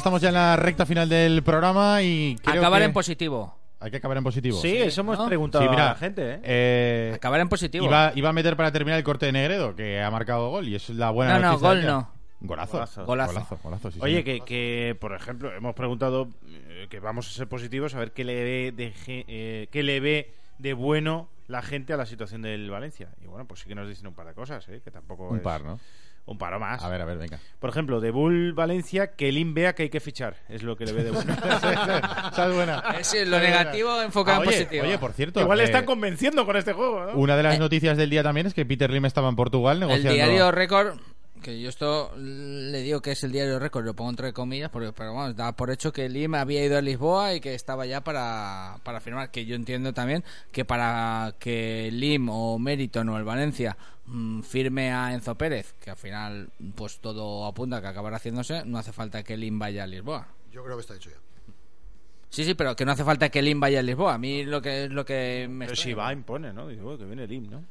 Estamos 0.00 0.20
ya 0.22 0.28
en 0.28 0.34
la 0.34 0.56
recta 0.56 0.86
final 0.86 1.08
del 1.08 1.42
programa 1.42 2.02
y 2.02 2.36
creo 2.42 2.60
Acabar 2.62 2.80
que- 2.80 2.86
en 2.86 2.92
positivo. 2.92 3.54
Hay 3.82 3.90
que 3.90 3.96
acabar 3.98 4.16
en 4.18 4.24
positivo. 4.24 4.58
Sí, 4.60 4.76
eso 4.76 5.00
hemos 5.02 5.18
¿no? 5.18 5.26
preguntado 5.26 5.64
Sí, 5.64 5.70
mira, 5.70 5.86
a 5.86 5.92
la 5.92 5.94
gente, 5.94 6.34
¿eh? 6.34 6.40
eh, 6.42 7.12
Acabar 7.14 7.40
en 7.40 7.48
positivo. 7.48 7.86
Iba, 7.86 8.12
iba 8.14 8.28
a 8.28 8.32
meter 8.32 8.54
para 8.56 8.72
terminar 8.72 8.98
el 8.98 9.04
corte 9.04 9.24
de 9.26 9.32
Negredo, 9.32 9.74
que 9.74 10.00
ha 10.02 10.10
marcado 10.10 10.50
gol 10.50 10.68
y 10.68 10.74
es 10.74 10.88
la 10.90 11.10
buena 11.10 11.38
No, 11.38 11.52
no, 11.52 11.58
gol 11.58 11.86
no. 11.86 12.10
Golazo. 12.42 12.72
Golazo. 12.78 13.04
Golazo. 13.06 13.32
Golazo, 13.34 13.58
golazo, 13.62 13.90
sí, 13.90 13.98
Oye, 14.02 14.24
que, 14.24 14.40
que, 14.40 14.96
por 15.00 15.14
ejemplo, 15.14 15.52
hemos 15.54 15.74
preguntado 15.74 16.28
eh, 16.46 16.86
que 16.90 16.98
vamos 17.00 17.28
a 17.28 17.32
ser 17.32 17.48
positivos, 17.48 17.94
a 17.94 17.98
ver 17.98 18.12
qué 18.12 18.24
le 18.24 18.42
ve 18.42 18.72
de, 18.74 18.90
ge- 18.92 19.24
eh, 19.28 19.68
qué 19.70 19.82
le 19.82 20.00
ve 20.00 20.32
de 20.58 20.72
bueno 20.74 21.28
la 21.48 21.60
gente 21.62 21.92
a 21.92 21.96
la 21.98 22.06
situación 22.06 22.40
del 22.42 22.70
Valencia. 22.70 23.08
Y 23.22 23.26
bueno, 23.26 23.46
pues 23.46 23.60
sí 23.60 23.68
que 23.68 23.74
nos 23.74 23.88
dicen 23.88 24.06
un 24.06 24.14
par 24.14 24.26
de 24.26 24.34
cosas, 24.34 24.66
¿eh? 24.68 24.80
que 24.84 24.90
tampoco 24.90 25.28
Un 25.28 25.38
es- 25.38 25.42
par, 25.42 25.62
¿no? 25.64 25.78
Un 26.30 26.38
par 26.38 26.54
o 26.54 26.60
más. 26.60 26.80
A 26.84 26.88
ver, 26.88 27.02
a 27.02 27.04
ver, 27.04 27.18
venga. 27.18 27.40
Por 27.58 27.70
ejemplo, 27.70 28.00
de 28.00 28.12
Bull 28.12 28.52
Valencia, 28.52 29.08
que 29.16 29.32
Lim 29.32 29.52
vea 29.52 29.74
que 29.74 29.82
hay 29.82 29.90
que 29.90 29.98
fichar. 29.98 30.36
Es 30.48 30.62
lo 30.62 30.76
que 30.76 30.84
le 30.86 30.92
ve 30.92 31.02
de 31.02 31.10
bueno. 31.10 31.34
Esa 32.32 32.46
es 32.48 32.54
buena. 32.54 32.82
Es 33.00 33.28
lo 33.28 33.38
negativo 33.40 34.00
enfocado 34.00 34.40
Ah, 34.40 34.42
en 34.44 34.48
oye, 34.48 34.58
positivo. 34.58 34.84
Oye, 34.84 34.98
por 34.98 35.12
cierto. 35.12 35.40
Igual 35.40 35.58
le 35.58 35.64
eh, 35.64 35.66
están 35.66 35.84
convenciendo 35.84 36.46
con 36.46 36.56
este 36.56 36.72
juego, 36.72 37.04
¿no? 37.06 37.12
Una 37.18 37.36
de 37.36 37.42
las 37.42 37.58
noticias 37.58 37.96
del 37.98 38.10
día 38.10 38.22
también 38.22 38.46
es 38.46 38.54
que 38.54 38.64
Peter 38.64 38.88
Lim 38.90 39.06
estaba 39.06 39.28
en 39.28 39.34
Portugal 39.34 39.74
el 39.82 39.88
negociando. 39.88 40.14
diario 40.14 40.52
Récord, 40.52 40.98
que 41.42 41.60
yo 41.60 41.68
esto 41.68 42.12
le 42.16 42.80
digo 42.82 43.00
que 43.00 43.12
es 43.12 43.24
el 43.24 43.32
diario 43.32 43.58
Récord, 43.58 43.84
lo 43.84 43.94
pongo 43.94 44.10
entre 44.10 44.32
comillas, 44.32 44.70
porque, 44.70 44.92
pero 44.92 45.14
vamos, 45.14 45.34
da 45.34 45.52
por 45.56 45.70
hecho 45.72 45.92
que 45.92 46.08
Lim 46.08 46.34
había 46.36 46.64
ido 46.64 46.78
a 46.78 46.80
Lisboa 46.82 47.34
y 47.34 47.40
que 47.40 47.54
estaba 47.54 47.86
ya 47.86 48.02
para, 48.04 48.76
para 48.84 49.00
firmar. 49.00 49.30
Que 49.32 49.46
yo 49.46 49.56
entiendo 49.56 49.92
también 49.92 50.22
que 50.52 50.64
para 50.64 51.34
que 51.40 51.88
Lim 51.92 52.28
o 52.28 52.58
Meriton 52.58 53.08
o 53.08 53.16
el 53.18 53.24
Valencia 53.24 53.76
firme 54.42 54.92
a 54.92 55.12
Enzo 55.14 55.34
Pérez, 55.36 55.74
que 55.80 55.90
al 55.90 55.96
final 55.96 56.50
pues 56.74 56.98
todo 57.00 57.46
apunta 57.46 57.76
a 57.76 57.80
que 57.80 57.88
acabará 57.88 58.16
haciéndose, 58.16 58.64
no 58.64 58.78
hace 58.78 58.92
falta 58.92 59.22
que 59.22 59.36
Lim 59.36 59.58
vaya 59.58 59.84
a 59.84 59.86
Lisboa. 59.86 60.26
Yo 60.50 60.64
creo 60.64 60.76
que 60.76 60.80
está 60.82 60.94
hecho 60.96 61.10
ya. 61.10 61.16
Sí, 62.28 62.44
sí, 62.44 62.54
pero 62.54 62.76
que 62.76 62.84
no 62.84 62.92
hace 62.92 63.04
falta 63.04 63.28
que 63.28 63.42
Lim 63.42 63.58
vaya 63.60 63.80
a 63.80 63.82
Lisboa. 63.82 64.14
A 64.14 64.18
mí 64.18 64.44
lo 64.44 64.62
que 64.62 64.84
es 64.84 64.90
lo 64.90 65.04
que 65.04 65.46
me 65.50 65.66
Pero 65.66 65.72
extraña. 65.74 65.94
si 65.94 65.94
va, 65.94 66.12
impone, 66.12 66.52
¿no? 66.52 66.68
Digo, 66.68 66.96
que 66.96 67.04
viene 67.04 67.26
Lim, 67.26 67.50
¿no? 67.50 67.64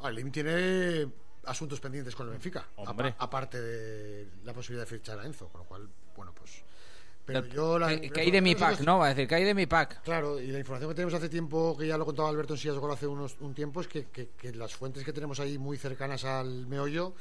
Ah, 0.00 0.08
el 0.10 0.16
Lim 0.16 0.30
tiene 0.30 1.08
asuntos 1.46 1.80
pendientes 1.80 2.14
con 2.14 2.26
el 2.26 2.32
Benfica. 2.32 2.66
Hombre. 2.76 3.08
apa- 3.10 3.24
aparte 3.24 3.60
de 3.60 4.28
la 4.44 4.52
posibilidad 4.52 4.86
de 4.86 4.96
fichar 4.98 5.18
a 5.18 5.24
Enzo, 5.26 5.48
con 5.48 5.60
lo 5.62 5.66
cual, 5.66 5.88
bueno, 6.16 6.32
pues. 6.34 6.62
Pero 7.24 7.46
yo 7.46 7.78
la. 7.78 7.88
que, 7.88 8.10
que 8.10 8.20
hay 8.20 8.30
de 8.30 8.40
mi 8.40 8.54
pack, 8.56 8.80
¿no? 8.80 8.98
Va 8.98 9.06
a 9.06 9.08
decir, 9.10 9.28
que 9.28 9.34
hay 9.36 9.44
de 9.44 9.54
mi 9.54 9.66
pack. 9.66 10.02
Claro, 10.02 10.40
y 10.40 10.48
la 10.48 10.58
información 10.58 10.90
que 10.90 10.94
tenemos 10.96 11.14
hace 11.14 11.28
tiempo, 11.28 11.76
que 11.78 11.86
ya 11.86 11.96
lo 11.96 12.04
contaba 12.04 12.28
Alberto 12.28 12.54
en 12.54 12.58
Sillas 12.58 12.74
de 12.74 12.80
Gol 12.80 12.90
hace 12.92 13.06
unos, 13.06 13.36
un 13.40 13.54
tiempo, 13.54 13.80
es 13.80 13.86
que, 13.88 14.06
que- 14.06 14.30
que 14.30 14.52
las 14.52 14.74
fuentes 14.74 15.04
que 15.04 15.12
tenemos 15.12 15.38
ahí 15.38 15.56
muy 15.58 15.76
cercanas 15.78 16.24
al 16.24 16.66
meollo 16.66 17.14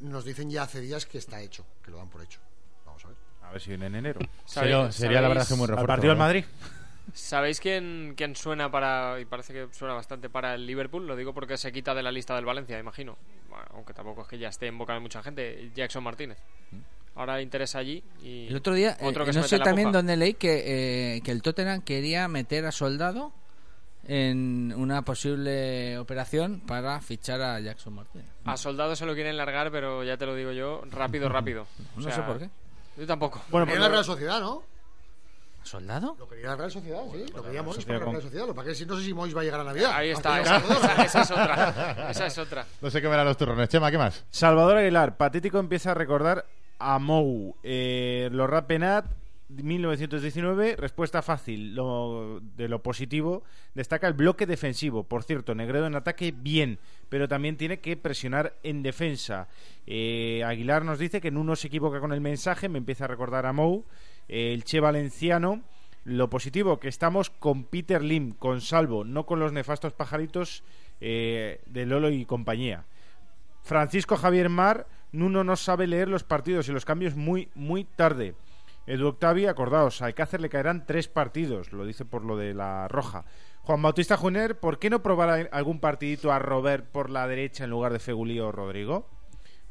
nos 0.00 0.24
dicen 0.24 0.50
ya 0.50 0.62
hace 0.64 0.80
días 0.80 1.06
que 1.06 1.18
está 1.18 1.40
hecho, 1.40 1.64
que 1.82 1.90
lo 1.90 1.96
dan 1.96 2.08
por 2.10 2.22
hecho. 2.22 2.40
Vamos 2.84 3.04
a 3.04 3.08
ver. 3.08 3.16
A 3.42 3.52
ver 3.52 3.60
si 3.62 3.70
viene 3.70 3.86
en 3.86 3.94
enero. 3.94 4.20
Sería, 4.44 4.92
sería 4.92 5.20
la 5.22 5.28
verdad 5.28 5.48
que 5.48 5.54
muy 5.54 5.62
¿Al 5.64 5.68
refuerzo. 5.68 5.86
partido 5.86 6.10
del 6.10 6.18
¿no? 6.18 6.24
Madrid? 6.24 6.44
¿Sabéis 7.14 7.58
quién, 7.58 8.12
quién 8.18 8.36
suena 8.36 8.70
para, 8.70 9.18
y 9.18 9.24
parece 9.24 9.54
que 9.54 9.68
suena 9.72 9.94
bastante 9.94 10.28
para 10.28 10.54
el 10.54 10.66
Liverpool? 10.66 11.06
Lo 11.06 11.16
digo 11.16 11.32
porque 11.32 11.56
se 11.56 11.72
quita 11.72 11.94
de 11.94 12.02
la 12.02 12.12
lista 12.12 12.36
del 12.36 12.44
Valencia, 12.44 12.78
imagino. 12.78 13.16
Bueno, 13.48 13.64
aunque 13.72 13.94
tampoco 13.94 14.20
es 14.22 14.28
que 14.28 14.38
ya 14.38 14.48
esté 14.50 14.66
en 14.66 14.76
boca 14.76 14.92
de 14.92 15.00
mucha 15.00 15.22
gente. 15.22 15.70
Jackson 15.74 16.04
Martínez. 16.04 16.36
Ahora 17.18 17.42
interesa 17.42 17.80
allí 17.80 18.04
y 18.22 18.46
El 18.46 18.54
otro 18.54 18.74
día, 18.74 18.96
otro 19.02 19.24
eh, 19.24 19.26
que 19.26 19.32
no 19.32 19.42
sé 19.42 19.58
también 19.58 19.90
dónde 19.90 20.16
leí 20.16 20.34
que, 20.34 21.16
eh, 21.16 21.20
que 21.22 21.32
el 21.32 21.42
Tottenham 21.42 21.82
quería 21.82 22.28
meter 22.28 22.64
a 22.64 22.70
Soldado 22.70 23.32
en 24.06 24.72
una 24.76 25.02
posible 25.02 25.98
operación 25.98 26.60
para 26.60 27.00
fichar 27.00 27.42
a 27.42 27.58
Jackson 27.58 27.94
Martínez. 27.94 28.28
A 28.44 28.56
Soldado 28.56 28.94
se 28.94 29.04
lo 29.04 29.14
quieren 29.14 29.36
largar, 29.36 29.72
pero 29.72 30.04
ya 30.04 30.16
te 30.16 30.26
lo 30.26 30.36
digo 30.36 30.52
yo, 30.52 30.82
rápido, 30.92 31.28
rápido. 31.28 31.66
O 31.96 32.00
No 32.00 32.02
sea, 32.04 32.12
sé 32.14 32.22
por 32.22 32.38
qué. 32.38 32.48
Yo 32.96 33.04
tampoco. 33.04 33.42
Bueno, 33.50 33.66
quería 33.66 33.80
la 33.80 33.88
Real 33.88 34.04
Sociedad, 34.04 34.40
¿no? 34.40 34.62
¿Soldado? 35.64 36.14
Lo 36.20 36.28
quería 36.28 36.50
la 36.50 36.56
Real 36.56 36.70
Sociedad, 36.70 37.02
sí. 37.12 37.26
Lo 37.34 37.42
quería 37.42 37.62
Mois 37.64 37.84
para 37.84 37.98
la 37.98 38.04
Real 38.06 38.22
Sociedad. 38.22 38.46
Lo 38.46 38.54
que 38.54 38.86
no 38.86 38.96
sé 38.96 39.02
si 39.04 39.12
Mois 39.12 39.36
va 39.36 39.40
a 39.40 39.44
llegar 39.44 39.60
a 39.60 39.64
Navidad. 39.64 39.90
Ahí 39.92 40.10
está, 40.10 40.40
esa 40.40 40.56
es 40.58 41.30
otra. 41.30 42.10
Esa 42.10 42.26
es 42.26 42.38
otra. 42.38 42.66
No 42.80 42.90
sé 42.90 43.02
qué 43.02 43.08
verán 43.08 43.26
los 43.26 43.36
turrones. 43.36 43.68
Chema, 43.68 43.90
¿qué 43.90 43.98
más? 43.98 44.24
Salvador 44.30 44.76
Aguilar, 44.78 45.16
Patético 45.16 45.58
empieza 45.58 45.90
a 45.90 45.94
recordar 45.94 46.46
a 46.78 46.98
Mou. 46.98 47.56
Eh, 47.62 48.28
Lorrat 48.32 48.66
Penat 48.66 49.06
1919, 49.48 50.76
respuesta 50.76 51.22
fácil. 51.22 51.74
Lo, 51.74 52.40
de 52.56 52.68
lo 52.68 52.82
positivo, 52.82 53.42
destaca 53.74 54.06
el 54.06 54.14
bloque 54.14 54.46
defensivo. 54.46 55.04
Por 55.04 55.24
cierto, 55.24 55.54
Negredo 55.54 55.86
en 55.86 55.96
ataque 55.96 56.34
bien, 56.36 56.78
pero 57.08 57.28
también 57.28 57.56
tiene 57.56 57.80
que 57.80 57.96
presionar 57.96 58.54
en 58.62 58.82
defensa. 58.82 59.48
Eh, 59.86 60.42
Aguilar 60.44 60.84
nos 60.84 60.98
dice 60.98 61.20
que 61.20 61.28
en 61.28 61.38
uno 61.38 61.56
se 61.56 61.68
equivoca 61.68 62.00
con 62.00 62.12
el 62.12 62.20
mensaje, 62.20 62.68
me 62.68 62.78
empieza 62.78 63.06
a 63.06 63.08
recordar 63.08 63.46
a 63.46 63.52
Mou. 63.52 63.84
Eh, 64.28 64.52
el 64.52 64.64
Che 64.64 64.80
Valenciano, 64.80 65.62
lo 66.04 66.28
positivo, 66.28 66.78
que 66.78 66.88
estamos 66.88 67.30
con 67.30 67.64
Peter 67.64 68.02
Lim, 68.02 68.32
con 68.32 68.60
Salvo, 68.60 69.04
no 69.04 69.24
con 69.24 69.40
los 69.40 69.52
nefastos 69.52 69.94
pajaritos 69.94 70.62
eh, 71.00 71.60
de 71.66 71.86
Lolo 71.86 72.10
y 72.10 72.24
compañía. 72.26 72.84
Francisco 73.62 74.16
Javier 74.16 74.48
Mar, 74.48 74.86
Nuno 75.12 75.44
no 75.44 75.56
sabe 75.56 75.86
leer 75.86 76.08
los 76.08 76.24
partidos 76.24 76.68
y 76.68 76.72
los 76.72 76.84
cambios 76.84 77.16
muy, 77.16 77.50
muy 77.54 77.84
tarde. 77.84 78.34
Edu 78.86 79.08
Octavi, 79.08 79.46
acordaos, 79.46 80.00
a 80.00 80.06
Alcácer 80.06 80.40
le 80.40 80.48
caerán 80.48 80.86
tres 80.86 81.08
partidos, 81.08 81.72
lo 81.72 81.84
dice 81.84 82.04
por 82.04 82.24
lo 82.24 82.36
de 82.36 82.54
la 82.54 82.88
roja. 82.88 83.24
Juan 83.62 83.82
Bautista 83.82 84.16
Juner, 84.16 84.58
¿por 84.58 84.78
qué 84.78 84.88
no 84.88 85.02
probar 85.02 85.50
algún 85.52 85.78
partidito 85.78 86.32
a 86.32 86.38
Robert 86.38 86.86
por 86.86 87.10
la 87.10 87.28
derecha 87.28 87.64
en 87.64 87.70
lugar 87.70 87.92
de 87.92 87.98
Fegulí 87.98 88.40
o 88.40 88.50
Rodrigo? 88.50 89.06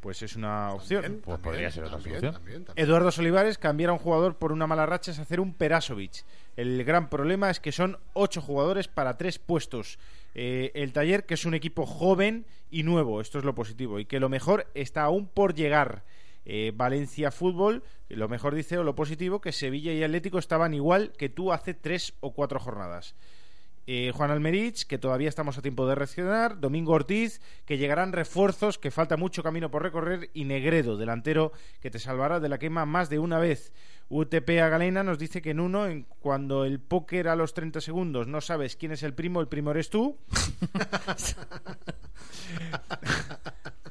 Pues 0.02 0.22
es 0.22 0.36
una 0.36 0.72
opción. 0.72 1.22
Pues 1.24 1.40
podría 1.40 1.72
ser 1.72 1.86
otra 1.86 1.96
también, 1.96 2.20
solución. 2.20 2.34
también, 2.34 2.66
también. 2.66 2.88
Eduardo 2.88 3.12
Solivares, 3.12 3.58
cambiar 3.58 3.90
a 3.90 3.94
un 3.94 4.00
jugador 4.00 4.36
por 4.36 4.52
una 4.52 4.68
mala 4.68 4.86
racha 4.86 5.10
es 5.10 5.18
hacer 5.18 5.40
un 5.40 5.54
Perasovic. 5.54 6.24
El 6.58 6.84
gran 6.84 7.08
problema 7.10 7.52
es 7.52 7.60
que 7.60 7.72
son 7.72 8.00
ocho 8.14 8.42
jugadores 8.42 8.88
para 8.88 9.16
tres 9.16 9.38
puestos. 9.38 10.00
Eh, 10.34 10.72
el 10.74 10.92
taller, 10.92 11.26
que 11.26 11.36
es 11.36 11.46
un 11.46 11.54
equipo 11.54 11.86
joven 11.86 12.48
y 12.72 12.82
nuevo, 12.82 13.22
esto 13.22 13.38
es 13.38 13.46
lo 13.46 13.54
positivo, 13.54 14.00
y 14.00 14.06
que 14.06 14.20
lo 14.20 14.28
mejor 14.28 14.66
está 14.74 15.04
aún 15.04 15.28
por 15.28 15.54
llegar. 15.54 16.04
Eh, 16.46 16.72
Valencia 16.76 17.30
Fútbol, 17.30 17.84
lo 18.10 18.28
mejor 18.28 18.56
dice, 18.56 18.80
o 18.80 18.84
lo 18.84 18.96
positivo, 18.96 19.40
que 19.40 19.52
Sevilla 19.52 19.94
y 19.94 20.04
Atlético 20.04 20.40
estaban 20.40 20.74
igual 20.74 21.12
que 21.16 21.30
tú 21.30 21.54
hace 21.54 21.76
tres 21.76 22.16
o 22.22 22.34
cuatro 22.34 22.60
jornadas. 22.60 23.16
Eh, 23.90 24.12
Juan 24.14 24.32
Almerich, 24.32 24.86
que 24.86 24.98
todavía 24.98 25.30
estamos 25.30 25.58
a 25.58 25.62
tiempo 25.62 25.88
de 25.88 25.96
reaccionar. 25.96 26.60
Domingo 26.60 26.92
Ortiz, 26.92 27.40
que 27.66 27.78
llegarán 27.78 28.12
refuerzos, 28.12 28.78
que 28.78 28.92
falta 28.92 29.16
mucho 29.16 29.44
camino 29.44 29.72
por 29.72 29.82
recorrer. 29.82 30.30
Y 30.34 30.44
Negredo, 30.44 30.98
delantero, 30.98 31.54
que 31.80 31.90
te 31.90 31.98
salvará 31.98 32.42
de 32.42 32.50
la 32.50 32.60
quema 32.60 32.86
más 32.86 33.10
de 33.10 33.20
una 33.20 33.40
vez. 33.40 33.72
UTP 34.10 34.50
a 34.62 34.68
Galena 34.68 35.04
nos 35.04 35.18
dice 35.20 35.42
que 35.42 35.52
en 35.52 35.62
uno, 35.62 35.88
en 35.88 36.06
cuando 36.20 36.66
el 36.66 36.82
póker 36.82 37.30
a 37.30 37.38
los 37.38 37.54
30 37.54 37.80
segundos 37.80 38.28
no 38.28 38.42
sabes 38.42 38.76
quién 38.76 38.92
es 38.92 39.04
el 39.04 39.14
primo, 39.14 39.40
el 39.40 39.48
primo 39.48 39.72
eres 39.72 39.90
tú. 39.90 40.18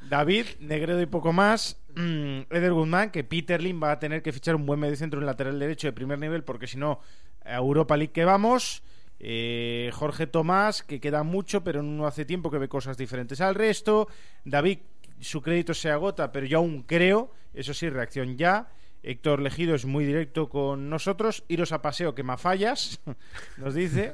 David, 0.09 0.45
Negredo 0.59 1.01
y 1.01 1.07
poco 1.07 1.33
más. 1.33 1.81
Mm, 1.95 2.41
Eder 2.51 2.73
Guzmán, 2.73 3.09
que 3.09 3.23
Peter 3.23 3.59
Lim 3.59 3.81
va 3.81 3.93
a 3.93 3.99
tener 3.99 4.21
que 4.21 4.31
fichar 4.31 4.55
un 4.55 4.67
buen 4.67 4.79
mediocentro 4.79 5.19
en 5.19 5.25
lateral 5.25 5.57
derecho 5.57 5.87
de 5.87 5.93
primer 5.93 6.19
nivel, 6.19 6.43
porque 6.43 6.67
si 6.67 6.77
no, 6.77 6.99
a 7.43 7.55
Europa 7.55 7.97
League 7.97 8.13
que 8.13 8.25
vamos. 8.25 8.83
Eh, 9.19 9.91
Jorge 9.93 10.27
Tomás, 10.27 10.83
que 10.83 10.99
queda 10.99 11.23
mucho, 11.23 11.63
pero 11.63 11.81
no 11.81 12.05
hace 12.05 12.25
tiempo 12.25 12.51
que 12.51 12.57
ve 12.57 12.67
cosas 12.67 12.97
diferentes 12.97 13.41
al 13.41 13.55
resto. 13.55 14.07
David, 14.45 14.79
su 15.19 15.41
crédito 15.41 15.73
se 15.73 15.89
agota, 15.89 16.31
pero 16.31 16.45
yo 16.45 16.59
aún 16.59 16.83
creo. 16.83 17.31
Eso 17.53 17.73
sí, 17.73 17.89
reacción 17.89 18.37
ya. 18.37 18.69
Héctor 19.03 19.41
Legido 19.41 19.73
es 19.73 19.85
muy 19.85 20.05
directo 20.05 20.49
con 20.49 20.89
nosotros. 20.89 21.43
Iros 21.47 21.71
a 21.71 21.81
paseo, 21.81 22.13
que 22.13 22.23
más 22.23 22.41
fallas, 22.41 22.99
nos 23.57 23.73
dice. 23.73 24.11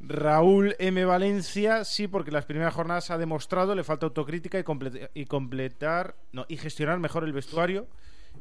Raúl 0.00 0.76
M. 0.78 1.04
Valencia, 1.04 1.84
sí, 1.84 2.06
porque 2.06 2.30
las 2.30 2.44
primeras 2.44 2.74
jornadas 2.74 3.10
ha 3.10 3.18
demostrado, 3.18 3.74
le 3.74 3.84
falta 3.84 4.06
autocrítica 4.06 4.58
y, 4.58 4.64
y 5.14 5.26
completar 5.26 6.16
y 6.48 6.56
gestionar 6.56 6.98
mejor 6.98 7.24
el 7.24 7.32
vestuario. 7.32 7.88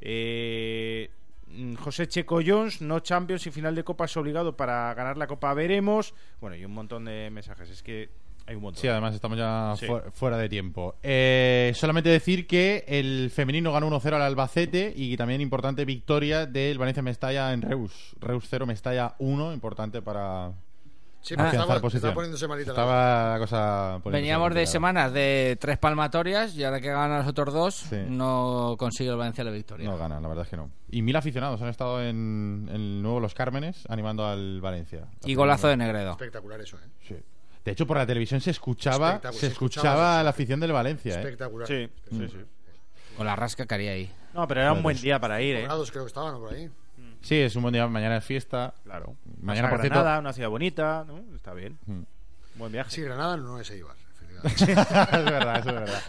Eh, 0.01 1.09
José 1.79 2.07
Checo 2.07 2.39
Jones, 2.45 2.81
no 2.81 2.99
Champions 2.99 3.45
y 3.47 3.51
final 3.51 3.75
de 3.75 3.83
Copa 3.83 4.05
es 4.05 4.17
obligado 4.17 4.55
para 4.57 4.93
ganar 4.93 5.17
la 5.17 5.27
Copa, 5.27 5.53
veremos. 5.53 6.13
Bueno, 6.41 6.55
y 6.55 6.65
un 6.65 6.73
montón 6.73 7.05
de 7.05 7.29
mensajes, 7.31 7.69
es 7.69 7.83
que 7.83 8.09
hay 8.45 8.55
un 8.55 8.61
montón. 8.63 8.81
Sí, 8.81 8.87
además 8.87 9.15
estamos 9.15 9.37
ya 9.37 9.73
Sí. 9.77 9.85
fuera 10.13 10.37
de 10.37 10.49
tiempo. 10.49 10.95
Eh, 11.01 11.71
solamente 11.75 12.09
decir 12.09 12.45
que 12.47 12.83
el 12.87 13.31
femenino 13.33 13.71
ganó 13.71 13.87
1-0 13.87 14.15
al 14.15 14.21
Albacete 14.21 14.93
y 14.95 15.15
también 15.15 15.39
importante 15.41 15.85
victoria 15.85 16.45
del 16.45 16.77
Valencia 16.77 17.01
Mestalla 17.03 17.53
en 17.53 17.61
Reus. 17.61 18.15
Reus 18.19 18.45
0, 18.49 18.65
Mestalla 18.65 19.15
1, 19.19 19.53
importante 19.53 20.01
para 20.01 20.51
Sí, 21.24 21.36
estaba, 21.36 21.80
poniéndose 22.13 22.47
malita 22.49 22.74
la 22.74 22.74
Estaba 22.74 23.34
la 23.34 23.39
cosa... 23.39 23.99
poniéndose 24.03 24.11
Veníamos 24.11 24.53
de 24.53 24.67
semanas 24.67 25.13
de 25.13 25.57
tres 25.59 25.78
palmatorias 25.78 26.53
y 26.53 26.65
ahora 26.65 26.82
que 26.82 26.89
ganan 26.89 27.19
los 27.19 27.28
otros 27.28 27.53
dos, 27.53 27.76
Sí. 27.76 27.95
no 28.09 28.76
consigue 28.78 29.09
el 29.09 29.15
Valencia 29.15 29.41
la 29.45 29.51
victoria. 29.51 29.89
No 29.89 29.97
gana, 29.97 30.19
la 30.19 30.28
verdad 30.28 30.43
es 30.43 30.49
que 30.49 30.57
no. 30.57 30.69
Y 30.89 31.01
mil 31.01 31.15
aficionados 31.15 31.61
han 31.61 31.69
estado 31.69 32.03
en, 32.03 32.69
el 32.74 33.01
nuevo 33.01 33.21
Los 33.21 33.34
Cármenes 33.34 33.86
animando 33.88 34.28
al 34.28 34.59
Valencia. 34.59 35.07
Y 35.24 35.34
golazo 35.34 35.69
de 35.69 35.78
Negredo. 35.78 36.11
Espectacular 36.11 36.59
eso, 36.59 36.76
¿eh? 36.76 36.89
Sí. 37.07 37.15
De 37.63 37.71
hecho, 37.71 37.88
por 37.88 37.95
la 37.95 38.05
televisión 38.05 38.41
se 38.41 38.51
escuchaba, 38.51 39.21
se 39.21 39.39
se 39.39 39.47
escuchaba, 39.47 39.47
escuchaba 39.47 40.17
sí. 40.19 40.24
la 40.26 40.30
afición 40.32 40.59
del 40.59 40.74
Valencia. 40.74 41.15
¿eh? 41.15 41.19
Espectacular. 41.19 41.67
Sí, 41.69 41.89
sí, 42.09 42.15
Mm. 42.17 42.28
sí. 42.28 42.38
Con 43.15 43.26
la 43.26 43.38
rasca 43.38 43.65
que 43.65 43.74
haría 43.76 43.91
ahí. 43.91 44.11
No, 44.34 44.45
pero 44.47 44.59
era 44.59 44.74
un 44.74 44.84
buen 44.84 44.99
día 44.99 45.19
para 45.19 45.41
ir, 45.41 45.55
¿eh? 45.55 45.67
Creo 45.67 46.03
que 46.03 46.07
estaban 46.07 46.38
por 46.38 46.53
ahí. 46.53 46.69
Sí, 47.21 47.35
es 47.35 47.55
un 47.55 47.61
buen 47.61 47.73
día. 47.73 47.87
Mañana 47.87 48.17
es 48.17 48.25
fiesta. 48.25 48.73
Claro. 48.83 49.15
Mañana, 49.41 49.69
por 49.69 49.79
cierto. 49.79 49.99
Granada, 49.99 50.19
una 50.19 50.33
ciudad 50.33 50.49
bonita, 50.49 51.05
¿no? 51.07 51.23
Está 51.35 51.53
bien. 51.53 51.77
Mm. 51.85 52.01
Buen 52.55 52.71
viaje. 52.71 52.91
Sí, 52.91 53.01
Granada 53.01 53.37
no 53.37 53.59
es 53.59 53.71
Eibar. 53.71 53.95
es 54.43 54.65
verdad, 54.67 55.59
eso 55.59 55.69
es 55.69 55.75
verdad. 55.75 56.01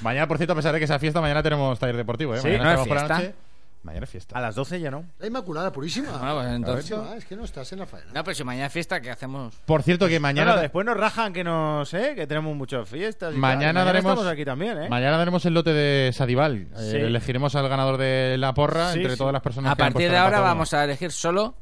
Mañana, 0.00 0.26
por 0.26 0.38
cierto, 0.38 0.54
a 0.54 0.56
pesar 0.56 0.74
de 0.74 0.80
que 0.80 0.86
sea 0.88 0.98
fiesta, 0.98 1.20
mañana 1.20 1.42
tenemos 1.42 1.78
taller 1.78 1.96
deportivo. 1.96 2.34
¿eh? 2.34 2.38
Sí, 2.40 2.48
mañana 2.48 2.64
¿no 2.64 2.70
es 2.70 2.84
tenemos 2.84 2.88
por 2.88 2.96
la 2.96 3.16
fiesta? 3.16 3.26
noche. 3.28 3.45
Mañana 3.86 4.04
es 4.04 4.10
fiesta. 4.10 4.36
A 4.36 4.40
las 4.40 4.54
12 4.56 4.80
ya 4.80 4.90
no. 4.90 5.04
La 5.20 5.28
Inmaculada 5.28 5.70
Purísima. 5.72 6.10
Bueno, 6.18 6.34
pues 6.34 6.46
entonces- 6.48 6.98
es 7.18 7.24
que 7.24 7.36
no 7.36 7.44
estás 7.44 7.72
en 7.72 7.78
la 7.78 7.86
faena. 7.86 8.08
No, 8.12 8.24
pero 8.24 8.34
si 8.34 8.42
mañana 8.44 8.66
es 8.66 8.72
fiesta, 8.72 9.00
¿qué 9.00 9.10
hacemos? 9.10 9.54
Por 9.64 9.82
cierto, 9.84 10.08
que 10.08 10.18
mañana. 10.20 10.50
Bueno, 10.50 10.62
después 10.62 10.84
nos 10.84 10.96
rajan 10.96 11.32
que 11.32 11.44
no 11.44 11.84
sé, 11.84 12.14
que 12.16 12.26
tenemos 12.26 12.54
muchas 12.56 12.88
fiestas. 12.88 13.32
y 13.34 13.38
Mañana 13.38 13.84
daremos- 13.84 14.10
estamos 14.12 14.26
aquí 14.32 14.44
también, 14.44 14.82
¿eh? 14.82 14.88
Mañana 14.88 15.16
daremos 15.18 15.44
el 15.46 15.54
lote 15.54 15.72
de 15.72 16.12
Sadival. 16.12 16.66
Eh, 16.76 16.88
Sí. 16.90 16.96
elegiremos 16.96 17.54
al 17.54 17.68
ganador 17.68 17.96
de 17.96 18.36
la 18.38 18.52
porra 18.54 18.90
Sí, 18.92 18.98
entre 18.98 19.12
sí. 19.12 19.18
todas 19.18 19.32
las 19.32 19.42
personas 19.42 19.72
A 19.72 19.76
que 19.76 19.82
han 19.82 19.92
partir 19.92 20.08
puesto 20.08 20.12
de 20.12 20.18
la 20.18 20.24
ahora 20.24 20.40
vamos 20.40 20.74
a 20.74 20.84
elegir 20.84 21.12
solo 21.12 21.54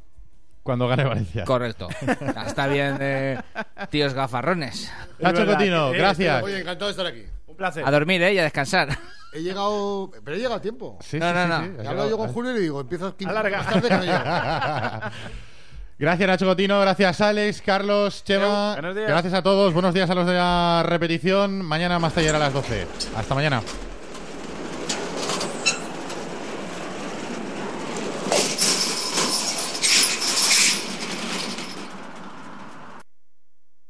Cuando 0.63 0.89
gane 0.89 1.05
Valencia. 1.05 1.45
correcto. 1.45 1.89
Está 2.47 2.67
bien, 2.69 2.97
eh, 3.01 3.39
tíos 3.91 4.15
gafarrones. 4.15 4.91
Nacho 5.19 5.41
verdad. 5.41 5.59
Cotino, 5.59 5.93
Eh, 5.93 5.99
gracias. 5.99 6.43
Oye, 6.43 6.61
encantado 6.61 6.87
de 6.87 6.91
estar 6.93 7.07
aquí. 7.07 7.25
Un 7.55 7.59
placer. 7.59 7.85
A 7.87 7.91
dormir, 7.93 8.21
¿eh? 8.23 8.35
Y 8.35 8.39
a 8.39 8.43
descansar. 8.43 8.89
He 9.33 9.41
llegado. 9.43 10.11
Pero 10.25 10.35
he 10.37 10.39
llegado 10.39 10.57
a 10.57 10.61
tiempo. 10.61 10.99
Sí, 11.01 11.19
No, 11.21 11.29
sí, 11.29 11.35
no, 11.35 11.43
sí, 11.45 11.49
no. 11.49 11.59
sí, 11.59 11.65
He 11.65 11.81
has 11.81 11.87
hablado 11.89 11.93
llegado- 11.93 12.11
yo 12.11 12.19
con 12.19 12.29
Julio 12.33 12.51
y 12.51 12.55
le 12.55 12.61
digo, 12.61 12.81
empieza 12.81 13.13
15 13.17 13.31
Alarga. 13.31 13.59
más 13.59 13.67
tarde 13.73 13.89
que 13.89 13.95
no 13.97 14.03
llego. 14.05 14.19
Gracias, 15.99 16.29
Nacho 16.29 16.47
Cotino. 16.47 16.81
Gracias, 16.81 17.21
Alex, 17.21 17.63
Carlos, 17.63 18.25
Chema. 18.25 18.73
Buenos 18.75 18.97
días. 18.97 19.09
Gracias 19.09 19.35
a 19.35 19.43
todos. 19.43 19.73
Buenos 19.73 19.95
días 19.95 20.11
a 20.11 20.15
los 20.17 20.27
de 20.27 20.35
la 20.35 20.83
repetición. 20.85 21.63
Mañana 21.63 21.99
más 22.01 22.13
taller 22.13 22.35
a 22.35 22.39
las 22.41 22.53
12. 22.53 22.87
Hasta 23.17 23.35
mañana. 23.35 23.63